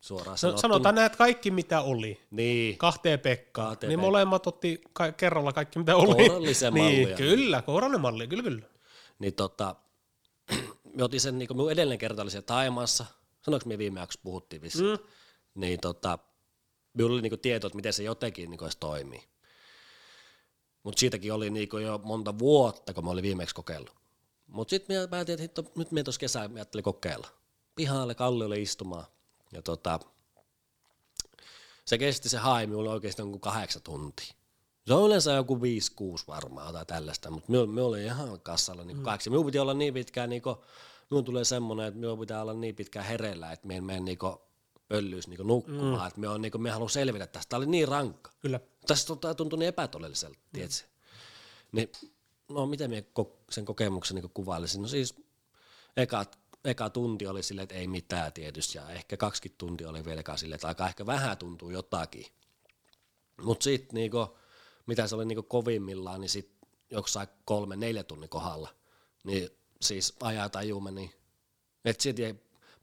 suoraan 0.00 0.32
No, 0.32 0.36
sanottuna. 0.36 0.60
sanotaan 0.60 0.94
näet 0.94 1.16
kaikki, 1.16 1.50
mitä 1.50 1.80
oli. 1.80 2.20
Niin, 2.30 2.78
Kahteen 2.78 3.20
Pekkaan. 3.20 3.68
Kahteen 3.68 3.88
niin 3.88 3.98
Pekkaan. 3.98 4.12
molemmat 4.12 4.46
otti 4.46 4.80
ka- 4.92 5.12
kerralla 5.12 5.52
kaikki, 5.52 5.78
mitä 5.78 5.96
oli. 5.96 6.28
Kourallisen 6.28 6.74
niin, 6.74 7.00
mallia. 7.00 7.16
Kyllä, 7.16 7.62
kourallinen 7.62 8.00
malli, 8.00 8.28
kyllä 8.28 8.42
kyllä. 8.42 8.62
niin 9.18 9.34
tota, 9.34 9.76
me 10.96 11.04
otin 11.04 11.20
sen, 11.20 11.38
niinku, 11.38 11.54
minun 11.54 11.72
edellinen 11.72 11.98
kerta 11.98 12.22
oli 12.22 12.30
siellä 12.30 12.46
Taimaassa, 12.46 13.06
sanoinko 13.42 13.68
me 13.68 13.78
viime 13.78 14.00
jaksossa 14.00 14.24
puhuttiin 14.24 14.62
vissi, 14.62 14.82
mm. 14.82 14.98
niin 15.54 15.80
tota, 15.80 16.18
minulla 16.94 17.14
oli 17.14 17.22
niinku 17.22 17.36
tieto, 17.36 17.66
että 17.66 17.76
miten 17.76 17.92
se 17.92 18.02
jotenkin 18.02 18.50
niinku 18.50 18.64
edes 18.64 18.76
toimii. 18.76 19.24
Mutta 20.82 21.00
siitäkin 21.00 21.32
oli 21.32 21.50
niinku 21.50 21.78
jo 21.78 22.00
monta 22.04 22.38
vuotta, 22.38 22.94
kun 22.94 23.04
mä 23.04 23.10
olin 23.10 23.22
viimeksi 23.22 23.54
kokeillut. 23.54 23.94
Mutta 24.46 24.70
sitten 24.70 25.00
mä 25.00 25.08
päätin, 25.08 25.32
että 25.32 25.42
hitto, 25.42 25.72
nyt 25.76 25.92
me 25.92 26.02
tuossa 26.02 26.18
kesällä 26.18 26.48
mä 26.48 26.54
ajattelin 26.54 26.84
kokeilla. 26.84 27.28
Pihalle 27.76 28.14
kalliolle 28.14 28.60
istumaan. 28.60 29.04
Ja 29.52 29.62
tota, 29.62 30.00
se 31.84 31.98
kesti 31.98 32.28
se 32.28 32.38
hai 32.38 32.66
minulle 32.66 32.90
oikeasti 32.90 33.22
jonkun 33.22 33.40
kahdeksan 33.40 33.82
tuntia. 33.82 34.34
Se 34.86 34.94
on 34.94 35.06
yleensä 35.06 35.32
joku 35.32 35.56
5-6 35.56 35.60
varmaan 36.26 36.72
tai 36.72 36.86
tällaista, 36.86 37.30
mutta 37.30 37.50
minulla, 37.52 37.66
minulla 37.66 37.88
oli 37.88 38.04
ihan 38.04 38.40
kassalla 38.40 38.84
niin 38.84 38.96
mm. 38.96 39.02
kaksi. 39.02 39.30
Minun 39.30 39.46
piti 39.46 39.58
olla 39.58 39.74
niin 39.74 39.94
pitkään, 39.94 40.30
niin 40.30 40.42
minun 41.10 41.24
tulee 41.24 41.44
semmoinen, 41.44 41.86
että 41.86 42.00
minun 42.00 42.18
pitää 42.18 42.42
olla 42.42 42.54
niin 42.54 42.76
pitkään 42.76 43.06
hereillä, 43.06 43.52
että 43.52 43.66
minä 43.66 43.76
en 43.76 43.84
mene 43.84 44.00
niin 44.00 44.18
pöllyys 44.88 45.28
niin 45.28 45.46
nukkumaan, 45.46 46.00
mm. 46.00 46.06
että 46.06 46.20
minä, 46.20 46.32
on, 46.32 46.42
niin 46.42 46.62
minä 46.62 46.72
haluan 46.72 46.90
selvitä 46.90 47.26
tästä. 47.26 47.48
Tämä 47.48 47.58
oli 47.58 47.66
niin 47.66 47.88
rankka. 47.88 48.30
Kyllä. 48.40 48.60
Tästä 48.86 49.34
tuntui 49.36 49.58
niin 49.58 49.68
epätodelliselta, 49.68 50.38
mm. 50.38 50.50
tiedätkö? 50.52 50.88
Niin, 51.72 51.92
no 52.48 52.66
miten 52.66 52.90
ko- 53.20 53.44
sen 53.50 53.64
kokemuksen 53.64 54.14
niin 54.14 54.30
kuvailisin? 54.34 54.82
No 54.82 54.88
siis 54.88 55.14
eka, 55.96 56.24
eka 56.64 56.90
tunti 56.90 57.26
oli 57.26 57.42
silleen, 57.42 57.62
että 57.62 57.74
ei 57.74 57.86
mitään 57.88 58.32
tietysti, 58.32 58.78
ja 58.78 58.90
ehkä 58.90 59.16
20 59.16 59.58
tuntia 59.58 59.90
oli 59.90 60.04
vielä 60.04 60.22
silleen, 60.36 60.56
että 60.56 60.68
aika 60.68 60.88
ehkä 60.88 61.06
vähän 61.06 61.38
tuntuu 61.38 61.70
jotakin. 61.70 62.26
Mutta 63.42 63.64
sitten 63.64 63.94
niinku, 63.94 64.38
mitä 64.86 65.06
se 65.06 65.14
oli 65.14 65.24
niinku 65.24 65.42
kovimmillaan, 65.42 66.20
niin 66.20 66.28
sitten 66.28 66.68
jossain 66.90 67.28
kolme, 67.44 67.76
neljä 67.76 68.04
tunnin 68.04 68.30
kohdalla, 68.30 68.68
niin 69.24 69.50
siis 69.80 70.14
ajaa 70.20 70.48
tajuumme, 70.48 70.90
niin 70.90 71.12
että 71.84 72.02
siitä 72.02 72.22
ei 72.22 72.34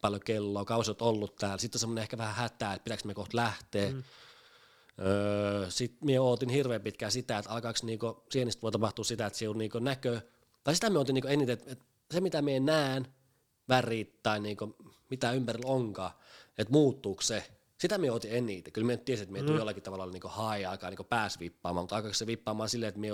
paljon 0.01 0.21
kelloa, 0.25 0.65
kausi 0.65 0.91
on 0.91 0.97
ollut 0.99 1.35
täällä, 1.35 1.57
sitten 1.57 1.77
on 1.77 1.79
semmoinen 1.79 2.01
ehkä 2.01 2.17
vähän 2.17 2.35
hätää, 2.35 2.73
että 2.73 2.83
pitääkö 2.83 3.03
me 3.05 3.13
kohta 3.13 3.37
lähteä. 3.37 3.91
Mm. 3.91 4.03
Öö, 5.05 5.69
sitten 5.69 6.05
minä 6.05 6.21
ootin 6.21 6.49
hirveän 6.49 6.81
pitkään 6.81 7.11
sitä, 7.11 7.37
että 7.37 7.51
alkaako 7.51 7.79
niinku, 7.83 8.23
sienistä 8.29 8.61
voi 8.61 8.71
tapahtua 8.71 9.05
sitä, 9.05 9.25
että 9.25 9.39
siellä 9.39 9.53
on 9.53 9.57
niinku 9.57 9.79
näkö, 9.79 10.21
tai 10.63 10.75
sitä 10.75 10.89
me 10.89 10.97
ootin 10.97 11.13
niinku 11.13 11.27
eniten, 11.27 11.53
että, 11.53 11.71
että 11.71 11.85
se 12.11 12.21
mitä 12.21 12.41
me 12.41 12.59
näen, 12.59 13.07
värit 13.69 14.23
tai 14.23 14.39
niinku, 14.39 14.75
mitä 15.09 15.31
ympärillä 15.31 15.71
onkaan, 15.71 16.11
että 16.57 16.71
muuttuuko 16.71 17.21
se, 17.21 17.51
sitä 17.77 17.97
me 17.97 18.11
ootin 18.11 18.31
eniten. 18.31 18.73
Kyllä 18.73 18.87
me 18.87 18.93
nyt 18.93 19.05
tiesin, 19.05 19.23
että 19.23 19.33
me 19.33 19.41
mm. 19.41 19.57
jollakin 19.57 19.83
tavalla 19.83 20.05
niinku 20.05 20.27
high 20.27 20.69
alkaa 20.69 20.89
niinku 20.89 21.03
pääs 21.03 21.39
vippaamaan, 21.39 21.83
mutta 21.83 21.95
alkaako 21.95 22.13
se 22.13 22.27
vippaamaan 22.27 22.69
silleen, 22.69 22.89
että 22.89 23.01
me 23.01 23.07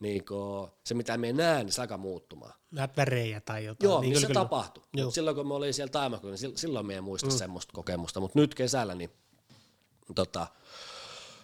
on, 0.00 0.08
niinku, 0.08 0.68
se 0.84 0.94
mitä 0.94 1.18
me 1.18 1.32
näen, 1.32 1.66
niin 1.66 1.72
se 1.72 1.80
alkaa 1.80 1.98
muuttumaan. 1.98 2.54
Näet 2.70 2.96
värejä 2.96 3.40
tai 3.40 3.64
jotain. 3.64 3.88
Joo, 3.88 4.00
niin, 4.00 4.10
niin 4.10 4.20
se 4.20 4.26
kyllä, 4.26 4.40
tapahtui. 4.40 4.84
Joo. 4.94 5.10
Silloin 5.10 5.36
kun 5.36 5.48
mä 5.48 5.54
olin 5.54 5.74
siellä 5.74 5.90
Taimako, 5.90 6.26
niin 6.26 6.38
sil- 6.42 6.56
silloin 6.56 6.86
mä 6.86 6.92
en 6.92 7.04
muista 7.04 7.30
mm. 7.30 7.36
semmoista 7.36 7.72
kokemusta, 7.72 8.20
mutta 8.20 8.38
nyt 8.38 8.54
kesällä 8.54 8.94
niin 8.94 9.10
tota, 10.14 10.46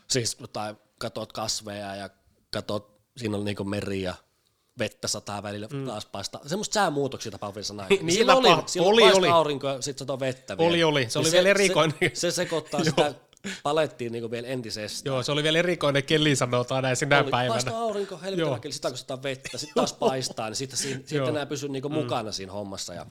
siis 0.09 0.37
jotain, 0.41 0.77
katot 0.99 1.33
kasveja 1.33 1.97
ja 1.97 2.11
katot, 2.51 3.01
siinä 3.17 3.37
oli 3.37 3.45
niinku 3.45 3.65
meri 3.65 4.03
ja 4.03 4.15
vettä 4.79 5.09
sataa 5.09 5.43
välillä 5.43 5.69
mm. 5.73 5.87
taas 5.87 6.07
paistaa. 6.07 6.41
Semmoista 6.47 6.75
säämuutoksia 6.75 7.33
tapaavissa 7.33 7.75
näin. 7.75 7.89
Niin, 8.03 8.13
silloin 8.13 8.39
oli, 8.39 8.63
silloin 8.67 8.95
oli, 8.95 9.13
oli. 9.13 9.29
aurinko 9.29 9.69
ja 9.69 9.83
sitten 9.83 9.99
satoi 9.99 10.21
vettä 10.21 10.59
vielä. 10.59 10.71
Oli, 10.71 10.85
oli. 10.85 11.11
Se 11.11 11.19
Niin 11.19 11.27
oli 11.27 11.33
vielä 11.33 11.49
erikoinen. 11.49 11.99
Se, 12.01 12.11
se 12.15 12.31
sekoittaa 12.31 12.85
sitä 12.85 13.15
palettiin 13.62 14.12
niinku 14.12 14.30
vielä 14.30 14.49
entisestään. 14.49 15.12
Joo, 15.12 15.22
se 15.22 15.32
oli 15.32 15.43
vielä 15.43 15.59
erikoinen 15.59 16.05
keli, 16.05 16.36
sanotaan 16.36 16.82
näin 16.82 16.97
sinä 16.97 17.20
Oli, 17.20 17.30
päivänä. 17.30 17.55
Paistaa 17.55 17.80
aurinko, 17.80 18.18
helvetin 18.18 18.72
sitten 18.72 18.90
kun 18.90 18.99
sataa 18.99 19.22
vettä, 19.22 19.59
sitten 19.59 19.74
taas 19.74 19.93
paistaa, 19.93 20.49
niin 20.49 20.57
sitten 20.57 20.78
siitä 20.78 21.14
Joo. 21.14 21.28
enää 21.28 21.47
pysy 21.47 21.68
niinku 21.68 21.88
mukana 21.88 22.32
siinä 22.32 22.53
hommassa. 22.53 22.95
Ja 22.95 23.07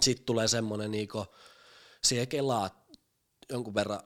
sitten 0.00 0.26
tulee 0.26 0.48
semmoinen, 0.48 0.90
niinku, 0.90 1.26
siihen 2.04 2.28
kelaa 2.28 2.86
jonkun 3.50 3.74
verran, 3.74 4.00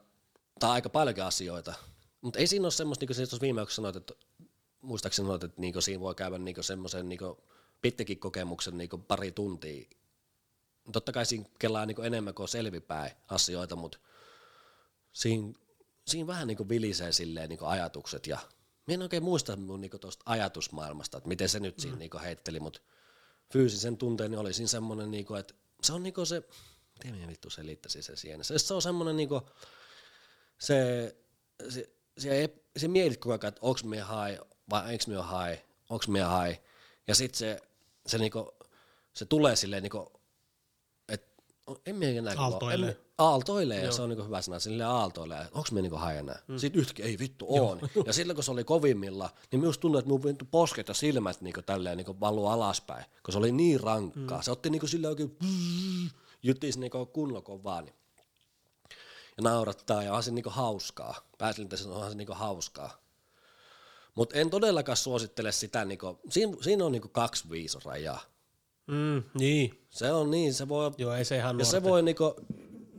tai 0.60 0.70
aika 0.70 0.88
paljonkin 0.88 1.24
asioita, 1.24 1.74
mutta 2.20 2.38
ei 2.38 2.46
siinä 2.46 2.64
ole 2.64 2.72
semmoista, 2.72 3.02
niin 3.02 3.08
kuin 3.08 3.16
tuossa 3.16 3.40
viime 3.40 3.60
aikoina 3.60 3.74
sanoit, 3.74 3.96
että 3.96 4.14
muistaakseni 4.80 5.26
sanoit, 5.26 5.44
että 5.44 5.60
niinku 5.60 5.80
siinä 5.80 6.00
voi 6.00 6.14
käydä 6.14 6.38
niinku 6.38 6.62
semmoisen 6.62 7.08
niinku 7.08 7.44
pitkäkin 7.82 8.18
kokemuksen 8.18 8.78
niinku 8.78 8.98
pari 8.98 9.32
tuntia. 9.32 9.88
Totta 10.92 11.12
kai 11.12 11.26
siinä 11.26 11.44
kelaa 11.58 11.86
niinku 11.86 12.02
enemmän 12.02 12.34
kuin 12.34 12.48
selvipäin 12.48 13.12
asioita, 13.28 13.76
mutta 13.76 13.98
siinä, 15.14 15.52
siinä 16.06 16.26
vähän 16.26 16.46
niinku 16.46 16.68
vilisee 16.68 17.12
silleen 17.12 17.48
niinku 17.48 17.64
ajatukset 17.64 18.26
ja 18.26 18.38
minä 18.86 18.94
en 18.94 19.02
oikein 19.02 19.22
muista 19.22 19.56
mun 19.56 19.80
niinku 19.80 19.98
tuosta 19.98 20.22
ajatusmaailmasta, 20.26 21.18
että 21.18 21.28
miten 21.28 21.48
se 21.48 21.60
nyt 21.60 21.80
siinä 21.80 21.96
niinku 21.96 22.18
heitteli, 22.18 22.60
mutta 22.60 22.80
fyysisen 23.52 23.96
tunteen 23.96 24.30
niin 24.30 24.38
oli 24.38 24.52
siinä 24.52 24.68
semmoinen, 24.68 25.10
niinku, 25.10 25.34
että 25.34 25.54
se 25.82 25.92
on 25.92 26.02
niinku 26.02 26.24
se, 26.24 26.42
miten 26.94 27.14
minä 27.14 27.28
vittu 27.28 27.50
selittäisin 27.50 28.02
sen 28.02 28.16
sienen. 28.16 28.44
Se, 28.44 28.58
se 28.58 28.74
on 28.74 28.82
semmoinen 28.82 29.16
niinku, 29.16 29.42
se, 30.58 31.16
se, 31.68 31.90
se, 32.18 32.30
ei, 32.30 32.48
se 32.76 32.88
mietit 32.88 33.20
koko 33.20 33.32
ajan, 33.32 33.48
että 33.48 33.60
onks 33.62 33.84
minä 33.84 34.04
hai 34.04 34.38
vai 34.70 34.92
eikö 34.92 35.04
minä 35.06 35.22
hai, 35.22 35.60
onks 35.90 36.08
minä 36.08 36.28
hai. 36.28 36.60
Ja 37.06 37.14
sit 37.14 37.34
se, 37.34 37.60
se, 38.06 38.18
niinku, 38.18 38.54
se 39.14 39.24
tulee 39.24 39.56
silleen 39.56 39.82
niinku, 39.82 40.12
että 41.08 41.42
en 41.86 41.96
minä 41.96 42.18
enää 42.18 42.34
Aaltoilee. 42.38 42.90
En, 42.90 43.03
aaltoilee, 43.18 43.84
ja 43.84 43.92
se 43.92 44.02
on 44.02 44.08
niinku 44.08 44.24
hyvä 44.24 44.42
sana, 44.42 44.58
silleen 44.58 44.90
aaltoilee, 44.90 45.46
onks 45.52 45.72
minä 45.72 45.82
niinku 45.82 45.98
enää. 46.18 46.38
Mm. 46.48 46.58
Sitten 46.58 46.80
yhtäkkiä, 46.80 47.06
ei 47.06 47.18
vittu 47.18 47.46
on. 47.48 47.80
Ja 48.06 48.12
silloin 48.12 48.34
kun 48.34 48.44
se 48.44 48.50
oli 48.50 48.64
kovimmilla, 48.64 49.30
niin 49.52 49.60
minusta 49.60 49.80
tuntui, 49.80 49.98
että 49.98 50.08
mun 50.08 50.22
vittu 50.22 50.44
posket 50.50 50.88
ja 50.88 50.94
silmät 50.94 51.40
niinku 51.40 51.62
tälleen 51.62 51.96
niinku 51.96 52.20
valuu 52.20 52.46
alaspäin, 52.46 53.04
kun 53.24 53.32
se 53.32 53.38
oli 53.38 53.52
niin 53.52 53.80
rankkaa. 53.80 54.38
Mm. 54.38 54.42
Se 54.42 54.50
otti 54.50 54.70
niinku 54.70 54.86
silleen 54.86 55.10
oikein 55.10 55.36
jutis 56.42 56.78
niinku 56.78 57.06
kunnolla 57.06 57.42
kovaa. 57.42 57.82
Niin 57.82 57.94
ja 59.36 59.42
naurattaa 59.42 60.02
ja 60.02 60.14
on 60.14 60.22
se 60.22 60.30
niinku 60.30 60.50
hauskaa. 60.50 61.28
Pääslintäisen 61.38 61.90
onhan 61.90 62.10
se 62.10 62.16
niinku 62.16 62.34
hauskaa. 62.34 63.04
Mutta 64.14 64.36
en 64.36 64.50
todellakaan 64.50 64.96
suosittele 64.96 65.52
sitä, 65.52 65.84
niinku, 65.84 66.18
siinä, 66.28 66.56
siinä 66.60 66.84
on 66.84 66.92
niinku 66.92 67.08
kaksi 67.08 67.50
viisorajaa. 67.50 68.20
Mm, 68.86 69.22
niin. 69.38 69.86
Se 69.90 70.12
on 70.12 70.30
niin, 70.30 70.54
se 70.54 70.68
voi, 70.68 70.90
Joo, 70.98 71.14
ei 71.14 71.24
se 71.24 71.36
ihan 71.36 71.58
ja 71.58 71.64
se 71.64 71.82
voi 71.82 72.02
niinku, 72.02 72.34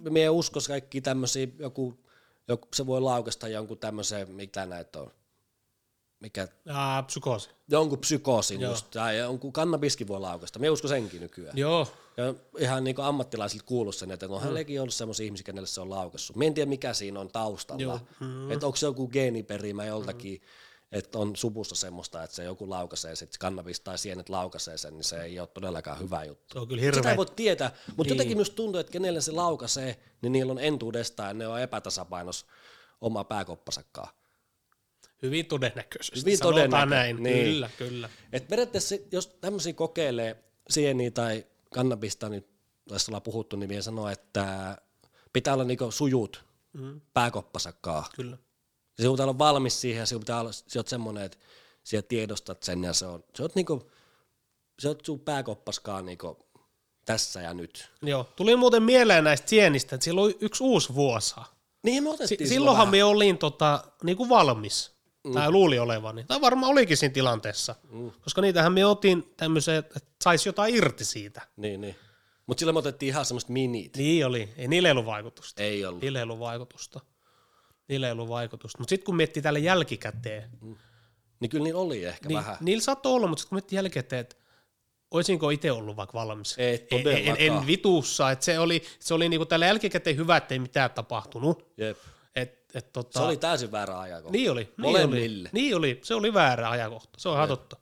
mie 0.10 0.30
uskos 0.30 0.68
kaikki 0.68 1.02
tämmöisiä, 1.02 1.48
joku, 1.60 2.00
joku, 2.48 2.68
se 2.74 2.86
voi 2.86 3.02
laukasta 3.02 3.48
jonkun 3.48 3.78
tämmöisen, 3.78 4.32
mitä 4.32 4.66
näitä 4.66 5.00
on, 5.00 5.12
mikä, 6.20 6.48
Aa, 6.74 7.04
psykoosi. 7.04 7.50
jonkun 7.68 8.00
psykoosin 8.00 8.62
just, 8.62 8.90
tai 8.92 9.18
jonkun 9.18 9.54
kannabiskin 9.54 10.08
voi 10.08 10.20
laukasta. 10.20 10.60
Mie 10.60 10.70
usko 10.70 10.88
senkin 10.88 11.22
nykyään. 11.22 11.58
Joo, 11.58 11.88
Ja 12.18 12.34
ihan 12.58 12.84
niin 12.84 12.96
kuin 12.96 13.06
ammattilaisilta 13.06 13.66
kuullut 13.66 13.96
sen, 13.96 14.12
että 14.12 14.28
onhan 14.30 14.54
mm. 14.54 14.82
ollut 14.82 14.94
sellaisia 14.94 15.26
ihmisiä, 15.26 15.44
kenelle 15.44 15.68
se 15.68 15.82
on 15.82 15.90
laukassut. 15.90 16.36
Mä 16.36 16.44
en 16.46 16.54
tiedä, 16.54 16.70
mikä 16.70 16.94
siinä 16.94 17.20
on 17.20 17.28
taustalla. 17.28 17.84
Joo. 17.84 18.00
Mm. 18.20 18.52
Että 18.52 18.66
onko 18.66 18.76
se 18.76 18.86
joku 18.86 19.08
geeniperimä 19.08 19.86
joltakin, 19.86 20.42
mm. 20.42 20.48
Että 20.96 21.20
on 21.20 21.36
suvussa 21.36 21.76
semmoista, 21.76 22.24
että 22.24 22.36
se 22.36 22.44
joku 22.44 22.70
laukaisee, 22.70 23.16
sit 23.16 23.38
kannabis 23.38 23.80
tai 23.80 23.98
sienet 23.98 24.30
laukaisee 24.30 24.78
sen, 24.78 24.94
niin 24.94 25.04
se 25.04 25.22
ei 25.24 25.40
ole 25.40 25.48
todellakaan 25.48 26.00
hyvä 26.00 26.24
juttu. 26.24 26.54
se 26.54 26.60
on 26.60 26.68
kyllä 26.68 26.82
Sitä 26.82 26.96
hirveä. 26.96 27.12
ei 27.12 27.18
voi 27.18 27.26
tietää, 27.36 27.72
mutta 27.88 28.04
Niin. 28.04 28.10
jotenkin 28.10 28.38
myös 28.38 28.50
tuntuu, 28.50 28.80
että 28.80 28.92
kenelle 28.92 29.22
se 29.22 29.32
laukaisee, 29.32 30.00
niin 30.22 30.32
niillä 30.32 30.52
on 30.52 30.60
entuudestaan, 30.60 31.28
ja 31.30 31.34
ne 31.34 31.48
on 31.48 31.62
epätasapainos 31.62 32.46
oma 33.02 33.24
pääkoppasakaan. 33.24 34.14
Hyvin 35.22 35.46
todennäköisesti. 35.46 36.20
Hyvin 36.20 36.38
Sanotaan 36.38 36.70
todennäkö- 36.70 36.90
näin. 36.96 37.24
niin. 37.24 37.46
Kyllä, 37.46 37.70
kyllä. 37.78 38.10
Et 38.34 38.48
periaatteessa, 38.48 38.96
jos 39.12 39.28
tämmöisiä 39.28 39.74
kokeilee 39.74 40.44
sieniä 40.70 41.12
tai 41.12 41.46
kannabista, 41.74 42.30
niin 42.30 42.48
tässä 42.90 43.12
ollaan 43.12 43.22
puhuttu, 43.22 43.56
niin 43.56 43.70
vielä 43.70 43.82
sanoo, 43.82 44.10
että 44.10 44.78
pitää 45.34 45.54
olla 45.54 45.64
niinku 45.64 45.92
sujut 45.92 46.46
Mm, 46.74 47.02
pääkoppasakkaa. 47.14 48.10
kyllä. 48.16 48.38
Se 49.02 49.10
pitää 49.10 49.26
olla 49.26 49.38
valmis 49.38 49.82
siihen 49.82 50.00
ja 50.00 50.06
sinun 50.06 50.22
pitää 50.22 50.40
olla, 50.40 50.52
se 50.52 50.80
on 50.80 50.88
semmoinen, 50.88 51.24
että 51.24 51.38
sinä 51.84 52.02
tiedostat 52.02 52.64
sen 52.64 52.84
ja 52.84 52.94
se 52.94 53.06
on, 53.06 53.24
se 53.36 53.44
on 53.44 53.50
niinku, 53.56 53.92
se 54.80 54.90
on 54.90 54.96
sun 55.04 55.20
pääkoppaskaa 55.20 56.02
niinku 56.02 56.46
tässä 57.06 57.42
ja 57.42 57.54
nyt. 57.54 57.92
Joo, 58.02 58.24
tuli 58.36 58.56
muuten 58.56 58.84
mieleen 58.84 59.24
näistä 59.24 59.50
sienistä, 59.50 59.96
että 59.96 60.06
silloin 60.06 60.36
yksi 60.40 60.64
uusi 60.64 60.96
vuosa. 60.96 61.46
Niin 61.84 62.04
me 62.04 62.10
otettiin 62.10 62.48
silloinhan 62.48 62.88
silloin 62.88 62.98
me 62.98 63.04
olin 63.04 63.38
tota, 63.38 63.84
niinku 64.04 64.30
valmis, 64.30 64.92
mm. 65.24 65.34
tai 65.34 65.52
luuli 65.52 65.80
olevani, 65.80 66.24
tai 66.24 66.42
varmaan 66.42 66.72
olikin 66.72 66.98
siinä 66.98 67.14
tilanteessa, 67.14 67.76
mm. 67.92 68.12
koska 68.24 68.42
niitähän 68.42 68.74
me 68.74 68.86
otin 68.86 69.34
tämmöiseen, 69.38 69.78
että 69.78 70.00
saisi 70.24 70.50
jotain 70.50 70.76
irti 70.76 71.06
siitä. 71.06 71.40
vähän. 71.40 71.52
Niin, 71.58 71.82
niin. 71.82 71.96
Mutta 72.48 72.60
silloin 72.60 72.76
me 72.76 72.80
otettiin 72.80 73.08
ihan 73.08 73.26
semmoista 73.26 73.52
minit. 73.52 73.98
Niin 73.98 74.26
oli, 74.26 74.50
ei 74.58 74.68
niillä 74.68 74.90
ei 74.90 74.92
ollut 74.92 75.06
vaikutusta. 75.06 75.64
Ei 75.64 75.86
ollut. 75.86 76.02
Niillä 76.02 76.20
ei 76.20 76.24
ollut 76.24 76.40
vaikutusta. 76.40 77.00
Niillä 77.88 78.06
ei 78.08 78.12
ollut 78.12 78.30
vaikutusta. 78.30 78.78
Mutta 78.80 78.90
sitten 78.90 79.06
kun 79.06 79.16
miettii 79.16 79.44
tälle 79.44 79.60
jälkikäteen, 79.60 80.50
Niin 81.40 81.50
kyllä 81.50 81.64
niillä 81.64 81.82
oli 81.82 82.06
ehkä 82.06 82.28
niin 82.28 82.38
vähän. 82.38 82.58
niillä 82.60 82.82
saattoi 82.84 83.14
olla, 83.14 83.28
mutta 83.28 83.42
sitten 83.42 83.50
kun 83.50 83.56
miettii 83.56 83.76
jälkikäteen, 83.76 84.20
että 84.20 84.36
olisinko 85.12 85.50
itse 85.50 85.72
ollut 85.72 85.96
vaikka 85.98 86.14
valmis? 86.20 86.56
Ei 86.58 86.74
en, 86.92 86.98
en, 86.98 87.04
todellakaan. 87.04 87.38
en 87.62 87.68
vitussa, 87.68 88.32
että 88.32 88.46
se 88.46 88.60
oli, 88.60 88.84
se 89.00 89.14
oli 89.14 89.30
niinku 89.30 89.46
tällä 89.46 89.66
jälkikäteen 89.66 90.18
hyvä, 90.18 90.38
että 90.38 90.56
ei 90.56 90.60
mitään 90.60 90.92
tapahtunut. 90.92 91.74
Jep. 91.78 91.98
Et, 92.36 92.66
et 92.74 92.94
tota, 92.94 93.20
Se 93.20 93.26
oli 93.26 93.38
täysin 93.38 93.72
väärä 93.72 94.00
ajankohta. 94.00 94.32
niin 94.38 94.52
oli, 94.52 94.62
niin 94.64 94.74
oli, 94.86 94.92
Molemmille. 94.92 95.50
niin 95.52 95.76
oli, 95.76 96.00
se 96.04 96.14
oli 96.16 96.34
väärä 96.34 96.70
ajankohta, 96.70 97.10
se 97.20 97.30
on 97.30 97.36
ihan 97.36 97.48
totta. 97.48 97.78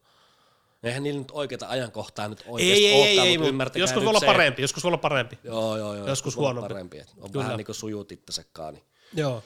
Eihän 0.84 1.04
niillä 1.04 1.20
nyt 1.20 1.32
oikeita 1.32 1.68
ajankohtaa 1.70 2.28
nyt 2.28 2.40
Ei, 2.42 2.46
oikeasti 2.48 2.86
ei, 2.86 2.92
ei, 2.94 3.02
olekaan, 3.02 3.28
ei, 3.28 3.38
mutta 3.38 3.44
mut 3.46 3.50
ymmärtäkää 3.50 3.80
joskus 3.84 4.04
voi 4.04 4.10
olla 4.10 4.20
se, 4.20 4.26
parempi, 4.26 4.62
joskus 4.62 4.84
voi 4.84 4.90
olla 4.90 4.98
parempi. 4.98 5.40
Joo, 5.44 5.78
joo, 5.78 5.96
joo. 5.96 6.08
Joskus 6.08 6.38
olla 6.38 6.48
huonompi. 6.48 6.68
parempi. 6.74 6.98
On 7.22 7.32
Kyllä. 7.32 7.44
vähän 7.44 7.58
niinku 7.58 7.74
sujut 7.74 8.12
itsesekään. 8.12 8.74
Niin. 8.74 8.84
Joo. 9.16 9.44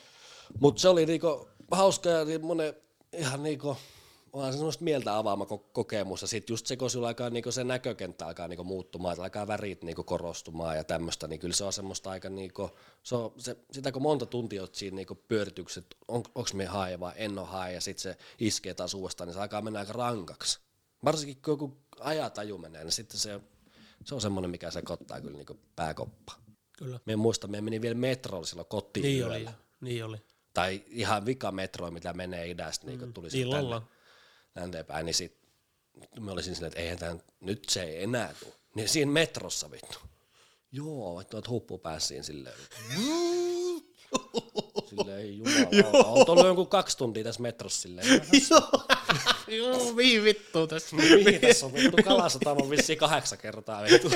Mutta 0.60 0.82
se 0.82 0.90
oli 0.90 1.06
niinku 1.06 1.48
hauska 1.72 2.10
ja 2.10 2.26
semmoinen 2.26 2.74
ihan 3.14 3.44
niinku, 3.44 3.78
onhan 4.34 4.54
se 4.54 4.58
semmoista 4.58 4.84
mieltä 4.84 5.18
avaama 5.18 5.46
ko- 5.46 5.70
kokemus. 5.74 6.22
Ja 6.22 6.28
sitten 6.28 6.54
just 6.54 6.68
se, 6.68 6.78
kun 6.78 6.90
sulla 6.90 7.08
alkaa 7.08 7.30
niinku 7.30 7.52
se 7.52 7.64
näkökenttä 7.64 8.28
alkaa 8.28 8.48
niinku 8.48 8.64
muuttumaan, 8.64 9.14
että 9.14 9.24
alkaa 9.24 9.48
värit 9.48 9.84
niinku 9.84 10.04
korostumaan 10.04 10.78
ja 10.78 10.84
tämmöistä, 10.84 11.28
niin 11.28 11.40
kyllä 11.40 11.54
se 11.56 11.64
on 11.64 11.74
semmoista 11.74 12.10
aika 12.10 12.30
niinku, 12.30 12.70
se 13.04 13.16
on 13.16 13.34
se, 13.38 13.58
sitä 13.72 13.92
kun 13.92 14.02
monta 14.02 14.26
tuntia 14.26 14.62
oot 14.62 14.76
siinä 14.76 14.96
niinku 14.96 15.16
pyöritykset, 15.16 15.86
on, 16.08 16.24
onko 16.36 16.50
me 16.54 16.66
hae 16.66 17.00
vai 17.00 17.14
en 17.16 17.40
ole 17.40 17.48
hae, 17.48 17.74
ja 17.74 17.82
sitten 17.82 18.02
se 18.04 18.18
iskee 18.40 18.74
taas 18.74 18.94
uudestaan, 18.94 19.28
niin 19.28 19.34
se 19.34 19.42
alkaa 19.42 19.62
mennä 19.62 19.80
aika 19.80 19.94
rankaksi. 19.94 20.60
Varsinkin 21.06 21.38
kun 21.46 21.52
joku 21.52 21.78
ajataju 22.00 22.58
menee, 22.58 22.84
niin 22.84 22.92
sitten 22.92 23.20
se, 23.20 23.40
se 24.06 24.16
on 24.16 24.22
semmoinen, 24.22 24.52
mikä 24.52 24.72
se 24.72 24.82
kottaa 24.82 25.22
kyllä 25.22 25.38
niinku 25.38 25.58
pääkoppa. 25.76 26.34
Kyllä. 26.78 27.00
Me 27.06 27.16
muista, 27.16 27.48
me 27.48 27.62
meni 27.62 27.82
vielä 27.82 27.96
metrolla 27.96 28.46
silloin 28.46 28.68
kotiin 28.68 29.04
Niin 29.04 29.20
yöllä. 29.20 29.36
oli, 29.36 29.48
niin 29.82 30.06
oli. 30.06 30.18
Tai 30.58 30.82
ihan 30.88 31.26
vika 31.26 31.52
metro, 31.52 31.92
mitä 31.92 32.14
menee 32.14 32.50
idästä, 32.50 32.88
niin 32.88 33.00
kun 33.00 33.14
tuli 33.14 33.32
sitten 33.32 33.48
Illalla. 33.48 33.80
tänne 33.80 33.92
länteenpäin, 34.56 35.06
niin 35.06 35.14
sit 35.14 35.38
mä 36.20 36.32
olisin 36.32 36.56
silleen, 36.56 36.68
että 36.72 36.82
eihän 36.82 36.98
tämän, 36.98 37.22
nyt 37.40 37.64
se 37.70 37.84
ei 37.84 38.04
enää 38.04 38.34
tule. 38.40 38.54
Niin 38.76 38.90
siinä 38.90 39.12
metrossa 39.12 39.72
vittu. 39.72 39.98
Joo, 40.72 41.22
että 41.22 41.38
oot 41.38 41.50
huppu 41.50 41.78
päässiin 41.78 42.24
silleen. 42.24 42.56
silleen, 44.90 45.20
ei 45.20 45.38
jumala, 45.38 46.06
oot 46.06 46.30
ollut 46.30 46.46
jonkun 46.46 46.68
kaksi 46.68 46.98
tuntia 46.98 47.24
tässä 47.24 47.42
metrossa 47.42 47.82
silleen. 47.82 48.08
Joo, 49.48 49.94
mihin 49.94 50.24
vittu 50.24 50.68
tässä. 50.68 50.96
Mihin 50.96 51.42
tässä 51.42 51.66
on 51.66 51.74
vittu 51.74 51.98
kalasatama 52.04 52.70
vissiin 52.70 53.00
kahdeksan 53.00 53.38
kertaa 53.38 53.84
vittu. 53.84 54.12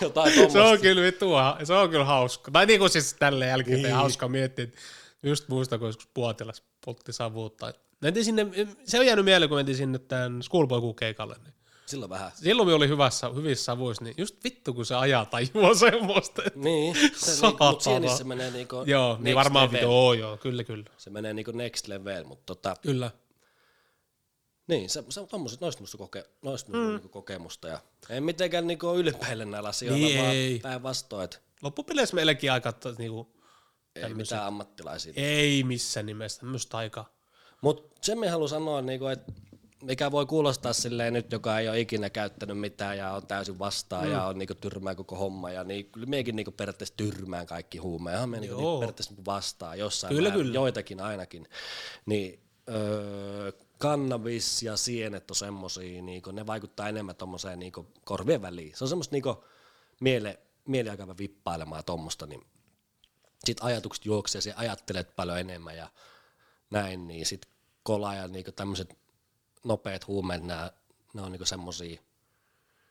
Jotain 0.00 0.52
Se 0.52 0.60
on 0.60 0.80
kyllä 0.80 1.02
vittu, 1.02 1.30
se 1.64 1.72
on 1.72 1.90
kyllä 1.90 2.04
hauska. 2.04 2.50
Tai 2.50 2.66
niinku 2.66 2.88
siis 2.88 3.14
tälle 3.14 3.46
jälkeen 3.46 3.82
Niin. 3.82 3.94
hauska 3.94 4.28
miettiä, 4.28 4.64
että 4.64 4.78
just 5.22 5.48
muista, 5.48 5.78
kun 5.78 5.88
joskus 5.88 6.08
puotilas 6.14 6.62
poltti 6.84 7.12
savuutta. 7.12 7.72
Mentiin 8.00 8.24
sinne, 8.24 8.46
se 8.84 8.98
on 8.98 9.06
jäänyt 9.06 9.24
mieleen, 9.24 9.48
kun 9.48 9.58
mentiin 9.58 9.76
sinne 9.76 9.98
tämän 9.98 10.42
Schoolboy 10.42 10.94
keikalle. 10.94 11.36
Niin. 11.44 11.54
Silloin 11.86 12.10
vähän. 12.10 12.32
Silloin 12.34 12.68
me 12.68 12.74
oli 12.74 12.88
hyvässä, 12.88 13.28
hyvissä 13.28 13.64
savuissa, 13.64 14.04
niin 14.04 14.14
just 14.18 14.44
vittu, 14.44 14.74
kun 14.74 14.86
se 14.86 14.94
ajaa 14.94 15.24
tajua 15.24 15.74
semmoista. 15.90 16.42
Niin, 16.54 16.94
se, 16.94 17.00
niin, 17.00 17.14
Saatana. 17.14 17.70
mutta 17.70 17.84
sienissä 17.84 18.18
se 18.18 18.24
menee 18.24 18.50
niinku 18.50 18.76
Joo, 18.86 19.16
niin 19.20 19.36
varmaan 19.36 19.66
level. 19.66 19.80
vittu, 19.80 19.92
oo, 19.92 20.12
joo, 20.12 20.36
kyllä, 20.36 20.64
kyllä. 20.64 20.84
Se 20.96 21.10
menee 21.10 21.32
niinku 21.34 21.50
next 21.50 21.88
level, 21.88 22.24
mutta 22.24 22.42
tota, 22.46 22.76
Kyllä. 22.82 23.10
Niin, 24.66 24.90
se, 24.90 25.04
se 25.08 25.20
on 25.20 25.28
tommoset, 25.28 25.60
noista 25.60 25.82
musta, 25.82 25.98
koke, 25.98 26.24
noista 26.42 26.70
musta 26.72 26.88
niinku 26.90 27.08
kokemusta. 27.08 27.68
Ja 27.68 27.78
en 28.08 28.22
mitenkään 28.24 28.66
niinku 28.66 28.94
ylpeille 28.94 29.44
näillä 29.44 29.68
asioilla, 29.68 29.98
Niin, 30.06 30.18
vaan 30.62 30.72
päinvastoin, 30.72 31.28
Loppupeleissä 31.62 32.14
meilläkin 32.14 32.52
aika, 32.52 32.72
niinku, 32.98 33.32
ei 33.96 34.14
mitään 34.14 34.46
ammattilaisia. 34.46 35.12
ei 35.16 35.64
missään 35.64 36.06
nimessä 36.06 36.40
tämmöistä 36.40 36.76
aikaa. 36.76 37.08
Mutta 37.60 37.98
sen 38.00 38.18
me 38.18 38.28
haluan 38.28 38.48
sanoa, 38.48 38.82
niinku, 38.82 39.06
että 39.06 39.32
mikä 39.82 40.10
voi 40.10 40.26
kuulostaa 40.26 40.72
silleen 40.72 41.12
nyt, 41.12 41.32
joka 41.32 41.58
ei 41.58 41.68
ole 41.68 41.80
ikinä 41.80 42.10
käyttänyt 42.10 42.58
mitään 42.58 42.98
ja 42.98 43.12
on 43.12 43.26
täysin 43.26 43.58
vastaan 43.58 44.06
mm. 44.06 44.12
ja 44.12 44.24
on 44.24 44.38
niinku 44.38 44.54
tyrmää 44.54 44.94
koko 44.94 45.16
homma. 45.16 45.50
Ja 45.50 45.64
niin, 45.64 45.86
kyllä 45.86 46.06
miekin 46.06 46.36
niinku 46.36 46.52
periaatteessa 46.52 46.96
tyrmään 46.96 47.46
kaikki 47.46 47.78
huumeja. 47.78 48.26
Me 48.26 48.40
niinku, 48.40 48.56
niinku 48.56 48.78
periaatteessa 48.78 49.14
vastaan 49.26 49.78
jossain 49.78 50.14
Kyllä, 50.14 50.28
määrin, 50.28 50.46
kyllä. 50.46 50.54
joitakin 50.54 51.00
ainakin. 51.00 51.48
Niin, 52.06 52.40
öö, 52.68 53.52
kannabis 53.78 54.62
ja 54.62 54.76
sienet 54.76 55.30
on 55.30 55.36
semmosia, 55.36 56.02
niinku, 56.02 56.30
ne 56.30 56.46
vaikuttaa 56.46 56.88
enemmän 56.88 57.16
tommoseen 57.16 57.58
niinku, 57.58 57.86
korvien 58.04 58.42
väliin. 58.42 58.76
Se 58.76 58.84
on 58.84 58.88
semmoista 58.88 59.14
niinku, 59.14 59.44
miele, 60.00 60.38
mieliaikava 60.66 61.18
vippailemaan 61.18 61.84
tuommoista, 61.84 62.26
niin 62.26 62.42
sit 63.44 63.58
ajatukset 63.60 64.04
juoksee, 64.06 64.40
ja 64.46 64.54
ajattelet 64.56 65.16
paljon 65.16 65.38
enemmän 65.38 65.76
ja 65.76 65.88
näin, 66.70 67.08
niin 67.08 67.26
sit 67.26 67.46
kola 67.82 68.14
ja 68.14 68.28
niinku 68.28 68.52
tämmöiset 68.52 68.98
nopeat 69.64 70.06
huumeet, 70.06 70.42
nää, 70.42 70.70
ne 71.14 71.22
on 71.22 71.32
niinku 71.32 71.44
semmosia, 71.46 72.00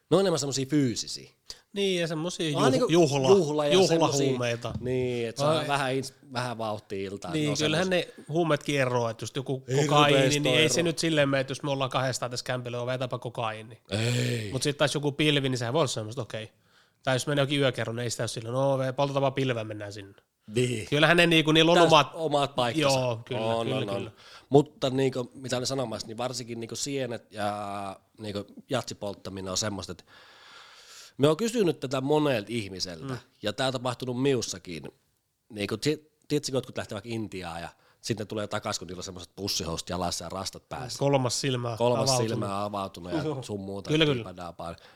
ne 0.10 0.16
on 0.18 0.20
enemmän 0.20 0.40
semmosia 0.40 0.66
fyysisiä. 0.66 1.30
Niin, 1.74 2.02
ja 2.02 2.08
semmosia 2.08 2.56
Vähän 2.56 2.74
juh, 2.74 2.80
niinku 2.80 2.92
juhla, 2.94 3.30
juhla 3.30 3.66
ja 3.66 3.74
juhlahuumeita. 3.74 4.62
semmosia- 4.72 4.84
Niin, 4.84 5.30
että 5.30 5.40
saa 5.40 5.68
vähän, 5.68 5.92
ins- 5.94 6.14
vähän 6.34 6.58
vauhtia 6.58 7.06
iltaan. 7.12 7.34
Niin, 7.34 7.46
ne 7.46 7.50
on 7.52 7.58
kyllähän 7.58 7.90
ne 7.90 8.08
huumeetkin 8.30 8.80
eroaa, 8.82 9.12
että 9.12 9.24
just 9.24 9.36
joku 9.36 9.64
kokaiini, 9.82 10.40
niin 10.40 10.56
ei 10.60 10.70
se 10.70 10.84
nyt 10.84 11.00
silleen 11.00 11.30
mene, 11.30 11.42
että 11.42 11.52
jos 11.52 11.64
me 11.64 11.72
ollaan 11.72 11.90
kahdestaan 11.90 12.32
tässä 12.32 12.44
kämpillä, 12.44 12.82
on 12.82 12.88
vetäpä 12.88 13.18
kokaiini. 13.18 13.82
Ei. 13.90 14.50
Mutta 14.52 14.64
sitten 14.64 14.78
taas 14.80 14.94
joku 14.96 15.12
pilvi, 15.12 15.50
niin 15.50 15.58
sehän 15.58 15.74
voi 15.74 15.80
olla 15.80 15.88
semmoista, 15.88 16.22
okei, 16.22 16.52
Tai 17.04 17.16
jos 17.16 17.28
menee 17.28 17.42
jokin 17.44 17.60
yökerron, 17.60 17.96
niin 17.96 18.04
ei 18.04 18.10
sitä 18.10 18.24
ole 18.24 18.28
sillä, 18.28 18.52
no 18.52 18.78
poltetaan 18.96 19.22
vaan 19.22 19.34
pilveä, 19.34 19.64
mennään 19.64 19.94
sinne. 19.94 20.14
Niin. 20.48 20.88
Kyllähän 20.90 21.18
ne 21.18 21.28
niinku, 21.28 21.52
niillä 21.52 21.72
on 21.72 21.78
Täs 21.78 21.88
omat, 21.88 22.12
omat 22.14 22.56
paikkansa. 22.56 23.00
Joo, 23.00 23.22
kyllä, 23.26 23.42
on, 23.46 23.66
kyllä, 23.66 23.78
on, 23.80 23.90
on. 23.90 23.96
kyllä. 23.96 24.12
Mutta 24.50 24.90
niinku, 24.90 25.32
mitä 25.34 25.58
olen 25.58 25.68
sanomassa, 25.68 26.08
niin 26.08 26.18
varsinkin 26.18 26.60
niinku 26.60 26.76
sienet 26.76 27.32
ja 27.32 28.00
niinku 28.20 28.46
jatsipolttaminen 28.70 29.52
on 29.52 29.58
semmoista, 29.58 29.92
että 29.92 30.04
me 31.18 31.28
on 31.28 31.38
kysynyt 31.38 31.80
tätä 31.80 32.02
monelta 32.02 32.48
ihmiseltä, 32.50 33.06
mm. 33.06 33.18
ja 33.42 33.54
tämä 33.54 33.68
on 33.68 33.74
tapahtunut 33.74 34.22
miussakin. 34.22 34.84
Niinku, 35.50 35.78
tiedätkö, 35.78 36.52
jotkut 36.54 36.78
lähtee 36.78 36.96
vaikka 36.96 37.10
Intiaan 37.10 37.62
ja 37.62 37.70
sitten 38.02 38.24
ne 38.24 38.28
tulee 38.28 38.48
takaisin, 38.48 38.80
kun 38.80 38.88
niillä 38.88 39.00
on 39.00 39.04
semmoiset 39.04 39.36
pussihousut 39.36 39.90
jalassa 39.90 40.26
ja 40.26 40.30
rastat 40.30 40.70
päässä. 40.70 41.00
kolmas 41.00 41.42
silmä 41.42 41.76
Kolmas 41.78 42.10
avautunut. 42.10 42.30
silmä 42.30 42.58
on 42.58 42.64
avautunut 42.64 43.14
ja 43.14 43.24
sun 43.42 43.60
muuta. 43.60 43.90
Kyllä, 43.90 44.06
kyllä. 44.06 44.34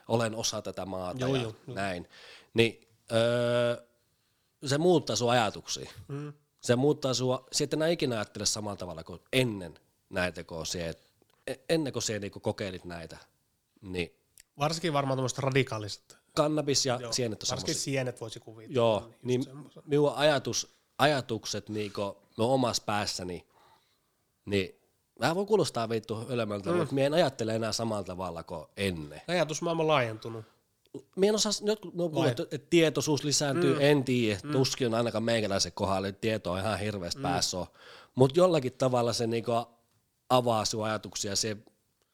Olen 0.08 0.36
osa 0.36 0.62
tätä 0.62 0.86
maata 0.86 1.20
Joo, 1.20 1.36
ja 1.36 1.41
joo, 1.41 1.56
näin. 1.68 2.08
Niin 2.54 2.88
öö, 3.12 3.86
se 4.66 4.78
muuttaa 4.78 5.16
sun 5.16 5.32
ajatuksia. 5.32 5.89
Mm. 6.07 6.34
Se 6.61 6.76
muuttaa 6.76 7.13
sua, 7.13 7.47
se 7.51 7.63
et 7.63 7.74
enää 7.74 7.88
ikinä 7.88 8.16
ajattele 8.16 8.45
samalla 8.45 8.78
tavalla 8.78 9.03
kuin 9.03 9.20
ennen 9.34 9.80
näitä, 10.09 10.43
kun 10.43 10.66
se, 10.66 10.95
e- 11.47 11.55
ennen 11.70 11.93
kuin 11.93 12.03
se 12.03 12.20
niinku 12.20 12.39
kokeilit 12.39 12.86
näitä. 12.86 13.18
Niin 13.82 14.11
Varsinkin 14.59 14.93
varmaan 14.93 15.18
tämmöiset 15.18 15.39
radikaaliset. 15.39 16.18
kannabis 16.36 16.86
ja 16.86 16.97
Joo. 17.01 17.13
sienet 17.13 17.43
on 17.43 17.47
Varsinkin 17.49 17.74
semmosia. 17.76 17.91
sienet 17.91 18.22
voisi 18.22 18.39
kuvitella. 18.39 18.76
Joo, 18.76 19.09
niin 19.24 19.45
minun 19.86 20.13
ajatus, 20.16 20.76
ajatukset 20.97 21.70
niinku, 21.70 22.18
no 22.38 22.53
omassa 22.53 22.84
päässäni, 22.86 23.47
niin 24.45 24.82
vähän 25.20 25.36
voi 25.36 25.45
kuulostaa 25.45 25.89
vittu 25.89 26.26
ylemmältä, 26.30 26.72
mm. 26.72 26.78
mutta 26.78 26.93
minä 26.93 27.05
en 27.07 27.13
ajattele 27.13 27.55
enää 27.55 27.72
samalla 27.72 28.03
tavalla 28.03 28.43
kuin 28.43 28.66
ennen. 28.78 29.22
Ajatusmaailma 29.28 29.84
on 29.84 29.88
laajentunut. 29.88 30.45
Mie 31.16 31.30
en 31.30 31.36
osaa, 31.36 31.52
jotkut 31.62 31.93
on 31.98 32.12
kuullut, 32.12 32.39
että 32.39 32.58
tietoisuus 32.70 33.24
lisääntyy, 33.24 33.74
mm. 33.74 33.82
en 33.82 34.04
tiedä, 34.04 34.39
mm. 34.43 34.52
tuskin 34.52 34.88
on 34.88 34.93
ainakaan 34.93 35.24
meikäläisen 35.24 35.72
kohdalla, 35.72 36.08
että 36.08 36.22
tieto 36.22 36.52
on 36.52 36.60
ihan 36.60 36.80
hirveästi 36.80 37.20
mm. 37.20 37.24
päässä 37.24 37.58
mutta 38.16 38.39
jollakin 38.39 38.74
tavalla 38.74 39.14
se 39.14 39.28
niinku 39.28 39.52
avaa 40.30 40.66
sun 40.66 40.86
ajatuksia, 40.86 41.36
se 41.36 41.58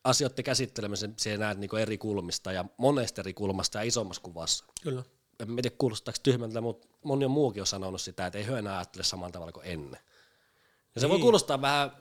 asioiden 0.04 0.46
käsittelemisen 0.46 1.14
se 1.18 1.38
näet 1.38 1.58
niinku 1.58 1.76
eri 1.76 1.98
kulmista 1.98 2.52
ja 2.52 2.66
monesta 2.78 3.22
eri 3.22 3.34
kulmasta 3.34 3.78
ja 3.78 3.84
isommassa 3.84 4.22
kuvassa. 4.22 4.66
Kyllä. 4.84 5.04
En 5.40 5.48
tiedä 5.48 5.76
kuulostaako 5.78 6.20
tyhmältä, 6.24 6.62
mutta 6.62 6.88
moni 7.04 7.26
on 7.26 7.32
muukin 7.32 7.62
on 7.62 7.68
sanonut 7.68 8.02
sitä, 8.02 8.26
että 8.26 8.40
ei 8.40 8.48
he 8.48 8.58
enää 8.58 8.78
ajattele 8.78 9.04
samalla 9.04 9.32
tavalla 9.32 9.52
kuin 9.52 9.66
ennen. 9.66 10.00
Ja 10.96 11.02
se 11.02 11.10
voi 11.10 11.18
Niin. 11.18 11.22
kuulostaa 11.22 11.62
vähän, 11.62 11.92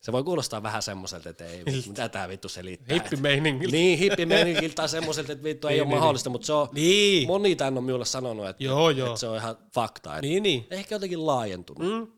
se 0.00 0.12
voi 0.12 0.24
kuulostaa 0.24 0.62
vähän 0.62 0.82
semmoiselta, 0.82 1.28
että 1.28 1.44
ei, 1.44 1.64
mitä 1.88 2.08
tämä 2.08 2.28
vittu 2.28 2.48
selittää. 2.48 2.94
Hippimeiningiltä. 2.94 3.76
Niin, 3.76 3.98
hippimeiningiltä 3.98 4.74
tai 4.74 4.88
semmoiselta, 4.88 5.32
että 5.32 5.44
vittu 5.44 5.66
ei 5.68 5.72
Niin, 5.74 5.82
ole 5.82 5.88
niin, 5.88 5.98
mahdollista, 5.98 6.30
mutta 6.30 6.46
se 6.46 6.52
on, 6.52 6.68
Niin. 6.72 7.26
moni 7.26 7.56
tän 7.56 7.78
on 7.78 7.84
minulle 7.84 8.04
sanonut, 8.04 8.48
että, 8.48 8.64
Joo, 8.64 8.90
joo. 8.90 9.08
että 9.08 9.20
se 9.20 9.28
on 9.28 9.36
ihan 9.36 9.56
fakta. 9.74 10.10
Että 10.16 10.26
Niin, 10.26 10.42
niin. 10.42 10.66
Ehkä 10.70 10.94
jotenkin 10.94 11.26
laajentunut. 11.26 11.92
Mm. 11.92 12.12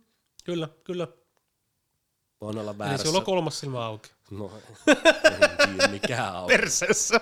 Kyllä, 0.44 0.68
kyllä. 0.84 1.08
Voin 2.40 2.58
olla 2.58 2.70
Eli 2.70 2.78
väärässä. 2.78 3.06
sulla 3.06 3.18
on 3.18 3.24
kolmas 3.24 3.60
silmä 3.60 3.84
auki. 3.86 4.10
No, 4.30 4.50
en 5.62 5.68
tiedä 5.76 5.88
mikä 5.88 6.32
on. 6.32 6.46
Perseessä. 6.48 7.20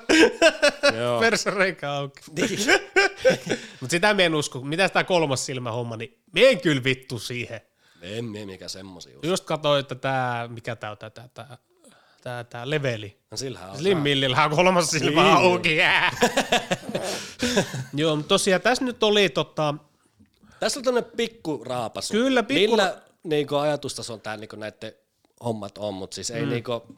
Joo. 0.98 1.20
Persereikä 1.20 1.92
auki. 1.92 2.20
Niin. 2.36 2.58
Mutta 3.80 3.90
sitä 3.90 4.14
me 4.14 4.24
en 4.24 4.34
usko. 4.34 4.60
Mitä 4.60 4.88
tämä 4.88 5.04
kolmas 5.04 5.46
silmä 5.46 5.72
homma, 5.72 5.96
niin 5.96 6.22
me 6.32 6.48
en 6.48 6.60
kyllä 6.60 6.84
vittu 6.84 7.18
siihen. 7.18 7.60
En 8.02 8.24
mie 8.24 8.46
mikä 8.46 8.68
semmosia 8.68 9.12
just. 9.12 9.24
Just 9.24 9.44
katsoin, 9.44 9.80
että 9.80 9.94
tämä, 9.94 10.48
mikä 10.50 10.76
tämä 10.76 10.90
on, 10.90 10.98
tämä, 10.98 11.10
tämä, 11.10 11.58
tämä, 12.22 12.44
tämä 12.44 12.70
leveli. 12.70 13.18
No 13.30 13.36
sillähän 13.36 13.70
on. 13.70 13.78
Slim 13.78 13.98
Millillä 13.98 14.44
on 14.44 14.50
kolmas 14.50 14.90
silmä 14.90 15.22
Niin. 15.22 15.36
auki. 15.36 15.76
Jää. 15.84 16.10
Joo, 17.94 18.16
mutta 18.16 18.28
tosiaan 18.28 18.62
tässä 18.62 18.84
nyt 18.84 19.02
oli 19.02 19.28
tota, 19.28 19.74
Tässä 20.60 20.80
on 20.80 20.84
tämmönen 20.84 21.10
pikku 21.16 21.64
raapasu. 21.64 22.12
Kyllä, 22.12 22.42
pikku- 22.42 22.54
Millä 22.76 23.02
niinku, 23.22 23.56
ajatustason 23.56 24.20
tää 24.20 24.36
niinku, 24.36 24.56
näiden 24.56 24.92
hommat 25.44 25.78
on, 25.78 25.94
mutta 25.94 26.14
siis 26.14 26.30
ei 26.30 26.42
Mm. 26.42 26.48
niinku, 26.48 26.96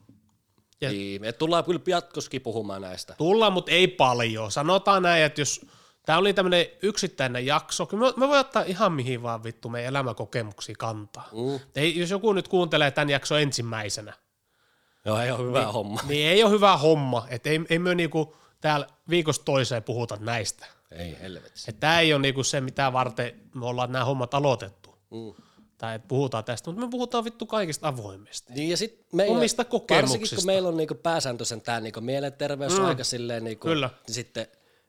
Ja- 0.81 0.91
niin, 0.91 1.21
me 1.21 1.33
tullaan 1.33 1.65
kyllä 1.65 1.81
jatkossakin 1.87 2.43
puhumaan 2.43 2.83
näistä. 2.83 3.15
tullaan, 3.19 3.53
mutta 3.53 3.71
ei 3.71 3.89
paljon. 3.89 4.53
Sanotaan 4.53 5.03
näin, 5.03 5.23
että 5.25 5.41
jos 5.41 5.61
tämä 6.07 6.19
oli 6.19 6.35
tämmöinen 6.35 6.67
yksittäinen 6.83 7.47
jakso, 7.47 7.87
kyllä 7.87 8.07
me, 8.07 8.13
me 8.17 8.29
voi 8.29 8.39
ottaa 8.39 8.63
ihan 8.63 8.93
mihin 8.93 9.23
vaan 9.23 9.45
vittu 9.45 9.69
meidän 9.69 9.89
elämänkokemuksia 9.89 10.75
kantaa. 10.79 11.29
Mm. 11.33 11.61
Ei, 11.77 11.99
jos 11.99 12.11
joku 12.11 12.33
nyt 12.33 12.49
kuuntelee 12.49 12.91
tämän 12.91 13.11
jakson 13.11 13.41
ensimmäisenä, 13.41 14.13
Joo, 15.05 15.19
ei 15.19 15.31
ole 15.31 15.47
hyvä 15.47 15.67
homma. 15.67 16.01
niin 16.09 16.29
ei 16.29 16.45
ole 16.45 16.53
hyvä 16.53 16.77
homma, 16.77 17.27
että 17.31 17.51
ei, 17.51 17.61
ei 17.71 17.79
me 17.79 17.95
niinku 17.95 18.37
täällä 18.61 18.87
viikosta 19.11 19.45
toiseen 19.45 19.83
puhuta 19.83 20.17
näistä. 20.21 20.67
Ei 20.91 21.17
helvetissä. 21.23 21.73
Tämä 21.73 22.01
ei 22.01 22.13
ole 22.15 22.23
niinku 22.23 22.45
se, 22.45 22.61
mitä 22.61 22.93
varten 22.93 23.41
me 23.55 23.67
ollaan 23.67 23.93
nämä 23.93 24.05
hommat 24.05 24.35
aloitettu. 24.35 24.95
Mm. 25.11 25.43
Tai 25.79 25.95
että 25.95 26.09
puhutaan 26.09 26.45
tästä, 26.45 26.71
mutta 26.71 26.87
me 26.87 26.91
puhutaan 26.91 27.25
vittu 27.25 27.47
kaikista 27.47 27.89
avoimesti. 27.89 28.53
Niin 28.53 28.71
ja 28.71 28.77
sit 28.77 29.07
meillä, 29.13 29.37
Omista 29.37 29.63
Varsinkin 29.63 29.81
kokemuksista. 29.81 30.37
kun 30.37 30.47
meillä 30.47 30.69
on 30.69 30.77
niinku 30.77 30.95
pääsääntöisen 30.95 31.61
tämä 31.61 31.81
niinku 31.81 32.01
mielenterveys 32.01 32.79
mm. 32.79 32.85
aika 32.85 33.05
silleen, 33.05 33.45
niinku, 33.45 33.69
Kyllä. 33.69 33.91
niin 34.07 34.15
sitten 34.15 34.47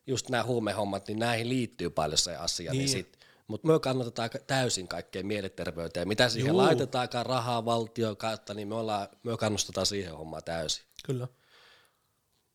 just 0.08 0.30
nämä 0.30 0.44
huumehommat, 0.44 1.08
niin 1.08 1.20
näihin 1.20 1.50
liittyy 1.50 1.90
paljon 1.90 2.18
se 2.18 2.36
asia. 2.36 2.72
Niin. 2.72 2.78
Niin. 2.80 2.90
Sit, 2.90 3.18
mutta 3.48 3.68
me 3.68 3.80
kannatetaan 3.80 4.30
ka- 4.30 4.40
täysin 4.48 4.88
kaikkeen 4.88 5.26
mielenterveyteen. 5.28 6.08
Mitä 6.08 6.30
siihen 6.30 6.48
Juu. 6.50 6.58
laitetaankaan 6.58 7.26
rahaa 7.26 7.66
valtion 7.66 8.18
kautta, 8.18 8.54
niin 8.54 8.68
me, 8.68 8.76
ollaan, 8.76 9.08
me 9.24 9.38
kannustetaan 9.38 9.86
siihen 9.86 10.18
hommaan 10.18 10.44
täysin. 10.44 10.86
Kyllä. 11.06 11.28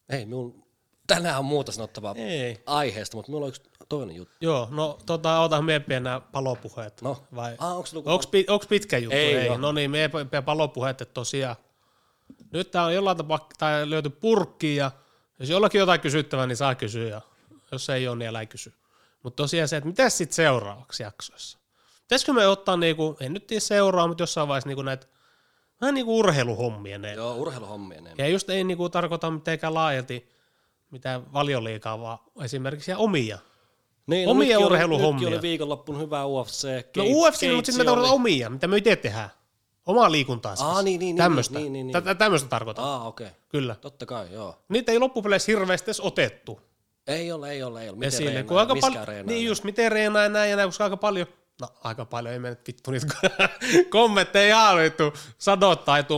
Ei, 0.08 0.24
minun, 0.24 0.66
tänään 1.06 1.38
on 1.38 1.44
muuta 1.44 1.72
sanottavaa 1.72 2.14
Ei. 2.16 2.62
aiheesta, 2.66 3.16
mutta 3.16 3.30
minulla 3.30 3.44
on 3.44 3.48
yksi 3.48 3.62
toinen 3.88 4.16
juttu. 4.16 4.34
Joo, 4.40 4.68
no 4.70 4.98
tota, 5.06 5.40
otan 5.40 5.64
miettiä 5.64 6.00
nämä 6.00 6.20
palopuheet. 6.20 7.02
No. 7.02 7.24
Vai? 7.34 7.54
Ah, 7.58 7.76
onks 7.76 7.94
luku- 7.94 8.10
Onks, 8.10 8.28
onks 8.48 8.66
pitkä 8.66 8.98
juttu? 8.98 9.16
Ei 9.16 9.34
Ei. 9.36 9.58
No 9.58 9.72
niin, 9.72 9.90
me 9.90 10.10
palopuheet, 10.44 11.00
että 11.00 11.14
tosiaan. 11.14 11.56
Nyt 12.52 12.70
tää 12.70 12.84
on 12.84 12.94
jollain 12.94 13.16
tapaa 13.16 13.48
tai 13.58 13.90
löyty 13.90 14.10
purkkiin 14.10 14.76
ja 14.76 14.90
jos 15.38 15.48
jollakin 15.50 15.78
jotain 15.78 16.00
kysyttävää, 16.00 16.46
niin 16.46 16.56
saa 16.56 16.74
kysyä. 16.74 17.20
Jos 17.72 17.90
ei 17.90 18.08
ole, 18.08 18.16
niin 18.16 18.28
älä 18.28 18.46
kysy. 18.46 18.72
Mutta 19.22 19.42
tosiaan 19.42 19.68
se, 19.68 19.76
että 19.76 19.88
mitä 19.88 20.10
sitten 20.10 20.34
seuraavaksi 20.36 21.02
jaksoissa? 21.02 21.58
Pitäisikö 22.02 22.32
me 22.32 22.46
ottaa, 22.46 22.76
niinku, 22.76 23.16
en 23.20 23.32
nyt 23.32 23.46
tiedä 23.46 23.60
seuraa, 23.60 24.06
mutta 24.08 24.22
jossain 24.22 24.48
vaiheessa 24.48 24.68
niinku 24.68 24.82
näitä 24.82 25.06
vähän 25.80 25.94
niinku 25.94 26.18
urheiluhommia. 26.18 26.98
Ne. 26.98 27.14
Joo, 27.14 27.34
urheiluhommia 27.34 27.98
enemmän. 27.98 28.18
Ja 28.18 28.28
just 28.28 28.50
ei 28.50 28.64
niinku 28.64 28.88
tarkoita 28.88 29.30
mitenkään 29.30 29.74
laajalti 29.74 30.28
mitään 30.90 31.32
valioliikaa, 31.32 32.00
vaan 32.00 32.18
esimerkiksi 32.44 32.92
omia. 32.96 33.38
Niin, 34.06 34.28
omia 34.28 34.44
nytkin 34.46 34.56
oli- 34.58 34.66
urheiluhommia. 34.66 35.12
Nytkin 35.20 35.28
oli 35.28 35.42
viikonloppuna 35.42 35.98
hyvä 35.98 36.24
UFC. 36.26 36.64
No 36.64 36.82
Keitsi- 36.92 37.12
UFC, 37.14 37.32
mutta 37.32 37.40
Keitsi 37.40 37.72
sitten 37.72 37.86
me 37.86 37.90
tarkoitan 37.90 38.10
oli- 38.12 38.20
omia, 38.20 38.50
mitä 38.50 38.66
me 38.68 38.76
itse 38.76 38.96
tehdään. 38.96 39.30
Omaa 39.86 40.12
liikuntaa 40.12 40.56
siis. 40.56 40.68
Aa, 40.68 40.82
niin, 40.82 40.84
niin, 40.84 40.98
niin, 40.98 41.16
Tämmöistä. 41.16 41.58
niin, 41.58 41.72
niin, 41.72 41.86
niin. 41.86 42.16
Tämmöistä 42.18 42.48
tarkoitan, 42.48 42.84
Ah, 42.84 43.06
okei. 43.06 43.26
Okay. 43.26 43.38
kyllä. 43.48 43.74
Totta 43.74 44.06
kai, 44.06 44.32
joo. 44.32 44.58
Niitä 44.68 44.92
ei 44.92 44.98
loppupeleissä 44.98 45.52
hirveästi 45.52 45.86
edes 45.86 46.00
otettu 46.00 46.60
Ei 47.06 47.32
ole, 47.32 47.50
ei 47.50 47.62
ole, 47.62 47.82
ei 47.82 47.88
ole. 47.88 47.96
Miten 47.96 48.08
esille. 48.08 48.30
reenaa, 48.30 48.48
Kun 48.48 48.58
aika 48.58 49.04
reenaa. 49.04 49.26
niin 49.26 49.46
just, 49.46 49.64
miten 49.64 49.92
reenaa 49.92 50.22
ja 50.22 50.28
näin 50.28 50.50
ja 50.50 50.56
näin, 50.56 50.68
koska 50.68 50.84
aika 50.84 50.96
paljon, 50.96 51.26
no 51.60 51.68
aika 51.84 52.04
paljon, 52.04 52.32
ei 52.32 52.38
mene 52.38 52.56
vittu 52.66 52.90
niitä 52.90 53.06
kommentteja 53.90 54.46
ihan 54.46 54.78
vittu 54.78 55.12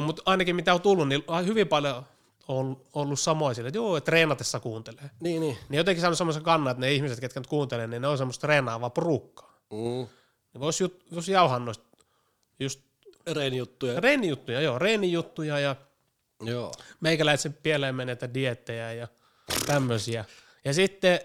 mutta 0.02 0.22
ainakin 0.26 0.56
mitä 0.56 0.74
on 0.74 0.80
tullut, 0.80 1.08
niin 1.08 1.24
hyvin 1.46 1.68
paljon 1.68 2.06
on 2.48 2.80
ollut 2.94 3.20
samoin 3.20 3.54
sille, 3.54 3.68
että 3.68 3.78
joo, 3.78 3.96
että 3.96 4.04
treenatessa 4.10 4.60
kuuntelee. 4.60 5.10
Niin, 5.20 5.40
niin. 5.40 5.58
Niin 5.68 5.76
jotenkin 5.76 6.00
saanut 6.00 6.18
semmoisen 6.18 6.42
kannan, 6.42 6.70
että 6.70 6.80
ne 6.80 6.92
ihmiset, 6.92 7.20
ketkä 7.20 7.40
nyt 7.40 7.46
kuuntelee, 7.46 7.86
niin 7.86 8.02
ne 8.02 8.08
on 8.08 8.18
semmoista 8.18 8.40
treenaavaa 8.40 8.90
porukkaa. 8.90 9.58
Mm. 9.72 10.06
Niin 10.52 10.60
vois, 10.60 10.80
jut, 10.80 11.04
vois 11.14 11.28
jauhaa 11.28 11.58
noista 11.58 11.84
just 12.60 12.80
Reenijuttuja. 13.32 14.00
reenijuttuja, 14.00 14.60
joo, 14.60 14.78
reenijuttuja 14.78 15.58
ja 15.58 15.76
Joo. 16.42 16.72
meikäläisen 17.00 17.52
pieleen 17.62 17.94
menetä 17.94 18.34
diettejä 18.34 18.92
ja 18.92 19.08
tämmöisiä. 19.66 20.24
Ja 20.64 20.74
sitten, 20.74 21.20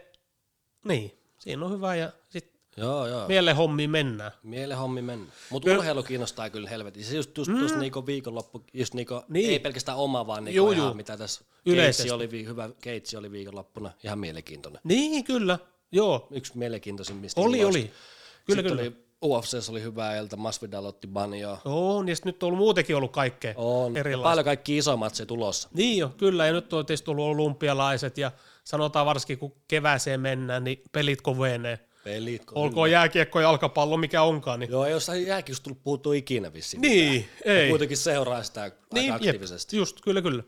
niin, 0.87 1.11
siinä 1.39 1.65
on 1.65 1.71
hyvä 1.71 1.95
ja 1.95 2.11
sitten 2.29 2.53
Joo, 2.77 3.07
joo. 3.07 3.55
hommiin 3.57 3.89
mennään. 3.89 4.31
Mielen 4.43 4.77
hommi 4.77 5.01
mennä. 5.01 5.31
Mutta 5.49 5.71
urheilu 5.71 6.03
kiinnostaa 6.03 6.49
kyllä 6.49 6.69
helvetin. 6.69 7.03
Se 7.03 7.15
just, 7.15 7.37
just 7.37 7.51
mm. 7.51 7.59
tuossa 7.59 7.77
niinku 7.77 8.05
viikonloppu, 8.05 8.63
just 8.73 8.93
niinku, 8.93 9.21
Niin. 9.29 9.49
ei 9.49 9.59
pelkästään 9.59 9.97
oma, 9.97 10.27
vaan 10.27 10.43
niinku 10.45 10.57
Juu, 10.57 10.71
ihan 10.71 10.85
juu. 10.85 10.93
mitä 10.93 11.17
tässä 11.17 11.45
Yleisesti. 11.65 12.03
keitsi 12.03 12.15
oli, 12.15 12.31
vi- 12.31 12.45
hyvä 12.45 12.69
keitsi 12.81 13.17
oli 13.17 13.31
viikonloppuna. 13.31 13.91
Ihan 14.03 14.19
mielenkiintoinen. 14.19 14.81
Niin, 14.83 15.23
kyllä, 15.23 15.59
joo, 15.91 16.27
Yksi 16.31 16.57
mielenkiintoisimmista. 16.57 17.41
oli, 17.41 17.57
iloista. 17.59 17.79
oli. 17.79 17.91
Kyllä, 18.45 18.61
Sitten 18.61 18.77
kyllä. 18.77 18.81
oli 18.81 19.03
UFCssä 19.25 19.71
oli 19.71 19.81
hyvä 19.81 20.17
ilta, 20.17 20.37
Masvidal 20.37 20.85
otti 20.85 21.07
banjoa. 21.07 21.61
On, 21.65 22.09
ja 22.09 22.15
nyt 22.25 22.43
on 22.43 22.47
ollut 22.47 22.57
muutenkin 22.59 22.95
ollut 22.95 23.11
kaikkea 23.11 23.53
On. 23.57 23.93
Ja 23.93 23.99
erilaista. 23.99 24.29
paljon 24.29 24.45
kaikki 24.45 24.77
isommat 24.77 25.15
se 25.15 25.25
tulossa. 25.25 25.69
Niin 25.73 25.97
jo, 25.97 26.09
kyllä, 26.17 26.45
ja 26.47 26.53
nyt 26.53 26.73
on 26.73 26.85
tietysti 26.85 27.05
tullut 27.05 27.25
olympialaiset, 27.25 28.17
ja 28.17 28.31
sanotaan 28.63 29.05
varsinkin 29.05 29.37
kun 29.37 29.55
kevääseen 29.67 30.19
mennään, 30.21 30.63
niin 30.63 30.81
pelit 30.91 31.21
kovenee. 31.21 31.79
Pelit. 32.03 32.43
Olkoon 32.55 32.91
jääkiekko 32.91 33.39
ja 33.39 33.47
jalkapallo, 33.47 33.97
mikä 33.97 34.21
onkaan. 34.21 34.59
Niin, 34.59 34.71
Joo, 34.71 34.85
ei 34.85 34.91
jossain 34.91 35.27
jääkiekosta 35.27 35.63
tullut 35.63 35.83
puhuttua 35.83 36.13
ikinä 36.13 36.53
vissiin. 36.53 36.81
niin 36.81 37.13
mitään. 37.29 37.55
Ja 37.55 37.61
ei. 37.61 37.69
kuitenkin 37.69 37.97
seuraa 37.97 38.43
sitä 38.43 38.71
Niin, 38.93 39.13
aika 39.13 39.25
jep, 39.25 39.29
aktiivisesti. 39.35 39.77
just, 39.77 40.01
kyllä, 40.01 40.21
kyllä. 40.21 40.43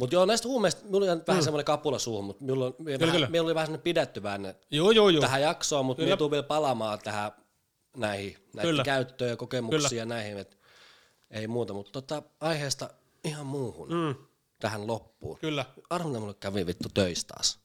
Mutta 0.00 0.14
joo, 0.16 0.24
näistä 0.24 0.48
huumeista, 0.48 0.84
mulla 0.90 1.12
on 1.12 1.22
vähän 1.28 1.42
semmoinen 1.42 1.64
kapula 1.64 1.98
suuhun, 1.98 2.24
mutta 2.24 2.44
minulla, 2.44 2.66
on, 2.66 2.74
kyllä, 2.84 2.98
vähän, 2.98 3.12
kyllä. 3.14 3.28
minulla 3.28 3.48
oli 3.48 3.54
vähän 3.54 3.66
semmoinen 3.66 3.82
pidättyväinen 3.82 4.54
Joo, 4.70 4.90
joo, 4.90 5.08
joo. 5.08 5.20
tähän 5.20 5.42
jaksoon, 5.42 5.86
mutta 5.86 6.02
minä 6.02 6.16
tulen 6.16 6.30
vielä 6.30 6.42
palaamaan 6.42 6.98
tähän 6.98 7.32
näihin, 7.96 8.36
näihin 8.54 8.68
Kyllä. 8.70 8.84
käyttöön 8.84 9.30
ja 9.30 9.36
kokemuksiin 9.36 9.98
ja 9.98 10.04
näihin, 10.06 10.38
että 10.38 10.56
ei 11.30 11.46
muuta, 11.46 11.72
mutta 11.72 11.92
tota, 11.92 12.22
aiheesta 12.40 12.90
ihan 13.24 13.46
muuhun 13.46 13.88
Mm, 13.88 14.14
tähän 14.62 14.86
loppuun. 14.86 15.38
kyllä. 15.38 15.64
Arvona 15.90 16.20
mulle 16.20 16.34
kävi 16.34 16.66
vittu 16.66 16.88
töistä 16.94 17.34
taas. 17.34 17.58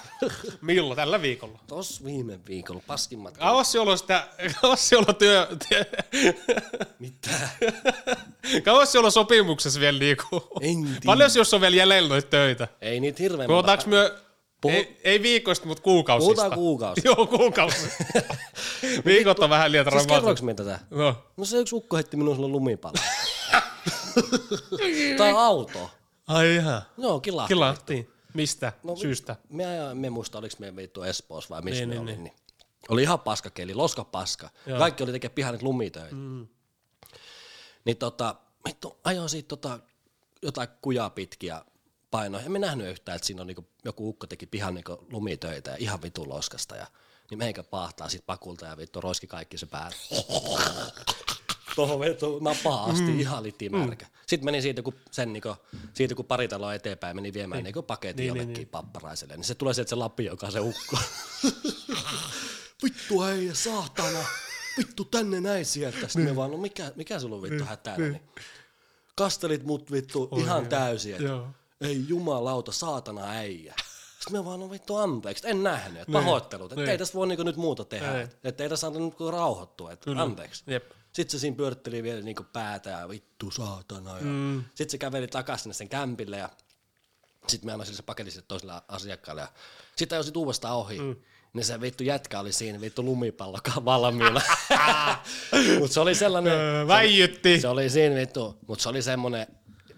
Milloin? 0.62 0.96
Tällä 0.96 1.22
viikolla. 1.22 1.58
Tos 1.66 2.04
viime 2.04 2.38
viikolla, 2.48 2.82
paskimmat. 2.86 3.36
Kauas 3.38 3.72
se 3.72 3.80
ollut 3.80 3.98
sitä, 3.98 4.28
kauas 4.60 4.88
se 4.88 4.96
ollut 4.96 5.18
työ, 5.18 5.46
työ 5.68 5.84
Mitä? 6.98 7.30
kauas 8.64 8.92
se 8.92 8.98
ollut 8.98 9.14
sopimuksessa 9.14 9.80
vielä 9.80 9.98
niinku. 9.98 10.42
En 10.60 10.84
tiedä. 10.84 11.00
Paljon 11.06 11.30
jos 11.36 11.54
on 11.54 11.60
vielä 11.60 11.76
jäljellä 11.76 12.08
noita 12.08 12.28
töitä? 12.28 12.68
Ei 12.80 13.00
niitä 13.00 13.22
hirveän 13.22 13.46
Puhutaanko 13.48 13.84
myö, 13.86 14.18
Puhu- 14.60 14.72
ei, 14.74 15.00
ei 15.04 15.22
viikoista, 15.22 15.66
mutta 15.66 15.82
kuukausista. 15.82 16.34
Puhutaan 16.34 16.52
kuukausista. 16.58 17.08
Joo, 17.16 17.26
kuukausi. 17.26 17.88
Viikot 19.04 19.38
on 19.38 19.50
vähän 19.50 19.72
liian 19.72 19.84
Siis 19.84 19.90
dramaattista. 19.92 20.20
kerroinko 20.20 20.42
minä 20.42 20.54
tätä? 20.54 20.78
No. 20.90 21.16
No 21.36 21.44
se 21.44 21.56
yksi 21.58 21.74
ukko 21.74 21.96
heitti 21.96 22.16
minun 22.16 22.34
silloin 22.34 22.52
lumipallo. 22.52 22.96
tai 25.18 25.32
auto. 25.36 25.90
Ai 26.26 26.54
ihan. 26.54 26.82
Joo, 26.98 27.20
kila. 27.20 27.48
Kilahtiin. 27.48 28.10
Mistä 28.34 28.72
No, 28.82 28.96
syystä? 28.96 29.36
Mä, 29.48 29.62
mä 29.94 30.10
muista, 30.10 30.38
oliko 30.38 30.56
me 30.58 30.76
vittu 30.76 31.02
Espoossa 31.02 31.54
vai 31.54 31.62
missä 31.62 31.80
Niin, 31.80 31.88
me 31.88 31.94
niin, 31.94 32.02
oli. 32.02 32.10
niin. 32.12 32.24
Niin. 32.24 32.34
Oli 32.88 33.02
ihan 33.02 33.20
paskakeli, 33.20 33.74
loska 33.74 34.04
paska. 34.04 34.50
Joo. 34.66 34.78
Kaikki 34.78 35.02
oli 35.02 35.12
tekemään 35.12 35.34
pihan 35.34 35.58
lumitöitä. 35.62 36.14
Mm. 36.14 36.46
Niin 37.84 37.96
tota, 37.96 38.34
vittu, 38.68 38.98
ajoin 39.04 39.28
siitä 39.28 39.48
tota, 39.48 39.78
jotain 40.42 40.68
kujaa 40.82 41.10
pitkiä 41.10 41.64
painoa. 42.10 42.40
En 42.40 42.52
mä 42.52 42.58
nähnyt 42.58 42.86
yhtään, 42.88 43.16
että 43.16 43.26
siinä 43.26 43.40
on 43.40 43.46
niinku, 43.46 43.64
joku 43.84 44.08
ukko 44.08 44.26
teki 44.26 44.46
pihan 44.46 44.74
niinku 44.74 45.06
lumitöitä 45.10 45.70
ja 45.70 45.76
ihan 45.80 46.02
vitun 46.02 46.28
loskasta. 46.28 46.76
Ja, 46.76 46.86
niin 47.30 47.38
meikä 47.38 47.62
pahtaa 47.62 48.08
sit 48.08 48.26
pakulta 48.26 48.66
ja 48.66 48.76
vittu 48.76 49.00
roiski 49.00 49.26
kaikki 49.26 49.58
se 49.58 49.66
päälle. 49.66 49.96
Tuohon 51.74 52.00
vittu 52.00 52.38
napaa 52.38 52.84
asti 52.84 53.02
mm. 53.02 53.20
ihan 53.20 53.42
litimärkä. 53.42 54.06
Sitten 54.26 54.44
meni 54.44 54.62
siitä, 54.62 54.82
kun, 54.82 54.94
sen, 55.10 55.32
niinku, 55.32 55.56
siitä, 55.94 56.14
kun 56.14 56.24
pari 56.24 56.48
taloa 56.48 56.74
eteenpäin 56.74 57.16
meni 57.16 57.32
viemään 57.32 57.64
niinku 57.64 57.82
paketin 57.82 58.16
Niin, 58.16 58.28
jollekin 58.28 58.48
niin, 58.48 58.56
niin. 58.56 58.68
papparaiselle, 58.68 59.36
niin 59.36 59.44
se 59.44 59.54
tulee 59.54 59.74
sieltä 59.74 59.88
se 59.88 59.94
lappi, 59.94 60.24
joka 60.24 60.46
on 60.46 60.52
se 60.52 60.60
ukko. 60.60 60.98
vittu 62.84 63.22
ei, 63.22 63.50
saatana. 63.52 64.24
Vittu 64.78 65.04
tänne 65.04 65.40
näin 65.40 65.66
sieltä. 65.66 65.98
Sitten 66.00 66.22
me 66.22 66.36
vaan, 66.36 66.50
no 66.50 66.56
mikä, 66.56 66.92
mikä 66.96 67.18
sulla 67.20 67.36
on 67.36 67.42
vittu 67.42 67.64
hätänä? 67.64 68.08
Niin. 68.08 68.20
Kastelit 69.16 69.64
mut 69.64 69.92
vittu 69.92 70.28
ihan 70.36 70.66
täysin. 70.66 71.14
että. 71.14 71.40
Ei 71.80 72.04
jumalauta, 72.08 72.72
saatana 72.72 73.30
äijä. 73.30 73.74
Sitten 74.20 74.40
me 74.40 74.44
vaan, 74.44 74.60
no 74.60 74.70
vittu 74.70 74.96
anteeksi, 74.96 75.48
en 75.48 75.62
nähnyt, 75.62 76.02
että 76.02 76.12
pahoittelut, 76.12 76.72
että 76.72 76.80
Niin. 76.82 76.90
ei 76.90 76.98
tästä 76.98 77.14
voi 77.18 77.26
niinku 77.26 77.42
nyt 77.42 77.56
muuta 77.56 77.84
tehdä, 77.84 78.20
että 78.20 78.36
et 78.48 78.60
ei 78.60 78.68
tässä 78.68 78.80
saanut 78.80 79.02
niinku 79.02 79.30
rauhoittua, 79.30 79.92
että 79.92 80.10
anteeksi. 80.16 80.64
Jep. 80.66 80.90
Sitten 81.14 81.30
se 81.30 81.38
siinä 81.38 81.56
pyöritteli 81.56 82.02
vielä 82.02 82.20
niinku 82.20 82.44
päätä 82.52 82.90
ja 82.90 83.08
vittu 83.08 83.50
saatana. 83.50 84.10
Ja 84.18 84.24
mm. 84.24 84.64
Sitten 84.68 84.90
se 84.90 84.98
käveli 84.98 85.26
takaisin 85.26 85.74
sen 85.74 85.88
kämpille 85.88 86.36
ja 86.36 86.48
sitten 87.46 87.68
me 87.68 87.72
annoin 87.72 87.86
sille 87.86 87.96
se 87.96 88.02
paketin 88.02 88.32
toiselle 88.48 88.72
asiakkaalle. 88.88 89.40
Ja 89.42 89.48
sitten 89.96 90.18
ajoin 90.18 90.36
uudestaan 90.36 90.76
ohi. 90.76 90.98
Mm. 90.98 91.16
Niin 91.52 91.64
se 91.64 91.80
vittu 91.80 92.04
jätkä 92.04 92.40
oli 92.40 92.52
siinä 92.52 92.80
vittu 92.80 93.02
lumipallokaan 93.04 93.84
valmiina. 93.84 94.40
Mutta 95.78 95.94
se 95.94 96.00
oli 96.00 96.14
sellainen, 96.14 96.52
Öö, 96.52 96.86
Väijytti. 96.86 97.60
se 97.60 97.68
oli 97.68 97.90
siinä 97.90 98.14
vittu, 98.14 98.58
mutta 98.66 98.82
se 98.82 98.88
oli 98.88 99.02
semmonen 99.02 99.46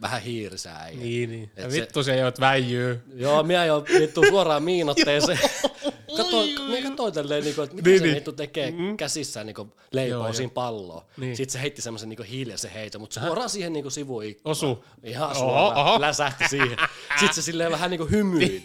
vähän 0.00 0.22
hiirisää 0.22 0.78
äijä. 0.82 1.00
Niin, 1.00 1.30
niin. 1.30 1.50
Ja 1.56 1.70
se- 1.70 1.80
vittu 1.80 2.02
se 2.02 2.14
ei 2.14 2.22
ole 2.22 2.32
väijyy. 2.40 3.02
Joo, 3.14 3.42
minä 3.42 3.64
jo 3.64 3.84
vittu 4.00 4.22
suoraan 4.28 4.62
miinotteeseen. 4.62 5.38
Katsoin, 6.16 6.60
minä 6.62 6.88
katsoin 6.88 7.12
tälleen, 7.14 7.44
niinku, 7.44 7.62
että 7.62 7.76
mitä 7.76 7.88
Niin, 7.90 7.98
se 7.98 8.04
niin. 8.04 8.14
vittu 8.16 8.32
tekee 8.32 8.74
käsissään 8.96 9.46
niinku, 9.46 9.72
leipoo 9.92 10.18
Joo, 10.24 10.32
siinä 10.32 10.50
palloa. 10.54 11.04
Niin. 11.16 11.36
Sitten 11.36 11.52
se 11.52 11.60
heitti 11.62 11.82
semmoisen 11.82 12.08
niinku, 12.08 12.22
hiljaisen 12.30 12.70
heiton, 12.70 13.00
mutta 13.00 13.20
suoraan 13.20 13.50
siihen 13.50 13.72
niinku, 13.72 13.90
sivuikkunaan. 13.90 14.50
Osu. 14.50 14.84
Ihan 15.04 15.34
suoraan, 15.36 15.76
oho. 15.76 16.00
läsähti 16.00 16.48
siihen. 16.48 16.76
Sitten 17.20 17.34
se 17.34 17.42
silleen 17.42 17.72
vähän 17.72 17.90
niinku 17.90 18.06
hymyili. 18.10 18.62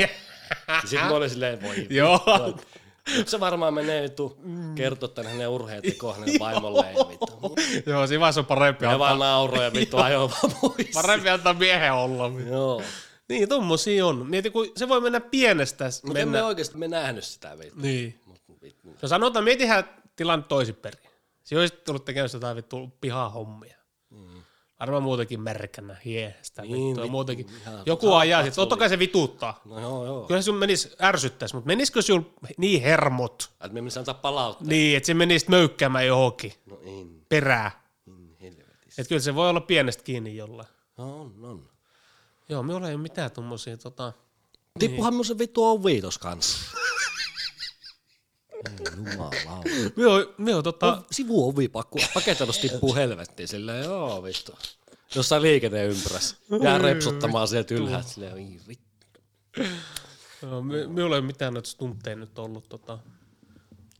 Sitten 0.85 1.07
mä 1.07 1.15
olin 1.15 1.29
silleen, 1.29 1.61
voi 1.61 1.87
Joo. 1.89 2.19
se 3.25 3.39
varmaan 3.39 3.73
menee 3.73 4.01
vittu 4.03 4.37
kertoa 4.75 5.09
tänne 5.09 5.31
hänen 5.31 5.49
urheiltekoon 5.49 6.15
hänen 6.19 6.39
vaimolleen 6.39 6.95
vittu. 6.95 7.55
Joo, 7.85 8.07
siinä 8.07 8.19
vaiheessa 8.19 8.41
on 8.41 8.45
parempi 8.45 8.85
antaa, 8.85 8.99
vaan 8.99 9.19
nauroi 9.19 9.63
ja 9.63 9.73
vittu 9.73 9.97
ajoi 9.97 10.29
vaan 10.29 10.53
pois. 10.61 10.87
parempi 10.93 11.29
antaa 11.29 11.53
miehen 11.53 11.93
olla. 11.93 12.31
Joo. 12.49 12.81
Niin, 13.31 13.49
tommosia 13.49 14.05
on. 14.05 14.27
Mieti, 14.29 14.49
kun 14.49 14.67
se 14.77 14.89
voi 14.89 15.01
mennä 15.01 15.19
pienestä 15.19 15.85
Mutta 15.85 16.07
mennä. 16.07 16.21
emme 16.21 16.43
oikeasti 16.43 16.77
me 16.77 16.87
nähnyt 16.87 17.23
sitä 17.23 17.57
vittu. 17.59 17.79
Niin. 17.81 18.21
Mut 18.25 18.41
vittu. 18.61 18.87
No 19.01 19.07
sanotaan, 19.07 19.45
mietihän 19.45 19.83
tilanne 20.15 20.45
toisinpäin. 20.49 20.93
Se 21.43 21.59
olisi 21.59 21.73
tullut 21.85 22.05
tekemään 22.05 22.29
jotain 22.33 22.55
vittu 22.55 22.91
pihahommia. 23.01 23.75
Mm. 24.09 24.41
Varmaan 24.79 25.03
muutenkin 25.03 25.41
märkänä, 25.41 25.95
hiestä, 26.05 26.61
niin, 26.61 26.73
vittu, 26.87 27.01
vittu, 27.01 27.11
muutenkin. 27.11 27.47
ihan 27.61 27.83
Joku 27.85 28.05
totta. 28.05 28.17
ajaa, 28.19 28.43
sit, 28.43 28.53
totta 28.53 28.77
kai 28.77 28.89
se 28.89 28.99
vituttaa. 28.99 29.61
No 29.65 29.79
joo, 29.79 30.05
joo. 30.05 30.27
Kyllä 30.27 30.41
sun 30.41 30.55
menis 30.55 30.95
ärsyttäisi, 31.01 31.55
mutta 31.55 31.67
menisikö 31.67 32.01
sul 32.01 32.21
niin 32.57 32.81
hermot, 32.81 33.49
Että 33.53 33.67
me 33.67 33.73
mennään 33.81 33.97
antaa 33.99 34.13
palautetta. 34.13 34.65
niin, 34.69 34.97
että 34.97 35.07
se 35.07 35.13
menisi 35.13 35.45
möykkäämään 35.49 36.07
johonkin 36.07 36.53
No 36.65 36.79
en, 36.85 37.21
perää. 37.29 37.83
en 38.07 38.53
helvetissä. 38.57 39.01
Että 39.01 39.09
kyllä 39.09 39.21
se 39.21 39.35
voi 39.35 39.49
olla 39.49 39.61
pienestä 39.61 40.03
kiinni 40.03 40.35
jollain. 40.35 40.67
No 40.97 41.21
on, 41.21 41.33
on. 41.45 41.69
Joo, 42.49 42.63
minulla 42.63 42.87
ei 42.89 42.95
ole 42.95 43.01
mitään 43.01 43.31
tommosia 43.31 43.77
tota... 43.77 44.13
Tippuhan 44.79 45.13
mun 45.13 45.25
se 45.25 45.37
vittu 45.37 45.63
on 45.65 45.83
viitos 45.83 46.17
kanssa. 46.17 46.59
Ei 48.53 48.61
Jumalauta. 48.95 49.69
Me 49.95 50.07
on, 50.07 50.33
me 50.37 50.55
on 50.55 50.63
tota... 50.63 51.01
Sivu 51.11 51.49
ovi 51.49 51.67
pakku. 51.67 51.99
Paketelus 52.13 52.57
tippuu 52.57 52.95
helvettiin 52.95 53.47
silleen, 53.47 53.83
joo 53.83 54.23
vittu. 54.23 54.51
Jossain 55.15 55.41
liikenneympyrässä. 55.41 56.35
Jää 56.63 56.77
repsottamaan 56.77 57.47
sieltä 57.47 57.73
ylhäältä 57.73 58.07
silleen, 58.09 58.33
"Oi, 58.33 58.47
vittu. 58.67 59.19
Joo, 60.41 60.61
me, 60.61 60.87
minulla 60.87 61.15
ei 61.15 61.19
ole 61.19 61.27
mitään 61.27 61.53
noita 61.53 61.69
stuntteja 61.69 62.15
nyt 62.15 62.39
ollut 62.39 62.69
tota... 62.69 62.99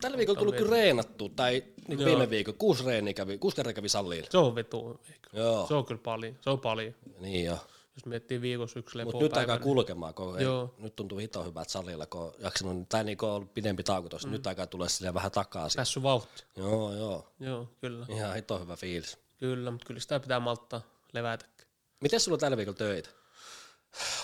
Tällä 0.00 0.18
viikolla 0.18 0.38
tullut 0.38 0.56
kyllä 0.56 0.70
reenattu, 0.70 1.28
tai 1.28 1.64
niin 1.88 1.98
viime 2.04 2.30
viikolla, 2.30 2.58
kuusi 2.58 2.84
reeniä 2.84 3.14
kävi, 3.14 3.38
kuusi 3.38 3.56
kertaa 3.56 3.72
kävi 3.72 3.88
salliin. 3.88 4.24
Se 4.30 4.38
on 4.38 4.54
vetu. 4.54 5.00
Joo, 5.32 5.66
Se 5.68 5.74
on 5.74 5.84
kyllä 5.86 6.00
paljon. 6.04 6.38
Se 6.40 6.50
on 6.50 6.60
paljon. 6.60 6.94
niin 7.20 7.44
joo. 7.44 7.58
Jos 7.96 8.06
miettii 8.06 8.40
viikossa 8.40 8.78
yksi 8.78 8.98
Mutta 9.04 9.18
lepoa 9.18 9.22
nyt 9.22 9.36
alkaa 9.36 9.58
kulkemaan, 9.58 10.14
kun 10.14 10.38
ei, 10.38 10.44
Joo. 10.44 10.74
nyt 10.78 10.96
tuntuu 10.96 11.18
hito 11.18 11.44
hyvät 11.44 11.68
salilla, 11.68 12.06
kun 12.06 12.20
on 12.20 12.32
jaksanut, 12.38 12.88
tai 12.88 13.04
niin 13.04 13.18
kun 13.18 13.28
on 13.28 13.34
ollut 13.34 13.54
pidempi 13.54 13.82
tauko 13.82 14.08
tuossa, 14.08 14.28
mm. 14.28 14.32
nyt 14.32 14.46
alkaa 14.46 14.66
tulla 14.66 14.88
silleen 14.88 15.14
vähän 15.14 15.30
takaisin. 15.30 15.78
Päässyt 15.78 16.02
vauhti. 16.02 16.44
Joo, 16.56 16.94
joo. 16.94 17.32
Joo, 17.40 17.68
kyllä. 17.80 18.06
Ihan 18.08 18.34
hito 18.34 18.58
hyvä 18.58 18.76
fiilis. 18.76 19.18
Kyllä, 19.38 19.70
mutta 19.70 19.86
kyllä 19.86 20.00
sitä 20.00 20.20
pitää 20.20 20.40
malttaa 20.40 20.80
levätä. 21.12 21.46
Miten 22.00 22.20
sulla 22.20 22.36
on 22.36 22.40
tällä 22.40 22.56
viikolla 22.56 22.78
töitä? 22.78 23.10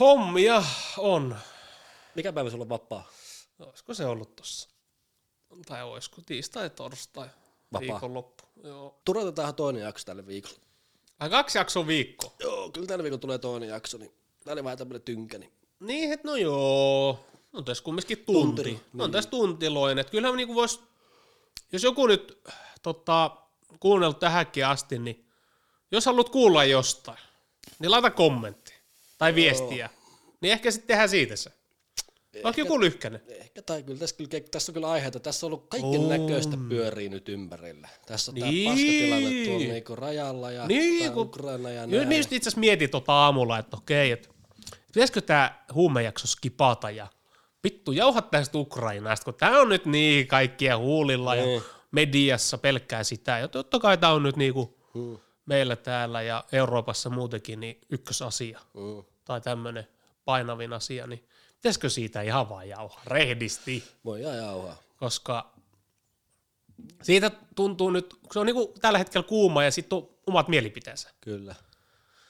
Hommia 0.01 0.65
on. 0.99 1.37
Mikä 2.15 2.33
päivä 2.33 2.51
sulla 2.51 2.65
on 2.65 2.69
vapaa? 2.69 3.09
Olisiko 3.59 3.95
se 3.95 4.07
ollut 4.07 4.37
tossa? 4.37 4.69
Tai 5.67 5.83
olisiko 5.83 6.23
tiistai, 6.27 6.71
torstai, 6.71 7.29
Vapaa. 7.73 7.81
viikonloppu. 7.81 8.45
Joo. 8.65 9.01
Turvatetaan 9.05 9.55
toinen 9.55 9.83
jakso 9.83 10.05
tälle 10.05 10.27
viikolla. 10.27 10.57
Ai 11.19 11.31
kaksi 11.31 11.59
jaksoa 11.59 11.87
viikko. 11.87 12.35
Joo, 12.41 12.71
kyllä 12.71 12.87
tällä 12.87 13.03
viikolla 13.03 13.21
tulee 13.21 13.39
toinen 13.39 13.69
jakso, 13.69 13.99
niin 13.99 14.13
tää 14.45 14.53
oli 14.53 14.65
vähän 14.65 14.79
tämmönen 14.79 15.03
tynkä, 15.03 15.39
niin 15.39 15.53
Niin, 15.81 16.13
et 16.13 16.25
no 16.25 16.37
joo. 16.37 17.25
On 17.53 17.65
tässä 17.65 17.85
kumminkin 17.85 18.19
tunti. 18.19 18.63
Tunti, 18.63 18.81
Tunti. 18.91 19.05
On 19.05 19.11
tässä 19.11 19.31
tuntiloin. 19.31 19.99
Et 19.99 20.11
kyllähän 20.11 20.37
niinku 20.37 20.55
vois, 20.55 20.81
jos 21.73 21.83
joku 21.83 22.07
nyt 22.07 22.43
tota, 22.83 23.31
kuunnellut 23.81 24.19
tähänkin 24.19 24.67
asti, 24.67 24.99
niin 24.99 25.27
jos 25.91 26.07
haluat 26.07 26.29
kuulla 26.29 26.65
jostain, 26.65 27.19
niin 27.79 27.91
laita 27.91 28.11
kommentti 28.11 28.73
tai 29.19 29.35
viestiä. 29.35 29.91
Niin 30.41 30.53
ehkä 30.53 30.71
sitten 30.71 30.87
tehdään 30.87 31.09
siitä 31.09 31.37
se. 31.37 31.53
Vaikka 32.45 32.61
joku 32.61 32.81
lyhkänen. 32.81 33.23
ehkä, 33.29 33.63
tai 33.63 33.83
kyllä 33.83 33.99
tässä, 33.99 34.17
kyllä, 34.17 34.45
tässä 34.51 34.73
on 34.73 34.75
kyllä 34.75 34.91
aiheita. 34.91 35.21
Tässä 35.21 35.47
on 35.47 35.53
ollut 35.53 35.67
kaiken 35.69 36.09
näköistä 36.09 36.57
pyörii 36.69 37.09
nyt 37.09 37.29
ympärillä. 37.29 37.89
Tässä 38.07 38.31
on 38.31 38.35
Niin. 38.35 38.65
tää 38.65 38.73
paskatilanne 38.75 39.45
tuolla 39.45 39.73
niinku 39.73 39.97
rajalla 39.97 40.51
ja 40.51 40.67
Niin, 40.67 41.13
kun- 41.13 41.23
Ukraina 41.23 41.71
ja 41.71 41.87
Nyt 41.87 41.97
näin. 41.97 42.09
niin 42.09 42.21
itse 42.21 42.37
asiassa 42.37 42.61
mietin 42.61 42.91
tota 42.91 43.13
aamulla, 43.13 43.59
että 43.59 43.77
okei, 43.77 44.11
että 44.11 44.29
pitäisikö 44.87 45.21
tämä 45.21 45.65
huumejakso 45.75 46.27
skipata 46.27 46.91
ja 46.91 47.07
vittu 47.65 47.93
jauhat 47.93 48.31
tästä 48.31 48.59
Ukrainasta, 48.59 49.25
kun 49.25 49.35
tämä 49.35 49.61
on 49.61 49.69
nyt 49.69 49.87
niin 49.87 50.27
kaikkia 50.27 50.79
huulilla 50.79 51.35
ja 51.35 51.45
Niin. 51.45 51.63
mediassa 51.91 52.59
pelkkää 52.59 53.05
sitä. 53.05 53.39
Ja 53.39 53.49
totta 53.49 53.79
kai 53.79 53.99
tämä 53.99 54.13
on 54.13 54.23
nyt 54.23 54.37
niinku 54.37 54.79
Mm, 54.95 55.19
meillä 55.47 55.77
täällä 55.77 56.23
ja 56.23 56.45
Euroopassa 56.53 57.11
muutenkin 57.11 57.61
niin 57.61 57.81
ykkösasia 57.91 58.61
mm. 58.75 59.05
tai 59.25 59.41
tämmöinen 59.41 59.87
painavin 60.25 60.73
asia, 60.73 61.07
niin 61.07 61.25
pitäisikö 61.59 61.91
siitä 61.91 62.23
ihan 62.23 62.49
vaan 62.49 62.69
jauhaa 62.69 63.03
rehdisti, 63.07 63.85
Voi 64.05 64.23
jauhaa. 64.23 64.77
koska 64.97 65.53
siitä 67.03 67.31
tuntuu 67.55 67.91
nyt, 67.91 68.15
kun 68.15 68.33
se 68.33 68.39
on 68.39 68.47
niinku 68.47 68.75
tällä 68.81 68.99
hetkellä 68.99 69.27
kuuma 69.29 69.65
ja 69.65 69.71
sitten 69.71 69.99
omat 70.27 70.49
mielipiteensä. 70.49 71.11
Kyllä. 71.21 71.55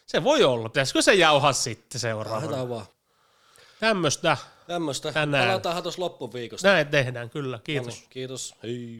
Se 0.06 0.24
voi 0.24 0.44
olla. 0.44 0.68
Pitäisikö 0.68 1.02
se 1.02 1.14
jauhaa 1.14 1.52
sitten 1.52 2.00
seuraavana? 2.00 2.42
Lähdetään 2.42 2.68
vaan. 2.68 2.86
Tämmöistä. 3.80 4.36
Tämmöistä. 4.66 5.12
Tänään. 5.12 5.46
Palataan 5.48 5.82
tuossa 5.82 6.02
loppuviikosta. 6.02 6.68
Näin 6.68 6.86
tehdään, 6.86 7.30
kyllä. 7.30 7.60
Kiitos. 7.64 8.05
Kiitos. 8.10 8.55
Hei. 8.62 8.97